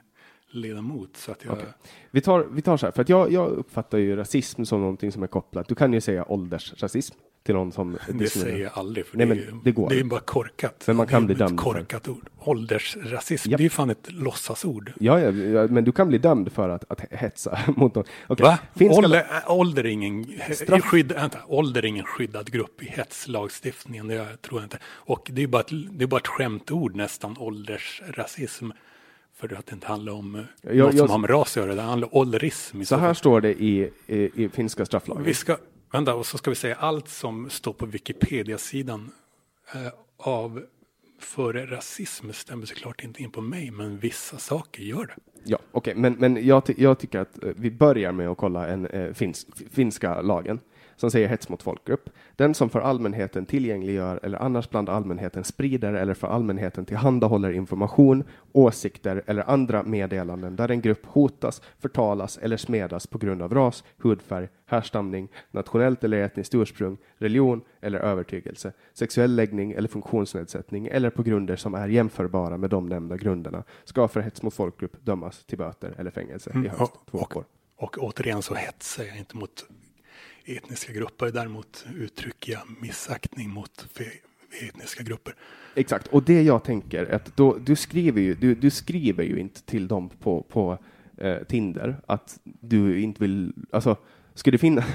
ledamot 0.51 1.17
så 1.17 1.33
att 1.33 1.45
jag, 1.45 1.53
Okej. 1.53 1.73
Vi 2.11 2.21
tar, 2.21 2.45
vi 2.45 2.63
tar 2.63 2.77
så 2.77 2.87
här, 2.87 2.93
för 2.93 3.03
att 3.03 3.09
jag, 3.09 3.33
jag 3.33 3.49
uppfattar 3.51 3.99
ju 3.99 4.17
rasism 4.17 4.65
som 4.65 4.81
någonting 4.81 5.13
som 5.13 5.23
är 5.23 5.27
kopplat. 5.27 5.69
Du 5.69 5.75
kan 5.75 5.93
ju 5.93 6.01
säga 6.01 6.25
åldersrasism 6.29 7.17
till 7.43 7.55
någon 7.55 7.73
som 7.73 7.99
det 8.09 8.27
säger 8.29 8.63
jag 8.63 8.71
aldrig 8.75 9.07
för 9.07 9.17
Nej, 9.19 9.27
det, 9.27 9.35
men 9.35 9.61
det 9.65 9.73
går. 9.73 9.89
det 9.91 9.99
är 10.01 10.05
bara 10.05 10.21
korkat. 10.21 10.85
Men 10.87 10.97
man 10.97 11.07
kan 11.07 11.27
bli 11.27 11.33
ett 11.33 11.39
dömd 11.39 11.61
för 11.61 11.73
korkat 11.73 12.09
ord. 12.09 12.29
Åldersrasism, 12.39 13.51
Japp. 13.51 13.59
det 13.59 13.63
är 13.63 13.65
ju 13.65 13.71
fan 13.71 13.91
ett 13.91 14.13
låtsasord. 14.13 14.93
Ja, 15.01 15.21
ja, 15.21 15.31
ja, 15.31 15.67
men 15.67 15.85
du 15.85 15.93
kan 15.93 16.09
bli 16.09 16.19
dömd 16.19 16.53
för 16.53 16.69
att, 16.69 16.85
att 16.89 17.01
hetsa 17.11 17.59
mot 17.77 17.95
någon. 17.95 18.05
Okej, 18.27 18.45
Va? 18.45 18.59
Finska, 18.77 18.99
Ålder, 18.99 19.27
ålder, 19.47 19.85
är 19.87 19.89
ingen, 19.91 20.25
Straff- 20.25 20.81
skydd, 20.81 21.13
vänta, 21.13 21.39
ålder 21.47 21.83
är 21.83 21.87
ingen 21.87 22.05
skyddad 22.05 22.53
grupp 22.53 22.83
i 22.83 22.87
hetslagstiftningen, 22.87 24.09
det 24.09 24.37
tror 24.43 24.61
jag 24.61 24.67
inte. 24.67 24.79
Och 24.85 25.31
det 25.33 25.43
är 25.43 25.47
bara 25.47 25.61
ett, 25.63 25.71
det 25.91 26.05
är 26.05 26.07
bara 26.09 26.21
ett 26.21 26.27
skämtord 26.27 26.97
nästan, 26.97 27.37
åldersrasism. 27.39 28.71
För 29.37 29.55
att 29.59 29.67
det 29.67 29.73
inte 29.75 29.87
handlar 29.87 30.13
om 30.13 30.35
eh, 30.35 30.43
Jag- 30.63 30.77
något 30.77 30.95
jag- 30.95 30.99
som 30.99 31.11
har 31.11 31.19
med 31.19 31.31
ras 31.31 31.57
att 31.57 31.63
göra, 31.65 31.75
det 31.75 31.83
handlar 31.83 32.09
om 32.09 32.19
ålderism. 32.21 32.83
så 32.85 32.97
här 32.97 33.15
står 33.15 33.41
det 33.41 33.63
i, 33.63 33.91
i, 34.07 34.31
i 34.45 34.49
finska 34.49 34.87
strafflagen. 34.87 35.25
Vi 35.25 35.35
ska, 35.35 35.57
vänta, 35.93 36.15
och 36.15 36.27
så 36.27 36.39
ska 36.39 36.51
vi 36.51 36.57
säga 36.57 36.75
allt 36.75 37.09
som 37.09 37.51
står 37.51 37.73
på 37.73 37.87
Wikipedia-sidan 37.87 39.11
eh, 39.75 39.93
av 40.17 40.63
före 41.19 41.67
rasism 41.67 42.31
stämmer 42.33 42.67
såklart 42.67 43.05
inte 43.05 43.23
in 43.23 43.31
på 43.31 43.41
mig, 43.41 43.71
men 43.71 43.99
vissa 43.99 44.39
saker 44.39 44.83
gör 44.83 45.07
det. 45.07 45.15
Ja, 45.45 45.59
okej, 45.73 45.95
men, 45.95 46.13
men 46.13 46.47
jag, 46.47 46.65
ty- 46.67 46.75
jag 46.77 46.99
tycker 46.99 47.19
att 47.19 47.45
eh, 47.45 47.51
vi 47.57 47.71
börjar 47.71 48.13
med 48.13 48.29
att 48.29 48.39
kolla 48.39 48.69
en 48.69 48.87
eh, 48.87 49.13
finsk, 49.13 49.47
finska 49.71 50.23
lagen 50.23 50.61
som 51.01 51.11
säger 51.11 51.29
hets 51.29 51.49
mot 51.49 51.63
folkgrupp. 51.63 52.11
Den 52.37 52.55
som 52.55 52.71
för 52.71 52.81
allmänheten 52.81 53.47
tillgängliggör 53.47 54.21
eller 54.23 54.39
annars 54.39 54.71
bland 54.71 54.89
allmänheten 54.89 55.45
sprider 55.45 55.93
eller 55.93 56.15
för 56.15 56.29
allmänheten 56.29 56.85
tillhandahåller 56.85 57.53
information, 57.53 58.25
åsikter 58.53 59.23
eller 59.27 59.51
andra 59.51 59.83
meddelanden 59.83 60.57
där 60.57 60.71
en 60.71 60.81
grupp 60.81 61.07
hotas, 61.07 61.63
förtalas 61.79 62.39
eller 62.39 62.57
smedas 62.57 63.07
på 63.07 63.19
grund 63.19 63.43
av 63.43 63.55
ras, 63.55 63.85
hudfärg, 63.97 64.49
härstamning, 64.67 65.29
nationellt 65.51 66.05
eller 66.05 66.23
etniskt 66.23 66.55
ursprung, 66.55 66.97
religion 67.19 67.61
eller 67.81 67.99
övertygelse, 67.99 68.73
sexuell 68.95 69.37
läggning 69.37 69.73
eller 69.73 69.89
funktionsnedsättning 69.89 70.87
eller 70.87 71.11
på 71.11 71.23
grunder 71.23 71.57
som 71.57 71.75
är 71.75 71.89
jämförbara 71.89 72.57
med 72.57 72.71
de 72.71 72.87
nämnda 72.87 73.17
grunderna 73.17 73.65
ska 73.85 74.09
för 74.09 74.21
hets 74.21 74.43
mot 74.43 74.55
folkgrupp 74.55 75.05
dömas 75.05 75.45
till 75.45 75.59
böter 75.59 75.95
eller 75.99 76.11
fängelse 76.11 76.51
i 76.51 76.69
högst 76.69 76.81
och, 76.81 77.07
två 77.11 77.19
år. 77.19 77.45
och 77.77 77.99
återigen 78.01 78.43
så 78.43 78.55
hetsar 78.55 79.05
jag 79.05 79.19
inte 79.19 79.37
mot 79.37 79.65
etniska 80.57 80.93
grupper, 80.93 81.31
däremot 81.31 81.87
uttrycker 81.97 82.53
jag 82.53 82.63
missaktning 82.81 83.51
mot 83.51 83.87
etniska 84.63 85.03
grupper. 85.03 85.35
Exakt, 85.75 86.07
och 86.07 86.23
det 86.23 86.43
jag 86.43 86.65
tänker 86.65 87.05
är 87.05 87.15
att 87.15 87.37
då, 87.37 87.59
du, 87.59 87.77
skriver 87.77 88.21
ju, 88.21 88.35
du, 88.35 88.55
du 88.55 88.71
skriver 88.71 89.25
ju 89.25 89.41
inte 89.41 89.63
till 89.63 89.89
dem 89.89 90.09
på, 90.09 90.43
på 90.43 90.79
eh, 91.19 91.37
Tinder 91.49 92.01
att 92.07 92.41
du 92.45 93.01
inte 93.01 93.23
vill, 93.23 93.53
alltså, 93.73 93.97
ska 94.35 94.51
det 94.51 94.59
finnas... 94.59 94.85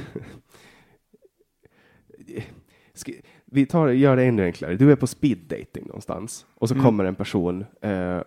Vi 3.45 3.65
tar, 3.65 3.87
gör 3.87 4.15
det 4.15 4.23
ännu 4.23 4.43
enklare. 4.43 4.75
Du 4.75 4.91
är 4.91 4.95
på 4.95 5.07
speed 5.07 5.37
dating 5.37 5.85
någonstans 5.85 6.45
och 6.55 6.69
så 6.69 6.75
kommer 6.75 7.05
en 7.05 7.15
person 7.15 7.65
eh, 7.81 8.21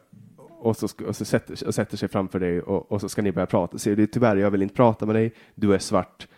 och 0.59 0.77
så, 0.77 0.89
och 1.07 1.17
så 1.17 1.25
sätter, 1.25 1.67
och 1.67 1.75
sätter 1.75 1.97
sig 1.97 2.09
framför 2.09 2.41
dig 2.41 2.61
och, 2.61 2.93
och 2.93 3.01
så 3.01 3.09
ska 3.09 3.23
ni 3.23 3.33
börja 3.33 3.47
prata. 3.47 3.79
Säger 3.79 3.97
du 3.97 4.07
tyvärr, 4.07 4.37
jag 4.37 4.51
vill 4.51 4.63
inte 4.63 4.75
prata 4.75 5.07
med 5.07 5.15
dig. 5.15 5.33
Du 5.55 5.75
är 5.75 5.79
svart. 5.79 6.29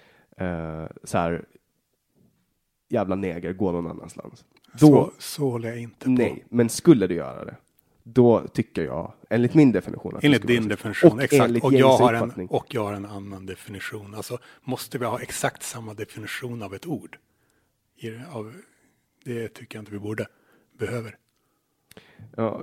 Eh, 0.40 0.86
så 1.04 1.18
här, 1.18 1.44
jävla 2.88 3.16
neger, 3.16 3.52
gå 3.52 3.72
någon 3.72 3.86
annanstans. 3.86 4.44
Då, 4.72 4.78
Så, 4.78 5.12
så 5.18 5.50
håller 5.50 5.68
jag 5.68 5.78
inte 5.78 6.04
på. 6.04 6.10
Nej, 6.10 6.44
men 6.48 6.68
skulle 6.68 7.06
du 7.06 7.14
göra 7.14 7.44
det, 7.44 7.56
då 8.02 8.46
tycker 8.48 8.84
jag, 8.84 9.12
enligt 9.30 9.54
min 9.54 9.72
definition, 9.72 10.16
att 10.16 10.24
Enligt 10.24 10.46
din 10.46 10.68
definition, 10.68 11.12
och 11.12 11.22
exakt. 11.22 11.64
Och 11.64 11.72
jag, 11.72 11.96
har 11.96 12.14
en, 12.14 12.46
och 12.48 12.66
jag 12.74 12.84
har 12.84 12.92
en 12.92 13.06
annan 13.06 13.46
definition. 13.46 14.14
Alltså, 14.14 14.38
måste 14.62 14.98
vi 14.98 15.04
ha 15.04 15.20
exakt 15.20 15.62
samma 15.62 15.94
definition 15.94 16.62
av 16.62 16.74
ett 16.74 16.86
ord? 16.86 17.18
I, 17.96 18.10
det- 18.10 18.26
av, 18.32 18.54
det 19.24 19.48
tycker 19.48 19.76
jag 19.78 19.82
inte 19.82 19.92
vi 19.92 19.98
borde, 19.98 20.26
behöver. 20.78 21.16
Ja. 22.36 22.60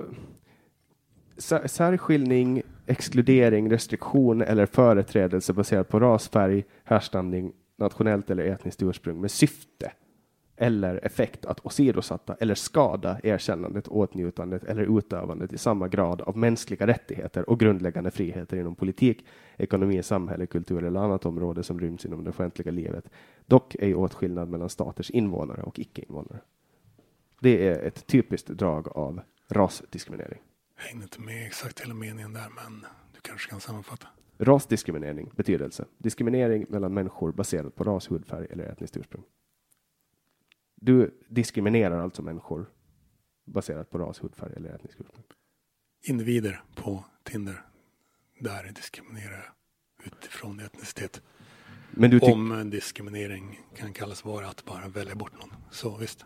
Sär- 1.36 1.66
Särskiljning, 1.66 2.62
exkludering, 2.86 3.70
restriktion 3.70 4.42
eller 4.42 4.66
företrädelse 4.66 5.52
baserat 5.52 5.88
på 5.88 6.00
ras, 6.00 6.28
färg, 6.28 6.64
härstamning, 6.84 7.52
nationellt 7.78 8.30
eller 8.30 8.44
etniskt 8.44 8.82
ursprung 8.82 9.20
med 9.20 9.30
syfte 9.30 9.92
eller 10.60 11.06
effekt 11.06 11.46
att 11.46 11.66
åsidosätta 11.66 12.36
eller 12.40 12.54
skada 12.54 13.20
erkännandet, 13.22 13.88
åtnjutandet 13.88 14.64
eller 14.64 14.98
utövandet 14.98 15.52
i 15.52 15.58
samma 15.58 15.88
grad 15.88 16.20
av 16.20 16.36
mänskliga 16.36 16.86
rättigheter 16.86 17.50
och 17.50 17.60
grundläggande 17.60 18.10
friheter 18.10 18.56
inom 18.56 18.74
politik, 18.74 19.26
ekonomi, 19.56 20.02
samhälle, 20.02 20.46
kultur 20.46 20.84
eller 20.84 21.00
annat 21.00 21.26
område 21.26 21.62
som 21.62 21.80
ryms 21.80 22.04
inom 22.04 22.24
det 22.24 22.30
offentliga 22.30 22.70
livet. 22.70 23.04
Dock 23.46 23.74
ej 23.74 23.94
åtskillnad 23.94 24.48
mellan 24.48 24.68
staters 24.68 25.10
invånare 25.10 25.62
och 25.62 25.78
icke-invånare. 25.78 26.40
Det 27.40 27.68
är 27.68 27.82
ett 27.82 28.06
typiskt 28.06 28.48
drag 28.48 28.88
av 28.88 29.20
rasdiskriminering. 29.48 30.40
Jag 30.76 30.84
hängde 30.84 31.02
inte 31.02 31.20
med 31.20 31.46
exakt 31.46 31.80
hela 31.80 31.94
meningen 31.94 32.32
där, 32.32 32.48
men 32.48 32.86
du 33.14 33.20
kanske 33.20 33.50
kan 33.50 33.60
sammanfatta. 33.60 34.08
Rasdiskriminering, 34.38 35.30
betydelse. 35.36 35.84
Diskriminering 35.98 36.66
mellan 36.68 36.94
människor 36.94 37.32
baserat 37.32 37.74
på 37.74 37.84
ras, 37.84 38.10
hudfärg 38.10 38.46
eller 38.50 38.64
etniskt 38.64 38.96
ursprung. 38.96 39.24
Du 40.74 41.18
diskriminerar 41.28 42.00
alltså 42.00 42.22
människor 42.22 42.66
baserat 43.44 43.90
på 43.90 43.98
ras, 43.98 44.22
hudfärg 44.22 44.52
eller 44.56 44.70
etniskt 44.70 45.00
ursprung. 45.00 45.24
Individer 46.02 46.62
på 46.74 47.04
Tinder, 47.22 47.62
där 48.40 48.72
diskriminerar 48.74 49.52
jag 49.98 50.06
utifrån 50.06 50.60
etnicitet. 50.60 51.22
Men 51.90 52.10
du 52.10 52.18
Om 52.18 52.70
diskriminering 52.70 53.60
kan 53.76 53.92
kallas 53.92 54.24
vara 54.24 54.48
att 54.48 54.64
bara 54.64 54.88
välja 54.88 55.14
bort 55.14 55.32
någon. 55.40 55.54
Så 55.70 55.96
visst. 55.96 56.24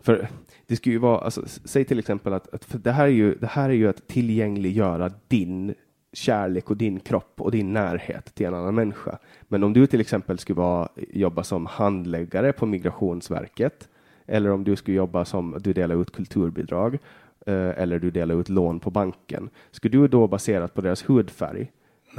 för 0.00 0.28
det 0.66 0.76
skulle 0.76 0.92
ju 0.92 0.98
vara, 0.98 1.20
alltså, 1.20 1.46
säg 1.64 1.84
till 1.84 1.98
exempel 1.98 2.32
att, 2.32 2.54
att 2.54 2.64
för 2.64 2.78
det, 2.78 2.92
här 2.92 3.04
är 3.04 3.08
ju, 3.08 3.34
det 3.34 3.46
här 3.46 3.70
är 3.70 3.74
ju 3.74 3.88
att 3.88 4.08
tillgängliggöra 4.08 5.12
din 5.28 5.74
kärlek 6.12 6.70
och 6.70 6.76
din 6.76 7.00
kropp 7.00 7.40
och 7.40 7.50
din 7.50 7.72
närhet 7.72 8.34
till 8.34 8.46
en 8.46 8.54
annan 8.54 8.74
människa. 8.74 9.18
Men 9.42 9.64
om 9.64 9.72
du 9.72 9.86
till 9.86 10.00
exempel 10.00 10.38
skulle 10.38 10.56
vara, 10.56 10.88
jobba 10.96 11.44
som 11.44 11.66
handläggare 11.66 12.52
på 12.52 12.66
Migrationsverket 12.66 13.88
eller 14.26 14.50
om 14.50 14.64
du 14.64 14.76
skulle 14.76 14.96
jobba 14.96 15.24
som 15.24 15.56
du 15.60 15.72
delar 15.72 16.02
ut 16.02 16.12
kulturbidrag 16.12 16.98
eh, 17.46 17.54
eller 17.54 17.98
du 17.98 18.10
delar 18.10 18.40
ut 18.40 18.48
lån 18.48 18.80
på 18.80 18.90
banken. 18.90 19.50
Skulle 19.70 19.98
du 19.98 20.08
då 20.08 20.26
baserat 20.26 20.74
på 20.74 20.80
deras 20.80 21.08
hudfärg 21.08 21.70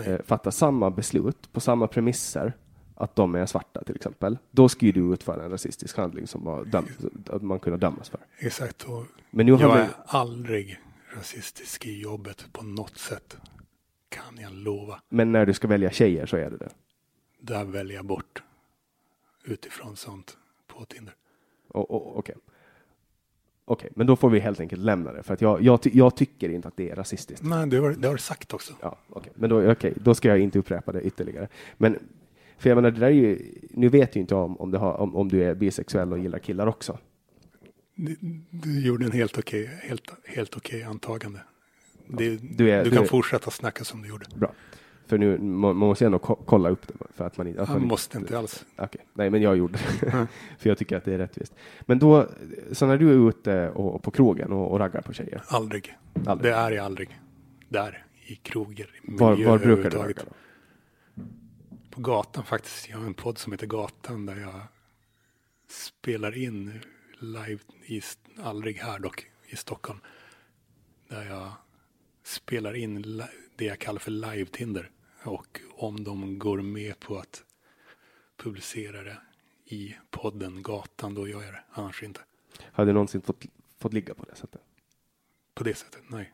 eh, 0.06 0.18
fatta 0.26 0.52
samma 0.52 0.92
beslut 0.92 1.54
på 1.54 1.60
samma 1.60 1.88
premisser 1.88 2.54
att 2.96 3.16
de 3.16 3.36
är 3.36 3.46
svarta 3.46 3.84
till 3.84 3.96
exempel, 3.96 4.38
då 4.52 4.70
skulle 4.70 4.92
du 4.92 5.14
utföra 5.14 5.44
en 5.44 5.52
rasistisk 5.52 5.98
handling 5.98 6.28
som 6.28 6.44
var 6.44 6.84
att 7.30 7.42
man 7.42 7.60
kunde 7.60 7.80
dömas 7.80 8.10
för. 8.10 8.20
Exakt. 8.38 8.84
Och 8.84 9.06
Men 9.32 9.46
nu 9.46 9.52
har 9.52 9.62
jag 9.62 9.76
vi, 9.76 9.82
är 9.82 9.90
aldrig 10.06 10.80
rasistisk 11.18 11.86
i 11.86 12.02
jobbet 12.02 12.46
på 12.52 12.64
något 12.64 12.98
sätt. 12.98 13.38
Kan 14.14 14.38
jag 14.42 14.54
lova. 14.54 15.02
men 15.10 15.32
när 15.32 15.46
du 15.46 15.54
ska 15.54 15.68
välja 15.68 15.92
tjejer 15.92 16.26
så 16.26 16.38
är 16.38 16.50
det 16.50 16.58
det. 16.58 16.70
Där 17.40 17.66
väljer 17.66 17.96
jag 17.96 18.06
bort 18.06 18.44
utifrån 19.46 19.96
sånt 19.96 20.38
på 20.68 20.86
Tinder. 20.86 21.14
Och- 21.68 21.92
och- 21.92 22.18
Okej. 22.18 22.36
Okej, 23.66 23.90
men 23.96 24.08
då 24.08 24.16
får 24.16 24.30
vi 24.30 24.40
helt 24.40 24.60
enkelt 24.60 24.82
lämna 24.82 25.12
det 25.14 25.24
för 25.24 25.34
att 25.34 25.42
jag, 25.42 25.62
jag, 25.62 25.82
ty- 25.82 25.92
jag 25.94 26.16
tycker 26.16 26.50
inte 26.50 26.68
att 26.68 26.78
det 26.78 26.90
är 26.90 26.96
rasistiskt. 26.96 27.46
Nej, 27.46 27.68
det 27.70 27.78
har, 27.78 27.92
det 27.92 28.08
har 28.08 28.16
du 28.16 28.22
sagt 28.22 28.54
också. 28.54 28.74
Ja, 28.82 28.98
okej, 29.10 29.32
men 29.36 29.50
då, 29.50 29.72
okej, 29.72 29.94
då 29.96 30.16
ska 30.16 30.28
jag 30.28 30.40
inte 30.40 30.60
upprepa 30.60 30.92
det 30.92 31.02
ytterligare. 31.02 31.48
Men 31.78 32.00
för 32.58 32.70
jag 32.70 32.76
menar, 32.76 32.92
det 32.92 33.00
där 33.00 33.08
är 33.08 33.12
ju, 33.12 33.40
nu 33.70 33.90
vet 33.90 34.16
ju 34.16 34.20
inte 34.20 34.36
om, 34.36 34.58
om, 34.58 34.74
har, 34.74 34.94
om, 34.94 35.16
om 35.16 35.30
du 35.30 35.44
är 35.44 35.56
bisexuell 35.56 36.12
och 36.14 36.20
gillar 36.20 36.40
killar 36.40 36.68
också. 36.68 36.98
Du, 37.96 38.16
du 38.50 38.86
gjorde 38.86 39.06
en 39.06 39.12
helt 39.12 39.38
okej, 39.38 39.66
helt, 39.84 40.12
helt 40.26 40.58
okej 40.58 40.84
antagande. 40.84 41.40
Det, 42.18 42.38
Du 42.58 42.70
är- 42.72 42.84
du 42.84 42.90
du 42.90 42.96
kan 42.96 43.04
är- 43.04 43.08
fortsätta 43.08 43.52
snacka 43.52 43.84
som 43.84 44.02
du 44.02 44.10
gjorde. 44.10 44.26
Bra. 44.36 44.52
För 45.08 45.18
nu, 45.18 45.38
man, 45.38 45.60
man 45.60 45.88
måste 45.88 46.06
ändå 46.06 46.20
ko- 46.20 46.44
kolla 46.46 46.70
upp 46.70 46.88
det 46.88 46.94
för 47.14 47.26
att 47.26 47.38
man 47.38 47.48
inte... 47.48 47.62
Att 47.62 47.70
man 47.70 47.88
måste 47.88 48.18
inte 48.18 48.38
alls. 48.38 48.66
Okej, 48.78 49.02
nej 49.14 49.30
men 49.30 49.42
jag 49.42 49.58
gjorde 49.58 49.74
det. 50.02 50.28
för 50.60 50.70
jag 50.70 50.78
tycker 50.78 50.98
att 50.98 51.06
det 51.06 51.14
är 51.14 51.18
rättvist. 51.18 51.54
Men 51.82 52.00
då, 52.00 52.28
så 52.72 52.86
när 52.86 52.98
du 52.98 53.10
är 53.10 53.30
ute 53.30 53.70
och, 53.70 53.96
och 53.96 54.04
på 54.04 54.12
krogen 54.12 54.52
och, 54.52 54.72
och 54.72 54.80
raggar 54.80 55.02
på 55.02 55.14
tjejer, 55.14 55.44
Aldrig. 55.48 55.94
Aldrig. 56.26 56.52
Det 56.54 56.58
är 56.58 56.72
jag 56.72 56.86
aldrig. 56.86 57.20
Där, 57.70 58.06
i 58.28 58.36
kroger, 58.36 58.90
i 59.04 59.12
var, 59.18 59.36
var 59.46 59.58
brukar 59.60 59.90
du 59.90 59.98
ragga 59.98 60.14
då? 60.26 60.32
På 61.90 62.02
gatan 62.02 62.44
faktiskt. 62.44 62.90
Jag 62.90 62.98
har 62.98 63.06
en 63.06 63.14
podd 63.14 63.38
som 63.38 63.52
heter 63.52 63.68
Gatan 63.68 64.26
där 64.26 64.36
jag 64.36 64.60
spelar 65.70 66.38
in 66.38 66.80
live, 67.20 67.60
i, 67.86 68.02
aldrig 68.44 68.78
här 68.78 69.00
dock, 69.00 69.26
i 69.48 69.56
Stockholm. 69.56 70.00
Där 71.10 71.26
jag 71.26 71.52
spelar 72.24 72.76
in 72.76 73.24
det 73.56 73.66
jag 73.66 73.80
kallar 73.80 74.00
för 74.00 74.12
live-Tinder. 74.12 74.90
Och 75.24 75.62
om 75.72 76.04
de 76.04 76.40
går 76.40 76.62
med 76.62 77.00
på 77.00 77.18
att 77.18 77.44
publicera 78.38 79.04
det 79.04 79.18
i 79.66 79.96
podden 80.10 80.62
Gatan, 80.64 81.14
då 81.14 81.28
gör 81.28 81.42
jag 81.44 81.54
det. 81.54 81.64
Annars 81.72 82.04
inte. 82.04 82.22
Har 82.62 82.86
du 82.86 82.94
någonsin 82.94 83.22
fått, 83.22 83.46
fått 83.78 83.94
ligga 83.94 84.14
på 84.14 84.26
det 84.26 84.36
sättet? 84.36 84.62
På 85.54 85.64
det 85.64 85.74
sättet, 85.74 86.02
nej. 86.08 86.34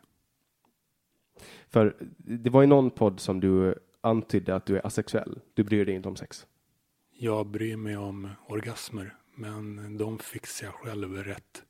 För 1.67 1.95
det 2.17 2.49
var 2.49 2.61
ju 2.61 2.67
någon 2.67 2.91
podd 2.91 3.19
som 3.19 3.39
du 3.39 3.75
antydde 4.01 4.55
att 4.55 4.65
du 4.65 4.77
är 4.77 4.85
asexuell. 4.85 5.41
Du 5.53 5.63
bryr 5.63 5.85
dig 5.85 5.95
inte 5.95 6.09
om 6.09 6.15
sex. 6.15 6.47
Jag 7.11 7.47
bryr 7.47 7.77
mig 7.77 7.97
om 7.97 8.29
orgasmer, 8.47 9.15
men 9.35 9.97
de 9.97 10.19
fixar 10.19 10.65
jag 10.67 10.73
själv 10.73 11.23
rätt. 11.23 11.63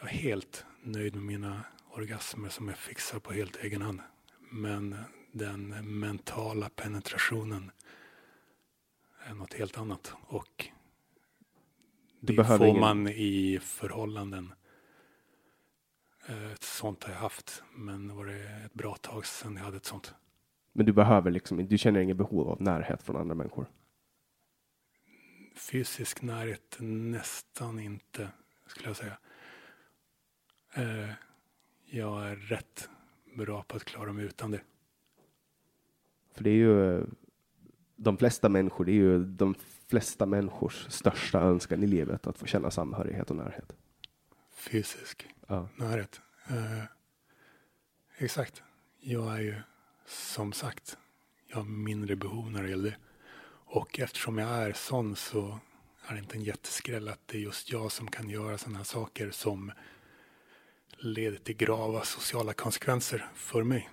Jag 0.00 0.08
är 0.08 0.14
helt 0.14 0.64
nöjd 0.82 1.14
med 1.14 1.24
mina 1.24 1.64
orgasmer 1.90 2.48
som 2.48 2.68
jag 2.68 2.78
fixar 2.78 3.18
på 3.18 3.32
helt 3.32 3.56
egen 3.56 3.82
hand. 3.82 4.00
Men 4.50 4.96
den 5.32 5.68
mentala 6.00 6.68
penetrationen 6.68 7.70
är 9.26 9.34
något 9.34 9.54
helt 9.54 9.78
annat. 9.78 10.14
Och 10.20 10.66
det 12.20 12.44
får 12.44 12.66
ingen- 12.66 12.80
man 12.80 13.08
i 13.08 13.58
förhållanden. 13.62 14.52
Eh, 16.28 16.52
Ett 16.52 16.62
sånt 16.62 17.04
har 17.04 17.12
jag 17.12 17.20
haft, 17.20 17.62
men 17.74 18.16
var 18.16 18.26
det 18.26 18.48
ett 18.64 18.74
bra 18.74 18.94
tag 18.96 19.26
sedan 19.26 19.56
jag 19.56 19.64
hade 19.64 19.76
ett 19.76 19.84
sånt. 19.84 20.14
Men 20.72 20.86
du 20.86 20.92
behöver 20.92 21.30
liksom 21.30 21.66
du 21.68 21.78
känner 21.78 22.00
inget 22.00 22.16
behov 22.16 22.48
av 22.48 22.62
närhet 22.62 23.02
från 23.02 23.16
andra 23.16 23.34
människor. 23.34 23.66
fysisk 25.56 26.22
närhet 26.22 26.76
nästan 26.80 27.78
inte, 27.78 28.28
skulle 28.66 28.88
jag 28.88 28.96
säga. 28.96 29.18
Eh, 30.74 31.10
jag 31.90 32.28
är 32.28 32.36
rätt 32.36 32.88
bra 33.36 33.62
på 33.62 33.76
att 33.76 33.84
klara 33.84 34.12
mig 34.12 34.24
utan 34.24 34.50
det. 34.50 34.60
För 36.32 36.44
det 36.44 36.50
är 36.50 36.54
ju 36.54 37.04
de 37.96 38.16
flesta 38.16 38.48
människor, 38.48 38.84
det 38.84 38.92
är 38.92 38.94
ju 38.94 39.24
de 39.24 39.54
flesta 39.88 40.26
människors 40.26 40.86
största 40.88 41.40
önskan 41.40 41.82
i 41.82 41.86
livet 41.86 42.26
att 42.26 42.38
få 42.38 42.46
känna 42.46 42.70
samhörighet 42.70 43.30
och 43.30 43.36
närhet. 43.36 43.72
Fysisk 44.56 45.26
Ja. 45.46 45.68
närhet. 45.76 46.20
Eh, 46.48 46.84
exakt. 48.18 48.62
Jag 49.00 49.34
är 49.34 49.40
ju 49.40 49.54
som 50.06 50.52
sagt, 50.52 50.98
jag 51.46 51.56
har 51.56 51.64
mindre 51.64 52.16
behov 52.16 52.50
när 52.50 52.62
det 52.62 52.68
gäller 52.68 52.90
det. 52.90 52.96
Och 53.70 53.98
eftersom 54.00 54.38
jag 54.38 54.48
är 54.48 54.72
sån 54.72 55.16
så 55.16 55.58
är 56.06 56.12
det 56.14 56.18
inte 56.18 56.36
en 56.36 56.42
jätteskräll 56.42 57.08
att 57.08 57.20
det 57.28 57.38
är 57.38 57.42
just 57.42 57.72
jag 57.72 57.92
som 57.92 58.06
kan 58.08 58.28
göra 58.28 58.58
sådana 58.58 58.76
här 58.78 58.84
saker 58.84 59.30
som 59.30 59.72
leder 60.98 61.38
till 61.38 61.56
grava 61.56 62.02
sociala 62.04 62.52
konsekvenser 62.52 63.26
för 63.34 63.62
mig. 63.62 63.88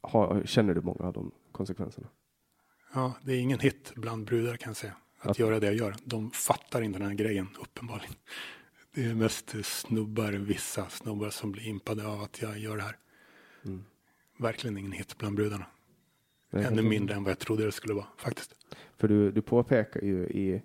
Har, 0.00 0.42
känner 0.46 0.74
du 0.74 0.80
många 0.80 1.04
av 1.04 1.12
de 1.12 1.30
konsekvenserna? 1.52 2.06
Ja, 2.94 3.12
det 3.22 3.32
är 3.32 3.38
ingen 3.40 3.58
hit 3.58 3.92
bland 3.96 4.26
brudar 4.26 4.56
kan 4.56 4.70
jag 4.70 4.76
säga. 4.76 4.94
Att 5.20 5.30
Att- 5.30 5.38
göra 5.38 5.60
det 5.60 5.66
jag 5.66 5.74
gör. 5.74 5.94
De 6.04 6.30
fattar 6.30 6.82
inte 6.82 6.98
den 6.98 7.08
här 7.08 7.14
grejen, 7.14 7.48
uppenbarligen. 7.60 8.14
Det 8.94 9.04
är 9.04 9.14
mest 9.14 9.54
snubbar, 9.64 10.32
vissa 10.32 10.88
snubbar 10.88 11.30
som 11.30 11.52
blir 11.52 11.66
impade 11.66 12.06
av 12.06 12.22
att 12.22 12.42
jag 12.42 12.58
gör 12.58 12.76
det 12.76 12.82
här. 12.82 12.96
Mm. 13.64 13.84
Verkligen 14.38 14.78
ingen 14.78 14.92
hit 14.92 15.18
bland 15.18 15.36
brudarna. 15.36 15.66
Nej, 16.50 16.64
Ännu 16.64 16.76
jag- 16.76 16.84
mindre 16.84 17.14
än 17.16 17.24
vad 17.24 17.30
jag 17.30 17.38
trodde 17.38 17.64
det 17.64 17.72
skulle 17.72 17.94
vara, 17.94 18.06
faktiskt. 18.16 18.54
För 18.96 19.08
du, 19.08 19.30
du 19.32 19.42
påpekar 19.42 20.00
ju 20.00 20.26
i 20.28 20.62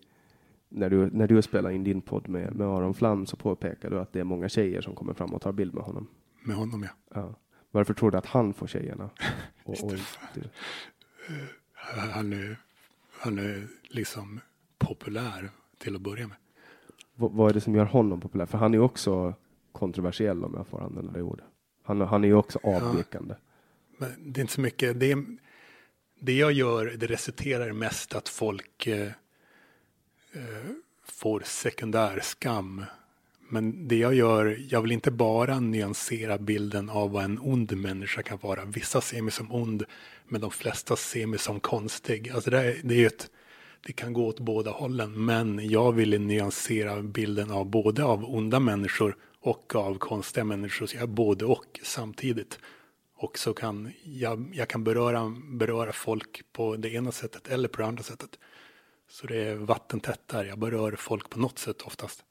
när 0.73 0.89
du, 0.89 1.09
när 1.11 1.27
du 1.27 1.41
spelar 1.41 1.69
in 1.69 1.83
din 1.83 2.01
podd 2.01 2.29
med, 2.29 2.55
med 2.55 2.67
Aron 2.67 2.93
Flam 2.93 3.25
så 3.25 3.37
påpekar 3.37 3.89
du 3.89 3.99
att 3.99 4.13
det 4.13 4.19
är 4.19 4.23
många 4.23 4.49
tjejer 4.49 4.81
som 4.81 4.95
kommer 4.95 5.13
fram 5.13 5.33
och 5.33 5.41
tar 5.41 5.51
bild 5.51 5.73
med 5.73 5.83
honom. 5.83 6.07
Med 6.43 6.55
honom, 6.55 6.83
ja. 6.83 6.89
Ja. 7.21 7.35
Varför 7.71 7.93
tror 7.93 8.11
du 8.11 8.17
att 8.17 8.25
han 8.25 8.53
får 8.53 8.67
tjejerna? 8.67 9.09
Och, 9.63 9.83
och 9.83 9.91
inte, 9.91 10.49
Han 11.73 12.33
är, 12.33 12.57
han 13.11 13.39
är 13.39 13.67
liksom 13.89 14.39
populär 14.77 15.49
till 15.77 15.95
att 15.95 16.01
börja 16.01 16.27
med. 16.27 16.37
vad, 17.15 17.31
vad 17.31 17.49
är 17.49 17.53
det 17.53 17.61
som 17.61 17.75
gör 17.75 17.85
honom 17.85 18.21
populär? 18.21 18.45
För 18.45 18.57
han 18.57 18.73
är 18.73 18.79
också 18.79 19.33
kontroversiell 19.71 20.43
om 20.43 20.53
jag 20.57 20.67
får 20.67 20.81
använda 20.83 21.11
det 21.11 21.21
ordet. 21.21 21.45
Han, 21.83 22.01
han 22.01 22.23
är 22.23 22.27
ju 22.27 22.33
också 22.33 22.59
avvikande. 22.63 23.35
Men 23.97 24.09
det 24.33 24.39
är 24.39 24.41
inte 24.41 24.53
så 24.53 24.61
mycket. 24.61 24.99
Det, 24.99 25.11
är, 25.11 25.25
det 26.19 26.33
jag 26.33 26.51
gör, 26.51 26.85
det 26.85 27.07
resulterar 27.07 27.71
mest 27.71 28.15
att 28.15 28.29
folk 28.29 28.87
eh, 28.87 29.01
eh, 29.01 29.11
får 31.05 31.41
sekundär 31.45 32.19
skam. 32.23 32.85
Men 33.49 33.87
det 33.87 33.97
jag 33.97 34.13
gör, 34.13 34.59
jag 34.69 34.81
vill 34.81 34.91
inte 34.91 35.11
bara 35.11 35.59
nyansera 35.59 36.37
bilden 36.37 36.89
av 36.89 37.11
vad 37.11 37.23
en 37.23 37.39
ond 37.39 37.77
människa 37.77 38.23
kan 38.23 38.39
vara. 38.41 38.65
Vissa 38.65 39.01
ser 39.01 39.21
mig 39.21 39.31
som 39.31 39.51
ond, 39.51 39.83
men 40.27 40.41
de 40.41 40.51
flesta 40.51 40.95
ser 40.95 41.27
mig 41.27 41.39
som 41.39 41.59
konstig. 41.59 42.29
Alltså 42.29 42.49
det, 42.49 42.59
är, 42.59 42.81
det, 42.83 43.03
är 43.03 43.07
ett, 43.07 43.29
det 43.85 43.93
kan 43.93 44.13
gå 44.13 44.27
åt 44.27 44.39
båda 44.39 44.71
hållen, 44.71 45.25
men 45.25 45.69
jag 45.69 45.91
vill 45.91 46.21
nyansera 46.21 47.01
bilden 47.01 47.51
av 47.51 47.65
både 47.65 48.03
av 48.03 48.35
onda 48.35 48.59
människor 48.59 49.15
och 49.39 49.75
av 49.75 49.97
konstiga 49.97 50.43
människor. 50.43 50.85
Så 50.85 50.95
jag 50.95 51.03
är 51.03 51.07
både 51.07 51.45
och 51.45 51.79
samtidigt. 51.83 52.59
Och 53.15 53.37
så 53.37 53.53
kan 53.53 53.91
jag, 54.03 54.51
jag 54.53 54.67
kan 54.67 54.83
beröra, 54.83 55.35
beröra 55.43 55.93
folk 55.93 56.41
på 56.51 56.75
det 56.75 56.89
ena 56.89 57.11
sättet 57.11 57.47
eller 57.47 57.67
på 57.67 57.81
det 57.81 57.87
andra 57.87 58.03
sättet. 58.03 58.39
Så 59.13 59.27
det 59.27 59.43
är 59.43 59.55
vattentätt 59.55 60.27
där. 60.27 60.45
Jag 60.45 60.59
berör 60.59 60.95
folk 60.97 61.29
på 61.29 61.39
något 61.39 61.59
sätt 61.59 61.81
oftast. 61.81 62.23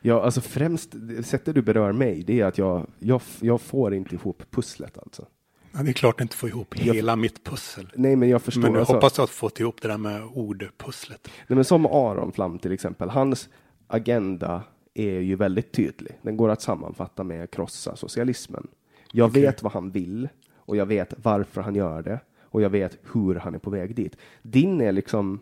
Ja, 0.00 0.22
alltså 0.22 0.40
främst 0.40 0.94
sättet 1.24 1.54
du 1.54 1.62
berör 1.62 1.92
mig, 1.92 2.22
det 2.22 2.40
är 2.40 2.44
att 2.44 2.58
jag, 2.58 2.86
jag, 2.98 3.22
jag 3.40 3.60
får 3.60 3.94
inte 3.94 4.14
ihop 4.14 4.42
pusslet 4.50 4.98
alltså. 4.98 5.26
Ja, 5.72 5.82
det 5.82 5.90
är 5.90 5.92
klart 5.92 6.20
inte 6.20 6.36
få 6.36 6.48
ihop 6.48 6.78
Jag- 6.78 6.94
hela 6.94 7.16
mitt 7.16 7.44
pussel. 7.44 7.92
Nej, 7.94 8.16
men 8.16 8.28
jag 8.28 8.42
förstår. 8.42 8.62
Men 8.62 8.72
jag 8.72 8.78
alltså, 8.80 8.94
hoppas 8.94 9.12
du 9.12 9.22
har 9.22 9.26
fått 9.26 9.60
ihop 9.60 9.82
det 9.82 9.88
där 9.88 9.98
med 9.98 10.22
ordpusslet. 10.24 11.28
Nej, 11.46 11.54
men 11.56 11.64
som 11.64 11.86
Aron 11.86 12.32
Flam 12.32 12.58
till 12.58 12.72
exempel, 12.72 13.10
hans 13.10 13.48
agenda 13.86 14.62
är 14.94 15.20
ju 15.20 15.36
väldigt 15.36 15.72
tydlig. 15.72 16.18
Den 16.22 16.36
går 16.36 16.48
att 16.48 16.62
sammanfatta 16.62 17.24
med 17.24 17.50
krossa 17.50 17.96
socialismen. 17.96 18.66
Jag 19.12 19.30
Okej. 19.30 19.42
vet 19.42 19.62
vad 19.62 19.72
han 19.72 19.90
vill 19.90 20.28
och 20.56 20.76
jag 20.76 20.86
vet 20.86 21.14
varför 21.16 21.60
han 21.60 21.74
gör 21.74 22.02
det 22.02 22.20
och 22.40 22.62
jag 22.62 22.70
vet 22.70 22.98
hur 23.12 23.34
han 23.34 23.54
är 23.54 23.58
på 23.58 23.70
väg 23.70 23.94
dit. 23.94 24.16
Din 24.42 24.80
är 24.80 24.92
liksom. 24.92 25.40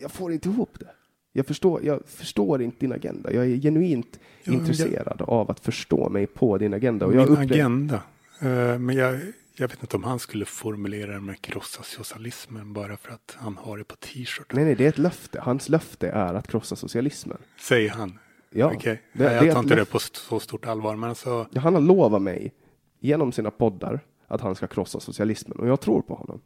Jag 0.00 0.10
får 0.10 0.32
inte 0.32 0.48
ihop 0.48 0.78
det. 0.80 0.90
Jag 1.32 1.46
förstår, 1.46 1.84
jag 1.84 2.02
förstår 2.08 2.62
inte 2.62 2.76
din 2.80 2.92
agenda. 2.92 3.32
Jag 3.32 3.46
är 3.46 3.56
genuint 3.60 4.08
Ja, 4.12 4.18
men 4.44 4.54
jag- 4.54 4.60
intresserad 4.60 5.22
av 5.22 5.50
att 5.50 5.60
förstå 5.60 6.08
mig 6.08 6.26
på 6.26 6.58
din 6.58 6.74
agenda. 6.74 7.06
Och 7.06 7.14
jag 7.14 7.30
Min 7.30 7.38
upplever- 7.38 7.54
agenda. 7.54 8.02
Eh, 8.40 8.78
men 8.78 8.96
jag, 8.96 9.20
Jag 9.58 9.68
vet 9.68 9.82
inte 9.82 9.96
om 9.96 10.04
han 10.04 10.18
skulle 10.18 10.44
formulera 10.44 11.12
det 11.12 11.20
med 11.20 11.40
krossa 11.42 11.82
socialismen 11.82 12.72
bara 12.72 12.96
för 12.96 13.12
att 13.12 13.36
han 13.38 13.56
har 13.56 13.78
det 13.78 13.84
på 13.84 13.96
t-shirt. 13.96 14.52
Nej, 14.52 14.64
nej, 14.64 14.74
det 14.74 14.84
är 14.84 14.88
ett 14.88 14.98
löfte. 14.98 15.40
Hans 15.40 15.68
löfte 15.68 16.08
är 16.08 16.34
att 16.34 16.46
krossa 16.48 16.76
socialismen. 16.76 17.38
Säger 17.60 17.90
han. 17.90 18.18
Ja, 18.50 18.72
Okej, 18.74 19.02
det- 19.12 19.24
Nej, 19.24 19.40
det 19.40 19.46
jag 19.46 19.54
tar 19.54 19.62
inte 19.62 19.74
det 19.74 19.84
på 19.84 19.98
så 19.98 20.40
stort 20.40 20.66
allvar. 20.66 20.96
Men 20.96 21.08
alltså, 21.08 21.46
Han 21.54 21.74
har 21.74 21.80
lovat 21.80 22.22
mig 22.22 22.52
genom 23.00 23.32
sina 23.32 23.50
poddar 23.50 24.00
att 24.28 24.40
han 24.40 24.54
ska 24.54 24.66
krossa 24.66 25.00
socialismen 25.00 25.58
och 25.58 25.68
jag 25.68 25.80
tror 25.80 26.02
på 26.02 26.14
honom. 26.14 26.40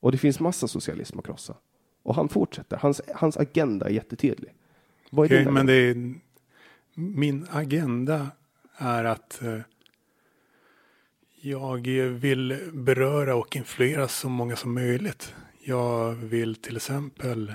Och 0.00 0.12
det 0.12 0.18
finns 0.18 0.40
massa 0.40 0.68
socialism 0.68 1.18
att 1.18 1.24
krossa. 1.26 1.54
Och 2.02 2.14
han 2.14 2.28
fortsätter. 2.28 2.76
Hans, 2.76 3.00
hans 3.14 3.36
agenda 3.36 3.86
är 3.86 3.90
jättetydlig. 3.90 4.54
Vad 5.10 5.26
är 5.26 5.28
okej, 5.28 5.44
din 5.44 5.54
men 5.54 5.66
det 5.66 5.74
är, 5.74 6.14
min 6.94 7.46
agenda 7.50 8.30
är 8.76 9.04
att 9.04 9.42
eh, 9.42 9.60
jag 11.40 11.86
vill 12.08 12.70
beröra 12.72 13.34
och 13.34 13.56
influera 13.56 14.08
så 14.08 14.28
många 14.28 14.56
som 14.56 14.74
möjligt. 14.74 15.34
Jag 15.64 16.12
vill 16.12 16.54
till 16.54 16.76
exempel 16.76 17.54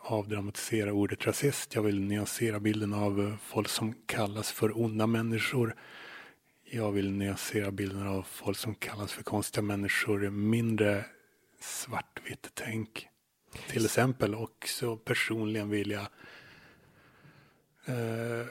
avdramatisera 0.00 0.92
ordet 0.92 1.26
rasist. 1.26 1.74
Jag 1.74 1.82
vill 1.82 2.00
nyansera 2.00 2.60
bilden 2.60 2.94
av 2.94 3.20
eh, 3.20 3.36
folk 3.36 3.68
som 3.68 3.94
kallas 4.06 4.52
för 4.52 4.78
onda 4.78 5.06
människor. 5.06 5.74
Jag 6.70 6.92
vill 6.92 7.10
nyansera 7.10 7.70
bilden 7.70 8.06
av 8.08 8.22
folk 8.22 8.56
som 8.56 8.74
kallas 8.74 9.12
för 9.12 9.22
konstiga 9.22 9.62
människor. 9.62 10.30
Mindre 10.30 11.04
svartvitt 11.60 12.50
tänk. 12.54 13.08
Till 13.68 13.84
exempel. 13.84 14.34
Och 14.34 14.66
så 14.68 14.96
personligen 14.96 15.68
vill 15.70 15.90
jag 15.90 16.06
eh, 17.86 18.46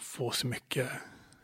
få 0.00 0.30
så 0.30 0.46
mycket 0.46 0.88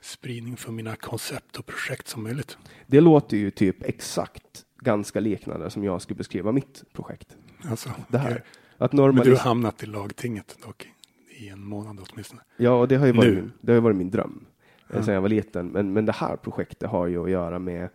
spridning 0.01 0.57
för 0.57 0.73
mina 0.73 0.97
koncept 0.97 1.57
och 1.59 1.67
projekt 1.67 2.09
som 2.09 2.23
möjligt. 2.23 2.59
Det 2.87 3.01
låter 3.01 3.37
ju 3.37 3.51
typ 3.51 3.83
exakt 3.83 4.65
ganska 4.81 5.21
liknande 5.21 5.71
som 5.71 5.85
jag 5.85 6.03
skulle 6.03 6.17
beskriva 6.19 6.53
mitt 6.53 6.85
projekt. 6.93 7.37
Alltså, 7.71 7.91
Det 8.09 8.19
här. 8.19 8.31
okej. 8.31 8.43
Att 8.79 8.93
Men 8.93 9.15
du 9.17 9.31
har 9.31 9.39
hamnat 9.39 9.83
i 9.83 9.87
lagtinget 9.87 10.57
dock. 10.67 10.89
I 11.31 11.49
en 11.49 11.65
månad 11.65 12.01
åtminstone. 12.11 12.43
Ja, 12.57 12.71
och 12.81 12.89
det 12.89 12.97
har 12.97 13.07
ju 13.07 13.13
varit, 13.13 13.29
Nu. 13.29 13.35
min, 13.35 13.53
det 13.61 13.73
har 13.73 13.81
varit 13.81 13.97
min 13.97 14.11
dröm. 14.11 14.47
Ja. 14.93 15.03
Sen 15.03 15.15
jag 15.15 15.21
var 15.21 15.29
liten. 15.29 15.67
Men, 15.69 15.93
men 15.93 16.07
det 16.07 16.13
här 16.13 16.37
projektet 16.37 16.91
har 16.91 17.07
ju 17.07 17.25
att 17.25 17.31
göra 17.31 17.59
med 17.59 17.89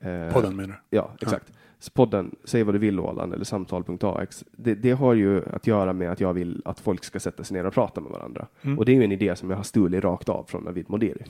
eh, 0.00 0.32
Podden 0.32 0.56
menar 0.56 0.68
du? 0.90 0.96
Ja, 0.96 1.10
exakt. 1.20 1.52
Så 1.78 1.90
podden 1.90 2.34
Säg 2.44 2.62
vad 2.62 2.74
du 2.74 2.78
vill 2.78 3.00
Åland 3.00 3.34
eller 3.34 3.44
samtal.ax. 3.44 4.44
Det, 4.56 4.74
det 4.74 4.90
har 4.90 5.14
ju 5.14 5.42
att 5.52 5.66
göra 5.66 5.92
med 5.92 6.12
att 6.12 6.20
jag 6.20 6.32
vill 6.32 6.62
att 6.64 6.80
folk 6.80 7.04
ska 7.04 7.20
sätta 7.20 7.44
sig 7.44 7.56
ner 7.56 7.66
och 7.66 7.74
prata 7.74 8.00
med 8.00 8.10
varandra. 8.12 8.46
Mm. 8.62 8.78
Och 8.78 8.84
det 8.84 8.92
är 8.92 8.96
ju 8.96 9.04
en 9.04 9.12
idé 9.12 9.36
som 9.36 9.50
jag 9.50 9.56
har 9.56 9.64
stulit 9.64 10.04
rakt 10.04 10.28
av 10.28 10.44
från 10.48 10.64
Navid 10.64 10.90
Modiri. 10.90 11.22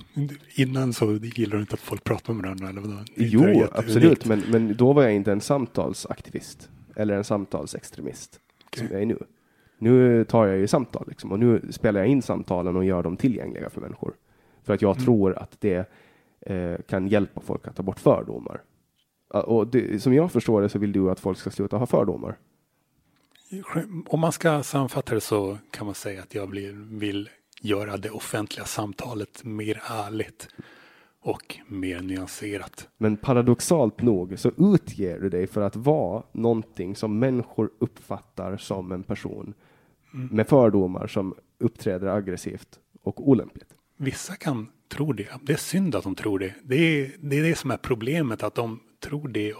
Innan 0.56 0.92
så 0.92 1.12
gillar 1.12 1.54
du 1.56 1.60
inte 1.60 1.74
att 1.74 1.80
folk 1.80 2.04
pratar 2.04 2.32
med 2.32 2.42
varandra 2.42 2.68
eller 2.68 2.80
vadå? 2.80 2.96
Jo, 3.16 3.66
absolut, 3.72 4.26
men, 4.26 4.42
men 4.50 4.76
då 4.76 4.92
var 4.92 5.02
jag 5.02 5.14
inte 5.14 5.32
en 5.32 5.40
samtalsaktivist 5.40 6.70
eller 6.96 7.16
en 7.16 7.24
samtalsextremist 7.24 8.40
som 8.76 8.86
jag 8.90 9.02
är 9.02 9.06
nu. 9.06 9.18
Nu 9.78 10.24
tar 10.24 10.46
jag 10.46 10.56
ju 10.58 10.66
samtal 10.66 11.04
liksom, 11.08 11.32
och 11.32 11.38
nu 11.38 11.62
spelar 11.70 12.00
jag 12.00 12.08
in 12.08 12.22
samtalen 12.22 12.76
och 12.76 12.84
gör 12.84 13.02
dem 13.02 13.16
tillgängliga 13.16 13.70
för 13.70 13.80
människor. 13.80 14.14
För 14.62 14.74
att 14.74 14.82
jag 14.82 14.96
Mm. 14.96 15.04
tror 15.04 15.38
att 15.38 15.56
det 15.60 15.90
eh, 16.46 16.76
kan 16.88 17.08
hjälpa 17.08 17.40
folk 17.40 17.66
att 17.66 17.76
ta 17.76 17.82
bort 17.82 18.00
fördomar. 18.00 18.62
Och 19.28 19.66
det, 19.66 20.02
som 20.02 20.14
jag 20.14 20.32
förstår 20.32 20.62
det 20.62 20.68
så 20.68 20.78
vill 20.78 20.92
du 20.92 21.10
att 21.10 21.20
folk 21.20 21.38
ska 21.38 21.50
sluta 21.50 21.76
ha 21.76 21.86
fördomar. 21.86 22.38
Om 24.06 24.20
man 24.20 24.32
ska 24.32 24.62
sammanfatta 24.62 25.14
det 25.14 25.20
så 25.20 25.58
kan 25.70 25.86
man 25.86 25.94
säga 25.94 26.22
att 26.22 26.34
jag 26.34 26.48
blir, 26.48 26.72
vill 26.98 27.30
göra 27.60 27.96
det 27.96 28.10
offentliga 28.10 28.64
samtalet 28.64 29.44
mer 29.44 29.82
ärligt 29.90 30.48
och 31.20 31.58
mer 31.66 32.00
nyanserat. 32.00 32.88
Men 32.96 33.16
paradoxalt 33.16 34.02
nog 34.02 34.38
så 34.38 34.50
utger 34.58 35.20
du 35.20 35.28
dig 35.28 35.46
för 35.46 35.60
att 35.60 35.76
vara 35.76 36.22
någonting 36.32 36.96
som 36.96 37.18
människor 37.18 37.70
uppfattar 37.78 38.56
som 38.56 38.92
en 38.92 39.02
person 39.02 39.54
med 40.30 40.48
fördomar 40.48 41.06
som 41.06 41.34
uppträder 41.58 42.06
aggressivt 42.06 42.80
och 43.02 43.28
olämpligt. 43.28 43.73
Vissa 43.96 44.36
kan 44.36 44.68
tro 44.88 45.12
det. 45.12 45.28
Det 45.42 45.52
är 45.52 45.56
synd 45.56 45.94
att 45.94 46.04
de 46.04 46.14
tror 46.14 46.38
det. 46.38 46.54
Det 46.62 46.76
är 46.76 47.10
det, 47.20 47.38
är 47.38 47.42
det 47.42 47.54
som 47.58 47.70
är 47.70 47.76
problemet, 47.76 48.42
att 48.42 48.54
de 48.54 48.80
tror 49.00 49.28
det 49.28 49.54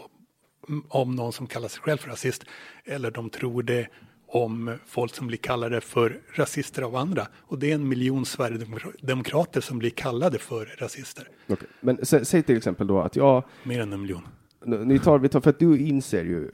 om, 0.89 1.15
någon 1.15 1.33
som 1.33 1.47
kallar 1.47 1.67
sig 1.67 1.81
själv 1.81 1.97
för 1.97 2.09
rasist. 2.09 2.43
Eller 2.85 3.11
de 3.11 3.29
tror 3.29 3.63
det 3.63 3.87
om 4.27 4.77
folk 4.85 5.15
som 5.15 5.27
blir 5.27 5.37
kallade 5.37 5.81
för 5.81 6.21
rasister 6.33 6.81
av 6.81 6.95
andra. 6.95 7.27
Och 7.37 7.59
det 7.59 7.71
är 7.71 7.75
en 7.75 7.87
miljon 7.87 8.25
Sverigedemokrater 8.25 9.61
som 9.61 9.79
blir 9.79 9.89
kallade 9.89 10.39
för 10.39 10.65
rasister. 10.65 11.27
Okej. 11.47 11.67
Men 11.81 12.05
sä, 12.05 12.25
säg 12.25 12.43
till 12.43 12.57
exempel 12.57 12.87
då 12.87 12.99
att 12.99 13.15
jag, 13.15 13.43
Mer 13.63 13.79
än 13.79 13.93
en 13.93 14.01
miljon. 14.01 14.27
ni 14.65 14.99
tar, 14.99 15.19
vi 15.19 15.29
tar, 15.29 15.41
för 15.41 15.49
att 15.49 15.59
du 15.59 15.79
inser 15.79 16.23
ju 16.23 16.51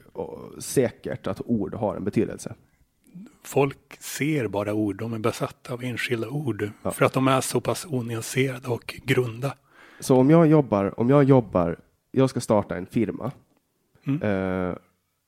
säkert 0.58 1.26
att 1.26 1.40
ord 1.44 1.74
har 1.74 1.96
en 1.96 2.04
betydelse. 2.04 2.54
Folk 3.44 3.96
ser 4.00 4.48
bara 4.48 4.74
ord, 4.74 4.96
de 4.98 5.12
är 5.12 5.18
besatta 5.18 5.72
av 5.74 5.82
enskilda 5.84 6.28
ord. 6.28 6.70
För 6.92 7.04
att 7.04 7.12
de 7.12 7.28
är 7.28 7.40
så 7.40 7.60
pass 7.60 7.86
onyanserade 7.90 8.68
och 8.68 8.94
grunda. 9.04 9.56
Så 10.00 10.16
om 10.16 10.30
jag 10.30 10.46
jobbar, 10.46 11.00
om 11.00 11.10
jag 11.10 11.24
jobbar, 11.24 11.80
jag 12.10 12.30
ska 12.30 12.40
starta 12.40 12.76
en 12.76 12.86
firma 12.86 13.32
Mm. 14.04 14.22
eh, 14.22 14.76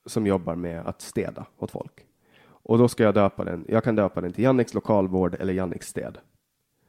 som 0.07 0.27
jobbar 0.27 0.55
med 0.55 0.87
att 0.87 1.01
städa 1.01 1.47
åt 1.57 1.71
folk. 1.71 2.07
Och 2.47 2.79
då 2.79 2.89
ska 2.89 3.03
jag 3.03 3.15
döpa 3.15 3.45
den, 3.45 3.65
jag 3.69 3.85
kan 3.85 3.97
döpa 3.97 4.21
den 4.21 4.33
till 4.33 4.45
Janniks 4.45 4.75
lokalvård 4.75 5.35
eller 5.35 5.53
Janniks 5.53 5.89
städ. 5.89 6.19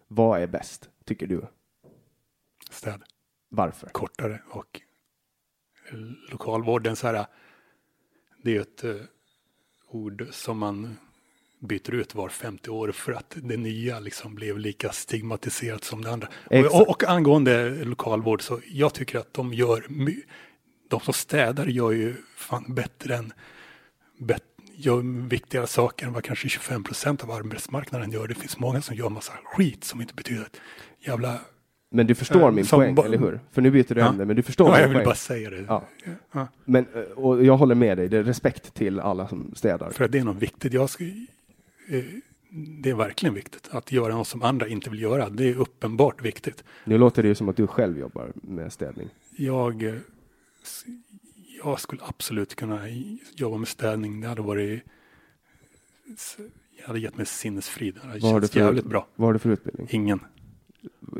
Vad 0.07 0.41
är 0.41 0.47
bäst, 0.47 0.89
tycker 1.06 1.27
du? 1.27 1.41
Städ. 2.69 3.03
Varför? 3.49 3.89
kortare 3.89 4.41
och 4.49 4.81
lokalvården 6.31 6.95
så 6.95 7.07
här. 7.07 7.26
Det 8.43 8.56
är 8.57 8.61
ett 8.61 8.84
eh, 8.84 8.95
ord 9.88 10.27
som 10.31 10.57
man 10.57 10.97
byter 11.60 11.94
ut 11.94 12.15
var 12.15 12.30
50 12.30 12.69
år 12.69 12.91
för 12.91 13.11
att 13.11 13.34
det 13.36 13.57
nya 13.57 13.99
liksom 13.99 14.36
blev 14.36 14.57
lika 14.57 14.90
stigmatiserat 14.91 15.84
som 15.84 16.03
det 16.03 16.11
andra. 16.11 16.27
Och, 16.72 16.90
och, 16.90 17.03
angående 17.03 17.69
lokalvård 17.86 18.41
så 18.41 18.60
jag 18.72 18.94
tycker 18.94 19.19
att 19.19 19.34
de 19.34 19.53
gör 19.53 19.86
de 20.90 20.99
som 20.99 21.14
städar 21.14 21.65
gör 21.65 21.91
ju 21.91 22.15
fan 22.36 22.64
bättre 22.68 23.15
än 23.15 23.34
bet, 24.18 24.44
gör 24.76 25.27
viktigare 25.30 25.68
saker 25.68 26.06
än 26.06 26.14
vad 26.14 26.23
kanske 26.23 26.49
25 26.49 26.84
procent 26.84 27.23
av 27.23 27.32
arbetsmarknaden 27.32 28.11
gör. 28.11 28.27
Det 28.27 28.34
finns 28.36 28.60
många 28.60 28.82
som 28.82 28.95
gör 28.95 29.10
massa 29.10 29.34
skit 29.44 29.84
som 29.84 30.02
inte 30.02 30.14
betyder 30.14 30.41
ett 30.41 30.57
jävla 30.99 31.40
Men 31.90 32.07
du 32.07 32.15
förstår 32.15 32.41
Eh, 32.41 32.52
min 32.52 32.65
poäng, 32.65 32.98
eller 33.06 33.18
hur? 33.18 33.40
För 33.52 33.61
nu 33.61 33.72
byter 33.72 33.94
du 33.95 34.02
Ja. 34.02 34.07
ämne, 34.10 34.26
men 34.26 34.36
du 34.36 34.44
förstår 34.44 34.68
Ja, 34.68 34.73
min 34.73 34.82
jag 34.82 34.88
vill 34.88 34.95
poäng. 34.95 35.06
bara 35.06 35.15
säga 35.15 35.49
det. 35.49 35.65
Ja. 35.68 35.84
Ja. 36.32 36.48
Men, 36.65 36.86
eh, 36.95 37.02
och 37.02 37.44
jag 37.45 37.57
håller 37.57 37.76
med 37.76 37.98
dig, 37.98 38.07
det 38.10 38.18
är 38.18 38.23
respekt 38.23 38.73
till 38.73 38.99
alla 38.99 39.27
som 39.27 39.52
städar. 39.56 39.90
För 39.90 40.03
att 40.06 40.11
det 40.11 40.19
är 40.19 40.23
något 40.23 40.41
viktigt. 40.41 40.73
Jag 40.73 40.90
ska, 40.90 41.03
det 42.82 42.90
är 42.90 42.95
verkligen 42.95 43.36
viktigt 43.36 43.70
att 43.72 43.91
göra 43.91 44.16
något 44.16 44.28
som 44.28 44.44
andra 44.44 44.68
inte 44.68 44.90
vill 44.90 45.02
göra. 45.02 45.30
Det 45.30 45.49
är 45.49 45.56
uppenbart 45.56 46.22
viktigt. 46.22 46.64
Nu 46.84 46.98
låter 46.98 47.24
det 47.24 47.30
ju 47.30 47.36
som 47.36 47.49
att 47.49 47.57
du 47.57 47.68
själv 47.68 47.99
jobbar 47.99 48.32
med 48.36 48.74
städning. 48.74 49.10
Jag, 49.38 49.84
eh, 49.84 49.95
jag 51.64 51.80
skulle 51.80 52.02
absolut 52.06 52.56
kunna 52.56 52.90
jobba 53.36 53.57
med 53.57 53.68
städning. 53.68 54.22
Det 54.22 54.28
hade 54.28 54.41
varit 54.41 54.84
jag 56.80 56.88
hade 56.88 56.99
gett 56.99 57.18
mig 57.18 57.26
sinnesfrid. 57.26 57.94
Det 57.95 58.07
hade 58.07 58.20
Vad 58.20 58.41
känts 58.41 58.56
jävligt 58.56 58.86
bra. 58.86 59.07
vad 59.16 59.28
har 59.28 59.34
du 59.34 59.40
för 59.40 59.49
utbildning? 59.49 59.88
Ingen. 59.91 60.20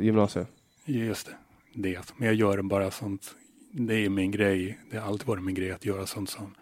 Gymnasiet? 0.00 0.48
Just 0.84 1.26
det. 1.26 1.34
det. 1.74 2.12
Men 2.16 2.26
jag 2.26 2.34
gör 2.34 2.62
bara 2.62 2.90
sånt. 2.90 3.34
Det 3.70 3.94
är 3.94 4.08
min 4.08 4.30
grej. 4.30 4.78
Det 4.90 4.98
har 4.98 5.08
alltid 5.08 5.26
varit 5.26 5.44
min 5.44 5.54
grej 5.54 5.72
att 5.72 5.84
göra 5.84 6.06
sånt 6.06 6.30
som 6.30 6.54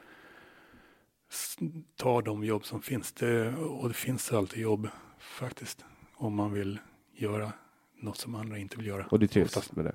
tar 1.96 2.22
de 2.22 2.44
jobb 2.44 2.64
som 2.64 2.82
finns. 2.82 3.12
Det, 3.12 3.54
och 3.56 3.88
det 3.88 3.94
finns 3.94 4.32
alltid 4.32 4.62
jobb 4.62 4.88
faktiskt. 5.18 5.84
Om 6.14 6.34
man 6.34 6.52
vill 6.52 6.78
göra 7.12 7.52
något 7.96 8.16
som 8.18 8.34
andra 8.34 8.58
inte 8.58 8.76
vill 8.76 8.86
göra. 8.86 9.06
Och 9.10 9.18
du 9.18 9.26
trivs 9.26 9.46
Oftast. 9.56 9.76
med 9.76 9.84
det? 9.84 9.94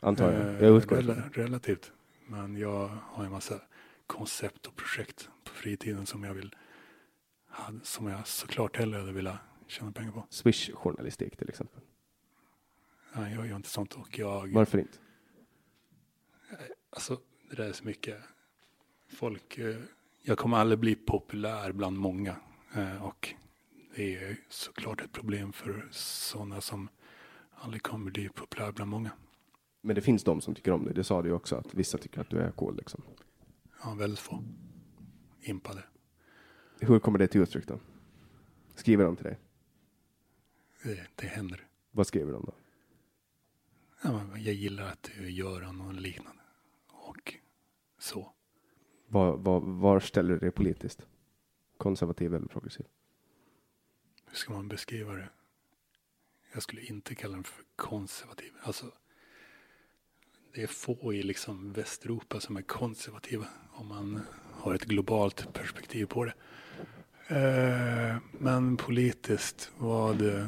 Antar 0.00 0.32
jag. 0.32 0.40
Eh, 0.54 0.64
Jag 0.64 0.76
utgår 0.76 0.98
ifrån 1.00 1.14
rela, 1.14 1.28
Relativt. 1.32 1.92
Men 2.26 2.56
jag 2.56 2.88
har 2.88 3.24
en 3.24 3.30
massa 3.30 3.60
koncept 4.06 4.66
och 4.66 4.76
projekt 4.76 5.28
på 5.44 5.50
fritiden 5.50 6.06
som 6.06 6.24
jag 6.24 6.34
vill 6.34 6.54
ha- 7.48 7.72
som 7.82 8.06
jag 8.06 8.26
såklart 8.26 8.76
hellre 8.76 8.98
hade 8.98 9.12
velat 9.12 9.38
tjäna 9.66 9.92
pengar 9.92 10.12
på. 10.12 10.26
Swish-journalistik 10.30 11.36
till 11.36 11.48
exempel. 11.48 11.80
Nej, 13.12 13.34
jag 13.34 13.46
gör 13.46 13.56
inte 13.56 13.68
sånt 13.68 13.94
och 13.94 14.18
jag 14.18 14.52
Varför 14.52 14.78
inte? 14.78 14.98
Alltså, 16.90 17.20
det 17.50 17.56
där 17.56 17.68
är 17.68 17.72
så 17.72 17.84
mycket. 17.84 18.16
Folk, 19.08 19.58
eh, 19.58 19.76
jag 20.22 20.38
kommer 20.38 20.56
aldrig 20.56 20.78
bli 20.78 20.94
populär 20.94 21.72
bland 21.72 21.98
många. 21.98 22.36
Eh, 22.74 23.04
och 23.04 23.34
det 23.94 24.16
är 24.16 24.36
såklart 24.48 25.00
ett 25.00 25.12
problem 25.12 25.52
för 25.52 25.88
sådana 25.90 26.60
som 26.60 26.88
aldrig 27.54 27.82
kommer 27.82 28.10
bli 28.10 28.28
populär 28.28 28.72
bland 28.72 28.90
många. 28.90 29.10
Men 29.80 29.94
det 29.94 30.02
finns 30.02 30.24
de 30.24 30.40
som 30.40 30.54
tycker 30.54 30.72
om 30.72 30.84
dig. 30.84 30.94
Det 30.94 31.04
sa 31.04 31.22
du 31.22 31.28
ju 31.28 31.34
också, 31.34 31.56
att 31.56 31.74
vissa 31.74 31.98
tycker 31.98 32.20
att 32.20 32.30
du 32.30 32.38
är 32.38 32.50
cool. 32.50 32.76
Liksom. 32.76 33.02
Ja, 33.82 33.94
väldigt 33.94 34.18
få. 34.18 34.44
Impade. 35.40 35.84
Hur 36.80 36.98
kommer 36.98 37.18
det 37.18 37.26
till 37.26 37.40
uttryck 37.40 37.66
då? 37.66 37.80
Skriver 38.74 39.04
de 39.04 39.16
till 39.16 39.24
dig? 39.24 39.38
Det, 40.82 41.06
det 41.14 41.26
händer. 41.26 41.66
Vad 41.90 42.06
skriver 42.06 42.32
de 42.32 42.44
då? 42.44 42.54
Ja, 44.02 44.22
jag 44.36 44.54
gillar 44.54 44.92
att 44.92 45.10
du 45.18 45.30
gör 45.30 45.72
något 45.72 46.00
liknande. 46.00 46.40
Var, 49.12 49.36
var, 49.36 49.60
var 49.60 50.00
ställer 50.00 50.32
du 50.32 50.38
dig 50.38 50.50
politiskt? 50.50 51.06
Konservativ 51.76 52.34
eller 52.34 52.46
progressiv? 52.46 52.86
Hur 54.26 54.36
ska 54.36 54.52
man 54.52 54.68
beskriva 54.68 55.12
det? 55.12 55.28
Jag 56.52 56.62
skulle 56.62 56.82
inte 56.82 57.14
kalla 57.14 57.34
den 57.34 57.44
för 57.44 57.64
konservativ. 57.76 58.52
Alltså, 58.62 58.86
det 60.54 60.62
är 60.62 60.66
få 60.66 61.14
i 61.14 61.22
liksom 61.22 61.72
Västeuropa 61.72 62.40
som 62.40 62.56
är 62.56 62.62
konservativa 62.62 63.46
om 63.72 63.88
man 63.88 64.20
har 64.52 64.74
ett 64.74 64.84
globalt 64.84 65.52
perspektiv 65.52 66.06
på 66.06 66.24
det. 66.24 66.34
Eh, 67.36 68.16
men 68.32 68.76
politiskt 68.76 69.72
var 69.78 70.14
det 70.14 70.46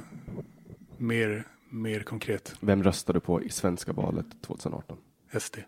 mer, 0.96 1.48
mer 1.68 2.00
konkret. 2.00 2.56
Vem 2.60 2.82
röstade 2.82 3.16
du 3.16 3.20
på 3.20 3.42
i 3.42 3.48
svenska 3.48 3.92
valet 3.92 4.42
2018? 4.42 4.98
SD. 5.40 5.58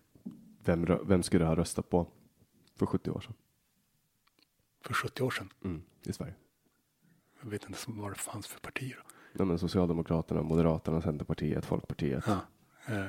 Vem, 0.65 0.87
vem 1.05 1.23
skulle 1.23 1.45
du 1.45 1.49
ha 1.49 1.57
röstat 1.57 1.91
på 1.91 2.07
för 2.77 2.87
70 2.87 3.11
år 3.11 3.21
sedan? 3.21 3.35
För 4.81 4.95
70 4.95 5.23
år 5.23 5.31
sedan. 5.31 5.53
Mm, 5.65 5.83
I 6.03 6.13
Sverige? 6.13 6.35
Jag 7.43 7.51
vet 7.51 7.65
inte 7.65 7.79
vad 7.87 8.13
det 8.13 8.19
fanns 8.19 8.47
för 8.47 8.61
partier. 8.61 9.03
Ja, 9.33 9.45
men 9.45 9.59
Socialdemokraterna, 9.59 10.43
Moderaterna, 10.43 11.03
Centerpartiet, 11.03 11.67
Folkpartiet. 11.67 12.25
Ja, 12.27 12.41
eh, 12.87 13.07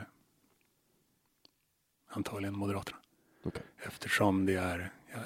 antagligen 2.08 2.58
Moderaterna. 2.58 2.98
Okej. 3.44 3.64
Eftersom 3.78 4.46
det 4.46 4.54
är, 4.54 4.92
ja, 5.14 5.20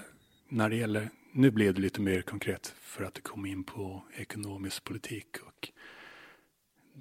när 0.49 0.69
det 0.69 0.75
gäller, 0.75 1.09
nu 1.31 1.51
blev 1.51 1.73
det 1.73 1.81
lite 1.81 2.01
mer 2.01 2.21
konkret 2.21 2.67
för 2.67 3.03
att 3.03 3.13
det 3.13 3.21
kom 3.21 3.45
in 3.45 3.63
på 3.63 4.03
ekonomisk 4.13 4.83
politik 4.83 5.37
och 5.47 5.69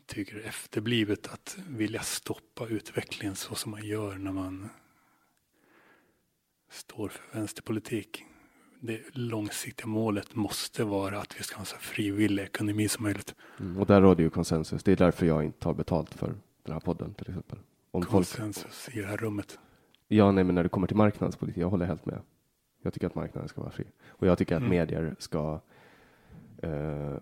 tycker 0.07 0.41
efterblivet 0.41 1.29
att 1.29 1.59
vilja 1.69 2.03
stoppa 2.03 2.67
utvecklingen 2.67 3.37
så 3.37 3.55
som 3.55 3.71
man 3.71 3.85
gör 3.85 4.19
när 4.19 4.33
man 4.33 4.69
står 6.69 7.09
för 7.09 7.39
vänsterpolitik. 7.39 8.25
Det 8.81 9.01
långsiktiga 9.13 9.87
målet 9.87 10.35
måste 10.35 10.85
vara 10.85 11.19
att 11.19 11.39
vi 11.41 11.43
ska 11.45 11.57
ha 11.57 11.61
en 11.61 11.67
så 11.67 11.77
frivillig 11.77 12.43
ekonomi 12.43 12.89
som 12.89 13.03
möjligt. 13.03 13.35
Mm, 13.61 13.77
och 13.79 13.87
där 13.87 14.01
råder 14.01 14.23
ju 14.25 14.31
konsensus. 14.31 14.83
Det 14.83 14.93
är 14.93 14.97
därför 14.97 15.27
jag 15.27 15.45
inte 15.45 15.59
tar 15.59 15.75
betalt 15.75 16.15
för 16.15 16.35
den 16.63 16.73
här 16.73 16.81
podden 16.81 17.15
till 17.15 17.29
exempel. 17.29 17.59
Om 17.91 18.03
folk, 18.03 18.13
Konsensus 18.13 18.89
i 18.93 19.01
det 19.01 19.07
här 19.07 19.17
rummet. 19.17 19.59
ja, 20.09 20.33
nej, 20.33 20.45
men 20.45 20.55
när 20.55 20.63
det 20.63 20.69
kommer 20.69 20.87
till 20.87 20.97
marknadspolitik, 20.97 21.63
jag 21.63 21.71
håller 21.71 21.87
helt 21.87 22.07
med. 22.07 22.21
Jag 22.83 22.93
tycker 22.95 23.07
att 23.07 23.15
marknaden 23.15 23.49
ska 23.49 23.61
vara 23.61 23.71
fri. 23.71 23.85
Och 24.07 24.27
jag 24.27 24.39
tycker 24.39 24.57
att 24.57 24.63
Mm. 24.63 24.71
medier 24.71 25.17
ska 25.19 25.61
eh, 26.63 27.17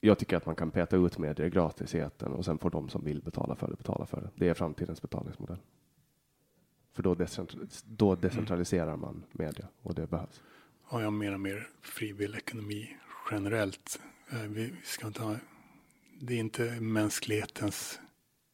jag 0.00 0.18
tycker 0.18 0.36
att 0.36 0.46
man 0.46 0.54
kan 0.56 0.70
peta 0.70 0.96
ut 0.96 1.18
medier 1.18 1.48
gratis 1.48 1.94
i 1.94 1.98
etern 1.98 2.32
och 2.32 2.44
sen 2.44 2.58
får 2.58 2.70
de 2.70 2.88
som 2.88 3.04
vill 3.04 3.22
betala 3.22 3.54
för 3.54 3.68
det 3.68 3.76
betala 3.76 4.06
för 4.06 4.20
det. 4.20 4.30
Det 4.34 4.48
är 4.48 4.54
framtidens 4.54 5.02
betalningsmodell. 5.02 5.58
För 6.94 7.02
då, 7.02 7.14
decentral- 7.14 7.82
då 7.86 8.14
decentraliserar 8.14 8.96
man 8.96 9.24
media 9.32 9.68
och 9.82 9.94
det 9.94 10.06
behövs. 10.06 10.42
Ja, 10.90 11.02
jag 11.02 11.12
menar 11.12 11.38
mer 11.38 11.68
frivillig 11.82 12.38
ekonomi 12.38 12.96
generellt. 13.30 14.00
Eh, 14.32 14.42
Vi 14.42 14.74
ska 14.84 15.06
inte 15.06 15.22
ha, 15.22 15.36
det 16.20 16.34
är 16.34 16.38
inte 16.38 16.80
mänsklighetens 16.80 18.00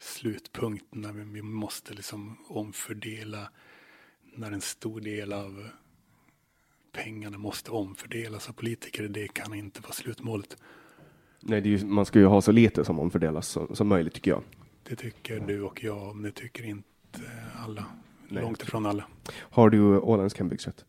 slutpunkt 0.02 0.84
när 0.90 1.12
vi, 1.12 1.42
måste 1.42 1.94
liksom 1.94 2.36
omfördela 2.48 3.50
när 4.36 4.52
en 4.52 4.60
stor 4.60 5.00
del 5.00 5.32
av 5.32 5.68
pengarna 6.92 7.38
måste 7.38 7.70
omfördelas 7.70 8.48
av 8.48 8.52
politiker. 8.52 9.08
Det 9.08 9.28
kan 9.28 9.54
inte 9.54 9.80
vara 9.80 9.92
slutmålet. 9.92 10.56
Nej, 11.40 11.68
ju, 11.68 11.84
man 11.86 12.06
ska 12.06 12.18
ju 12.18 12.24
ha 12.26 12.40
så 12.42 12.52
lite 12.52 12.84
som 12.84 12.98
omfördelas 13.00 13.48
som, 13.48 13.76
som 13.76 13.88
möjligt 13.88 14.14
tycker 14.14 14.30
jag. 14.30 14.42
Det 14.82 14.96
tycker 14.96 15.40
du 15.40 15.62
och 15.62 15.84
jag, 15.84 16.16
men 16.16 16.22
det 16.22 16.32
tycker 16.32 16.64
inte 16.64 17.20
alla. 17.58 17.84
Nej. 18.30 18.42
Långt 18.42 18.62
ifrån 18.62 18.86
alla. 18.86 19.06
Har 19.36 19.70
du 19.70 19.98
åländsk 19.98 20.38
hembygdsrätt? 20.38 20.84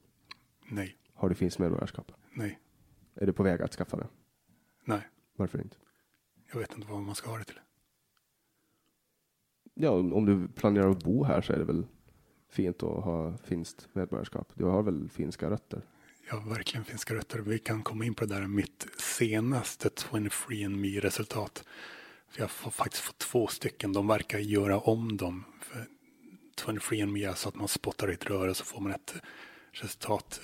Nej, 0.65 0.95
Har 1.13 1.29
du 1.29 1.35
finsk 1.35 1.59
medborgarskap? 1.59 2.11
nej, 2.33 2.59
Är 3.15 3.25
du 3.25 3.33
på 3.33 3.43
väg 3.43 3.61
att 3.61 3.73
skaffa 3.73 3.97
det? 3.97 4.07
nej. 4.85 5.01
Varför 5.35 5.61
inte? 5.61 5.77
Jag 6.53 6.59
vet 6.59 6.73
inte 6.75 6.87
vad 6.87 7.01
man 7.01 7.15
ska 7.15 7.29
ha 7.31 7.37
det 7.37 7.43
till. 7.43 7.59
Ja, 9.73 9.89
om 9.89 10.25
du 10.25 10.47
planerar 10.47 10.89
att 10.89 11.03
bo 11.03 11.23
här 11.23 11.41
så 11.41 11.53
är 11.53 11.57
det 11.57 11.63
väl 11.63 11.87
fint 12.49 12.83
att 12.83 13.03
ha 13.03 13.37
finskt 13.37 13.87
medborgarskap. 13.93 14.51
Du 14.53 14.65
har 14.65 14.83
väl 14.83 15.09
finska 15.09 15.49
rötter? 15.49 15.81
Jag 16.29 16.35
har 16.37 16.49
verkligen 16.49 16.85
finska 16.85 17.13
rötter. 17.15 17.39
Vi 17.39 17.59
kan 17.59 17.83
komma 17.83 18.05
in 18.05 18.13
på 18.13 18.25
det 18.25 18.35
där 18.35 18.47
mitt 18.47 18.87
senaste 18.97 19.89
23andMe 19.89 20.99
resultat. 20.99 21.63
För 22.27 22.39
jag 22.41 22.45
har 22.61 22.71
faktiskt 22.71 23.03
fått 23.03 23.17
två 23.17 23.47
stycken. 23.47 23.93
De 23.93 24.07
verkar 24.07 24.39
göra 24.39 24.79
om 24.79 25.17
dem. 25.17 25.43
För 25.61 25.87
23andMe 26.55 27.29
är 27.29 27.33
så 27.33 27.49
att 27.49 27.55
man 27.55 27.67
spottar 27.67 28.11
i 28.11 28.13
ett 28.13 28.25
rör 28.29 28.47
och 28.47 28.57
så 28.57 28.65
får 28.65 28.81
man 28.81 28.91
ett 28.91 29.13
resultat 29.71 30.41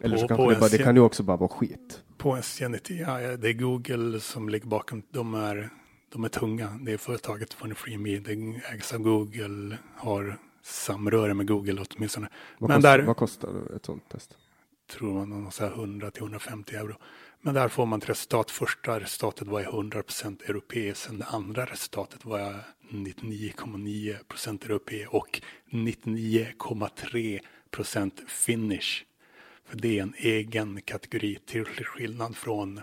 Eller 0.00 0.16
så 0.16 0.22
På- 0.22 0.28
kanske 0.28 0.44
på 0.44 0.50
det, 0.50 0.60
bara, 0.60 0.68
det 0.70 0.78
kan 0.78 0.94
ju 0.96 1.02
också 1.02 1.22
bara 1.22 1.36
vara 1.36 1.48
skit. 1.48 2.02
på 2.18 2.32
en 2.32 2.42
genetik. 2.42 3.00
Ja, 3.00 3.36
det 3.36 3.48
är 3.48 3.52
Google 3.52 4.20
som 4.20 4.48
ligger 4.48 4.66
bakom. 4.66 5.02
De 5.10 5.34
är, 5.34 5.70
de 6.12 6.24
är 6.24 6.28
tunga. 6.28 6.78
Det 6.82 6.92
är 6.92 6.96
företaget 6.98 7.56
23andMe. 7.56 8.20
Det 8.20 8.60
ägs 8.74 8.92
av 8.92 8.98
Google. 8.98 9.76
Har 9.96 10.38
samröre 10.62 11.34
med 11.34 11.46
Google 11.48 11.84
åtminstone. 11.90 12.28
Vad, 12.58 12.70
Men 12.70 12.76
kostar, 12.78 12.98
där- 12.98 13.04
vad 13.06 13.16
kostar 13.16 13.76
ett 13.76 13.84
sånt 13.84 14.08
test? 14.08 14.36
tror 14.90 15.12
man 15.14 15.30
någon 15.30 15.52
så 15.52 15.64
här 15.64 15.70
100 15.72 16.10
till 16.10 16.22
150 16.22 16.76
euro. 16.76 16.96
Men 17.44 17.54
där 17.54 17.68
får 17.68 17.86
man 17.86 17.98
ett 17.98 18.08
resultat. 18.08 18.50
Första 18.50 19.00
resultatet 19.00 19.48
var 19.48 19.62
100% 19.62 20.42
europé. 20.42 20.94
Sen 20.94 21.18
det 21.18 21.24
andra 21.24 21.66
resultatet 21.66 22.24
var 22.24 22.64
99,9% 22.90 24.64
europé 24.64 25.06
och 25.06 25.40
99,3% 25.70 28.26
finish. 28.26 29.04
För 29.64 29.76
det 29.76 29.98
är 29.98 30.02
en 30.02 30.14
egen 30.18 30.82
kategori 30.82 31.38
till 31.46 31.64
skillnad 31.64 32.36
från 32.36 32.80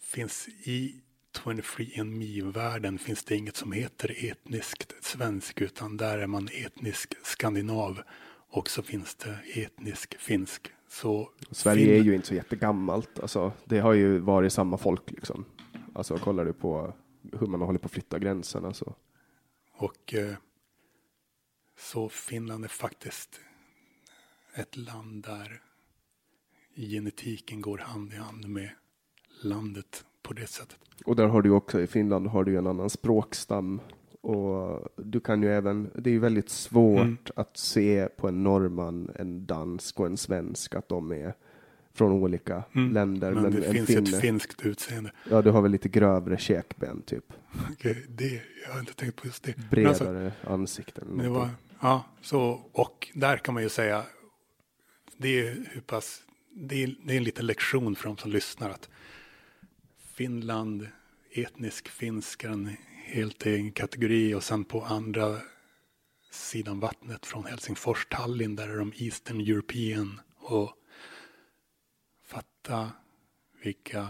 finns 0.00 0.48
i 0.48 1.00
23andMe-världen 1.38 2.98
finns 2.98 3.24
det 3.24 3.36
inget 3.36 3.56
som 3.56 3.72
heter 3.72 4.30
etniskt 4.30 4.94
svensk 5.00 5.60
utan 5.60 5.96
där 5.96 6.18
är 6.18 6.26
man 6.26 6.48
etnisk 6.52 7.14
skandinav 7.22 8.02
och 8.48 8.70
så 8.70 8.82
finns 8.82 9.14
det 9.14 9.38
etnisk 9.54 10.18
finsk. 10.18 10.72
Så 10.92 11.30
Sverige 11.50 11.86
fin- 11.86 11.94
är 11.94 12.04
ju 12.04 12.14
inte 12.14 12.26
så 12.26 12.34
jättegammalt. 12.34 13.18
Alltså, 13.20 13.52
det 13.64 13.78
har 13.78 13.92
ju 13.92 14.18
varit 14.18 14.52
samma 14.52 14.76
folk 14.78 15.10
liksom. 15.10 15.44
Alltså 15.94 16.16
kollar 16.18 16.44
du 16.44 16.52
på 16.52 16.94
hur 17.40 17.46
man 17.46 17.60
hållit 17.60 17.82
på 17.82 17.86
att 17.86 17.92
flytta 17.92 18.18
gränserna 18.18 18.72
så. 18.72 18.94
Och 19.72 20.14
eh, 20.14 20.34
så 21.78 22.08
Finland 22.08 22.64
är 22.64 22.68
faktiskt 22.68 23.40
ett 24.54 24.76
land 24.76 25.22
där 25.24 25.62
genetiken 26.76 27.60
går 27.60 27.78
hand 27.78 28.12
i 28.12 28.16
hand 28.16 28.48
med 28.48 28.70
landet 29.42 30.04
på 30.22 30.32
det 30.32 30.46
sättet. 30.46 30.78
Och 31.04 31.16
där 31.16 31.26
har 31.26 31.42
du 31.42 31.50
också 31.50 31.80
i 31.80 31.86
Finland 31.86 32.26
har 32.26 32.44
du 32.44 32.58
en 32.58 32.66
annan 32.66 32.90
språkstam. 32.90 33.80
Och 34.22 34.88
du 34.96 35.20
kan 35.20 35.42
ju 35.42 35.48
även, 35.52 35.90
det 35.94 36.10
är 36.10 36.14
ju 36.14 36.18
väldigt 36.18 36.48
svårt 36.50 37.00
Mm. 37.00 37.16
att 37.36 37.56
se 37.56 38.08
på 38.16 38.28
en 38.28 38.42
norrman, 38.42 39.10
en 39.16 39.46
dansk 39.46 40.00
och 40.00 40.06
en 40.06 40.16
svensk 40.16 40.74
att 40.74 40.88
de 40.88 41.12
är 41.12 41.34
från 41.94 42.12
olika 42.12 42.62
länder. 42.72 43.30
Mm. 43.32 43.42
Men, 43.42 43.52
det 43.52 43.72
finns 43.72 43.86
finne- 43.86 44.10
ett 44.10 44.20
finskt 44.20 44.66
utseende. 44.66 45.12
Ja, 45.30 45.42
du 45.42 45.50
har 45.50 45.62
väl 45.62 45.70
lite 45.72 45.88
grövre 45.88 46.38
käkben 46.38 47.02
typ. 47.02 47.32
Okej, 47.72 48.06
det, 48.08 48.42
jag 48.66 48.72
har 48.72 48.80
inte 48.80 48.94
tänkt 48.94 49.16
på 49.16 49.26
just 49.26 49.42
det. 49.42 49.54
Men 49.56 49.66
Bredare 49.70 50.24
alltså, 50.26 50.50
ansikten. 50.50 51.08
Men 51.08 51.24
det 51.24 51.30
var, 51.30 51.48
ja, 51.80 52.04
så, 52.20 52.60
och 52.72 53.08
där 53.14 53.36
kan 53.36 53.54
man 53.54 53.62
ju 53.62 53.68
säga, 53.68 54.02
det 55.16 55.40
är 55.48 55.66
hur 55.70 55.80
pass, 55.80 56.22
det 56.54 56.82
är, 56.82 56.94
det 57.04 57.12
är 57.12 57.16
en 57.16 57.24
liten 57.24 57.46
lektion 57.46 57.96
för 57.96 58.08
de 58.08 58.16
som 58.16 58.30
lyssnar 58.30 58.70
att 58.70 58.88
Finland, 60.14 60.86
etnisk 61.34 61.88
finsk 61.88 62.44
är 62.44 62.48
en 62.48 62.76
helt 63.12 63.46
egen 63.46 63.72
kategori 63.72 64.34
och 64.34 64.42
sen 64.44 64.64
på 64.64 64.82
andra 64.84 65.36
sidan 66.30 66.80
vattnet 66.80 67.26
från 67.26 67.44
Helsingfors, 67.44 68.06
Tallinn, 68.10 68.56
där 68.56 68.68
är 68.68 68.76
de 68.76 68.92
Eastern 68.96 69.40
European 69.40 70.20
och 70.36 70.72
fatta 72.24 72.90
vilka 73.64 74.08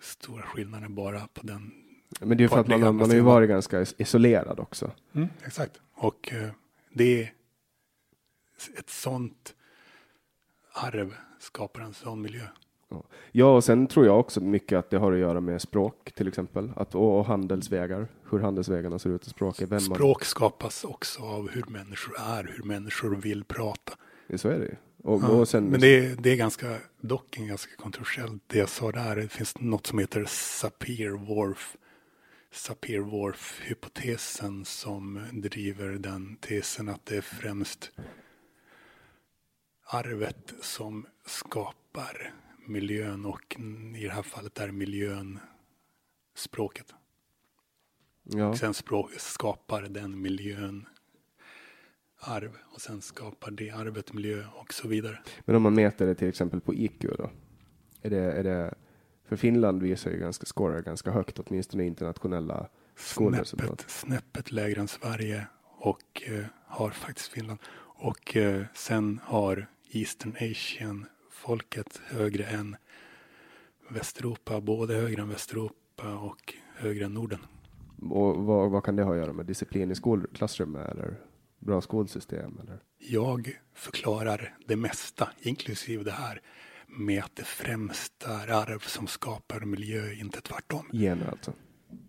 stora 0.00 0.42
skillnader 0.42 0.88
bara 0.88 1.28
på 1.28 1.46
den 1.46 1.72
Men 2.20 2.28
det 2.28 2.34
är 2.34 2.42
ju 2.42 2.48
för 2.48 2.60
att 2.60 2.68
man, 2.68 2.80
man 2.80 3.00
har 3.00 3.14
ju 3.14 3.20
varit 3.20 3.48
ganska 3.48 3.80
is- 3.80 3.94
isolerad 3.98 4.60
också. 4.60 4.92
Mm, 5.12 5.28
exakt. 5.44 5.80
Och 5.92 6.32
eh, 6.32 6.50
det 6.92 7.22
är 7.22 7.32
ett 8.78 8.90
sånt 8.90 9.54
arv 10.72 11.14
skapar 11.38 11.80
en 11.80 11.94
sån 11.94 12.22
miljö. 12.22 12.46
Ja. 13.32 13.54
och 13.54 13.64
sen 13.64 13.86
tror 13.86 14.06
jag 14.06 14.20
också 14.20 14.40
mycket 14.40 14.78
att 14.78 14.90
det 14.90 14.96
har 14.98 15.12
att 15.12 15.18
göra 15.18 15.40
med 15.40 15.62
språk 15.62 16.12
till 16.14 16.28
exempel. 16.28 16.72
Att, 16.76 16.94
och, 16.94 17.18
och 17.18 17.24
handelsvägar, 17.24 18.08
hur 18.30 18.38
handelsvägarna 18.38 18.98
ser 18.98 19.10
ut 19.10 19.26
i 19.26 19.30
språket. 19.30 19.68
Vem 19.68 19.70
man, 19.70 19.80
Språk 19.80 20.24
skapas 20.24 20.84
också 20.84 21.22
av 21.22 21.50
hur 21.50 21.64
människor 21.68 22.14
är, 22.18 22.54
hur 22.56 22.64
människor 22.64 23.16
vill 23.16 23.44
prata. 23.44 23.92
så 24.36 24.48
är 24.48 24.58
det. 24.58 24.76
Och, 25.04 25.22
Ja, 25.22 25.28
och 25.28 25.48
sen, 25.48 25.64
Men 25.64 25.80
det 25.80 26.06
är, 26.06 26.16
det 26.16 26.30
är 26.30 26.36
ganska, 26.36 26.76
dock 27.00 27.36
en 27.38 27.46
ganska 27.46 27.76
kontroversiellt 27.76 28.42
det 28.46 28.58
jag 28.58 28.68
sa 28.68 28.92
där. 28.92 29.16
Det 29.16 29.28
finns 29.28 29.60
något 29.60 29.86
som 29.86 29.98
heter 29.98 30.24
Sapir 30.28 31.10
Whorf 31.10 31.76
Sapir-Whorf-hypotesen 32.52 34.64
som 34.64 35.20
driver 35.32 35.88
den 35.88 36.36
tesen 36.36 36.88
att 36.88 37.06
det 37.06 37.16
är 37.16 37.20
främst 37.20 37.90
arvet 39.84 40.54
som 40.60 41.06
skapar 41.26 42.32
miljön 42.68 43.24
och 43.24 43.56
i 43.96 44.04
det 44.04 44.10
här 44.10 44.22
fallet 44.22 44.58
är 44.58 44.70
miljön 44.70 45.38
språket. 46.34 46.94
Ja. 48.22 48.56
Sen 48.56 48.74
språk, 48.74 49.10
skapar 49.18 49.82
den 49.82 50.22
miljön 50.22 50.86
arv 52.18 52.56
och 52.64 52.80
sen 52.80 53.02
skapar 53.02 53.50
det 53.50 53.70
arvet 53.70 54.12
miljö 54.12 54.44
och 54.54 54.72
så 54.74 54.88
vidare. 54.88 55.18
Men 55.44 55.56
om 55.56 55.62
man 55.62 55.74
mäter 55.74 56.06
det 56.06 56.14
till 56.14 56.28
exempel 56.28 56.60
på 56.60 56.74
IQ 56.74 57.00
då? 57.18 57.30
Är 58.02 58.10
det, 58.10 58.32
är 58.32 58.44
det, 58.44 58.74
för 59.24 59.36
Finland 59.36 59.82
visar 59.82 60.10
ju 60.10 60.18
ganska, 60.18 60.46
scorar 60.46 60.82
ganska 60.82 61.10
högt, 61.10 61.38
åtminstone 61.38 61.84
internationella 61.84 62.68
skolresultat. 62.96 63.68
Snäppet, 63.68 63.90
snäppet 63.90 64.52
lägre 64.52 64.80
än 64.80 64.88
Sverige 64.88 65.46
och 65.62 66.22
eh, 66.26 66.44
har 66.66 66.90
faktiskt 66.90 67.28
Finland. 67.28 67.58
Och 68.00 68.36
eh, 68.36 68.64
sen 68.74 69.20
har 69.24 69.66
Eastern 69.90 70.36
Asian 70.40 71.06
folket 71.48 72.00
högre 72.06 72.44
än 72.44 72.76
Västeuropa, 73.88 74.60
både 74.60 74.94
högre 74.94 75.22
än 75.22 75.28
Västeuropa 75.28 76.14
och 76.14 76.54
högre 76.76 77.04
än 77.04 77.14
Norden. 77.14 77.38
Och 78.10 78.36
vad, 78.36 78.70
vad 78.70 78.84
kan 78.84 78.96
det 78.96 79.02
ha 79.02 79.12
att 79.12 79.18
göra 79.18 79.32
med 79.32 79.46
disciplin 79.46 79.90
i 79.90 79.94
skolklassrummet 79.94 80.88
eller 80.90 81.20
bra 81.58 81.80
skolsystem? 81.80 82.58
Eller? 82.62 82.78
Jag 82.98 83.58
förklarar 83.74 84.56
det 84.66 84.76
mesta, 84.76 85.28
inklusive 85.40 86.04
det 86.04 86.10
här, 86.10 86.40
med 86.86 87.24
att 87.24 87.36
det 87.36 87.44
främst 87.44 88.22
är 88.22 88.48
arv 88.48 88.78
som 88.78 89.06
skapar 89.06 89.60
miljö, 89.60 90.12
inte 90.12 90.40
tvärtom. 90.40 90.88
Gener 90.92 91.30
alltså? 91.30 91.52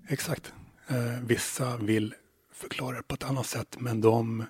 Exakt. 0.07 0.53
Eh, 0.87 1.23
vissa 1.23 1.77
vill 1.77 2.15
förklara 2.51 2.97
det 2.97 3.03
på 3.03 3.15
ett 3.15 3.23
annat 3.23 3.45
sätt, 3.45 3.77
men 3.79 4.01
de 4.01 4.45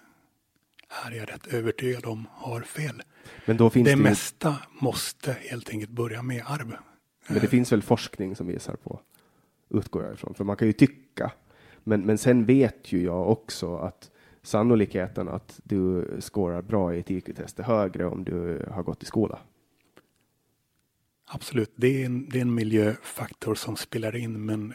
är 0.89 1.11
jag 1.11 1.29
rätt 1.29 1.47
övertygad 1.47 2.05
om 2.05 2.27
har 2.31 2.61
fel. 2.61 3.03
Men 3.45 3.57
då 3.57 3.69
finns 3.69 3.85
det, 3.85 3.91
det, 3.91 3.97
ju, 3.97 4.03
mesta 4.03 4.55
måste 4.79 5.31
helt 5.31 5.69
enkelt 5.69 5.91
börja 5.91 6.21
med 6.21 6.43
arv. 6.45 6.75
men 7.27 7.39
det 7.39 7.47
finns 7.47 7.71
väl 7.71 7.81
forskning 7.81 8.35
som 8.35 8.47
visar 8.47 8.75
på, 8.75 8.99
utgår 9.69 10.03
jag 10.03 10.13
ifrån, 10.13 10.33
för 10.33 10.43
man 10.43 10.57
kan 10.57 10.67
ju 10.67 10.73
tycka, 10.73 11.31
men, 11.83 12.01
men 12.01 12.17
sen 12.17 12.45
vet 12.45 12.91
ju 12.91 13.03
jag 13.03 13.29
också 13.29 13.77
att 13.77 14.11
sannolikheten 14.41 15.27
att 15.27 15.59
du 15.63 16.07
skårar 16.19 16.61
bra 16.61 16.95
i 16.95 16.99
ett 16.99 17.11
IQ-test 17.11 17.59
är 17.59 17.63
högre 17.63 18.05
om 18.05 18.23
du 18.23 18.65
har 18.71 18.83
gått 18.83 19.03
i 19.03 19.05
skola. 19.05 19.39
Absolut, 21.31 21.71
det 21.75 22.01
är, 22.01 22.05
en, 22.05 22.29
det 22.29 22.37
är 22.37 22.41
en 22.41 22.53
miljöfaktor 22.53 23.55
som 23.55 23.75
spelar 23.75 24.15
in, 24.15 24.45
men 24.45 24.73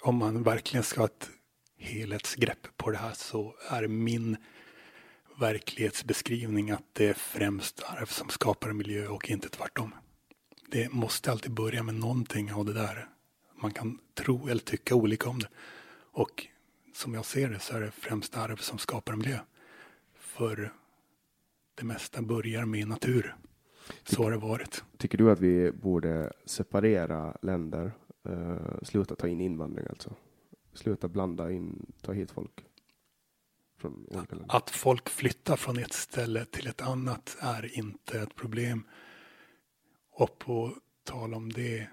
om 0.00 0.16
man 0.16 0.42
verkligen 0.42 0.84
ska 0.84 1.00
ha 1.00 1.06
ett 1.06 1.30
helhetsgrepp 1.78 2.76
på 2.76 2.90
det 2.90 2.96
här 2.96 3.12
så 3.14 3.54
är 3.70 3.88
min 3.88 4.36
verklighetsbeskrivning 5.38 6.70
att 6.70 6.84
det 6.92 7.06
är 7.06 7.14
främst 7.14 7.82
arv 7.82 8.06
som 8.06 8.28
skapar 8.28 8.72
miljö 8.72 9.08
och 9.08 9.30
inte 9.30 9.48
tvärtom. 9.48 9.94
Det 10.70 10.92
måste 10.92 11.30
alltid 11.30 11.52
börja 11.52 11.82
med 11.82 11.94
någonting 11.94 12.52
av 12.52 12.64
det 12.64 12.72
där. 12.72 13.08
Man 13.62 13.72
kan 13.72 13.98
tro 14.14 14.48
eller 14.48 14.60
tycka 14.60 14.94
olika 14.94 15.28
om 15.28 15.38
det. 15.38 15.48
Och 16.12 16.46
som 16.94 17.14
jag 17.14 17.24
ser 17.24 17.50
det 17.50 17.58
så 17.58 17.76
är 17.76 17.80
det 17.80 17.90
främst 17.90 18.36
arv 18.36 18.56
som 18.56 18.78
skapar 18.78 19.16
miljö. 19.16 19.38
För 20.18 20.72
det 21.74 21.84
mesta 21.84 22.22
börjar 22.22 22.64
med 22.64 22.88
natur. 22.88 23.36
Så 24.04 24.22
har 24.22 24.30
det 24.30 24.36
varit. 24.36 24.84
Tycker 24.96 25.18
du 25.18 25.30
att 25.30 25.40
vi 25.40 25.72
borde 25.72 26.32
separera 26.44 27.36
länder, 27.42 27.92
Uh, 28.28 28.82
sluta 28.82 29.14
ta 29.14 29.28
in 29.28 29.40
invandring 29.40 29.86
alltså? 29.90 30.14
Sluta 30.72 31.08
blanda 31.08 31.50
in, 31.50 31.92
ta 32.00 32.12
hit 32.12 32.30
folk 32.30 32.64
från 33.90 34.06
olika 34.08 34.34
länder? 34.34 34.56
Att 34.56 34.70
folk 34.70 35.08
flyttar 35.08 35.56
från 35.56 35.78
ett 35.78 35.92
ställe 35.92 36.44
till 36.44 36.66
ett 36.66 36.80
annat 36.80 37.36
är 37.40 37.78
inte 37.78 38.20
ett 38.20 38.34
problem. 38.34 38.86
Och 40.10 40.38
på 40.38 40.76
tal 41.04 41.34
om 41.34 41.52
det, 41.52 41.88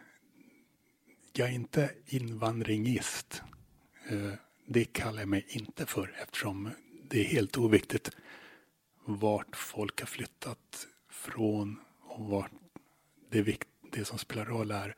jag 1.34 1.50
är 1.50 1.54
inte 1.54 1.92
invandringist. 2.06 3.42
Eh, 4.10 4.34
Det 4.66 4.86
kallar 4.86 5.20
jag 5.20 5.30
mig 5.30 5.46
inte 5.50 5.86
för 5.86 6.16
eftersom 6.24 6.70
det 7.10 7.20
är 7.20 7.26
helt 7.26 7.58
oviktigt 7.58 8.10
vart 9.06 9.56
folk 9.56 10.00
har 10.00 10.08
flyttat 10.08 10.88
från 11.10 11.80
och 12.02 12.26
vart 12.26 12.52
det, 13.30 13.42
vikt, 13.42 13.68
det 13.92 14.06
som 14.06 14.18
spelar 14.18 14.46
roll 14.46 14.72
är 14.72 14.96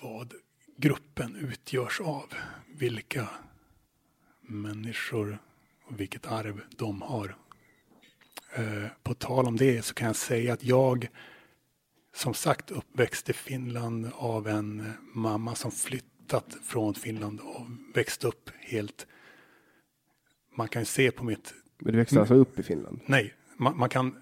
vad 0.00 0.34
gruppen 0.76 1.36
utgörs 1.36 2.00
av. 2.00 2.34
Vilka 2.66 3.28
människor 4.46 5.38
och 5.84 6.00
vilket 6.00 6.26
arv 6.26 6.60
de 6.76 7.02
har. 7.02 7.36
Eh, 8.54 8.86
På 9.02 9.14
tal 9.14 9.46
om 9.46 9.56
det 9.56 9.82
så 9.82 9.94
kan 9.94 10.06
jag 10.06 10.16
säga 10.16 10.52
att 10.52 10.64
jag 10.64 11.08
som 12.14 12.34
sagt 12.34 12.70
uppväxt 12.70 13.28
i 13.30 13.32
Finland 13.32 14.10
av 14.14 14.48
en 14.48 14.92
mamma 15.14 15.54
som 15.54 15.70
flyttat 15.70 16.56
från 16.62 16.94
Finland 16.94 17.40
och 17.40 17.66
växt 17.94 18.24
upp 18.24 18.50
helt. 18.60 19.06
Man 20.54 20.68
kan 20.68 20.82
ju 20.82 20.86
se 20.86 21.10
på 21.10 21.24
mitt 21.24 21.54
Men 21.78 21.92
du 21.92 21.98
växte 21.98 22.20
alltså 22.20 22.34
upp 22.34 22.58
i 22.58 22.62
Finland? 22.62 23.00
Nej, 23.06 23.34
man, 23.56 23.78
man, 23.78 23.88
kan, 23.88 24.16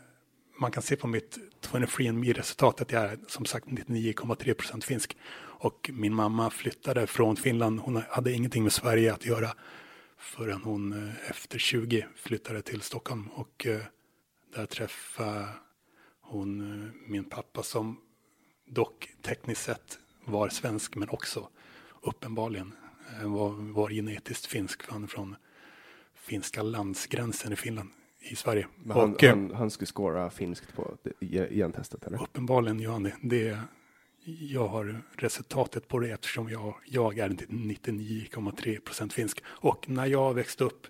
man 0.61 0.71
kan 0.71 0.83
se 0.83 0.97
på 0.97 1.07
mitt 1.07 1.39
23andMe-resultat 1.61 2.81
att 2.81 2.93
jag 2.93 3.03
är 3.03 3.19
som 3.29 3.45
sagt 3.45 3.67
99,3 3.67 4.55
procent 4.55 4.85
finsk. 4.85 5.17
Och 5.37 5.91
min 5.93 6.15
mamma 6.15 6.51
flyttade 6.51 7.07
från 7.07 7.37
Finland. 7.37 7.81
Hon 7.81 8.03
hade 8.09 8.33
ingenting 8.33 8.63
med 8.63 8.73
Sverige 8.73 9.13
att 9.13 9.27
göra 9.27 9.55
förrän 10.25 10.63
hon 10.63 10.93
eh, 10.93 11.31
efter 11.31 11.59
20 11.59 12.07
flyttade 12.17 12.63
till 12.63 12.81
Stockholm. 12.81 13.29
Och 13.35 13.67
eh, 13.67 13.81
där 14.55 14.67
träffade 14.67 15.49
hon 16.21 16.61
eh, 16.61 16.91
min 17.11 17.25
pappa 17.25 17.63
som 17.63 18.01
dock 18.67 19.09
tekniskt 19.23 19.63
sett 19.63 19.99
var 20.25 20.49
svensk 20.49 20.97
men 20.97 21.09
också 21.09 21.49
uppenbarligen 22.03 22.73
var, 23.23 23.73
var 23.73 23.91
genetiskt 23.91 24.47
finsk. 24.47 24.83
För 24.83 24.93
han 24.93 25.03
är 25.03 25.07
från 25.07 25.37
finska 26.15 26.63
landsgränsen 26.63 27.53
i 27.53 27.57
Finland 27.57 27.91
i 28.21 28.37
Sverige. 28.37 28.67
Men 28.77 28.97
han, 28.97 29.15
och 29.15 29.23
han, 29.23 29.51
han 29.55 29.71
skulle 29.71 29.87
skåra 29.87 30.31
finskt 30.31 30.75
på 30.75 30.97
gentestet 31.51 32.05
eller? 32.05 32.23
uppenbarligen 32.23 32.81
gör 32.81 32.93
han 32.93 33.03
det. 33.03 33.17
det. 33.23 33.59
Jag 34.27 34.69
har 34.69 35.03
resultatet 35.13 35.89
på 35.89 35.99
det 35.99 36.11
eftersom 36.11 36.49
jag, 36.49 36.75
jag 36.85 37.19
är 37.19 37.29
99,3 37.29 38.81
procent 38.81 39.13
finsk. 39.13 39.43
Och 39.47 39.89
när 39.89 40.07
jag 40.07 40.35
växte 40.35 40.65
upp 40.65 40.87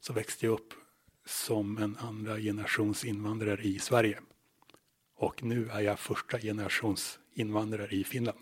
så 0.00 0.12
växte 0.12 0.46
jag 0.46 0.52
upp 0.52 0.74
som 1.26 1.78
en 1.78 1.96
andra 1.96 2.38
generations 2.38 3.04
invandrare 3.04 3.62
i 3.62 3.78
Sverige. 3.78 4.20
Och 5.16 5.42
nu 5.42 5.68
är 5.68 5.80
jag 5.80 5.98
första 5.98 6.38
generations 6.38 7.18
invandrare 7.34 7.96
i 7.96 8.04
Finland 8.04 8.38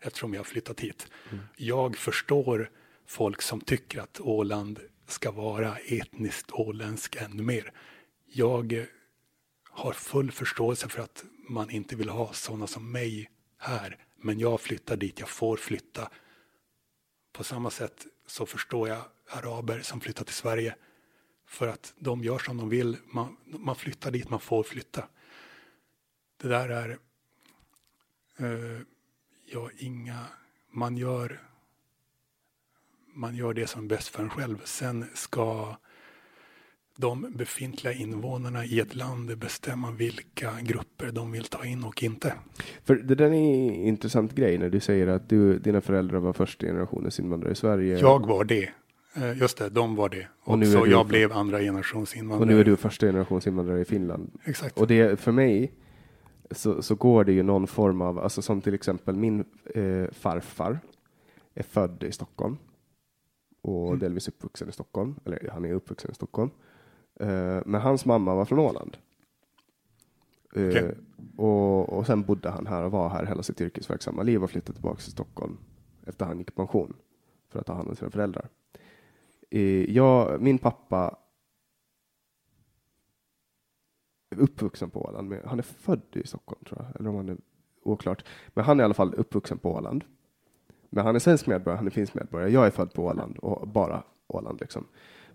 eftersom 0.00 0.34
jag 0.34 0.40
har 0.40 0.44
flyttat 0.44 0.80
hit. 0.80 1.06
Jag 1.56 1.96
förstår 1.96 2.70
folk 3.06 3.42
som 3.42 3.60
tycker 3.60 4.00
att 4.00 4.20
Åland 4.20 4.80
ska 5.06 5.30
vara 5.30 5.76
etniskt 5.76 6.50
åländsk 6.52 7.16
ännu 7.16 7.42
mer. 7.42 7.72
Jag 8.26 8.86
har 9.70 9.92
full 9.92 10.30
förståelse 10.30 10.88
för 10.88 11.02
att 11.02 11.24
man 11.48 11.70
inte 11.70 11.96
vill 11.96 12.08
ha 12.08 12.32
sådana 12.32 12.66
som 12.66 12.92
mig 12.92 13.30
här. 13.58 14.04
Men 14.16 14.38
jag 14.38 14.60
flyttar 14.60 14.96
dit 14.96 15.20
jag 15.20 15.28
får 15.28 15.56
flytta. 15.56 16.10
På 17.32 17.44
samma 17.44 17.70
sätt 17.70 18.06
så 18.26 18.46
förstår 18.46 18.88
jag 18.88 19.02
araber 19.28 19.80
som 19.80 20.00
flyttar 20.00 20.24
till 20.24 20.34
Sverige. 20.34 20.74
För 21.46 21.68
att 21.68 21.94
de 21.98 22.24
gör 22.24 22.38
som 22.38 22.56
de 22.56 22.68
vill. 22.68 22.96
Man, 23.04 23.36
man 23.44 23.76
flyttar 23.76 24.10
dit 24.10 24.30
man 24.30 24.40
får 24.40 24.62
flytta. 24.62 25.08
Det 26.36 26.48
där 26.48 26.68
är 26.68 26.98
eh, 28.36 28.80
ja, 29.46 29.70
inga, 29.78 30.26
man 30.70 30.96
gör 30.96 31.40
man 33.18 33.36
gör 33.36 33.54
det 33.54 33.66
som 33.66 33.84
är 33.84 33.88
bäst 33.88 34.08
för 34.08 34.22
en 34.22 34.30
själv. 34.30 34.62
Sen 34.64 35.10
ska 35.14 35.76
de 37.00 37.26
befintliga 37.36 37.92
invånarna 37.92 38.64
i 38.64 38.80
ett 38.80 38.94
land 38.94 39.38
bestämma 39.38 39.90
vilka 39.90 40.50
grupper 40.62 41.12
de 41.12 41.32
vill 41.32 41.44
ta 41.44 41.64
in 41.64 41.84
och 41.84 42.02
inte. 42.02 42.34
För 42.84 42.94
det 42.96 43.14
där 43.14 43.24
är 43.24 43.28
en 43.32 43.74
intressant 43.74 44.34
grej 44.34 44.58
när 44.58 44.70
du 44.70 44.80
säger 44.80 45.06
att 45.06 45.28
du, 45.28 45.58
dina 45.58 45.80
föräldrar 45.80 46.18
var 46.18 46.32
första 46.32 46.66
generationens 46.66 47.20
invandrare 47.20 47.52
i 47.52 47.54
Sverige. 47.54 47.98
Jag 47.98 48.26
var 48.26 48.44
det. 48.44 48.70
Eh, 49.16 49.38
Just 49.38 49.58
det, 49.58 49.68
de 49.68 49.96
var 49.96 50.08
det. 50.08 50.28
Och, 50.40 50.52
Och 50.52 50.58
nu 50.58 50.66
så 50.66 50.86
jag 50.86 51.06
blev 51.06 51.32
andra 51.32 51.58
generations 51.60 52.16
invandrare. 52.16 52.40
och 52.40 52.54
nu 52.54 52.60
är 52.60 52.64
du 52.64 52.76
första 52.76 53.06
generations 53.06 53.46
invandrare 53.46 53.80
i 53.80 53.84
Finland. 53.84 54.30
Exakt. 54.44 54.78
Och 54.78 54.86
det, 54.86 55.20
för 55.20 55.32
mig 55.32 55.72
så, 56.50 56.82
så 56.82 56.94
går 56.94 57.24
det 57.24 57.32
ju 57.32 57.42
någon 57.42 57.66
form 57.66 58.00
av, 58.00 58.18
alltså 58.18 58.42
som 58.42 58.60
till 58.60 58.74
exempel 58.74 59.16
min 59.16 59.44
eh, 59.74 60.10
farfar 60.12 60.78
är 61.54 61.62
född 61.62 62.02
i 62.02 62.12
Stockholm 62.12 62.56
och 63.62 63.86
Mm. 63.88 63.98
delvis 63.98 64.28
uppvuxen 64.28 64.68
i 64.68 64.72
Stockholm, 64.72 65.14
eller 65.24 65.50
han 65.52 65.64
är 65.64 65.72
uppvuxen 65.72 66.10
i 66.10 66.14
Stockholm. 66.14 66.50
Eh, 67.20 67.62
men 67.66 67.80
hans 67.80 68.04
mamma 68.04 68.34
var 68.34 68.44
från 68.44 68.58
Åland. 68.58 68.96
Eh, 70.54 70.68
Okej. 70.68 70.94
och, 71.36 71.88
och 71.88 72.06
sen 72.06 72.22
bodde 72.22 72.50
han 72.50 72.66
här 72.66 72.82
och 72.82 72.92
var 72.92 73.08
här 73.08 73.26
hela 73.26 73.42
sitt 73.42 73.60
yrkesverksamma 73.60 74.22
liv 74.22 74.44
och 74.44 74.50
flyttade 74.50 74.72
tillbaka 74.72 75.00
till 75.00 75.12
Stockholm 75.12 75.56
efter 76.06 76.26
han 76.26 76.38
gick 76.38 76.48
i 76.48 76.52
pension 76.52 76.96
för 77.48 77.60
att 77.60 77.66
ta 77.66 77.72
hand 77.72 77.88
om 77.88 77.96
sina 77.96 78.10
föräldrar. 78.10 78.48
Eh, 79.50 79.90
jag, 79.90 80.42
min 80.42 80.58
pappa 80.58 81.16
är 84.30 84.38
uppvuxen 84.38 84.90
på 84.90 85.04
Åland. 85.04 85.28
Men 85.28 85.40
han 85.44 85.58
är 85.58 85.62
född 85.62 86.02
i 86.12 86.26
Stockholm 86.26 86.64
tror 86.64 86.82
jag, 86.82 87.00
eller 87.00 87.10
om 87.10 87.16
han 87.16 87.28
är 87.28 87.36
oklart. 87.82 88.24
Men 88.48 88.64
han 88.64 88.80
är 88.80 88.82
i 88.82 88.84
alla 88.84 88.94
fall 88.94 89.14
uppvuxen 89.14 89.58
på 89.58 89.72
Åland. 89.72 90.04
Men 90.90 91.04
han 91.04 91.14
är 91.14 91.18
svensk 91.18 91.46
medborgare, 91.46 91.76
han 91.76 91.86
är 91.86 91.90
finsk 91.90 92.14
medborgare. 92.14 92.50
Jag 92.50 92.66
är 92.66 92.70
född 92.70 92.92
på 92.92 93.04
Åland 93.04 93.38
och 93.38 93.68
bara 93.68 94.02
Åland 94.26 94.60
liksom. 94.60 94.86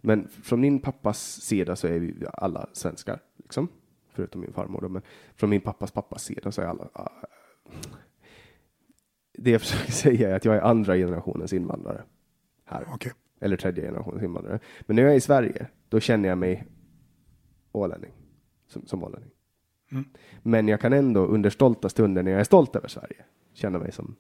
Men 0.05 0.27
från 0.27 0.61
min 0.61 0.80
pappas 0.80 1.41
sida 1.41 1.75
så 1.75 1.88
är 1.88 1.99
vi 1.99 2.25
alla 2.34 2.69
svenskar, 2.73 3.19
liksom. 3.38 3.67
Förutom 4.13 4.41
min 4.41 4.53
farmor. 4.53 4.81
Då. 4.81 4.89
Men 4.89 5.01
från 5.35 5.49
min 5.49 5.61
pappas 5.61 5.91
pappas 5.91 6.23
sida 6.23 6.51
så 6.51 6.61
är 6.61 6.65
alla... 6.65 6.84
Uh, 6.84 7.07
det 9.38 9.51
jag 9.51 9.61
försöker 9.61 9.91
säga 9.91 10.30
är 10.30 10.35
att 10.35 10.45
jag 10.45 10.55
är 10.55 10.61
andra 10.61 10.95
generationens 10.95 11.53
invandrare. 11.53 12.03
Här. 12.65 12.85
Okej. 12.93 13.11
Eller 13.39 13.57
tredje 13.57 13.84
generationens 13.84 14.23
invandrare. 14.23 14.59
Men 14.81 14.95
när 14.95 15.03
jag 15.03 15.11
är 15.11 15.15
i 15.17 15.21
Sverige, 15.21 15.67
då 15.89 15.99
känner 15.99 16.30
jag 16.30 16.38
mig 16.38 16.67
ålänning. 17.71 18.11
Som, 18.67 18.85
som 18.85 19.03
ålänning. 19.03 19.31
Mm. 19.91 20.05
Men 20.41 20.67
jag 20.67 20.81
kan 20.81 20.93
ändå 20.93 21.25
under 21.25 21.49
stolta 21.49 21.89
stunder 21.89 22.23
när 22.23 22.31
jag 22.31 22.39
är 22.39 22.43
stolt 22.43 22.75
över 22.75 22.88
Sverige 22.88 23.25
känna 23.53 23.80
mig 23.80 23.91
som 23.91 24.15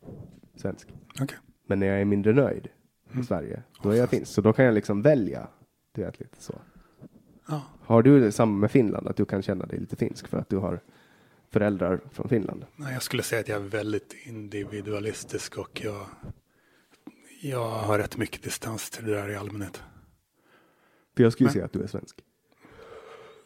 svensk. 0.55 0.93
Okej. 1.21 1.37
Men 1.67 1.79
när 1.79 1.87
jag 1.87 2.01
är 2.01 2.05
mindre 2.05 2.33
nöjd 2.33 2.69
Mm. 3.13 3.23
i 3.23 3.25
Sverige, 3.25 3.63
då 3.83 3.89
är 3.89 3.95
jag 3.95 4.09
finsk. 4.09 4.31
Så 4.31 4.41
då 4.41 4.53
kan 4.53 4.65
jag 4.65 4.73
liksom 4.73 5.01
välja. 5.01 5.47
Du 5.93 6.01
vet, 6.03 6.19
lite 6.19 6.41
så. 6.41 6.61
Ja. 7.47 7.61
Har 7.81 8.01
du 8.01 8.31
samma 8.31 8.57
med 8.57 8.71
Finland, 8.71 9.07
att 9.07 9.15
du 9.17 9.25
kan 9.25 9.41
känna 9.41 9.65
dig 9.65 9.79
lite 9.79 9.95
finsk 9.95 10.27
för 10.27 10.37
att 10.37 10.49
du 10.49 10.57
har 10.57 10.79
föräldrar 11.51 12.01
från 12.11 12.29
Finland? 12.29 12.65
Nej, 12.75 12.93
jag 12.93 13.03
skulle 13.03 13.23
säga 13.23 13.41
att 13.41 13.47
jag 13.47 13.61
är 13.61 13.67
väldigt 13.67 14.15
individualistisk 14.25 15.57
och 15.57 15.81
jag, 15.83 16.05
jag 17.41 17.69
har 17.69 17.97
rätt 17.99 18.17
mycket 18.17 18.43
distans 18.43 18.89
till 18.89 19.05
det 19.05 19.13
där 19.13 19.29
i 19.29 19.35
allmänhet. 19.35 19.81
För 21.15 21.23
jag 21.23 21.33
skulle 21.33 21.45
Men- 21.47 21.53
säga 21.53 21.65
att 21.65 21.73
du 21.73 21.83
är 21.83 21.87
svensk. 21.87 22.23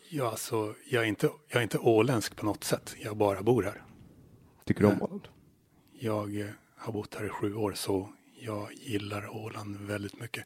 Ja, 0.10 0.30
alltså, 0.32 0.74
jag, 0.90 1.04
är 1.04 1.08
inte, 1.08 1.30
jag 1.48 1.60
är 1.60 1.64
inte 1.64 1.78
åländsk 1.78 2.36
på 2.36 2.46
något 2.46 2.64
sätt. 2.64 2.96
Jag 3.00 3.18
bara 3.18 3.42
bor 3.42 3.64
här. 3.64 3.82
Tycker 4.66 4.82
du 4.82 4.88
om. 4.88 5.02
Åland? 5.02 5.28
Jag 6.00 6.40
eh, 6.40 6.48
har 6.76 6.94
bott 6.94 7.16
här 7.16 7.26
i 7.26 7.30
sju 7.30 7.56
år 7.56 7.74
så 7.74 8.10
jag 8.40 8.74
gillar 8.74 9.28
Åland 9.46 9.76
väldigt 9.76 10.20
mycket. 10.20 10.46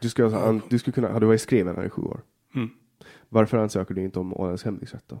Du 0.00 0.08
skulle, 0.08 0.36
an- 0.36 0.62
du 0.68 0.78
skulle 0.78 0.92
kunna, 0.92 1.08
har 1.12 1.20
du 1.20 1.26
varit 1.26 1.40
skriven 1.40 1.76
här 1.76 1.84
i 1.84 1.90
sju 1.90 2.02
år? 2.02 2.20
Mm. 2.54 2.70
Varför 3.28 3.58
ansöker 3.58 3.94
du 3.94 4.02
inte 4.02 4.18
om 4.18 4.34
Ålands 4.34 4.64
hemvigsrätt 4.64 5.04
då? 5.06 5.20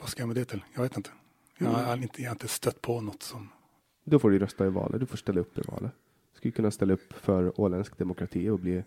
Vad 0.00 0.08
ska 0.08 0.22
jag 0.22 0.26
med 0.26 0.36
det 0.36 0.44
till? 0.44 0.64
Jag 0.74 0.82
vet 0.82 0.96
inte. 0.96 1.10
Jag 1.58 1.68
har, 1.70 1.96
inte, 1.96 2.22
jag 2.22 2.30
har 2.30 2.34
inte 2.34 2.48
stött 2.48 2.80
på 2.82 3.00
något 3.00 3.22
som... 3.22 3.48
Då 4.04 4.18
får 4.18 4.30
du 4.30 4.38
rösta 4.38 4.66
i 4.66 4.70
valet, 4.70 5.00
du 5.00 5.06
får 5.06 5.16
ställa 5.16 5.40
upp 5.40 5.58
i 5.58 5.60
valet. 5.60 5.92
Du 6.32 6.36
skulle 6.38 6.52
kunna 6.52 6.70
ställa 6.70 6.92
upp 6.94 7.12
för 7.12 7.60
åländsk 7.60 7.98
demokrati 7.98 8.48
och 8.48 8.58
bli 8.60 8.82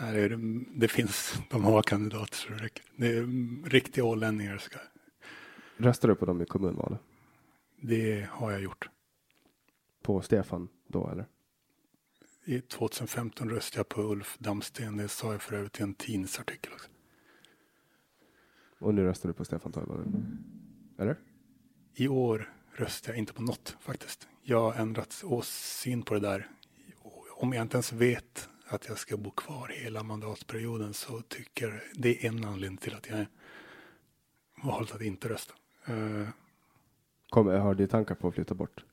Nej, 0.00 0.28
det, 0.28 0.38
det 0.74 0.88
finns, 0.88 1.38
de 1.50 1.64
har 1.64 1.82
kandidater 1.82 2.34
så 2.36 2.48
det 2.48 2.56
räcker. 2.56 2.84
Det 2.96 3.06
är 3.06 3.18
mm, 3.18 3.64
riktiga 3.66 4.04
ålänningar. 4.04 4.58
Ska, 4.58 4.78
Röstar 5.76 6.08
du 6.08 6.14
på 6.14 6.26
dem 6.26 6.42
i 6.42 6.46
kommunvalet? 6.46 7.00
det 7.80 8.26
har 8.30 8.50
jag 8.52 8.60
gjort. 8.60 8.88
På 10.02 10.20
Stefan 10.20 10.68
då 10.88 11.08
eller? 11.10 11.26
I 12.48 12.60
2015 12.60 13.50
röstade 13.50 13.78
jag 13.78 13.88
på 13.88 14.02
Ulf 14.02 14.36
Damsten. 14.38 14.96
Det 14.96 15.08
sa 15.08 15.32
jag 15.32 15.42
för 15.42 15.56
övrigt 15.56 15.80
i 15.80 15.82
en 15.82 15.94
tidningsartikel 15.94 16.72
också. 16.72 16.88
Och 18.78 18.94
nu 18.94 19.04
röstar 19.04 19.28
du 19.28 19.32
på 19.32 19.44
Stefan 19.44 19.72
Toivonen? 19.72 20.38
Eller? 20.98 21.16
I 21.94 22.08
år 22.08 22.52
röstar 22.72 23.12
jag 23.12 23.18
inte 23.18 23.32
på 23.32 23.42
något 23.42 23.76
faktiskt. 23.80 24.28
Jag 24.42 24.60
har 24.60 24.74
ändrat 24.74 25.22
åsyn 25.24 26.02
på 26.02 26.14
det 26.14 26.20
där. 26.20 26.50
Om 27.30 27.52
jag 27.52 27.62
inte 27.62 27.76
ens 27.76 27.92
vet 27.92 28.48
att 28.66 28.88
jag 28.88 28.98
ska 28.98 29.16
bo 29.16 29.30
kvar 29.30 29.68
hela 29.68 30.02
mandatperioden 30.02 30.94
så 30.94 31.20
tycker 31.20 31.84
det 31.94 32.26
är 32.26 32.28
en 32.28 32.44
anledning 32.44 32.78
till 32.78 32.94
att 32.94 33.08
jag 33.08 33.26
valt 34.64 34.94
att 34.94 35.02
inte 35.02 35.28
rösta. 35.28 35.54
Eh, 35.86 36.28
Kommer, 37.28 37.58
har 37.58 37.74
du 37.74 37.86
tankar 37.86 38.14
på 38.14 38.28
att 38.28 38.34
flytta 38.34 38.54
bort? 38.54 38.84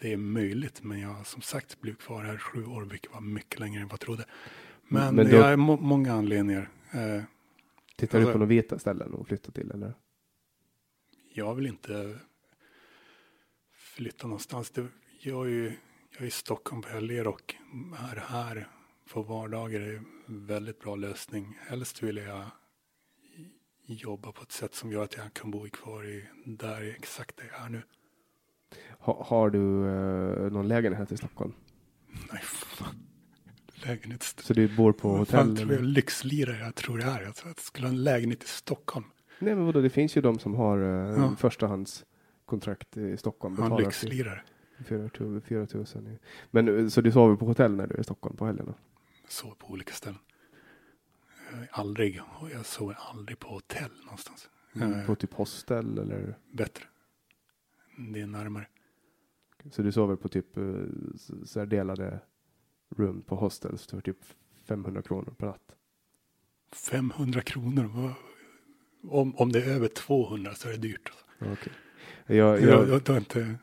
Det 0.00 0.12
är 0.12 0.16
möjligt, 0.16 0.82
men 0.82 1.00
jag 1.00 1.08
har 1.08 1.24
som 1.24 1.42
sagt 1.42 1.80
blivit 1.80 2.00
kvar 2.00 2.24
här 2.24 2.38
sju 2.38 2.64
år, 2.66 2.82
vilket 2.84 3.12
var 3.12 3.20
mycket 3.20 3.60
längre 3.60 3.80
än 3.82 3.88
vad 3.88 3.92
jag 3.92 4.00
trodde. 4.00 4.24
Men, 4.88 5.14
Men 5.14 5.30
då- 5.30 5.36
jag 5.36 5.42
har 5.44 5.56
må- 5.56 5.76
många 5.76 6.12
anledningar. 6.12 6.68
Eh, 6.92 7.22
Tittar 7.96 8.18
du 8.18 8.24
Alltså- 8.24 8.32
på 8.32 8.38
några 8.38 8.48
vita 8.48 8.78
ställen 8.78 9.14
att 9.20 9.26
flytta 9.28 9.50
till 9.52 9.70
eller? 9.70 9.94
jag 11.34 11.54
vill 11.54 11.66
inte 11.66 12.18
flytta 13.72 14.26
någonstans. 14.26 14.70
Det, 14.70 14.86
jag, 15.20 15.46
är 15.46 15.50
ju, 15.50 15.72
jag 16.12 16.22
är 16.22 16.26
i 16.26 16.30
Stockholm 16.30 16.82
på 16.82 16.88
helger 16.88 17.26
och 17.26 17.54
är 18.12 18.16
här 18.16 18.68
på 19.12 19.22
vardagar 19.22 19.80
är 19.80 19.94
en 20.26 20.46
väldigt 20.46 20.80
bra 20.80 20.96
lösning. 20.96 21.58
Helst 21.60 22.02
vill 22.02 22.16
jag 22.16 22.44
jobba 23.86 24.32
på 24.32 24.42
ett 24.42 24.52
sätt 24.52 24.74
som 24.74 24.92
gör 24.92 25.04
att 25.04 25.16
jag 25.16 25.34
kan 25.34 25.50
bo 25.50 25.68
kvar 25.68 26.04
i 26.04 26.28
där 26.44 26.82
exakt 26.82 27.36
där 27.36 27.50
jag 27.52 27.64
är 27.66 27.68
nu. 27.68 27.82
Ha, 28.98 29.24
har 29.26 29.50
du 29.50 29.86
eh, 29.88 30.52
någon 30.52 30.68
lägenhet 30.68 31.12
i 31.12 31.16
Stockholm? 31.16 31.52
Nej, 32.32 32.42
fan. 32.42 32.94
Lägenhets... 33.86 34.34
Så 34.38 34.54
du 34.54 34.76
bor 34.76 34.92
på 34.92 35.08
Vad 35.08 35.28
fan 35.28 35.48
hotell? 35.50 35.56
tror 35.66 35.72
jag 35.78 35.84
lyxlirare 35.84 36.58
jag 36.58 36.74
tror 36.74 36.98
det 36.98 37.04
är. 37.04 37.22
Jag 37.22 37.34
tror 37.34 37.50
att 37.50 37.56
jag 37.58 37.64
skulle 37.64 37.86
ha 37.86 37.92
en 37.94 38.04
lägenhet 38.04 38.44
i 38.44 38.48
Stockholm. 38.48 39.06
Nej 39.38 39.54
men 39.54 39.66
vadå, 39.66 39.80
det 39.80 39.90
finns 39.90 40.16
ju 40.16 40.20
de 40.20 40.38
som 40.38 40.54
har 40.54 40.78
eh, 40.78 41.18
Ja. 41.22 41.36
förstahandskontrakt 41.38 42.96
i 42.96 43.16
Stockholm. 43.16 43.54
Betalar 43.56 43.78
lyxlirare. 43.78 44.42
4 44.88 45.10
000. 45.74 45.84
i- 46.08 46.18
Men 46.50 46.78
eh, 46.78 46.88
så 46.88 47.00
du 47.00 47.12
sover 47.12 47.36
på 47.36 47.46
hotell 47.46 47.72
när 47.74 47.86
du 47.86 47.94
är 47.94 48.00
i 48.00 48.04
Stockholm 48.04 48.36
på 48.36 48.46
helgerna? 48.46 48.74
Sover 49.28 49.54
på 49.54 49.66
olika 49.72 49.92
ställen. 49.92 50.18
Jag 51.52 51.66
aldrig, 51.70 52.20
jag 52.52 52.66
sover 52.66 52.98
aldrig 53.12 53.38
på 53.38 53.48
hotell 53.48 53.90
någonstans. 54.04 54.48
Eh, 54.80 55.06
På 55.06 55.14
typ 55.14 55.32
hostel 55.34 55.98
eller? 55.98 56.36
Bättre. 56.52 56.84
Det 57.96 58.20
är 58.20 58.26
närmare. 58.26 58.66
Så 59.70 59.82
du 59.82 59.92
sover 59.92 60.16
på 60.16 60.28
typ 60.28 60.56
eh, 60.56 60.62
så 61.44 61.58
här 61.58 61.66
delade 61.66 62.20
rum 62.96 63.22
på 63.22 63.36
hostels 63.36 63.86
för 63.86 64.00
typ 64.00 64.18
500 64.64 65.02
kronor 65.02 65.34
per 65.38 65.46
natt? 65.46 65.76
500 66.72 67.40
kronor. 67.42 68.12
Om, 69.08 69.36
om 69.36 69.52
det 69.52 69.62
är 69.64 69.68
över 69.74 69.88
200 69.88 70.54
så 70.54 70.68
är 70.68 70.72
det 70.72 70.78
dyrt. 70.78 71.10
Alltså. 71.10 71.52
Okej. 71.52 71.72
Jag, 72.26 72.62
Jag, 72.62 72.88
jag, 72.88 73.02
jag, 73.08 73.16
inte, 73.16 73.54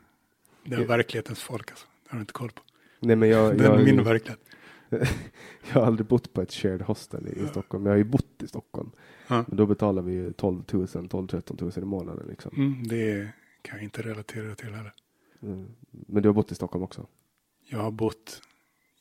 det 0.66 0.76
är 0.76 0.80
Jag- 0.80 0.88
verklighetens 0.88 1.40
folk 1.42 1.70
alltså. 1.72 1.88
Det 2.04 2.10
har 2.10 2.18
du 2.18 2.22
inte 2.22 2.34
koll 2.34 2.50
på. 2.52 2.62
nej 3.00 3.16
men 3.16 3.30
jag, 3.30 3.58
Det 3.58 3.66
är 3.66 3.70
jag, 3.78 3.84
min 3.86 4.04
verklighet. 4.04 4.40
jag 4.90 5.74
har 5.74 5.82
aldrig 5.86 6.08
bott 6.08 6.34
på 6.34 6.42
ett 6.42 6.52
shared 6.54 6.82
hostel 6.82 7.28
i, 7.28 7.44
i 7.44 7.48
Stockholm. 7.48 7.86
Jag 7.86 7.94
har 7.94 7.98
ju 7.98 8.04
bott 8.04 8.44
i 8.44 8.48
Stockholm. 8.48 8.92
Ja. 9.28 9.46
Men 9.48 9.58
då 9.58 9.66
betalar 9.66 10.02
vi 10.02 10.14
ju 10.14 10.34
12 10.34 10.64
000, 10.72 10.86
12-13 10.86 11.62
000 11.62 11.72
i 11.78 11.82
månaden 11.86 12.28
liksom. 12.28 12.52
Mm, 12.58 12.88
det 12.88 13.30
kan 13.64 13.76
jag 13.76 13.84
inte 13.84 14.02
relatera 14.02 14.56
till 14.56 14.74
heller. 14.74 14.94
Mm. 15.42 15.68
Men 15.92 16.24
du 16.24 16.30
har 16.30 16.34
bott 16.34 16.52
i 16.52 16.56
Stockholm 16.56 16.84
också? 16.84 17.08
Jag 17.66 17.80
har 17.80 17.92
bott 17.92 18.42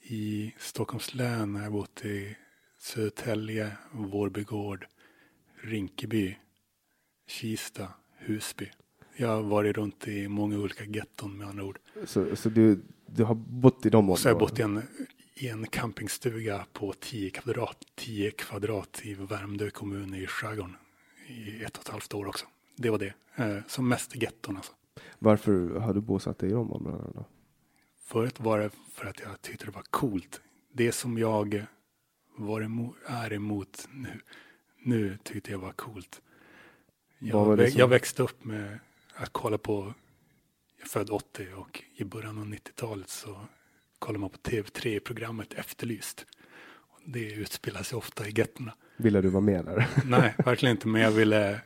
i 0.03 0.55
Stockholms 0.59 1.15
län, 1.15 1.55
jag 1.55 1.63
har 1.63 1.71
bott 1.71 2.05
i 2.05 2.37
Södertälje, 2.79 3.77
Vårbygård, 3.93 4.87
Rinkeby, 5.63 6.37
Kista, 7.27 7.89
Husby. 8.17 8.71
Jag 9.17 9.29
har 9.29 9.43
varit 9.43 9.77
runt 9.77 10.09
i 10.09 10.29
många 10.29 10.59
olika 10.59 10.85
getton 10.85 11.37
med 11.39 11.49
andra 11.49 11.65
ord. 11.65 11.79
Så, 12.05 12.37
så 12.37 12.49
du, 12.49 12.81
du 13.07 13.25
har 13.25 13.35
bott 13.35 13.87
i 13.87 13.91
de 13.91 14.11
Och 14.11 14.19
så 14.19 14.29
har 14.29 14.31
jag 14.31 14.43
områdena? 14.43 14.81
bott 14.81 14.97
i 14.97 14.99
en, 15.03 15.07
i 15.35 15.49
en 15.49 15.67
campingstuga 15.67 16.67
på 16.73 16.93
10 17.01 17.31
kvadrat, 17.31 17.79
10 17.95 18.31
kvadrat 18.31 19.01
i 19.03 19.15
Värmdö 19.15 19.71
kommun 19.71 20.15
i 20.15 20.27
skärgården 20.27 20.77
i 21.27 21.65
ett 21.65 21.77
och 21.77 21.83
ett 21.83 21.89
halvt 21.89 22.15
år 22.15 22.27
också. 22.27 22.47
Det 22.77 22.90
var 22.90 22.99
det. 22.99 23.15
Eh, 23.36 23.59
som 23.66 23.89
mest 23.89 24.16
i 24.16 24.19
getton 24.19 24.57
alltså. 24.57 24.73
Varför 25.19 25.81
har 25.81 25.94
du 25.94 26.01
bosatt 26.01 26.39
dig 26.39 26.51
i 26.51 26.53
de 26.53 26.73
områdena 26.73 27.11
då? 27.15 27.24
Förut 28.05 28.40
var 28.40 28.59
det 28.59 28.70
för 28.93 29.07
att 29.07 29.20
jag 29.20 29.43
tyckte 29.43 29.65
det 29.65 29.70
var 29.70 29.85
coolt. 29.90 30.40
Det 30.73 30.93
som 30.93 31.19
jag 31.19 31.66
var 32.36 32.61
emot, 32.61 32.97
är 33.07 33.32
emot 33.32 33.89
nu, 33.93 34.20
nu 34.82 35.19
tyckte 35.23 35.51
jag 35.51 35.59
var 35.59 35.73
coolt. 35.73 36.20
Vad 37.19 37.47
var 37.47 37.57
Jag, 37.57 37.70
jag 37.70 37.89
växte 37.89 38.23
upp 38.23 38.44
med 38.44 38.78
att 39.15 39.28
kolla 39.32 39.59
på, 39.59 39.94
jag 40.77 40.85
är 40.85 40.89
född 40.89 41.11
80 41.11 41.47
och 41.57 41.82
i 41.94 42.05
början 42.05 42.39
av 42.39 42.44
90-talet 42.44 43.09
så 43.09 43.40
kollade 43.99 44.20
man 44.20 44.31
på 44.31 44.39
TV3 44.39 45.01
programmet 45.01 45.55
Efterlyst. 45.55 46.27
Och 46.74 47.01
Det 47.07 47.32
utspelar 47.32 47.82
sig 47.82 47.99
ofta 47.99 48.28
i 48.28 48.32
gettorna. 48.36 48.74
Ville 48.97 49.20
du 49.20 49.28
vara 49.28 49.40
med 49.40 49.65
där? 49.65 49.89
Nej, 50.05 50.35
verkligen 50.44 50.77
inte. 50.77 50.89
Men 50.89 51.01
jag 51.01 51.11
ville, 51.11 51.61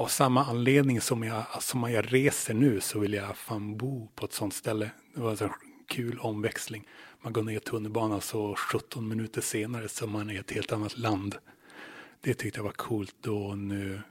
av 0.00 0.06
samma 0.06 0.44
anledning 0.44 1.00
som 1.00 1.22
jag, 1.22 1.62
som 1.62 1.92
jag 1.92 2.12
reser 2.12 2.54
nu 2.54 2.80
så 2.80 2.98
vill 2.98 3.12
jag 3.12 3.36
fan 3.36 3.76
bo 3.76 4.08
på 4.14 4.24
ett 4.24 4.32
sånt 4.32 4.54
ställe. 4.54 4.90
Det 5.14 5.20
var 5.20 5.30
en 5.30 5.36
sån 5.36 5.50
kul 5.88 6.18
omväxling. 6.18 6.88
Man 7.20 7.32
går 7.32 7.42
ner 7.42 7.56
i 7.56 7.60
tunnelbanan 7.60 8.20
så 8.20 8.54
17 8.54 9.08
minuter 9.08 9.40
senare 9.40 9.88
så 9.88 10.04
är 10.04 10.08
man 10.08 10.30
i 10.30 10.36
ett 10.36 10.50
helt 10.50 10.72
annat 10.72 10.98
land. 10.98 11.36
Det 12.20 12.34
tyckte 12.34 12.58
jag 12.58 12.64
var 12.64 12.72
coolt 12.72 13.14
då 13.20 13.46
och 13.46 13.58
nu 13.58 14.02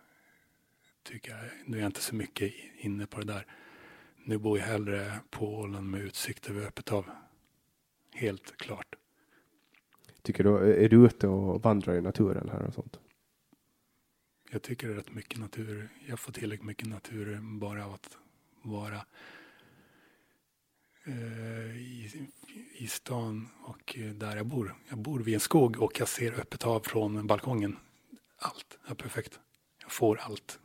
tycker 1.04 1.32
jag, 1.32 1.40
nu 1.66 1.78
är 1.78 1.82
jag 1.82 1.88
inte 1.90 2.02
så 2.02 2.16
mycket 2.16 2.54
inne 2.78 3.06
på 3.06 3.20
det 3.20 3.34
där. 3.34 3.46
nu 4.24 4.38
bor 4.38 4.60
jag 4.60 4.66
hellre 4.66 5.20
på 5.30 5.60
Åland 5.60 5.90
med 5.90 6.02
utsikt 6.02 6.50
över 6.50 6.68
öppet 6.68 6.90
hav. 6.90 7.06
Helt 8.14 8.58
klart. 8.58 8.96
Tycker 10.22 10.44
du, 10.44 10.74
är 10.86 10.90
du 10.90 11.06
ute 11.06 11.28
och 11.28 11.62
vandrar 11.64 11.96
i 11.96 12.02
naturen 12.02 12.50
här 12.50 12.62
och 12.62 12.74
sånt? 12.74 13.00
Jag 14.52 14.62
tycker 14.62 14.88
det 14.88 14.94
är 14.94 14.98
rätt 14.98 15.12
mycket 15.12 15.40
natur. 15.40 15.90
Jag 16.08 16.20
får 16.20 16.32
tillräckligt 16.32 16.66
mycket 16.66 16.88
natur 16.88 17.40
bara 17.60 17.86
av 17.86 17.94
att 17.94 18.18
vara 18.62 19.06
eh, 21.06 21.78
i, 21.78 22.28
i 22.78 22.88
stan 22.88 23.50
och 23.64 23.98
där 24.16 24.36
jag 24.36 24.46
bor. 24.46 24.76
Jag 24.90 24.98
bor 24.98 25.20
vid 25.20 25.34
en 25.34 25.40
skog 25.40 25.82
och 25.82 26.00
jag 26.00 26.08
ser 26.08 26.40
öppet 26.40 26.64
hav 26.64 26.80
från 26.80 27.28
balkongen. 27.28 27.78
Allt 28.38 28.78
är 28.86 28.96
perfekt. 28.96 29.40
Jag 29.82 29.92
får 29.92 30.18
allt 30.20 30.60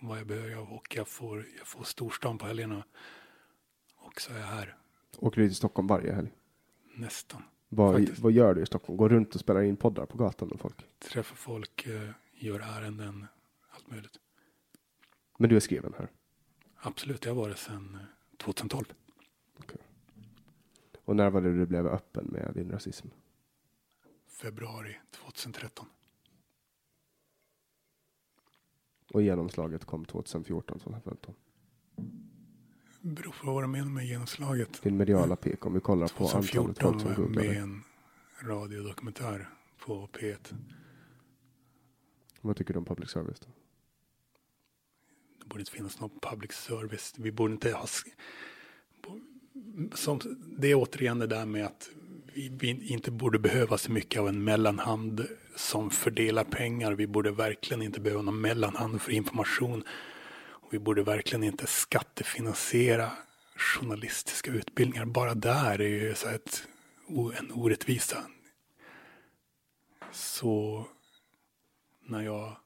vad 0.00 0.18
jag 0.18 0.26
behöver 0.26 0.72
och 0.72 0.96
jag 0.96 1.08
får, 1.08 1.46
jag 1.58 1.66
får 1.66 1.84
storstan 1.84 2.38
på 2.38 2.46
helgerna. 2.46 2.84
Och 3.96 4.20
så 4.20 4.32
är 4.32 4.38
jag 4.38 4.46
här 4.46 4.76
Åker 5.18 5.40
du 5.40 5.48
till 5.48 5.56
Stockholm 5.56 5.88
varje 5.88 6.12
helg? 6.12 6.30
nästan. 6.94 7.42
Vad, 7.68 8.08
vad 8.18 8.32
gör 8.32 8.54
du 8.54 8.62
i 8.62 8.66
Stockholm? 8.66 8.96
Går 8.96 9.08
runt 9.08 9.34
och 9.34 9.40
spelar 9.40 9.62
in 9.62 9.76
poddar 9.76 10.06
på 10.06 10.18
gatan 10.18 10.48
med 10.48 10.60
folk? 10.60 10.76
Träffar 10.98 11.36
folk, 11.36 11.86
eh, 11.86 12.10
gör 12.38 12.60
ärenden, 12.60 13.26
allt 13.68 13.90
möjligt. 13.90 14.18
Men 15.38 15.50
du 15.50 15.56
är 15.56 15.60
skriven 15.60 15.94
här. 15.98 16.08
Absolut, 16.76 17.24
jag 17.24 17.34
har 17.34 17.42
varit 17.42 17.58
sedan 17.58 17.94
eh, 17.94 18.36
2012. 18.36 18.84
Och 21.04 21.16
när 21.16 21.30
var 21.30 21.40
det 21.40 21.56
du 21.58 21.66
blev 21.66 21.86
öppen 21.86 22.26
med 22.26 22.50
din 22.54 22.70
rasism? 22.70 23.08
Februari 24.28 24.96
2013. 25.10 25.86
Och 29.12 29.22
genomslaget 29.22 29.84
kom 29.84 30.04
2014, 30.04 30.78
2015. 30.78 31.34
Beror 33.00 33.32
på 33.32 33.52
vad 33.52 33.62
du 33.62 33.66
menar 33.66 33.90
med 33.90 34.06
genomslaget. 34.06 34.82
Din 34.82 34.96
mediala 34.96 35.36
peak, 35.36 35.66
om 35.66 35.74
vi 35.74 35.80
kollar 35.80 36.08
på 36.08 36.24
antalet 36.24 36.50
folk 36.50 36.76
2014 36.78 37.00
som 37.00 37.08
jag 37.08 37.16
googlar 37.16 37.42
med 37.42 37.44
i 37.44 37.48
dig. 37.48 37.56
en 37.56 37.82
radiodokumentär 38.42 39.48
på 39.78 40.06
P1. 40.12 40.54
Vad 42.40 42.56
tycker 42.56 42.74
du 42.74 42.78
om 42.78 42.84
public 42.84 43.10
service? 43.10 43.40
Då? 43.40 43.46
Det 45.38 45.46
borde 45.46 45.60
inte 45.60 45.72
finnas 45.72 46.00
någon 46.00 46.10
public 46.22 46.52
service. 46.52 47.14
Vi 47.16 47.32
borde 47.32 47.52
inte 47.52 47.72
ha... 47.72 47.86
Som, 49.94 50.20
det 50.58 50.68
är 50.68 50.74
återigen 50.74 51.18
det 51.18 51.26
där 51.26 51.46
med 51.46 51.66
att 51.66 51.90
vi, 52.34 52.48
vi 52.48 52.92
inte 52.92 53.10
borde 53.10 53.38
behöva 53.38 53.78
så 53.78 53.92
mycket 53.92 54.20
av 54.20 54.28
en 54.28 54.44
mellanhand 54.44 55.26
som 55.56 55.90
fördelar 55.90 56.44
pengar. 56.44 56.92
Vi 56.92 57.06
borde 57.06 57.30
verkligen 57.30 57.82
inte 57.82 58.00
behöva 58.00 58.22
någon 58.22 58.40
mellanhand 58.40 59.02
för 59.02 59.12
information. 59.12 59.84
Och 60.40 60.74
vi 60.74 60.78
borde 60.78 61.02
verkligen 61.02 61.44
inte 61.44 61.66
skattefinansiera 61.66 63.10
journalistiska 63.56 64.50
utbildningar. 64.50 65.04
Bara 65.04 65.34
där 65.34 65.80
är 65.80 65.88
ju 65.88 66.14
så 66.14 66.28
ett, 66.28 66.66
en 67.38 67.52
orättvisa. 67.52 68.24
Så 70.12 70.86
när 72.08 72.22
jag 72.22 72.56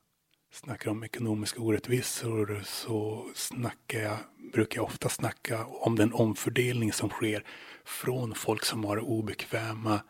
snackar 0.52 0.90
om 0.90 1.04
ekonomiska 1.04 1.60
orättvisor 1.60 2.62
så 2.64 3.26
snackar 3.34 4.00
jag, 4.00 4.16
brukar 4.52 4.78
jag 4.78 4.84
ofta 4.84 5.08
snacka 5.08 5.64
om 5.66 5.96
den 5.96 6.12
omfördelning 6.12 6.92
som 6.92 7.08
sker 7.08 7.44
från 7.84 8.34
folk 8.34 8.64
som 8.64 8.84
har 8.84 8.98
obekväma 8.98 10.00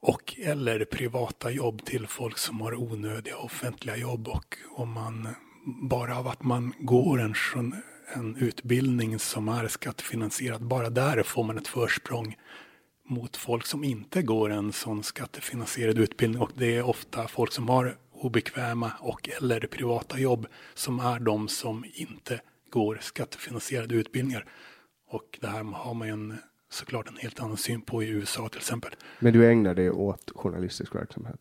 och 0.00 0.34
eller 0.38 0.84
privata 0.84 1.50
jobb 1.50 1.84
till 1.84 2.06
folk 2.06 2.38
som 2.38 2.60
har 2.60 2.74
onödiga 2.74 3.36
offentliga 3.36 3.96
jobb. 3.96 4.28
Och 4.28 4.56
om 4.76 4.90
man 4.90 5.28
bara 5.90 6.18
av 6.18 6.28
att 6.28 6.42
man 6.42 6.74
går 6.78 7.20
en, 7.20 7.34
en 8.14 8.36
utbildning 8.36 9.18
som 9.18 9.48
är 9.48 9.68
skattefinansierad, 9.68 10.66
bara 10.66 10.90
där 10.90 11.22
får 11.22 11.44
man 11.44 11.58
ett 11.58 11.68
försprång 11.68 12.36
mot 13.08 13.36
folk 13.36 13.66
som 13.66 13.84
inte 13.84 14.22
går 14.22 14.50
en 14.50 14.72
sån 14.72 15.02
skattefinansierad 15.02 15.98
utbildning 15.98 16.42
och 16.42 16.50
det 16.54 16.76
är 16.76 16.82
ofta 16.82 17.28
folk 17.28 17.52
som 17.52 17.68
har 17.68 17.96
obekväma 18.24 18.92
och 19.00 19.28
eller 19.38 19.60
privata 19.60 20.18
jobb 20.18 20.46
som 20.74 21.00
är 21.00 21.20
de 21.20 21.48
som 21.48 21.84
inte 21.94 22.40
går 22.70 22.98
skattefinansierade 23.00 23.94
utbildningar. 23.94 24.46
Och 25.10 25.38
det 25.40 25.46
här 25.46 25.64
har 25.64 25.94
man 25.94 26.08
ju 26.08 26.12
en, 26.12 26.36
såklart 26.70 27.08
en 27.08 27.16
helt 27.16 27.40
annan 27.40 27.56
syn 27.56 27.80
på 27.82 28.02
i 28.02 28.08
USA 28.08 28.48
till 28.48 28.58
exempel. 28.58 28.92
Men 29.18 29.32
du 29.32 29.50
ägnar 29.50 29.74
dig 29.74 29.90
åt 29.90 30.32
journalistisk 30.34 30.94
verksamhet? 30.94 31.40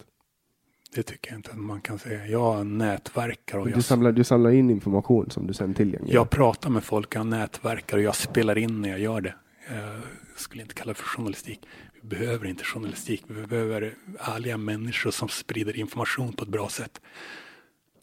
Det 0.95 1.03
tycker 1.03 1.31
jag 1.31 1.39
inte 1.39 1.51
att 1.51 1.57
man 1.57 1.81
kan 1.81 1.99
säga. 1.99 2.27
Jag 2.27 2.65
nätverkar 2.65 3.57
och 3.57 3.65
Du 3.65 3.72
jag, 3.72 3.84
samlar, 3.84 4.11
du 4.11 4.23
samlar 4.23 4.51
in 4.51 4.69
information 4.69 5.30
som 5.30 5.47
du 5.47 5.53
sen 5.53 5.73
tillgängliggör? 5.73 6.19
jag 6.19 6.30
pratar 6.30 6.69
med 6.69 6.84
folk, 6.84 7.15
jag 7.15 7.27
nätverkar 7.27 7.97
och 7.97 8.03
jag 8.03 8.15
spelar 8.15 8.57
in 8.57 8.81
när 8.81 8.89
jag 8.89 8.99
gör 8.99 9.22
det. 9.22 9.35
Jag 9.69 10.01
skulle 10.35 10.61
inte 10.61 10.76
kalla 10.76 10.93
det 10.93 10.99
för 10.99 11.05
journalistik. 11.05 11.60
Vi 12.06 12.10
behöver 12.10 12.46
inte 12.48 12.64
journalistik. 12.64 13.24
Vi 13.28 13.48
behöver 13.48 13.94
ärliga 14.20 14.58
människor 14.58 15.12
som 15.12 15.30
sprider 15.30 15.78
information 15.78 16.34
på 16.34 16.44
ett 16.44 16.50
bra 16.50 16.70
sätt. 16.70 17.02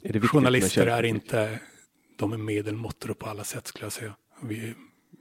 Är 0.02 0.20
Journalister 0.20 0.86
är 0.86 1.02
inte, 1.02 1.58
de 2.18 2.32
är 2.32 2.36
medelmåttor 2.36 3.14
på 3.14 3.26
alla 3.26 3.44
sätt 3.44 3.66
skulle 3.66 3.84
jag 3.84 3.92
säga. 3.92 4.14
Vi, 4.42 4.74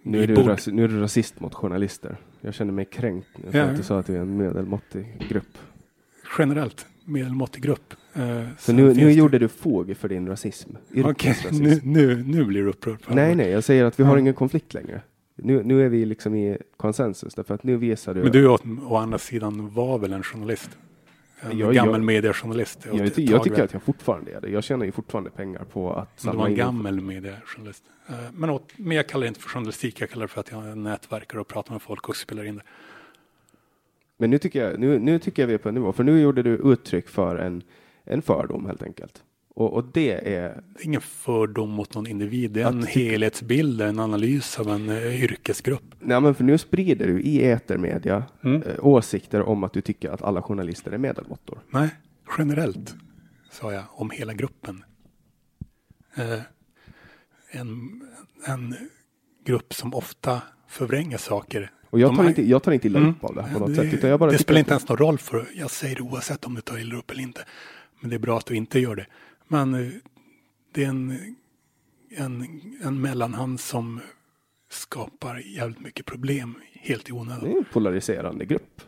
Nu 0.03 0.23
är, 0.23 0.27
du 0.27 0.35
ras, 0.35 0.67
nu 0.67 0.83
är 0.83 0.87
du 0.87 0.99
rasist 0.99 1.39
mot 1.39 1.53
journalister. 1.53 2.17
Jag 2.41 2.53
känner 2.53 2.71
mig 2.73 2.85
kränkt 2.85 3.27
nu 3.43 3.51
för 3.51 3.57
Ja. 3.57 3.63
att 3.65 3.77
du 3.77 3.83
sa 3.83 3.99
att 3.99 4.05
du 4.07 4.15
är 4.15 4.19
en 4.21 4.37
medelmåttig 4.37 5.25
grupp. 5.29 5.57
generellt 6.37 6.85
medelmåttig 7.05 7.63
grupp. 7.63 7.93
Eh, 8.13 8.43
Så 8.57 8.73
nu, 8.73 8.83
nu 8.87 8.93
det- 8.93 9.11
gjorde 9.13 9.39
du 9.39 9.47
fåg 9.47 9.97
för 9.97 10.09
din 10.09 10.27
rasism. 10.27 10.69
Okej, 10.89 11.03
Yrkesrasism. 11.09 11.63
nu, 11.63 11.79
nu, 11.83 12.23
nu 12.23 12.43
blir 12.45 12.63
du 12.63 12.69
upprörd. 12.69 12.99
Nej, 13.07 13.35
nej, 13.35 13.49
jag 13.49 13.63
säger 13.63 13.85
att 13.85 13.99
vi 13.99 14.03
har 14.03 14.15
Ja. 14.15 14.19
ingen 14.19 14.33
konflikt 14.33 14.73
längre. 14.73 15.01
Nu, 15.43 15.63
nu 15.63 15.85
är 15.85 15.89
vi 15.89 16.05
liksom 16.05 16.35
i 16.35 16.57
konsensus 16.77 17.33
därför 17.35 17.53
att 17.55 17.63
nu 17.63 17.77
visar 17.77 18.13
du. 18.13 18.23
Men 18.23 18.31
du 18.31 18.47
å, 18.47 18.57
å 18.89 18.95
andra 18.95 19.17
sidan 19.17 19.73
var 19.73 19.99
väl 19.99 20.13
en 20.13 20.23
journalist? 20.23 20.77
En 21.41 21.57
Ja, 21.57 21.71
gammal 21.71 21.93
jag- 21.93 22.05
mediejournalist? 22.05 22.79
jag, 22.85 22.97
tag 23.15 23.23
jag 23.23 23.43
tycker 23.43 23.63
att 23.63 23.73
jag 23.73 23.83
fortfarande 23.83 24.31
är 24.31 24.41
det. 24.41 24.49
Jag 24.49 24.63
tjänar 24.63 24.85
ju 24.85 24.91
fortfarande 24.91 25.29
pengar 25.29 25.63
på 25.63 25.93
att 25.93 26.23
Men 26.23 26.31
du 26.33 26.37
var 26.37 26.47
en 26.47 26.55
gammal 26.55 27.01
mediejournalist. 27.01 27.83
Eh, 28.09 28.15
Men, 28.33 28.49
åt, 28.49 28.71
men 28.75 28.97
jag 28.97 29.07
kallar 29.09 29.21
det 29.23 29.27
inte 29.27 29.39
för 29.39 29.49
journalistik, 29.49 30.01
jag 30.01 30.09
kallar 30.09 30.23
det 30.23 30.27
för 30.27 30.39
att 30.39 30.51
jag 30.51 30.77
nätverkar 30.77 31.37
och 31.37 31.47
pratar 31.47 31.71
med 31.73 31.81
folk 31.81 32.09
och 32.09 32.15
spelar 32.15 32.43
in 32.43 32.55
det. 32.55 32.63
Men 34.17 34.29
nu 34.29 34.37
tycker, 34.37 34.69
jag, 34.69 34.79
nu, 34.79 34.99
nu 34.99 35.19
tycker 35.19 35.41
jag 35.41 35.47
vi 35.47 35.53
är 35.53 35.57
på 35.57 35.69
en 35.69 35.75
nivå, 35.75 35.93
för 35.93 36.03
nu 36.03 36.21
gjorde 36.21 36.43
du 36.43 36.49
uttryck 36.55 37.09
för 37.09 37.35
en, 37.35 37.63
en 38.03 38.21
fördom 38.21 38.65
helt 38.65 38.83
enkelt. 38.83 39.23
Och, 39.59 39.73
och 39.73 39.85
det 39.93 40.11
är, 40.11 40.21
Det 40.21 40.81
är 40.81 40.85
ingen 40.85 41.01
fördom 41.01 41.69
mot 41.69 41.93
någon 41.95 42.07
individ, 42.07 42.51
det 42.51 42.61
är 42.61 42.67
en 42.67 42.83
helhetsbild, 42.83 43.81
en 43.81 43.99
analys 43.99 44.59
av 44.59 44.69
en 44.69 44.89
eh, 44.89 45.23
yrkesgrupp. 45.23 45.95
nej 45.99 46.21
men 46.21 46.35
för 46.35 46.43
nu 46.43 46.57
sprider 46.57 47.07
du 47.07 47.21
i 47.21 47.43
etermedia 47.49 48.23
Mm. 48.43 48.61
eh, 48.63 48.85
åsikter 48.85 49.41
om 49.41 49.63
att 49.63 49.73
du 49.73 49.81
tycker 49.81 50.09
att 50.09 50.21
alla 50.21 50.41
journalister 50.41 50.91
är 50.91 50.97
medelmåttor. 50.97 51.59
Nej, 51.69 51.89
generellt 52.37 52.95
sa 53.51 53.73
jag 53.73 53.83
om 53.89 54.09
hela 54.11 54.33
gruppen. 54.33 54.83
Eh, 56.15 56.39
en, 57.51 58.01
en 58.47 58.75
grupp 59.45 59.73
som 59.73 59.93
ofta 59.93 60.41
förvränger 60.67 61.17
saker. 61.17 61.71
Och 61.89 61.99
jag 61.99 62.09
tar, 62.15 62.23
har- 62.23 62.29
inte, 62.29 62.49
jag 62.49 62.63
tar 62.63 62.71
inte 62.71 62.87
illa 62.87 62.99
Mm. 62.99 63.11
upp 63.11 63.23
av 63.23 63.35
det 63.35 63.41
här 63.41 63.53
på 63.53 63.59
något 63.59 63.69
det, 63.69 63.75
sätt. 63.75 63.93
Utan 63.93 64.09
jag 64.09 64.19
bara 64.19 64.31
det 64.31 64.37
spelar 64.37 64.59
inte 64.59 64.71
ens 64.71 64.87
någon 64.89 64.97
roll 64.97 65.17
för 65.17 65.45
jag 65.55 65.71
säger 65.71 65.95
det 65.95 66.01
oavsett 66.01 66.45
om 66.45 66.55
du 66.55 66.61
tar 66.61 66.77
illa 66.77 66.95
upp 66.95 67.11
eller 67.11 67.21
inte. 67.23 67.41
Men 67.99 68.09
det 68.09 68.15
är 68.15 68.19
bra 68.19 68.37
att 68.37 68.45
du 68.45 68.55
inte 68.55 68.79
gör 68.79 68.95
det. 68.95 69.05
Men 69.51 69.73
eh, 69.73 69.87
det 70.71 70.83
är 70.83 70.87
en, 70.89 71.35
en, 72.09 72.61
en 72.83 73.01
mellanhand 73.01 73.59
som 73.59 73.99
skapar 74.69 75.35
jävligt 75.55 75.79
mycket 75.79 76.05
problem 76.05 76.55
helt 76.73 77.09
i 77.09 77.11
onödan. 77.11 77.43
Det 77.43 77.51
är 77.51 77.57
en 77.57 77.65
polariserande 77.73 78.45
grupp. 78.45 78.81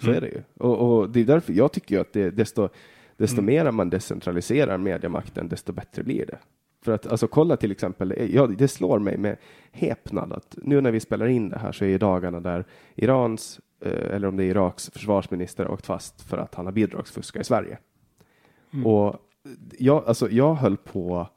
Så 0.00 0.06
Mm. 0.06 0.16
är 0.16 0.20
det 0.20 0.28
ju. 0.28 0.42
Och, 0.56 0.98
och 0.98 1.10
det 1.10 1.20
är 1.20 1.24
därför 1.24 1.52
jag 1.52 1.72
tycker 1.72 1.94
ju 1.94 2.00
att 2.00 2.12
det, 2.12 2.30
desto, 2.30 2.68
desto 3.16 3.34
Mm. 3.40 3.44
mer 3.46 3.70
man 3.70 3.90
decentraliserar 3.90 4.78
mediemakten, 4.78 5.48
desto 5.48 5.72
bättre 5.72 6.02
blir 6.02 6.26
det. 6.26 6.38
För 6.82 6.92
att 6.92 7.06
alltså 7.06 7.26
kolla 7.28 7.56
till 7.56 7.70
exempel, 7.72 8.30
ja, 8.32 8.46
det 8.46 8.68
slår 8.68 8.98
mig 8.98 9.16
med 9.18 9.36
häpnad 9.72 10.32
att 10.32 10.58
nu 10.62 10.80
när 10.80 10.90
vi 10.90 11.00
spelar 11.00 11.26
in 11.26 11.48
det 11.48 11.58
här 11.58 11.72
så 11.72 11.84
är 11.84 11.88
i 11.88 11.98
dagarna 11.98 12.40
där 12.40 12.64
Irans, 12.94 13.60
eh, 13.80 13.92
eller 14.14 14.28
om 14.28 14.36
det 14.36 14.44
är 14.44 14.48
Iraks 14.48 14.90
försvarsminister 14.90 15.68
åkt 15.68 15.86
fast 15.86 16.20
för 16.22 16.38
att 16.38 16.54
han 16.54 16.66
har 16.66 16.72
bidragsfuskat 16.72 17.40
i 17.40 17.44
Sverige. 17.44 17.78
Mm. 18.72 18.86
Och 18.86 19.16
jag, 19.78 20.04
alltså, 20.06 20.30
jag 20.30 20.54
höll 20.54 20.76
på 20.76 21.18
att 21.18 21.32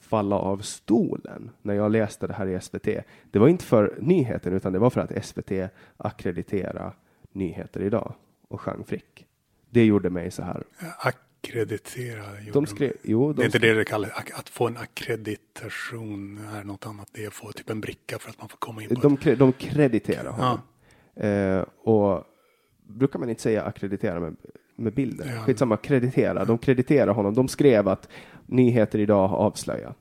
falla 0.00 0.36
av 0.36 0.58
stolen 0.58 1.50
när 1.62 1.74
jag 1.74 1.92
läste 1.92 2.26
det 2.26 2.32
här 2.32 2.46
i 2.46 2.60
SVT. 2.60 2.88
Det 3.30 3.38
var 3.38 3.48
inte 3.48 3.64
för 3.64 3.98
nyheten 4.00 4.52
utan 4.52 4.72
det 4.72 4.78
var 4.78 4.90
för 4.90 5.00
att 5.00 5.24
SVT 5.24 5.52
akkreditera 5.96 6.92
nyheter 7.32 7.82
idag 7.82 8.14
och 8.48 8.60
Jean 8.66 8.84
Frick. 8.84 9.26
Det 9.70 9.84
gjorde 9.84 10.10
mig 10.10 10.30
så 10.30 10.42
här. 10.42 10.64
Akkreditera. 10.98 12.24
De 12.52 12.66
skrev, 12.66 12.92
jo, 13.02 13.32
Det 13.32 13.40
är 13.40 13.42
de 13.42 13.46
inte 13.46 13.58
det 13.58 13.74
det 13.74 13.84
kallas. 13.84 14.10
Att 14.34 14.48
få 14.48 14.66
en 14.66 14.76
akkreditation 14.76 16.38
är 16.52 16.64
något 16.64 16.86
annat. 16.86 17.08
Det 17.12 17.24
är 17.24 17.28
att 17.28 17.34
få 17.34 17.52
typ 17.52 17.70
en 17.70 17.80
bricka 17.80 18.18
för 18.18 18.30
att 18.30 18.38
man 18.38 18.48
får 18.48 18.58
komma 18.58 18.82
in 18.82 18.88
på 18.88 18.94
de, 18.94 19.30
ett... 19.30 19.38
de 19.38 19.52
krediterar 19.52 20.30
honom. 20.30 20.58
Eh, 21.16 21.64
och 21.92 22.24
brukar 22.82 23.18
man 23.18 23.30
inte 23.30 23.42
säga 23.42 23.62
akkreditera 23.62 24.20
med, 24.20 24.36
med 24.76 24.92
bilder? 24.92 25.32
Ja. 25.36 25.40
Skitsamma, 25.42 25.76
kreditera. 25.76 26.44
De 26.44 26.58
krediterar 26.58 27.12
honom. 27.12 27.34
De 27.34 27.48
skrev 27.48 27.88
att 27.88 28.08
nyheter 28.46 28.98
idag 28.98 29.28
har 29.28 29.36
avslöjat. 29.36 29.96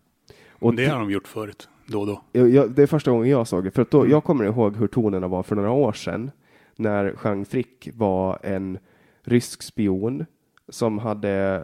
Och 0.51 0.75
det 0.75 0.85
har 0.85 0.99
de 0.99 1.11
gjort 1.11 1.27
förut. 1.27 1.69
då 1.87 1.99
och 1.99 2.07
då. 2.07 2.21
Jag, 2.31 2.49
jag, 2.49 2.71
det 2.71 2.83
är 2.83 2.87
första 2.87 3.11
gången 3.11 3.29
jag 3.29 3.47
såg 3.47 3.63
det, 3.63 3.71
för 3.71 3.81
att 3.81 3.91
då, 3.91 3.99
Mm. 3.99 4.11
jag 4.11 4.23
kommer 4.23 4.45
ihåg 4.45 4.77
hur 4.77 4.87
tonerna 4.87 5.27
var 5.27 5.43
för 5.43 5.55
några 5.55 5.71
år 5.71 5.93
sedan 5.93 6.31
när 6.75 7.15
Jean 7.23 7.45
Frick 7.45 7.89
var 7.93 8.39
en 8.43 8.77
rysk 9.23 9.61
spion 9.63 10.25
som 10.69 10.99
hade 10.99 11.63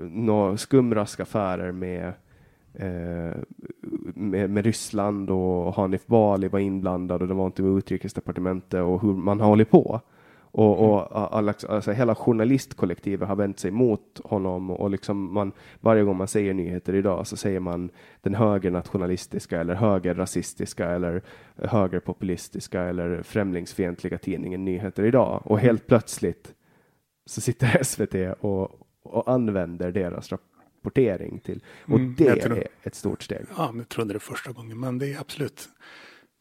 eh, 0.00 0.06
några 0.06 0.56
skumraskaffärer 0.56 1.72
med, 1.72 2.12
eh, 2.74 3.36
med, 4.14 4.50
med 4.50 4.64
Ryssland 4.64 5.30
och 5.30 5.74
Hanif 5.74 6.06
Bali 6.06 6.48
var 6.48 6.58
inblandad 6.58 7.22
och 7.22 7.28
det 7.28 7.34
var 7.34 7.46
inte 7.46 7.62
med 7.62 7.78
utrikesdepartementet 7.78 8.82
och 8.82 9.02
hur 9.02 9.12
man 9.14 9.40
har 9.40 9.48
hållit 9.48 9.70
på. 9.70 10.00
Och, 10.58 10.92
och 10.92 11.36
alla, 11.36 11.54
alltså, 11.68 11.92
hela 11.92 12.14
journalistkollektivet 12.14 13.28
har 13.28 13.36
vänt 13.36 13.58
sig 13.58 13.70
mot 13.70 14.20
honom 14.24 14.70
och 14.70 14.90
liksom 14.90 15.34
man, 15.34 15.52
varje 15.80 16.02
gång 16.02 16.16
man 16.16 16.28
säger 16.28 16.54
nyheter 16.54 16.94
idag 16.94 17.26
så 17.26 17.36
säger 17.36 17.60
man 17.60 17.90
den 18.22 18.34
högernationalistiska 18.34 19.60
eller 19.60 19.74
högerrasistiska 19.74 20.88
eller 20.90 21.22
högerpopulistiska 21.56 22.82
eller 22.82 23.22
främlingsfientliga 23.22 24.18
tidningen 24.18 24.64
Nyheter 24.64 25.04
idag. 25.04 25.42
Och 25.44 25.58
helt 25.60 25.86
plötsligt 25.86 26.54
så 27.26 27.40
sitter 27.40 27.82
SVT 27.82 28.36
och, 28.40 28.80
och 29.02 29.30
använder 29.30 29.92
deras 29.92 30.32
rapportering 30.32 31.38
till. 31.38 31.62
Och 31.84 31.98
Mm, 31.98 32.14
det 32.18 32.36
tror- 32.36 32.56
är 32.58 32.66
ett 32.82 32.94
stort 32.94 33.22
steg. 33.22 33.46
Ja, 33.56 33.72
jag 33.76 33.88
trodde 33.88 34.12
det 34.14 34.20
första 34.20 34.52
gången, 34.52 34.80
men 34.80 34.98
det 34.98 35.12
är 35.12 35.20
absolut. 35.20 35.68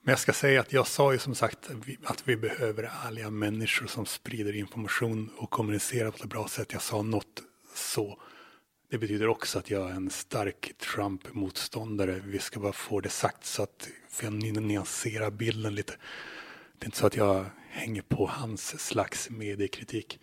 Men 0.06 0.12
jag 0.12 0.20
ska 0.20 0.34
säga 0.34 0.60
att 0.62 0.74
jag 0.74 0.88
sa 0.88 1.14
ju 1.14 1.20
som 1.20 1.36
sagt 1.36 1.70
att 1.70 1.88
vi- 1.88 1.98
att 2.04 2.28
vi 2.28 2.36
behöver 2.38 2.92
ärliga 3.06 3.30
människor 3.30 3.88
som 3.88 4.06
sprider 4.06 4.56
information 4.56 5.30
och 5.38 5.50
kommunicerar 5.50 6.12
på 6.12 6.18
ett 6.18 6.30
bra 6.30 6.48
sätt. 6.48 6.74
Jag 6.74 6.82
sa 6.82 7.02
något 7.02 7.42
så. 7.76 8.20
Det 8.90 8.98
betyder 8.98 9.28
också 9.28 9.60
att 9.60 9.70
jag 9.70 9.90
är 9.92 9.94
en 9.96 10.10
stark 10.10 10.72
Trump-motståndare. 10.78 12.22
Vi 12.26 12.40
ska 12.40 12.60
bara 12.60 12.74
få 12.74 13.00
det 13.00 13.10
sagt 13.10 13.46
så 13.46 13.64
att 13.64 13.90
för 14.10 14.24
jag 14.24 14.34
nyanserar 14.34 15.32
bilden 15.32 15.76
lite. 15.76 15.94
Det 16.78 16.84
är 16.84 16.88
inte 16.88 16.98
så 16.98 17.08
att 17.08 17.16
jag 17.16 17.46
hänger 17.70 18.02
på 18.02 18.28
hans 18.28 18.80
slags 18.88 19.30
mediekritik. 19.30 20.20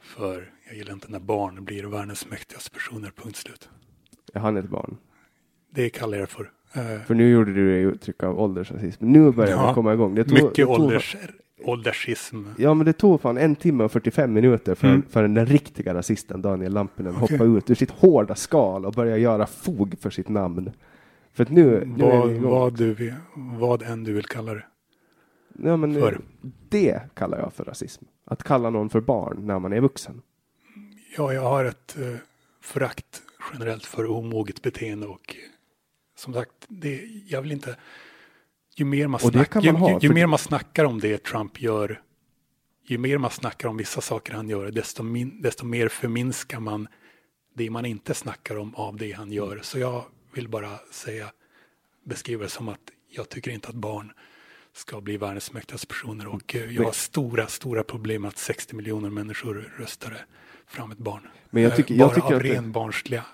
För 0.00 0.52
jag 0.66 0.76
gillar 0.76 0.92
inte 0.92 1.08
när 1.10 1.20
barn 1.20 1.64
blir 1.64 1.84
världens 1.84 2.26
mäktigaste 2.26 2.70
personer, 2.70 3.10
punkt 3.10 3.36
slut. 3.36 3.68
Är 4.34 4.40
han 4.40 4.56
ett 4.56 4.68
barn? 4.68 4.98
Det 5.70 5.90
kallar 5.90 6.18
jag 6.18 6.28
det 6.28 6.32
för. 6.32 6.52
Eh, 6.72 7.00
För 7.06 7.14
nu 7.14 7.30
gjorde 7.30 7.52
du 7.54 7.70
det 7.70 7.78
i 7.78 7.82
uttryck 7.82 8.22
av 8.22 8.40
åldersrasism. 8.40 9.06
Nu 9.12 9.32
börjar 9.32 9.50
Ja, 9.50 9.62
man 9.62 9.74
komma 9.74 9.94
igång. 9.94 10.14
Det 10.14 10.24
tog, 10.24 10.32
mycket 10.32 10.54
det 10.56 10.62
tog, 10.64 10.70
ålders, 10.80 11.16
åldersism. 11.64 12.44
Ja, 12.58 12.74
men 12.74 12.86
det 12.86 12.92
tog 12.92 13.20
fan 13.20 13.38
en 13.38 13.56
timme 13.56 13.84
och 13.84 13.92
45 13.92 14.32
minuter 14.32 14.74
för, 14.74 14.88
Mm. 14.88 15.02
för 15.10 15.22
den 15.28 15.46
riktiga 15.46 15.94
rasisten 15.94 16.42
Daniel 16.42 16.72
Lampinen 16.72 17.14
Okej. 17.20 17.38
hoppa 17.38 17.44
ut 17.58 17.70
ur 17.70 17.74
sitt 17.74 17.90
hårda 17.90 18.34
skal 18.34 18.86
och 18.86 18.92
börja 18.92 19.16
göra 19.16 19.46
fog 19.46 19.94
för 20.00 20.10
sitt 20.10 20.28
namn. 20.28 20.70
För 21.32 21.42
att 21.42 21.50
nu, 21.50 21.84
nu 21.86 22.04
Vad, 22.04 22.30
vad, 22.30 22.76
du 22.78 22.94
vill, 22.94 23.14
vad 23.34 23.82
än 23.82 24.04
du 24.04 24.12
vill 24.12 24.24
kalla 24.24 24.54
det. 24.54 24.64
Ja, 25.62 25.76
men 25.76 25.94
för? 25.94 26.20
det 26.68 27.00
kallar 27.14 27.38
jag 27.38 27.52
för 27.52 27.64
rasism. 27.64 28.04
Att 28.24 28.42
kalla 28.42 28.70
någon 28.70 28.88
för 28.90 29.00
barn 29.00 29.46
när 29.46 29.58
man 29.58 29.72
är 29.72 29.80
vuxen. 29.80 30.22
Ja, 31.16 31.32
jag 31.32 31.42
har 31.42 31.64
ett 31.64 31.96
eh, 31.98 32.14
förakt 32.60 33.22
generellt 33.52 33.84
för 33.86 34.10
omoget 34.10 34.62
beteende 34.62 35.06
och 35.06 35.36
som 36.18 36.34
sagt, 36.34 36.52
det, 36.68 37.08
jag 37.26 37.42
vill 37.42 37.52
inte... 37.52 37.76
Ju 38.76 38.84
mer 38.84 39.06
man, 39.06 39.20
snack, 39.20 39.50
kan 39.50 39.62
ju, 39.62 39.72
man 39.72 39.80
ha, 39.80 39.90
ju, 39.90 39.98
ju 40.08 40.14
mer 40.14 40.26
man 40.26 40.38
snackar 40.38 40.84
om 40.84 41.00
det 41.00 41.24
Trump 41.24 41.60
gör, 41.60 42.02
ju 42.86 42.98
mer 42.98 43.18
man 43.18 43.30
snackar 43.30 43.68
om 43.68 43.76
vissa 43.76 44.00
saker 44.00 44.32
han 44.34 44.48
gör, 44.48 44.70
desto, 44.70 45.02
min, 45.02 45.42
desto 45.42 45.64
mer 45.64 45.88
förminskar 45.88 46.60
man 46.60 46.88
det 47.54 47.70
man 47.70 47.86
inte 47.86 48.14
snackar 48.14 48.56
om 48.58 48.74
av 48.74 48.96
det 48.96 49.12
han 49.12 49.32
gör. 49.32 49.60
Så 49.62 49.78
jag 49.78 50.04
vill 50.34 50.48
bara 50.48 50.78
säga, 50.90 51.32
beskriva 52.04 52.42
det 52.42 52.48
som 52.48 52.68
att 52.68 52.80
jag 53.10 53.28
tycker 53.28 53.50
inte 53.50 53.68
att 53.68 53.74
barn 53.74 54.12
ska 54.72 55.00
bli 55.00 55.16
världens 55.16 55.52
mäktigaste 55.52 55.86
personer 55.86 56.26
och 56.26 56.56
eh, 56.56 56.72
jag 56.74 56.84
har 56.84 56.92
stora, 56.92 57.46
stora 57.46 57.82
problem 57.82 58.22
med 58.22 58.28
att 58.28 58.38
60 58.38 58.76
miljoner 58.76 59.10
människor 59.10 59.72
röstade 59.78 60.16
fram 60.66 60.90
ett 60.92 60.98
barn. 60.98 61.28
Men 61.50 61.62
jag 61.62 61.72
Eh, 61.72 61.76
tycker- 61.76 61.94
bara 61.98 62.04
jag 62.04 62.14
tycker 62.14 62.34
av 62.34 62.40
ren 62.40 62.72
barnsliga 62.72 63.24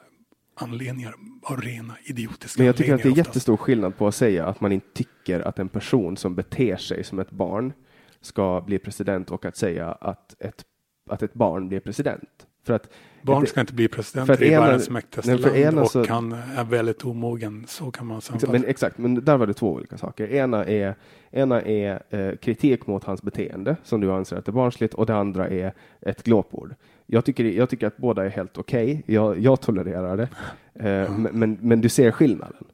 anledningar, 0.54 1.14
av 1.42 1.60
rena 1.60 1.94
idiotiska 2.04 2.60
Men 2.60 2.66
jag 2.66 2.76
tycker 2.76 2.94
att 2.94 3.02
det 3.02 3.08
är 3.08 3.10
oftast. 3.12 3.26
jättestor 3.28 3.56
skillnad 3.56 3.96
på 3.96 4.06
att 4.06 4.14
säga 4.14 4.46
att 4.46 4.60
man 4.60 4.72
inte 4.72 4.86
tycker 4.94 5.40
att 5.40 5.58
en 5.58 5.68
person 5.68 6.16
som 6.16 6.34
beter 6.34 6.76
sig 6.76 7.04
som 7.04 7.18
ett 7.18 7.30
barn 7.30 7.72
ska 8.20 8.60
bli 8.66 8.78
president 8.78 9.30
och 9.30 9.44
att 9.44 9.56
säga 9.56 9.92
att 9.92 10.42
ett, 10.42 10.64
att 11.10 11.22
ett 11.22 11.34
barn 11.34 11.68
blir 11.68 11.80
president. 11.80 12.46
För 12.66 12.74
att 12.74 12.88
Barn 13.22 13.46
ska 13.46 13.60
inte 13.60 13.74
bli 13.74 13.88
för 13.88 13.96
president 13.96 14.30
att 14.30 14.42
i 14.42 14.50
världens 14.50 14.90
mäktigaste 14.90 15.36
land 15.36 15.56
ena 15.56 15.82
och 15.82 15.90
så- 15.90 16.06
han 16.08 16.32
är 16.32 16.64
väldigt 16.64 17.04
omogen, 17.04 17.64
så 17.68 17.90
kan 17.90 18.06
man 18.06 18.20
sammanfatta. 18.20 18.52
Men 18.52 18.64
exakt, 18.64 18.98
men 18.98 19.24
där 19.24 19.36
var 19.36 19.46
det 19.46 19.54
två 19.54 19.72
olika 19.72 19.98
saker. 19.98 20.28
Ena 20.32 20.64
är, 20.64 20.94
ena 21.30 21.60
är 21.62 22.02
eh, 22.10 22.36
kritik 22.36 22.86
mot 22.86 23.04
hans 23.04 23.22
beteende, 23.22 23.76
som 23.82 24.00
du 24.00 24.12
anser 24.12 24.36
att 24.36 24.48
är 24.48 24.52
barnsligt, 24.52 24.94
och 24.94 25.06
det 25.06 25.16
andra 25.16 25.48
är 25.48 25.72
ett 26.00 26.22
glåpord. 26.22 26.74
Jag 27.06 27.24
tycker, 27.24 27.44
jag 27.44 27.70
tycker 27.70 27.86
att 27.86 27.96
båda 27.96 28.24
är 28.24 28.30
helt 28.30 28.58
okej. 28.58 29.02
Jag, 29.06 29.38
jag 29.38 29.60
tolererar 29.60 30.16
det. 30.16 30.28
Eh, 30.74 31.10
men, 31.18 31.38
men, 31.38 31.58
men 31.60 31.80
du 31.80 31.88
ser 31.88 32.10
skillnaden 32.10 32.64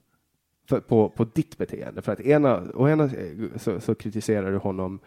för, 0.69 0.81
på, 0.81 1.09
på 1.09 1.25
ditt 1.25 1.59
beteende. 1.59 2.03
För 2.03 2.13
att 2.13 2.21
ena, 2.21 2.63
å 2.75 2.89
ena 2.89 3.11
så, 3.57 3.81
så 3.81 3.95
kritiserar 3.95 4.53
du 4.53 4.59
honom 4.59 5.01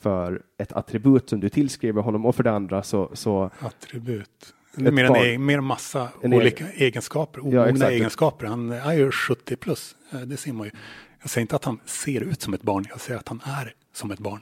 för 0.00 0.42
ett 0.58 0.72
attribut 0.72 1.28
som 1.28 1.40
du 1.40 1.48
tillskriver 1.48 2.02
honom 2.02 2.26
och 2.26 2.34
för 2.34 2.42
det 2.42 2.50
andra 2.50 2.82
så, 2.82 3.10
så 3.12 3.50
Attribut. 3.60 4.54
Mer, 4.76 5.04
en, 5.04 5.08
barn. 5.08 5.26
e- 5.26 5.38
mer 5.38 5.60
massa 5.60 6.08
En 6.22 6.34
olika 6.34 6.68
egenskaper, 6.68 7.40
omogna 7.40 7.68
exakt. 7.68 7.90
egenskaper. 7.90 8.46
Han 8.46 8.72
är 8.72 8.92
ju 8.92 9.10
70 9.10 9.56
plus, 9.56 9.96
eh, 10.12 10.20
det 10.20 10.36
ser 10.36 10.52
man 10.52 10.64
ju. 10.66 10.70
Jag 11.20 11.30
säger 11.30 11.42
inte 11.42 11.56
att 11.56 11.64
han 11.64 11.80
ser 11.84 12.20
ut 12.20 12.42
som 12.42 12.54
ett 12.54 12.62
barn, 12.62 12.84
jag 12.88 13.00
säger 13.00 13.18
att 13.20 13.28
han 13.28 13.40
är 13.44 13.72
som 13.92 14.10
ett 14.10 14.18
barn. 14.18 14.40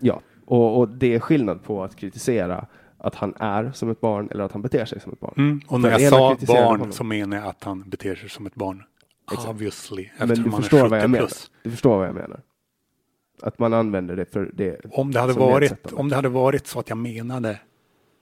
ja, 0.00 0.20
och, 0.46 0.78
och 0.78 0.88
det 0.88 1.14
är 1.14 1.20
skillnad 1.20 1.62
på 1.64 1.84
att 1.84 1.96
kritisera 1.96 2.66
att 2.98 3.14
han 3.14 3.34
är 3.38 3.72
som 3.72 3.90
ett 3.90 4.00
barn 4.00 4.28
eller 4.30 4.44
att 4.44 4.52
han 4.52 4.62
beter 4.62 4.84
sig 4.84 5.00
som 5.00 5.12
ett 5.12 5.20
barn. 5.20 5.34
Mm. 5.36 5.60
Och 5.66 5.80
när 5.80 5.90
För 5.90 6.00
jag 6.00 6.10
sa 6.10 6.36
barn 6.46 6.92
så 6.92 7.04
menar 7.04 7.36
jag 7.36 7.46
att 7.46 7.64
han 7.64 7.88
beter 7.88 8.14
sig 8.14 8.30
som 8.30 8.46
ett 8.46 8.54
barn. 8.54 8.82
Obviously, 9.48 10.10
Men 10.18 10.28
du 10.28 10.50
förstår 10.50 10.78
är 10.78 10.82
70 10.82 10.90
vad 10.90 11.00
jag 11.00 11.10
menar. 11.10 11.26
plus. 11.26 11.50
Du 11.62 11.70
förstår 11.70 11.98
vad 11.98 12.08
jag 12.08 12.14
menar. 12.14 12.40
Att 13.42 13.58
man 13.58 13.74
använder 13.74 14.16
det 14.16 14.32
för 14.32 14.50
det. 14.54 14.80
Om 14.90 15.12
det, 15.12 15.20
hade 15.20 15.32
varit, 15.32 15.92
om 15.92 16.08
det 16.08 16.16
hade 16.16 16.28
varit 16.28 16.66
så 16.66 16.80
att 16.80 16.88
jag 16.88 16.98
menade 16.98 17.60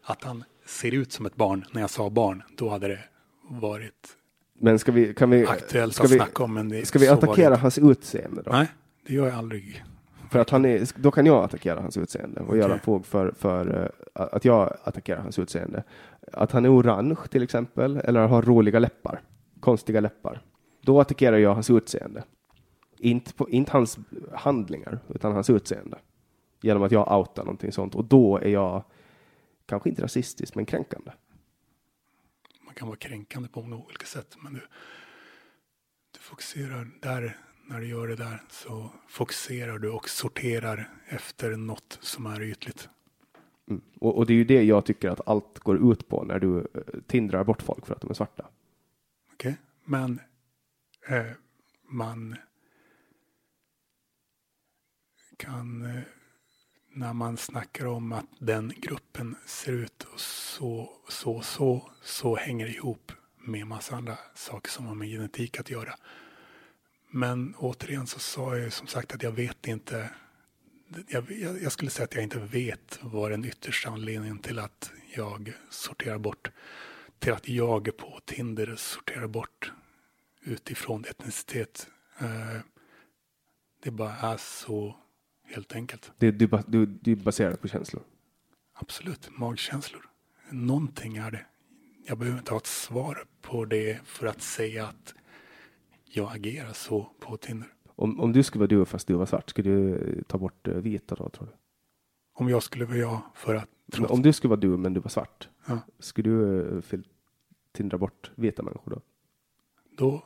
att 0.04 0.24
han 0.24 0.44
ser 0.66 0.94
ut 0.94 1.12
som 1.12 1.26
ett 1.26 1.36
barn 1.36 1.64
när 1.72 1.80
jag 1.80 1.90
sa 1.90 2.10
barn, 2.10 2.42
då 2.56 2.68
hade 2.68 2.88
det 2.88 3.00
varit 3.48 4.16
Men 4.60 4.78
ska 4.78 4.92
vi, 4.92 5.14
kan 5.14 5.30
vi, 5.30 5.46
aktuellt 5.46 5.94
ska 5.94 6.04
att 6.04 6.10
vi, 6.10 6.16
snacka 6.16 6.44
om. 6.44 6.54
Men 6.54 6.68
det, 6.68 6.86
ska 6.86 6.98
vi 6.98 7.08
attackera 7.08 7.56
hans 7.56 7.78
utseende 7.78 8.42
då? 8.42 8.52
Nej, 8.52 8.66
det 9.06 9.14
gör 9.14 9.26
jag 9.26 9.36
aldrig. 9.36 9.84
För 10.30 10.38
att 10.38 10.50
han 10.50 10.64
är, 10.64 11.02
då 11.02 11.10
kan 11.10 11.26
jag 11.26 11.44
attackera 11.44 11.80
hans 11.80 11.96
utseende 11.96 12.40
och 12.40 12.56
göra 12.56 12.72
Okej. 12.72 12.80
fog 12.84 13.06
för, 13.06 13.32
för 13.32 13.82
eh, 14.14 14.22
att 14.22 14.44
jag 14.44 14.76
attackerar 14.84 15.20
hans 15.20 15.38
utseende. 15.38 15.82
Att 16.32 16.52
han 16.52 16.64
är 16.64 16.74
orange 16.76 17.16
till 17.30 17.42
exempel, 17.42 17.96
eller 17.96 18.26
har 18.26 18.42
roliga 18.42 18.78
läppar, 18.78 19.20
konstiga 19.60 20.00
läppar. 20.00 20.42
Då 20.80 21.00
attackerar 21.00 21.36
jag 21.36 21.54
hans 21.54 21.70
utseende. 21.70 22.24
Inte, 22.98 23.34
på, 23.34 23.50
inte 23.50 23.72
hans 23.72 23.98
handlingar, 24.34 24.98
utan 25.08 25.32
hans 25.32 25.50
utseende. 25.50 25.98
Genom 26.60 26.82
att 26.82 26.92
jag 26.92 27.18
outar 27.18 27.44
någonting 27.44 27.72
sånt. 27.72 27.94
Och 27.94 28.04
då 28.04 28.38
är 28.38 28.48
jag 28.48 28.84
kanske 29.66 29.88
inte 29.88 30.02
rasistisk, 30.02 30.54
men 30.54 30.66
kränkande. 30.66 31.10
Man 32.60 32.74
kan 32.74 32.88
vara 32.88 32.98
kränkande 32.98 33.48
på 33.48 33.62
många 33.62 33.76
olika 33.76 34.06
sätt. 34.06 34.36
Men 34.40 34.54
du, 34.54 34.60
du 36.10 36.20
fokuserar 36.20 36.88
där, 37.02 37.36
när 37.66 37.80
du 37.80 37.86
gör 37.86 38.08
det 38.08 38.16
där 38.16 38.42
så 38.48 38.90
fokuserar 39.08 39.78
du 39.78 39.90
och 39.90 40.08
sorterar 40.08 40.90
efter 41.06 41.56
något 41.56 41.98
som 42.00 42.26
är 42.26 42.42
ytligt. 42.42 42.88
Mm. 43.68 43.82
Och, 44.00 44.16
och 44.16 44.26
det 44.26 44.32
är 44.32 44.36
ju 44.36 44.44
det 44.44 44.62
jag 44.62 44.86
tycker 44.86 45.08
att 45.08 45.28
allt 45.28 45.58
går 45.58 45.92
ut 45.92 46.08
på 46.08 46.24
när 46.24 46.38
du 46.38 46.58
eh, 46.58 46.64
tindrar 47.06 47.44
bort 47.44 47.62
folk 47.62 47.86
för 47.86 47.94
att 47.94 48.00
de 48.00 48.10
är 48.10 48.14
svarta. 48.14 48.46
Okej? 49.32 49.56
Men 49.84 50.20
eh, 51.08 51.26
man 51.88 52.36
kan, 55.36 55.84
eh, 55.84 56.02
när 56.88 57.12
man 57.12 57.36
snackar 57.36 57.86
om 57.86 58.12
att 58.12 58.26
den 58.38 58.72
gruppen 58.76 59.36
ser 59.46 59.72
ut 59.72 60.06
så, 60.16 60.90
så, 61.08 61.40
så, 61.40 61.90
så 62.02 62.36
hänger 62.36 62.66
det 62.66 62.72
ihop 62.72 63.12
med 63.38 63.66
massa 63.66 63.96
andra 63.96 64.18
saker 64.34 64.70
som 64.70 64.86
har 64.86 64.94
med 64.94 65.08
genetik 65.08 65.60
att 65.60 65.70
göra. 65.70 65.94
Men 67.16 67.54
återigen 67.58 68.06
så 68.06 68.18
sa 68.18 68.56
jag 68.56 68.64
ju 68.64 68.70
som 68.70 68.86
sagt 68.86 69.14
att 69.14 69.22
jag 69.22 69.32
vet 69.32 69.66
inte. 69.66 70.10
Jag, 71.08 71.30
jag, 71.30 71.62
jag 71.62 71.72
skulle 71.72 71.90
säga 71.90 72.04
att 72.04 72.14
jag 72.14 72.22
inte 72.22 72.38
vet 72.38 72.98
vad 73.02 73.30
den 73.30 73.44
yttersta 73.44 73.90
anledningen 73.90 74.38
till 74.38 74.58
att 74.58 74.92
jag 75.14 75.52
sorterar 75.70 76.18
bort 76.18 76.50
till 77.18 77.32
att 77.32 77.48
jag 77.48 77.96
på 77.96 78.20
Tinder 78.24 78.74
sorterar 78.76 79.26
bort 79.26 79.72
utifrån 80.40 81.04
etnicitet. 81.04 81.88
Eh, 82.18 82.60
det 83.82 83.90
bara 83.90 84.12
är 84.12 84.36
så 84.36 84.96
helt 85.44 85.74
enkelt. 85.74 86.12
Det, 86.18 86.30
du, 86.30 86.48
du, 86.66 86.86
du 86.86 87.12
är 87.12 87.16
baserat 87.16 87.60
på 87.60 87.68
känslor. 87.68 88.02
Absolut, 88.74 89.28
magkänslor. 89.30 90.10
Någonting 90.50 91.16
är 91.16 91.30
det. 91.30 91.46
Jag 92.06 92.18
behöver 92.18 92.38
inte 92.38 92.52
ha 92.52 92.58
ett 92.58 92.66
svar 92.66 93.24
på 93.42 93.64
det 93.64 94.00
för 94.04 94.26
att 94.26 94.42
säga 94.42 94.86
att 94.86 95.14
jag 96.16 96.32
agerar 96.32 96.72
så 96.72 97.10
på 97.20 97.36
Tinder. 97.36 97.68
Om, 97.86 98.20
om 98.20 98.32
du 98.32 98.42
skulle 98.42 98.60
vara 98.60 98.68
du 98.68 98.84
fast 98.84 99.06
du 99.08 99.14
var 99.14 99.26
svart, 99.26 99.50
skulle 99.50 99.70
du 99.70 99.94
eh, 100.18 100.22
ta 100.22 100.38
bort 100.38 100.68
eh, 100.68 100.74
vita 100.74 101.14
då 101.14 101.28
tror 101.28 101.46
du? 101.46 101.52
Om 102.32 102.48
jag 102.48 102.62
skulle 102.62 102.84
vara 102.84 102.96
jag 102.98 103.20
för 103.34 103.54
att... 103.54 103.68
Men 103.98 104.06
om 104.06 104.22
du 104.22 104.32
skulle 104.32 104.48
vara 104.48 104.60
du 104.60 104.76
men 104.76 104.94
du 104.94 105.00
var 105.00 105.08
svart, 105.08 105.48
Ja. 105.66 105.78
skulle 105.98 106.30
du 106.30 106.60
eh, 106.92 107.00
tindra 107.72 107.98
bort 107.98 108.30
vita 108.34 108.62
människor 108.62 108.90
då? 108.92 109.00
Då, 109.96 110.22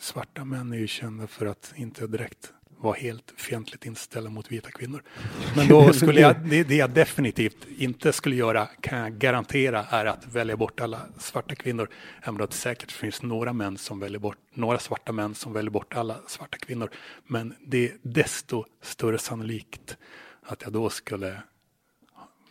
svarta 0.00 0.44
män 0.44 0.72
är 0.72 0.76
ju 0.76 0.86
kända 0.86 1.26
för 1.26 1.46
att 1.46 1.72
inte 1.76 2.06
direkt 2.06 2.52
vara 2.84 2.96
helt 2.96 3.34
fientligt 3.36 3.86
inställda 3.86 4.30
mot 4.30 4.52
vita 4.52 4.70
kvinnor. 4.70 5.02
Men 5.56 5.68
då 5.68 5.92
skulle 5.92 6.20
jag, 6.20 6.48
det, 6.48 6.64
det 6.64 6.76
jag 6.76 6.90
definitivt 6.90 7.66
inte 7.78 8.12
skulle 8.12 8.36
göra 8.36 8.66
kan 8.66 8.98
jag 8.98 9.12
garantera 9.12 9.84
är 9.90 10.06
att 10.06 10.26
välja 10.26 10.56
bort 10.56 10.80
alla 10.80 11.00
svarta 11.18 11.54
kvinnor. 11.54 11.88
Även 12.22 12.40
om 12.40 12.46
det 12.46 12.52
säkert 12.52 12.92
finns 12.92 13.22
några 13.22 13.52
män 13.52 13.78
som 13.78 14.00
väljer 14.00 14.18
bort, 14.18 14.38
några 14.54 14.78
svarta 14.78 15.12
män 15.12 15.34
som 15.34 15.52
väljer 15.52 15.70
bort 15.70 15.94
alla 15.94 16.16
svarta 16.26 16.58
kvinnor. 16.58 16.90
Men 17.26 17.54
det 17.66 17.84
är 17.84 17.96
desto 18.02 18.64
större 18.82 19.18
sannolikt 19.18 19.96
att 20.42 20.62
jag 20.62 20.72
då 20.72 20.90
skulle 20.90 21.42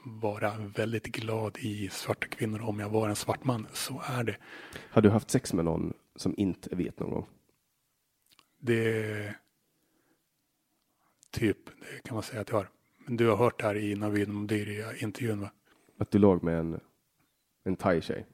vara 0.05 0.53
väldigt 0.76 1.05
glad 1.05 1.57
i 1.57 1.89
svarta 1.89 2.27
kvinnor 2.27 2.61
om 2.61 2.80
jag 2.80 2.89
var 2.89 3.10
en 3.10 3.15
svart 3.15 3.43
man. 3.43 3.68
Så 3.73 4.01
är 4.05 4.23
det. 4.23 4.35
Har 4.89 5.01
du 5.01 5.10
haft 5.10 5.30
sex 5.30 5.53
med 5.53 5.65
någon 5.65 5.93
som 6.15 6.34
inte 6.38 6.69
är 6.72 6.76
vit 6.76 6.99
någon 6.99 7.11
gång? 7.11 7.26
Det 8.60 9.35
typ, 11.34 11.57
det 11.65 12.03
kan 12.07 12.14
man 12.14 12.23
säga 12.23 12.41
att 12.41 12.49
jag 12.49 12.57
har. 12.57 12.69
Men 13.05 13.18
du 13.18 13.27
har 13.30 13.35
hört 13.35 13.60
det 13.60 13.65
här 13.65 13.76
i 13.76 13.95
Navid 13.95 14.30
Modiri-intervjun 14.30 15.41
va? 15.41 15.51
Att 15.99 16.11
du 16.11 16.19
låg 16.19 16.43
med 16.43 16.60
en, 16.60 16.80
en 17.65 17.76
thai-tjej, 17.76 18.26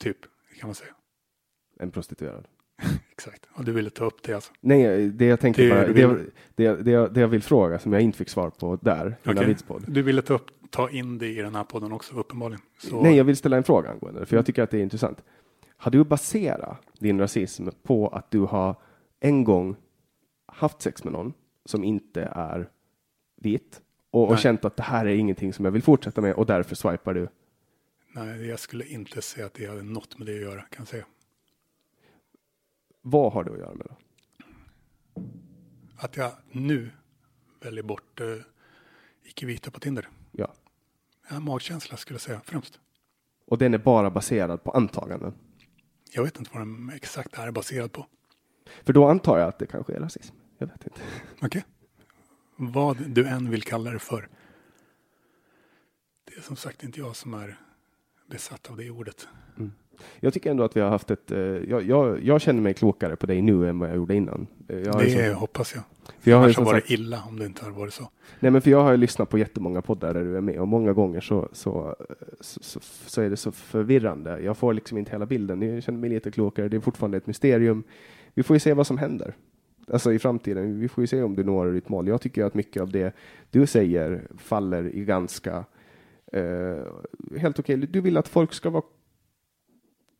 Typ, 0.00 0.16
det 0.52 0.58
kan 0.60 0.68
man 0.68 0.74
säga. 0.74 0.94
en 1.80 1.90
prostituerad? 1.90 2.48
Exakt. 3.12 3.48
Och 3.54 3.64
du 3.64 3.72
ville 3.72 3.90
ta 3.90 4.04
upp 4.04 4.22
det 4.22 4.34
alltså? 4.34 4.52
Nej, 4.60 5.08
det 5.08 5.24
jag 5.26 5.40
tänker 5.40 5.62
Det 5.62 5.70
bara, 5.70 5.86
det, 5.86 5.92
vill- 6.06 6.30
det, 6.54 6.76
det, 6.76 6.90
jag, 6.90 7.14
det 7.14 7.20
jag 7.20 7.28
vill 7.28 7.42
fråga 7.42 7.78
som 7.78 7.92
jag 7.92 8.02
inte 8.02 8.18
fick 8.18 8.28
svar 8.28 8.50
på 8.50 8.76
där, 8.82 9.08
i 9.08 9.12
Okej. 9.22 9.34
Navids 9.34 9.62
podd. 9.62 9.84
Du 9.88 10.02
ville 10.02 10.22
ta, 10.22 10.34
upp, 10.34 10.46
ta 10.70 10.90
in 10.90 11.18
det 11.18 11.28
i 11.28 11.34
den 11.42 11.54
här 11.54 11.64
podden 11.64 11.92
också 11.92 12.14
uppenbarligen. 12.14 12.60
Så, 12.78 13.02
Nej, 13.02 13.16
jag 13.16 13.24
vill 13.24 13.36
ställa 13.36 13.56
en 13.56 13.64
fråga 13.64 13.90
angående 13.90 14.20
det, 14.20 14.26
för 14.26 14.36
jag 14.36 14.46
tycker 14.46 14.62
att 14.62 14.70
det 14.70 14.78
är 14.78 14.82
intressant. 14.82 15.24
Har 15.76 15.90
du 15.90 16.04
baserat 16.04 16.78
din 16.98 17.18
rasism 17.18 17.68
på 17.82 18.08
att 18.08 18.30
du 18.30 18.40
har 18.40 18.76
en 19.20 19.44
gång 19.44 19.76
haft 20.46 20.82
sex 20.82 21.04
med 21.04 21.12
någon 21.12 21.32
som 21.70 21.84
inte 21.84 22.22
är 22.22 22.70
vit 23.36 23.82
och, 24.10 24.30
och 24.30 24.38
känt 24.38 24.64
att 24.64 24.76
det 24.76 24.82
här 24.82 25.06
är 25.06 25.14
ingenting 25.14 25.52
som 25.52 25.64
jag 25.64 25.72
vill 25.72 25.82
fortsätta 25.82 26.20
med 26.20 26.34
och 26.34 26.46
därför 26.46 26.74
swipar 26.74 27.14
du? 27.14 27.28
Nej, 28.12 28.46
jag 28.46 28.58
skulle 28.58 28.86
inte 28.86 29.22
säga 29.22 29.46
att 29.46 29.54
det 29.54 29.66
hade 29.66 29.82
något 29.82 30.18
med 30.18 30.26
det 30.26 30.34
att 30.34 30.40
göra, 30.40 30.60
kan 30.62 30.78
jag 30.78 30.88
säga. 30.88 31.06
Vad 33.02 33.32
har 33.32 33.44
det 33.44 33.52
att 33.52 33.58
göra 33.58 33.74
med 33.74 33.86
det? 33.86 33.94
Att 35.96 36.16
jag 36.16 36.32
nu 36.52 36.90
väljer 37.60 37.82
bort 37.82 38.20
uh, 38.20 38.36
icke-vita 39.24 39.70
på 39.70 39.80
Tinder. 39.80 40.08
Ja. 40.32 40.52
Har 41.22 41.40
magkänsla 41.40 41.96
skulle 41.96 42.14
jag 42.14 42.20
säga 42.20 42.40
främst. 42.44 42.80
Och 43.46 43.58
den 43.58 43.74
är 43.74 43.78
bara 43.78 44.10
baserad 44.10 44.64
på 44.64 44.70
antaganden. 44.70 45.34
Jag 46.12 46.22
vet 46.22 46.38
inte 46.38 46.50
vad 46.54 46.62
den 46.62 46.90
exakt 46.94 47.38
är 47.38 47.50
baserad 47.50 47.92
på. 47.92 48.06
För 48.82 48.92
då 48.92 49.08
antar 49.08 49.38
jag 49.38 49.48
att 49.48 49.58
det 49.58 49.66
kanske 49.66 49.92
är 49.92 50.00
rasism. 50.00 50.36
Jag 50.60 50.66
vet 50.66 50.84
inte. 50.86 51.00
Okej. 51.42 51.64
Vad 52.56 52.96
du 53.08 53.26
än 53.26 53.50
vill 53.50 53.62
kalla 53.62 53.90
det 53.90 53.98
för. 53.98 54.28
Det 56.24 56.34
är 56.36 56.40
som 56.40 56.56
sagt 56.56 56.84
inte 56.84 57.00
jag 57.00 57.16
som 57.16 57.34
är 57.34 57.56
besatt 58.30 58.70
av 58.70 58.76
det 58.76 58.90
ordet. 58.90 59.28
Jag 60.20 60.32
tycker 60.32 60.50
ändå 60.50 60.64
att 60.64 60.76
vi 60.76 60.80
har 60.80 60.88
haft 60.90 61.10
ett... 61.10 61.30
eh, 61.30 61.38
Jag, 61.38 61.82
jag, 61.82 62.24
jag 62.24 62.40
känner 62.40 62.60
mig 62.60 62.74
klokare 62.74 63.16
på 63.16 63.26
dig 63.26 63.42
nu 63.42 63.68
än 63.68 63.78
vad 63.78 63.88
jag 63.88 63.96
gjorde 63.96 64.14
innan. 64.14 64.46
Eh, 64.68 64.78
Jag 64.78 64.98
det 64.98 65.28
som- 65.30 65.40
hoppas 65.40 65.74
jag. 65.74 65.82
för 66.20 66.30
jag 66.30 66.42
Annars 66.42 66.56
har 66.56 66.64
varit 66.64 66.90
illa 66.90 67.22
om 67.28 67.38
det 67.38 67.46
inte 67.46 67.64
har 67.64 67.70
varit 67.72 67.94
så. 67.94 68.10
nej 68.40 68.50
men 68.52 68.62
för 68.62 68.70
jag 68.70 68.82
har 68.82 68.90
ju 68.90 68.96
lyssnat 68.96 69.28
på 69.28 69.38
jättemånga 69.38 69.82
poddar 69.82 70.14
där 70.14 70.24
du 70.24 70.36
är 70.36 70.40
med 70.40 70.60
och 70.60 70.68
många 70.68 70.92
gånger 70.92 71.20
så, 71.20 71.48
så, 71.52 71.96
så, 72.40 72.60
så, 72.62 72.80
så 73.06 73.22
är 73.22 73.30
det 73.30 73.36
så 73.36 73.52
förvirrande. 73.52 74.40
Jag 74.40 74.56
får 74.56 74.74
liksom 74.74 74.98
inte 74.98 75.10
hela 75.10 75.26
bilden. 75.26 75.62
Jag 75.62 75.82
känner 75.82 75.98
mig 75.98 76.10
lite 76.10 76.30
klokare. 76.30 76.68
Det 76.68 76.76
är 76.76 76.80
fortfarande 76.80 77.16
ett 77.16 77.26
mysterium. 77.26 77.82
Vi 78.34 78.42
får 78.42 78.56
ju 78.56 78.60
se 78.60 78.74
vad 78.74 78.86
som 78.86 78.98
händer. 78.98 79.34
Alltså 79.92 80.12
i 80.12 80.18
framtiden. 80.18 80.80
Vi 80.80 80.88
får 80.88 81.02
ju 81.02 81.06
se 81.06 81.22
om 81.22 81.36
du 81.36 81.44
når 81.44 81.72
ditt 81.72 81.88
mål. 81.88 82.08
Jag 82.08 82.20
tycker 82.20 82.44
att 82.44 82.54
mycket 82.54 82.82
av 82.82 82.90
det 82.92 83.14
du 83.50 83.66
säger 83.66 84.28
faller 84.36 84.94
i 84.94 85.04
ganska 85.04 85.64
eh, 86.32 86.84
helt 87.38 87.58
okej. 87.58 87.76
Du 87.76 88.00
vill 88.00 88.16
att 88.16 88.28
folk 88.28 88.52
ska 88.52 88.70
vara 88.70 88.84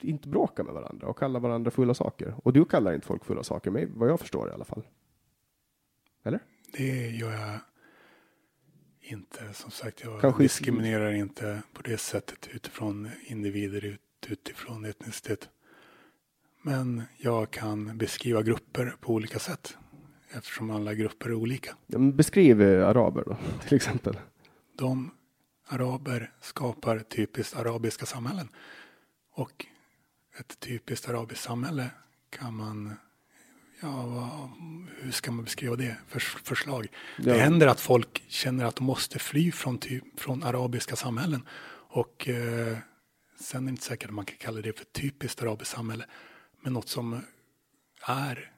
inte 0.02 0.28
bråka 0.28 0.62
med 0.64 0.74
varandra 0.74 1.06
och 1.06 1.18
kalla 1.18 1.38
varandra 1.38 1.70
fulla 1.70 1.94
saker. 1.94 2.34
Och 2.42 2.52
du 2.52 2.64
kallar 2.64 2.92
inte 2.92 3.06
folk 3.06 3.24
fulla 3.24 3.42
saker, 3.42 3.70
med 3.70 3.88
vad 3.94 4.08
jag 4.08 4.20
förstår 4.20 4.48
i 4.48 4.52
alla 4.52 4.64
fall. 4.64 4.82
Eller? 6.24 6.40
Det 6.72 7.08
gör 7.08 7.32
jag 7.32 7.58
inte. 9.00 9.52
Som 9.54 9.70
sagt, 9.70 10.02
jag 10.04 10.20
Kanske- 10.20 10.42
diskriminerar 10.42 11.12
inte 11.12 11.62
på 11.72 11.82
det 11.82 11.96
sättet 11.98 12.48
utifrån 12.54 13.08
individer, 13.26 13.84
ut, 13.84 14.00
utifrån 14.28 14.84
etnicitet. 14.84 15.48
Men 16.62 17.02
jag 17.16 17.50
kan 17.50 17.98
beskriva 17.98 18.42
grupper 18.42 18.94
på 19.00 19.12
olika 19.12 19.38
sätt. 19.38 19.76
Eftersom 20.32 20.70
alla 20.70 20.94
grupper 20.94 21.28
är 21.28 21.34
olika. 21.34 21.76
Beskriv 21.86 22.62
eh, 22.62 22.88
araber 22.88 23.24
då, 23.26 23.36
till 23.68 23.76
exempel. 23.76 24.18
De 24.78 25.10
araber 25.68 26.32
skapar 26.40 26.98
typiskt 26.98 27.56
arabiska 27.56 28.06
samhällen. 28.06 28.48
Och 29.34 29.66
ett 30.38 30.60
typiskt 30.60 31.08
arabiskt 31.08 31.42
samhälle 31.42 31.90
kan 32.30 32.54
man, 32.54 32.94
ja, 33.82 34.50
hur 35.00 35.10
ska 35.10 35.32
man 35.32 35.44
beskriva 35.44 35.76
det? 35.76 35.96
För, 36.08 36.20
förslag. 36.20 36.86
Ja. 37.16 37.32
Det 37.32 37.38
händer 37.38 37.66
att 37.66 37.80
folk 37.80 38.24
känner 38.28 38.64
att 38.64 38.76
de 38.76 38.84
måste 38.84 39.18
fly 39.18 39.52
från, 39.52 39.78
typ, 39.78 40.20
från 40.20 40.42
arabiska 40.42 40.96
samhällen. 40.96 41.42
Och 41.92 42.28
eh, 42.28 42.76
sen 43.40 43.62
är 43.62 43.64
det 43.66 43.70
inte 43.70 43.82
säkert 43.84 44.08
att 44.08 44.14
man 44.14 44.24
kan 44.24 44.36
kalla 44.36 44.60
det 44.60 44.78
för 44.78 44.84
typiskt 44.84 45.42
arabiskt 45.42 45.70
samhälle. 45.70 46.04
Men 46.60 46.72
något 46.72 46.88
som 46.88 47.20
är, 48.06 48.52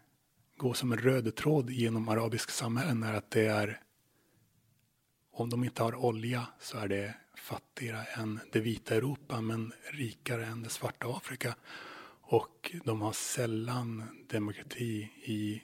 går 0.56 0.74
som 0.74 0.92
en 0.92 0.98
röd 0.98 1.34
tråd 1.34 1.70
genom 1.70 2.08
arabiska 2.08 2.52
samhällen 2.52 3.02
är 3.02 3.14
att 3.14 3.30
det 3.30 3.46
är 3.46 3.80
om 5.32 5.50
de 5.50 5.64
inte 5.64 5.82
har 5.82 5.94
olja 5.94 6.46
så 6.60 6.78
är 6.78 6.88
det 6.88 7.14
fattigare 7.34 8.04
än 8.04 8.40
det 8.52 8.60
vita 8.60 8.94
Europa 8.94 9.40
men 9.40 9.72
rikare 9.92 10.46
än 10.46 10.62
det 10.62 10.68
svarta 10.68 11.06
Afrika. 11.06 11.54
Och 12.20 12.74
de 12.84 13.00
har 13.00 13.12
sällan 13.12 14.04
demokrati 14.28 15.10
i 15.24 15.62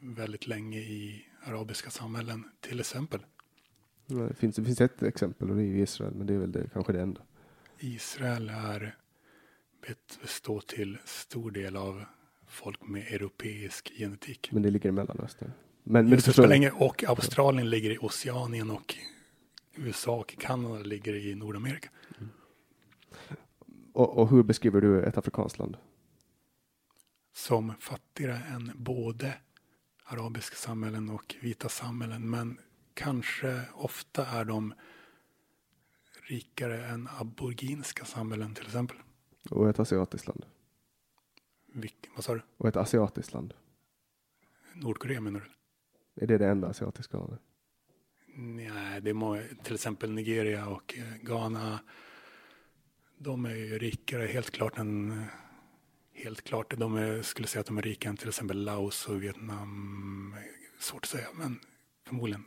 väldigt 0.00 0.46
länge 0.46 0.78
i 0.78 1.26
arabiska 1.44 1.90
samhällen 1.90 2.44
till 2.60 2.80
exempel. 2.80 3.20
Det 4.06 4.34
finns, 4.34 4.56
det 4.56 4.64
finns 4.64 4.80
ett 4.80 5.02
exempel 5.02 5.50
och 5.50 5.56
det 5.56 5.62
är 5.62 5.76
Israel, 5.76 6.14
men 6.14 6.26
det 6.26 6.34
är 6.34 6.38
väl 6.38 6.52
det, 6.52 6.70
kanske 6.72 6.92
det 6.92 7.00
enda. 7.00 7.20
Israel 7.78 8.48
är 8.48 8.96
består 10.20 10.60
till 10.60 10.98
stor 11.04 11.50
del 11.50 11.76
av 11.76 12.04
folk 12.46 12.86
med 12.86 13.02
europeisk 13.02 13.92
genetik. 13.98 14.48
Men 14.52 14.62
det 14.62 14.70
ligger 14.70 14.88
i 14.88 14.92
Mellanöstern. 14.92 15.52
Men, 15.84 16.08
men 16.08 16.22
så 16.22 16.46
länge, 16.46 16.70
och 16.70 17.04
Australien 17.04 17.70
ligger 17.70 17.90
i 17.90 17.98
Oceanien 17.98 18.70
och 18.70 18.94
USA 19.74 20.16
och 20.16 20.36
Kanada 20.38 20.78
ligger 20.78 21.14
i 21.14 21.34
Nordamerika. 21.34 21.88
och, 23.92 24.18
och 24.18 24.30
hur 24.30 24.42
beskriver 24.42 24.80
du 24.80 25.02
ett 25.02 25.18
afrikanskt 25.18 25.58
land? 25.58 25.76
som 27.32 27.74
fattigare 27.80 28.36
än 28.36 28.72
både 28.74 29.34
arabiska 30.04 30.56
samhällen 30.56 31.10
och 31.10 31.34
vita 31.40 31.68
samhällen. 31.68 32.30
Men 32.30 32.58
kanske 32.94 33.62
ofta 33.74 34.26
är 34.26 34.44
de 34.44 34.74
rikare 36.28 36.86
än 36.86 37.08
aboriginska 37.18 38.04
samhällen 38.04 38.54
till 38.54 38.66
exempel. 38.66 38.96
Och 39.50 39.70
ett 39.70 39.78
asiatiskt 39.78 40.26
land? 40.26 40.46
Vilk, 41.66 42.08
vad 42.14 42.24
sa 42.24 42.34
du? 42.34 42.42
Och 42.56 42.68
ett 42.68 42.76
asiatiskt 42.76 43.32
land? 43.32 43.54
Nordkorea 44.74 45.20
menar 45.20 45.40
du? 45.40 46.22
Är 46.22 46.26
det 46.26 46.38
det 46.38 46.46
enda 46.46 46.68
asiatiska 46.68 47.18
landet? 47.18 47.40
Nej, 48.34 49.00
det 49.00 49.10
är 49.10 49.64
till 49.64 49.74
exempel 49.74 50.12
Nigeria 50.12 50.66
och 50.66 50.94
eh, 50.98 51.16
Ghana. 51.22 51.80
De 53.18 53.44
är 53.44 53.54
ju 53.54 53.78
rikare 53.78 54.26
helt 54.26 54.50
klart 54.50 54.78
än 54.78 55.24
Helt 56.14 56.42
klart, 56.42 56.74
de 56.78 56.96
är, 56.96 57.22
skulle 57.22 57.48
säga 57.48 57.60
att 57.60 57.66
de 57.66 57.78
är 57.78 57.82
rikare 57.82 58.10
än 58.10 58.16
till 58.16 58.28
exempel 58.28 58.64
Laos 58.64 59.08
och 59.08 59.22
Vietnam. 59.22 60.36
Svårt 60.78 61.04
att 61.04 61.10
säga, 61.10 61.26
men 61.34 61.60
förmodligen. 62.04 62.44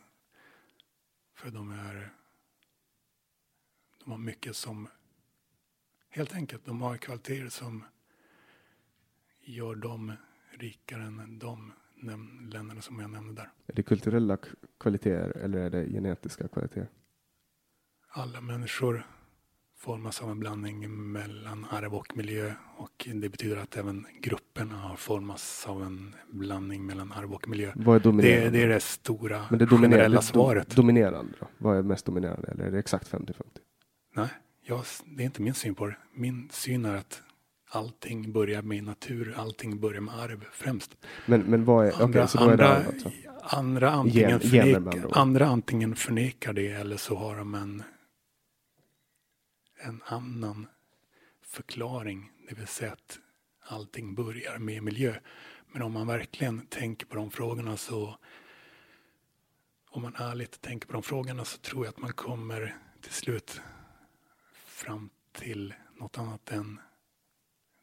För 1.35 1.51
de 1.51 1.71
är 1.71 2.13
de 4.03 4.11
har 4.11 4.17
mycket 4.17 4.55
som 4.55 4.87
helt 6.15 6.35
enkelt, 6.35 6.65
de 6.65 6.81
har 6.81 6.97
kvaliteter 6.97 7.49
som 7.49 7.83
gör 9.41 9.75
dem 9.75 10.13
rikare 10.51 11.03
än 11.03 11.39
de 11.39 11.73
länderna 12.51 12.81
som 12.81 12.99
jag 12.99 13.09
nämnde 13.09 13.41
där. 13.41 13.51
Är 13.67 13.73
det 13.73 13.83
kulturella 13.83 14.37
kvaliteter 14.79 15.37
eller 15.37 15.59
är 15.59 15.69
det 15.69 15.89
genetiska 15.89 16.47
kvaliteter? 16.47 16.89
alla 18.17 18.41
människor 18.41 19.05
formas 19.77 20.21
av 20.21 20.31
en 20.31 20.39
blandning 20.39 21.11
mellan 21.11 21.65
arv 21.71 21.95
och 21.95 22.17
miljö 22.17 22.53
och 22.77 23.07
det 23.13 23.29
betyder 23.29 23.57
att 23.57 23.77
även 23.77 24.05
grupperna 24.21 24.75
har 24.75 24.95
formats 24.95 25.67
av 25.67 25.83
en 25.83 26.15
blandning 26.31 26.85
mellan 26.85 27.11
arv 27.11 27.33
och 27.33 27.47
miljö. 27.47 27.71
Vad 27.75 27.95
är 27.95 27.99
dominerande? 27.99 28.43
Det, 28.43 28.49
det 28.49 28.63
är 28.63 28.67
det 28.67 28.79
stora 28.79 29.45
Men 29.49 29.59
det 29.59 29.65
dominerande, 29.65 29.97
generella 29.97 30.21
svaret. 30.21 30.69
Do, 30.69 30.81
dominerande 30.81 31.33
då? 31.39 31.47
Vad 31.57 31.77
är 31.77 31.81
mest 31.81 32.05
dominerande? 32.05 32.47
Eller 32.47 32.65
är 32.65 32.71
det 32.71 32.79
exakt 32.79 33.11
50-50? 33.11 33.33
Nej, 34.15 34.29
jag, 34.67 34.83
det 35.05 35.23
är 35.23 35.25
inte 35.25 35.41
min 35.41 35.53
syn 35.53 35.75
på 35.75 35.85
det. 35.87 35.97
Min 36.13 36.49
syn 36.51 36.85
är 36.85 36.95
att 36.95 37.21
allting 37.69 38.31
börjar 38.31 38.61
med 38.61 38.83
natur, 38.83 39.33
allting 39.37 39.79
börjar 39.79 40.01
med 40.01 40.19
arv 40.19 40.45
främst. 40.51 40.97
Men, 41.25 41.41
men 41.41 41.65
vad 41.65 41.87
är, 41.87 42.03
Andra, 42.03 42.27
så 42.27 42.37
då 42.37 42.49
är 42.49 42.57
det 42.57 42.67
andra, 42.77 42.91
andra, 43.41 43.91
antingen 43.91 44.29
Gen- 44.29 44.39
gener 44.39 44.79
med 44.79 44.93
förnek, 44.93 44.95
andra 44.95 45.07
ord. 45.07 45.17
andra 45.17 45.45
antingen 45.45 45.95
förnekar 45.95 46.53
det 46.53 46.67
eller 46.67 46.97
så 46.97 47.15
har 47.15 47.37
de 47.37 47.55
en, 47.55 47.83
en 49.83 50.01
annan 50.05 50.67
förklaring. 51.41 52.31
Det 52.49 52.55
vill 52.55 52.67
säga 52.67 52.91
att 52.91 53.19
allting 53.67 54.15
börjar 54.15 54.57
med 54.57 54.83
miljö. 54.83 55.15
Men 55.71 55.81
om 55.81 55.91
man 55.91 56.07
verkligen 56.07 56.65
tänker 56.65 57.05
på 57.05 57.15
de 57.15 57.31
frågorna 57.31 57.77
så 57.77 58.17
om 59.89 60.01
man 60.01 60.15
ärligt 60.15 60.61
tänker 60.61 60.87
på 60.87 60.93
de 60.93 61.03
frågorna 61.03 61.45
så 61.45 61.57
tror 61.57 61.85
jag 61.85 61.89
att 61.91 61.97
man 61.99 62.13
kommer 62.13 62.75
till 63.01 63.13
slut 63.13 63.61
fram 64.75 65.09
till 65.31 65.73
något 65.93 66.17
annat 66.17 66.51
än 66.51 66.79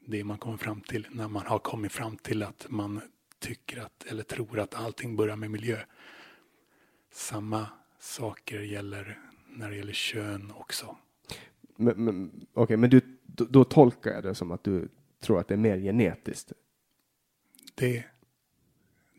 det 0.07 0.25
man 0.25 0.39
kommer 0.39 0.57
fram 0.57 0.81
till 0.81 1.07
när 1.11 1.29
man 1.29 1.47
har 1.47 1.59
kommit 1.59 1.93
fram 1.93 2.17
till 2.17 2.43
att 2.43 2.67
man 2.69 3.01
tycker 3.39 3.81
att 3.81 4.05
eller 4.05 4.23
tror 4.23 4.59
att 4.59 4.75
allting 4.75 5.17
börjar 5.17 5.37
med 5.37 5.51
miljö. 5.51 5.79
Samma 7.13 7.67
saker 7.99 8.61
gäller 8.61 9.19
när 9.49 9.71
det 9.71 9.77
gäller 9.77 9.93
kön 9.93 10.51
också. 10.51 10.97
Men, 11.77 12.05
men, 12.05 12.47
okej, 12.53 12.77
men 12.77 12.91
du, 12.91 13.01
då, 13.23 13.45
då 13.45 13.65
tolkar 13.65 14.11
jag 14.11 14.23
det 14.23 14.35
som 14.35 14.51
att 14.51 14.65
du 14.65 14.89
tror 15.21 15.41
att 15.41 15.49
det 15.49 15.55
är 15.55 15.59
mer 15.59 15.79
genetiskt? 15.79 16.53
Det, 17.75 18.05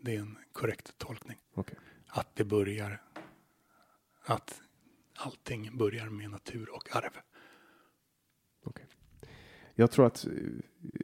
det 0.02 0.16
är 0.16 0.20
en 0.20 0.38
korrekt 0.52 0.98
tolkning. 0.98 1.38
Okej. 1.54 1.76
Att 2.08 2.36
det 2.36 2.44
börjar 2.44 3.02
att 4.26 4.62
allting 5.16 5.78
börjar 5.78 6.10
med 6.10 6.32
natur 6.32 6.70
och 6.70 6.96
arv. 6.96 7.12
Jag 9.76 9.92
tror 9.92 10.06
att 10.06 10.28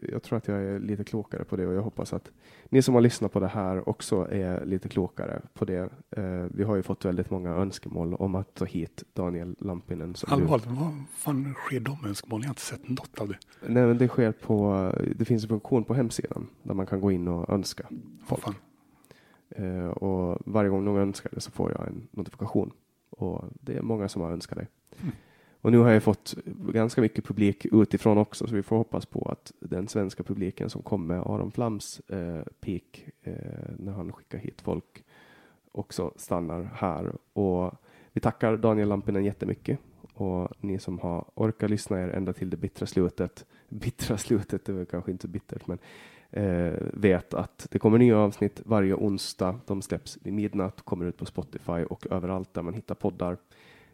jag 0.02 0.24
tror 0.24 0.38
att 0.38 0.48
jag 0.48 0.58
är 0.64 0.80
lite 0.80 1.04
klokare 1.04 1.44
på 1.44 1.56
det 1.56 1.68
och 1.68 1.74
jag 1.74 1.82
hoppas 1.82 2.14
att 2.14 2.32
ni 2.70 2.82
som 2.82 2.94
har 2.94 3.02
lyssnat 3.02 3.32
på 3.32 3.40
det 3.40 3.48
här 3.48 3.90
också 3.90 4.28
är 4.32 4.66
lite 4.66 4.90
klokare 4.90 5.42
på 5.54 5.66
det. 5.66 5.90
Eh, 6.12 6.46
vi 6.52 6.64
har 6.64 6.76
ju 6.76 6.84
fått 6.84 7.06
väldigt 7.06 7.30
många 7.30 7.50
önskemål 7.50 8.14
om 8.14 8.36
att 8.36 8.54
ta 8.54 8.66
hit 8.66 9.04
Daniel 9.14 9.56
Lampinen. 9.60 10.16
Som 10.16 10.30
du- 10.30 10.36
Allvarligt, 10.36 10.66
vad 10.68 10.94
fan 11.12 11.54
sker 11.54 11.80
de 11.80 12.06
önskemålen? 12.06 12.42
Jag 12.44 12.48
har 12.48 12.52
inte 12.52 12.62
sett 12.62 12.90
något 12.90 13.20
av 13.20 13.28
det. 13.28 13.38
Nej, 13.68 13.86
men 13.88 13.98
det 13.98 14.08
sker 14.08 14.32
på. 14.32 14.92
Det 15.16 15.26
finns 15.26 15.44
en 15.44 15.50
funktion 15.50 15.84
på 15.84 15.94
hemsidan 15.94 16.48
där 16.64 16.74
man 16.74 16.86
kan 16.86 17.02
gå 17.02 17.12
in 17.12 17.28
och 17.28 17.50
önska 17.50 17.88
folk. 18.26 18.42
fan? 18.42 18.56
Eh, 19.50 19.88
och 19.88 20.38
varje 20.46 20.70
gång 20.70 20.86
någon 20.86 21.02
önskar 21.02 21.30
det 21.34 21.42
så 21.42 21.52
får 21.52 21.72
jag 21.72 21.88
en 21.88 22.08
notifikation. 22.12 22.72
Och 23.10 23.46
det 23.62 23.78
är 23.78 23.82
många 23.82 24.10
som 24.10 24.22
har 24.22 24.32
önskat 24.32 24.58
det. 24.58 24.68
Mm. 25.02 25.16
Och 25.62 25.72
nu 25.72 25.78
har 25.78 25.92
jag 25.92 26.04
fått 26.04 26.36
ganska 26.74 27.02
mycket 27.02 27.26
publik 27.26 27.66
utifrån 27.66 28.18
också, 28.18 28.48
så 28.48 28.56
vi 28.56 28.64
får 28.64 28.78
hoppas 28.78 29.06
på 29.06 29.30
att 29.32 29.52
den 29.60 29.88
svenska 29.88 30.24
publiken 30.24 30.70
som 30.70 30.82
kom 30.82 31.08
med 31.08 31.20
Aron 31.20 31.52
Flams 31.52 32.00
eh, 32.00 32.44
peak 32.60 33.06
eh, 33.24 33.34
när 33.78 33.92
han 33.92 34.14
skickar 34.14 34.38
hit 34.38 34.62
folk 34.62 35.04
också 35.72 36.14
stannar 36.16 36.70
här. 36.74 37.16
Och 37.34 37.74
vi 38.14 38.22
tackar 38.22 38.58
Daniel 38.58 38.88
Lampinen 38.88 39.26
jättemycket. 39.26 39.80
Och 40.14 40.50
ni 40.60 40.80
som 40.80 41.00
har 41.00 41.26
orkat 41.36 41.70
lyssna 41.70 42.02
er 42.02 42.08
ända 42.10 42.34
till 42.34 42.50
det 42.50 42.58
bittra 42.58 42.86
slutet, 42.86 43.46
bittra 43.70 44.18
slutet, 44.18 44.66
det 44.66 44.74
var 44.74 44.86
kanske 44.86 45.12
inte 45.12 45.22
så 45.22 45.28
bittert, 45.28 45.68
men 45.68 45.78
eh, 46.30 46.80
vet 46.94 47.34
att 47.34 47.68
det 47.72 47.80
kommer 47.80 47.98
nya 47.98 48.18
avsnitt 48.18 48.62
varje 48.66 48.94
onsdag. 48.94 49.60
De 49.66 49.82
släpps 49.82 50.18
vid 50.24 50.34
midnatt, 50.34 50.82
kommer 50.82 51.06
ut 51.06 51.18
på 51.18 51.26
Spotify 51.26 51.84
och 51.84 52.08
överallt 52.12 52.54
där 52.54 52.62
man 52.62 52.74
hittar 52.74 52.96
poddar. 52.96 53.38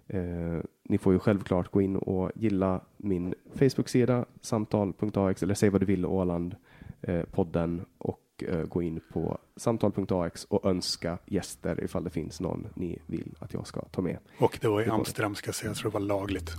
Eh, 0.07 0.59
ni 0.89 0.97
får 0.97 1.13
ju 1.13 1.19
självklart 1.19 1.71
gå 1.71 1.81
in 1.81 1.95
och 1.95 2.31
gilla 2.35 2.81
min 2.97 3.33
Facebook-sida 3.55 4.25
samtal.ax 4.41 5.43
eller 5.43 5.53
säg 5.53 5.69
vad 5.69 5.81
du 5.81 5.85
vill 5.85 6.05
Åland 6.05 6.55
eh, 7.01 7.21
podden 7.31 7.85
och 7.97 8.43
eh, 8.47 8.63
gå 8.65 8.81
in 8.81 8.99
på 9.13 9.37
samtal.ax 9.55 10.43
och 10.45 10.65
önska 10.65 11.17
gäster 11.25 11.83
ifall 11.83 12.03
det 12.03 12.09
finns 12.09 12.41
någon 12.41 12.67
ni 12.73 12.99
vill 13.07 13.35
att 13.39 13.53
jag 13.53 13.67
ska 13.67 13.81
ta 13.81 14.01
med. 14.01 14.17
Och 14.39 14.57
det 14.61 14.67
var 14.67 14.81
i 14.81 14.83
Det 14.83 14.89
det. 14.89 14.93
Amsterdam 14.95 15.35
ska 15.35 15.47
jag 15.47 15.55
säga, 15.55 15.69
jag 15.69 15.77
tror 15.77 15.91
det 15.91 15.93
var 15.93 16.05
lagligt. 16.05 16.51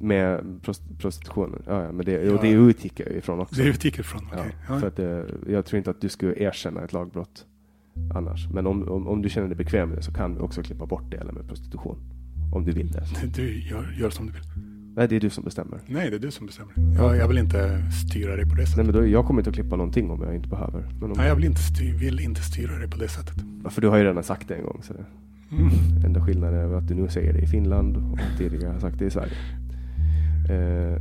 Med 0.00 0.40
prost- 0.62 0.98
prostitutionen. 1.00 1.62
Ja, 1.66 1.82
ja, 1.84 1.92
men 1.92 2.06
det, 2.06 2.18
och 2.30 2.36
Ja. 2.36 2.40
det 2.42 2.50
utgick 2.52 3.00
jag 3.00 3.08
ifrån 3.12 3.40
också. 3.40 3.54
Det 3.62 3.68
utgick 3.68 3.98
ifrån, 3.98 4.22
Ja, 4.32 4.38
okej. 4.38 4.52
för 4.66 4.80
Ja. 4.80 4.86
att, 4.86 4.98
eh, 4.98 5.52
jag 5.52 5.64
tror 5.66 5.78
inte 5.78 5.90
att 5.90 6.00
du 6.00 6.08
skulle 6.08 6.34
erkänna 6.42 6.82
ett 6.82 6.92
lagbrott 6.92 7.46
annars. 8.14 8.48
Men 8.52 8.66
om, 8.66 8.88
om, 8.88 9.08
om 9.08 9.22
du 9.22 9.28
känner 9.28 9.48
dig 9.48 9.56
bekväm 9.56 9.88
med 9.88 9.98
det 9.98 10.02
så 10.02 10.12
kan 10.12 10.34
vi 10.34 10.40
också 10.40 10.62
klippa 10.62 10.86
bort 10.86 11.10
delen 11.10 11.34
med 11.34 11.48
prostitution. 11.48 11.98
Om 12.52 12.64
du 12.64 12.72
vill 12.72 12.88
det. 12.92 13.04
Du 13.34 13.60
gör, 13.60 13.94
gör 13.98 14.10
som 14.10 14.26
du 14.26 14.32
vill. 14.32 14.42
Nej, 14.96 15.08
det 15.08 15.16
är 15.16 15.20
du 15.20 15.30
som 15.30 15.44
bestämmer. 15.44 15.78
Nej, 15.86 16.10
det 16.10 16.16
är 16.16 16.20
du 16.20 16.30
som 16.30 16.46
bestämmer. 16.46 16.72
Jag, 16.98 17.16
jag 17.16 17.28
vill 17.28 17.38
inte 17.38 17.82
styra 18.08 18.36
dig 18.36 18.44
på 18.44 18.50
det 18.50 18.56
Nej, 18.56 18.66
sättet. 18.66 18.86
men 18.86 18.94
då, 18.94 19.06
jag 19.06 19.26
kommer 19.26 19.40
inte 19.40 19.50
att 19.50 19.54
klippa 19.56 19.76
någonting 19.76 20.10
om 20.10 20.22
jag 20.22 20.34
inte 20.34 20.48
behöver. 20.48 20.84
Om, 21.02 21.12
Nej, 21.16 21.28
jag 21.28 21.34
vill 21.36 21.44
inte, 21.44 21.60
styr, 21.62 21.94
vill 21.94 22.20
inte 22.20 22.40
styra 22.42 22.78
dig 22.78 22.90
på 22.90 22.96
det 22.98 23.08
sättet. 23.08 23.34
Ja, 23.64 23.70
För 23.70 23.80
du 23.80 23.88
har 23.88 23.96
ju 23.96 24.04
redan 24.04 24.22
sagt 24.22 24.48
det 24.48 24.54
en 24.54 24.62
gång. 24.64 24.78
Så 24.82 24.92
det, 24.92 25.04
Mm. 25.56 26.04
enda 26.06 26.26
skillnaden 26.26 26.70
är 26.70 26.74
att 26.74 26.88
du 26.88 26.94
nu 26.94 27.08
säger 27.08 27.32
det 27.32 27.38
i 27.38 27.46
Finland 27.46 27.96
och 27.96 28.18
tidigare 28.38 28.72
har 28.72 28.80
sagt 28.80 28.98
det 28.98 29.04
i 29.04 29.10
Sverige. 29.10 29.32
Eh, 30.50 30.96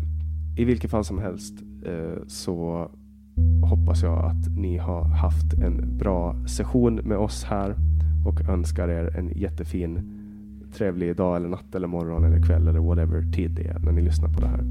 I 0.58 0.66
vilket 0.66 0.92
fall 0.92 1.06
som 1.06 1.20
helst 1.20 1.54
eh, 1.86 2.24
så 2.28 2.90
hoppas 3.70 4.04
jag 4.04 4.26
att 4.26 4.48
ni 4.58 4.78
har 4.78 5.04
haft 5.04 5.54
en 5.54 5.98
bra 5.98 6.36
session 6.48 6.96
med 6.96 7.18
oss 7.18 7.44
här 7.44 7.76
och 8.26 8.50
önskar 8.50 8.88
er 8.90 9.18
en 9.18 9.32
jättefin 9.36 10.18
trevlig 10.74 11.16
dag 11.16 11.36
eller 11.36 11.50
natt 11.50 11.76
eller 11.76 11.88
morgon 11.88 12.24
eller 12.24 12.46
kväll 12.48 12.68
eller 12.68 12.80
whatever 12.80 13.32
tid 13.32 13.52
det 13.52 13.68
är 13.68 13.80
när 13.80 13.92
ni 13.92 14.02
lyssnar 14.02 14.30
på 14.30 14.42
det 14.42 14.48
här. 14.48 14.64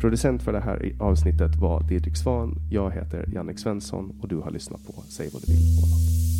Producent 0.00 0.42
för 0.42 0.52
det 0.52 0.60
här 0.60 0.92
avsnittet 1.00 1.56
var 1.56 1.82
Didrik 1.88 2.16
Svan. 2.16 2.54
Jag 2.70 2.90
heter 2.90 3.28
Jannik 3.34 3.58
Svensson 3.58 4.12
och 4.20 4.28
du 4.28 4.36
har 4.36 4.50
lyssnat 4.50 4.86
på 4.86 4.92
Säg 5.08 5.28
vad 5.32 5.42
du 5.42 5.52
vill 5.52 5.62
Åland. 5.82 6.39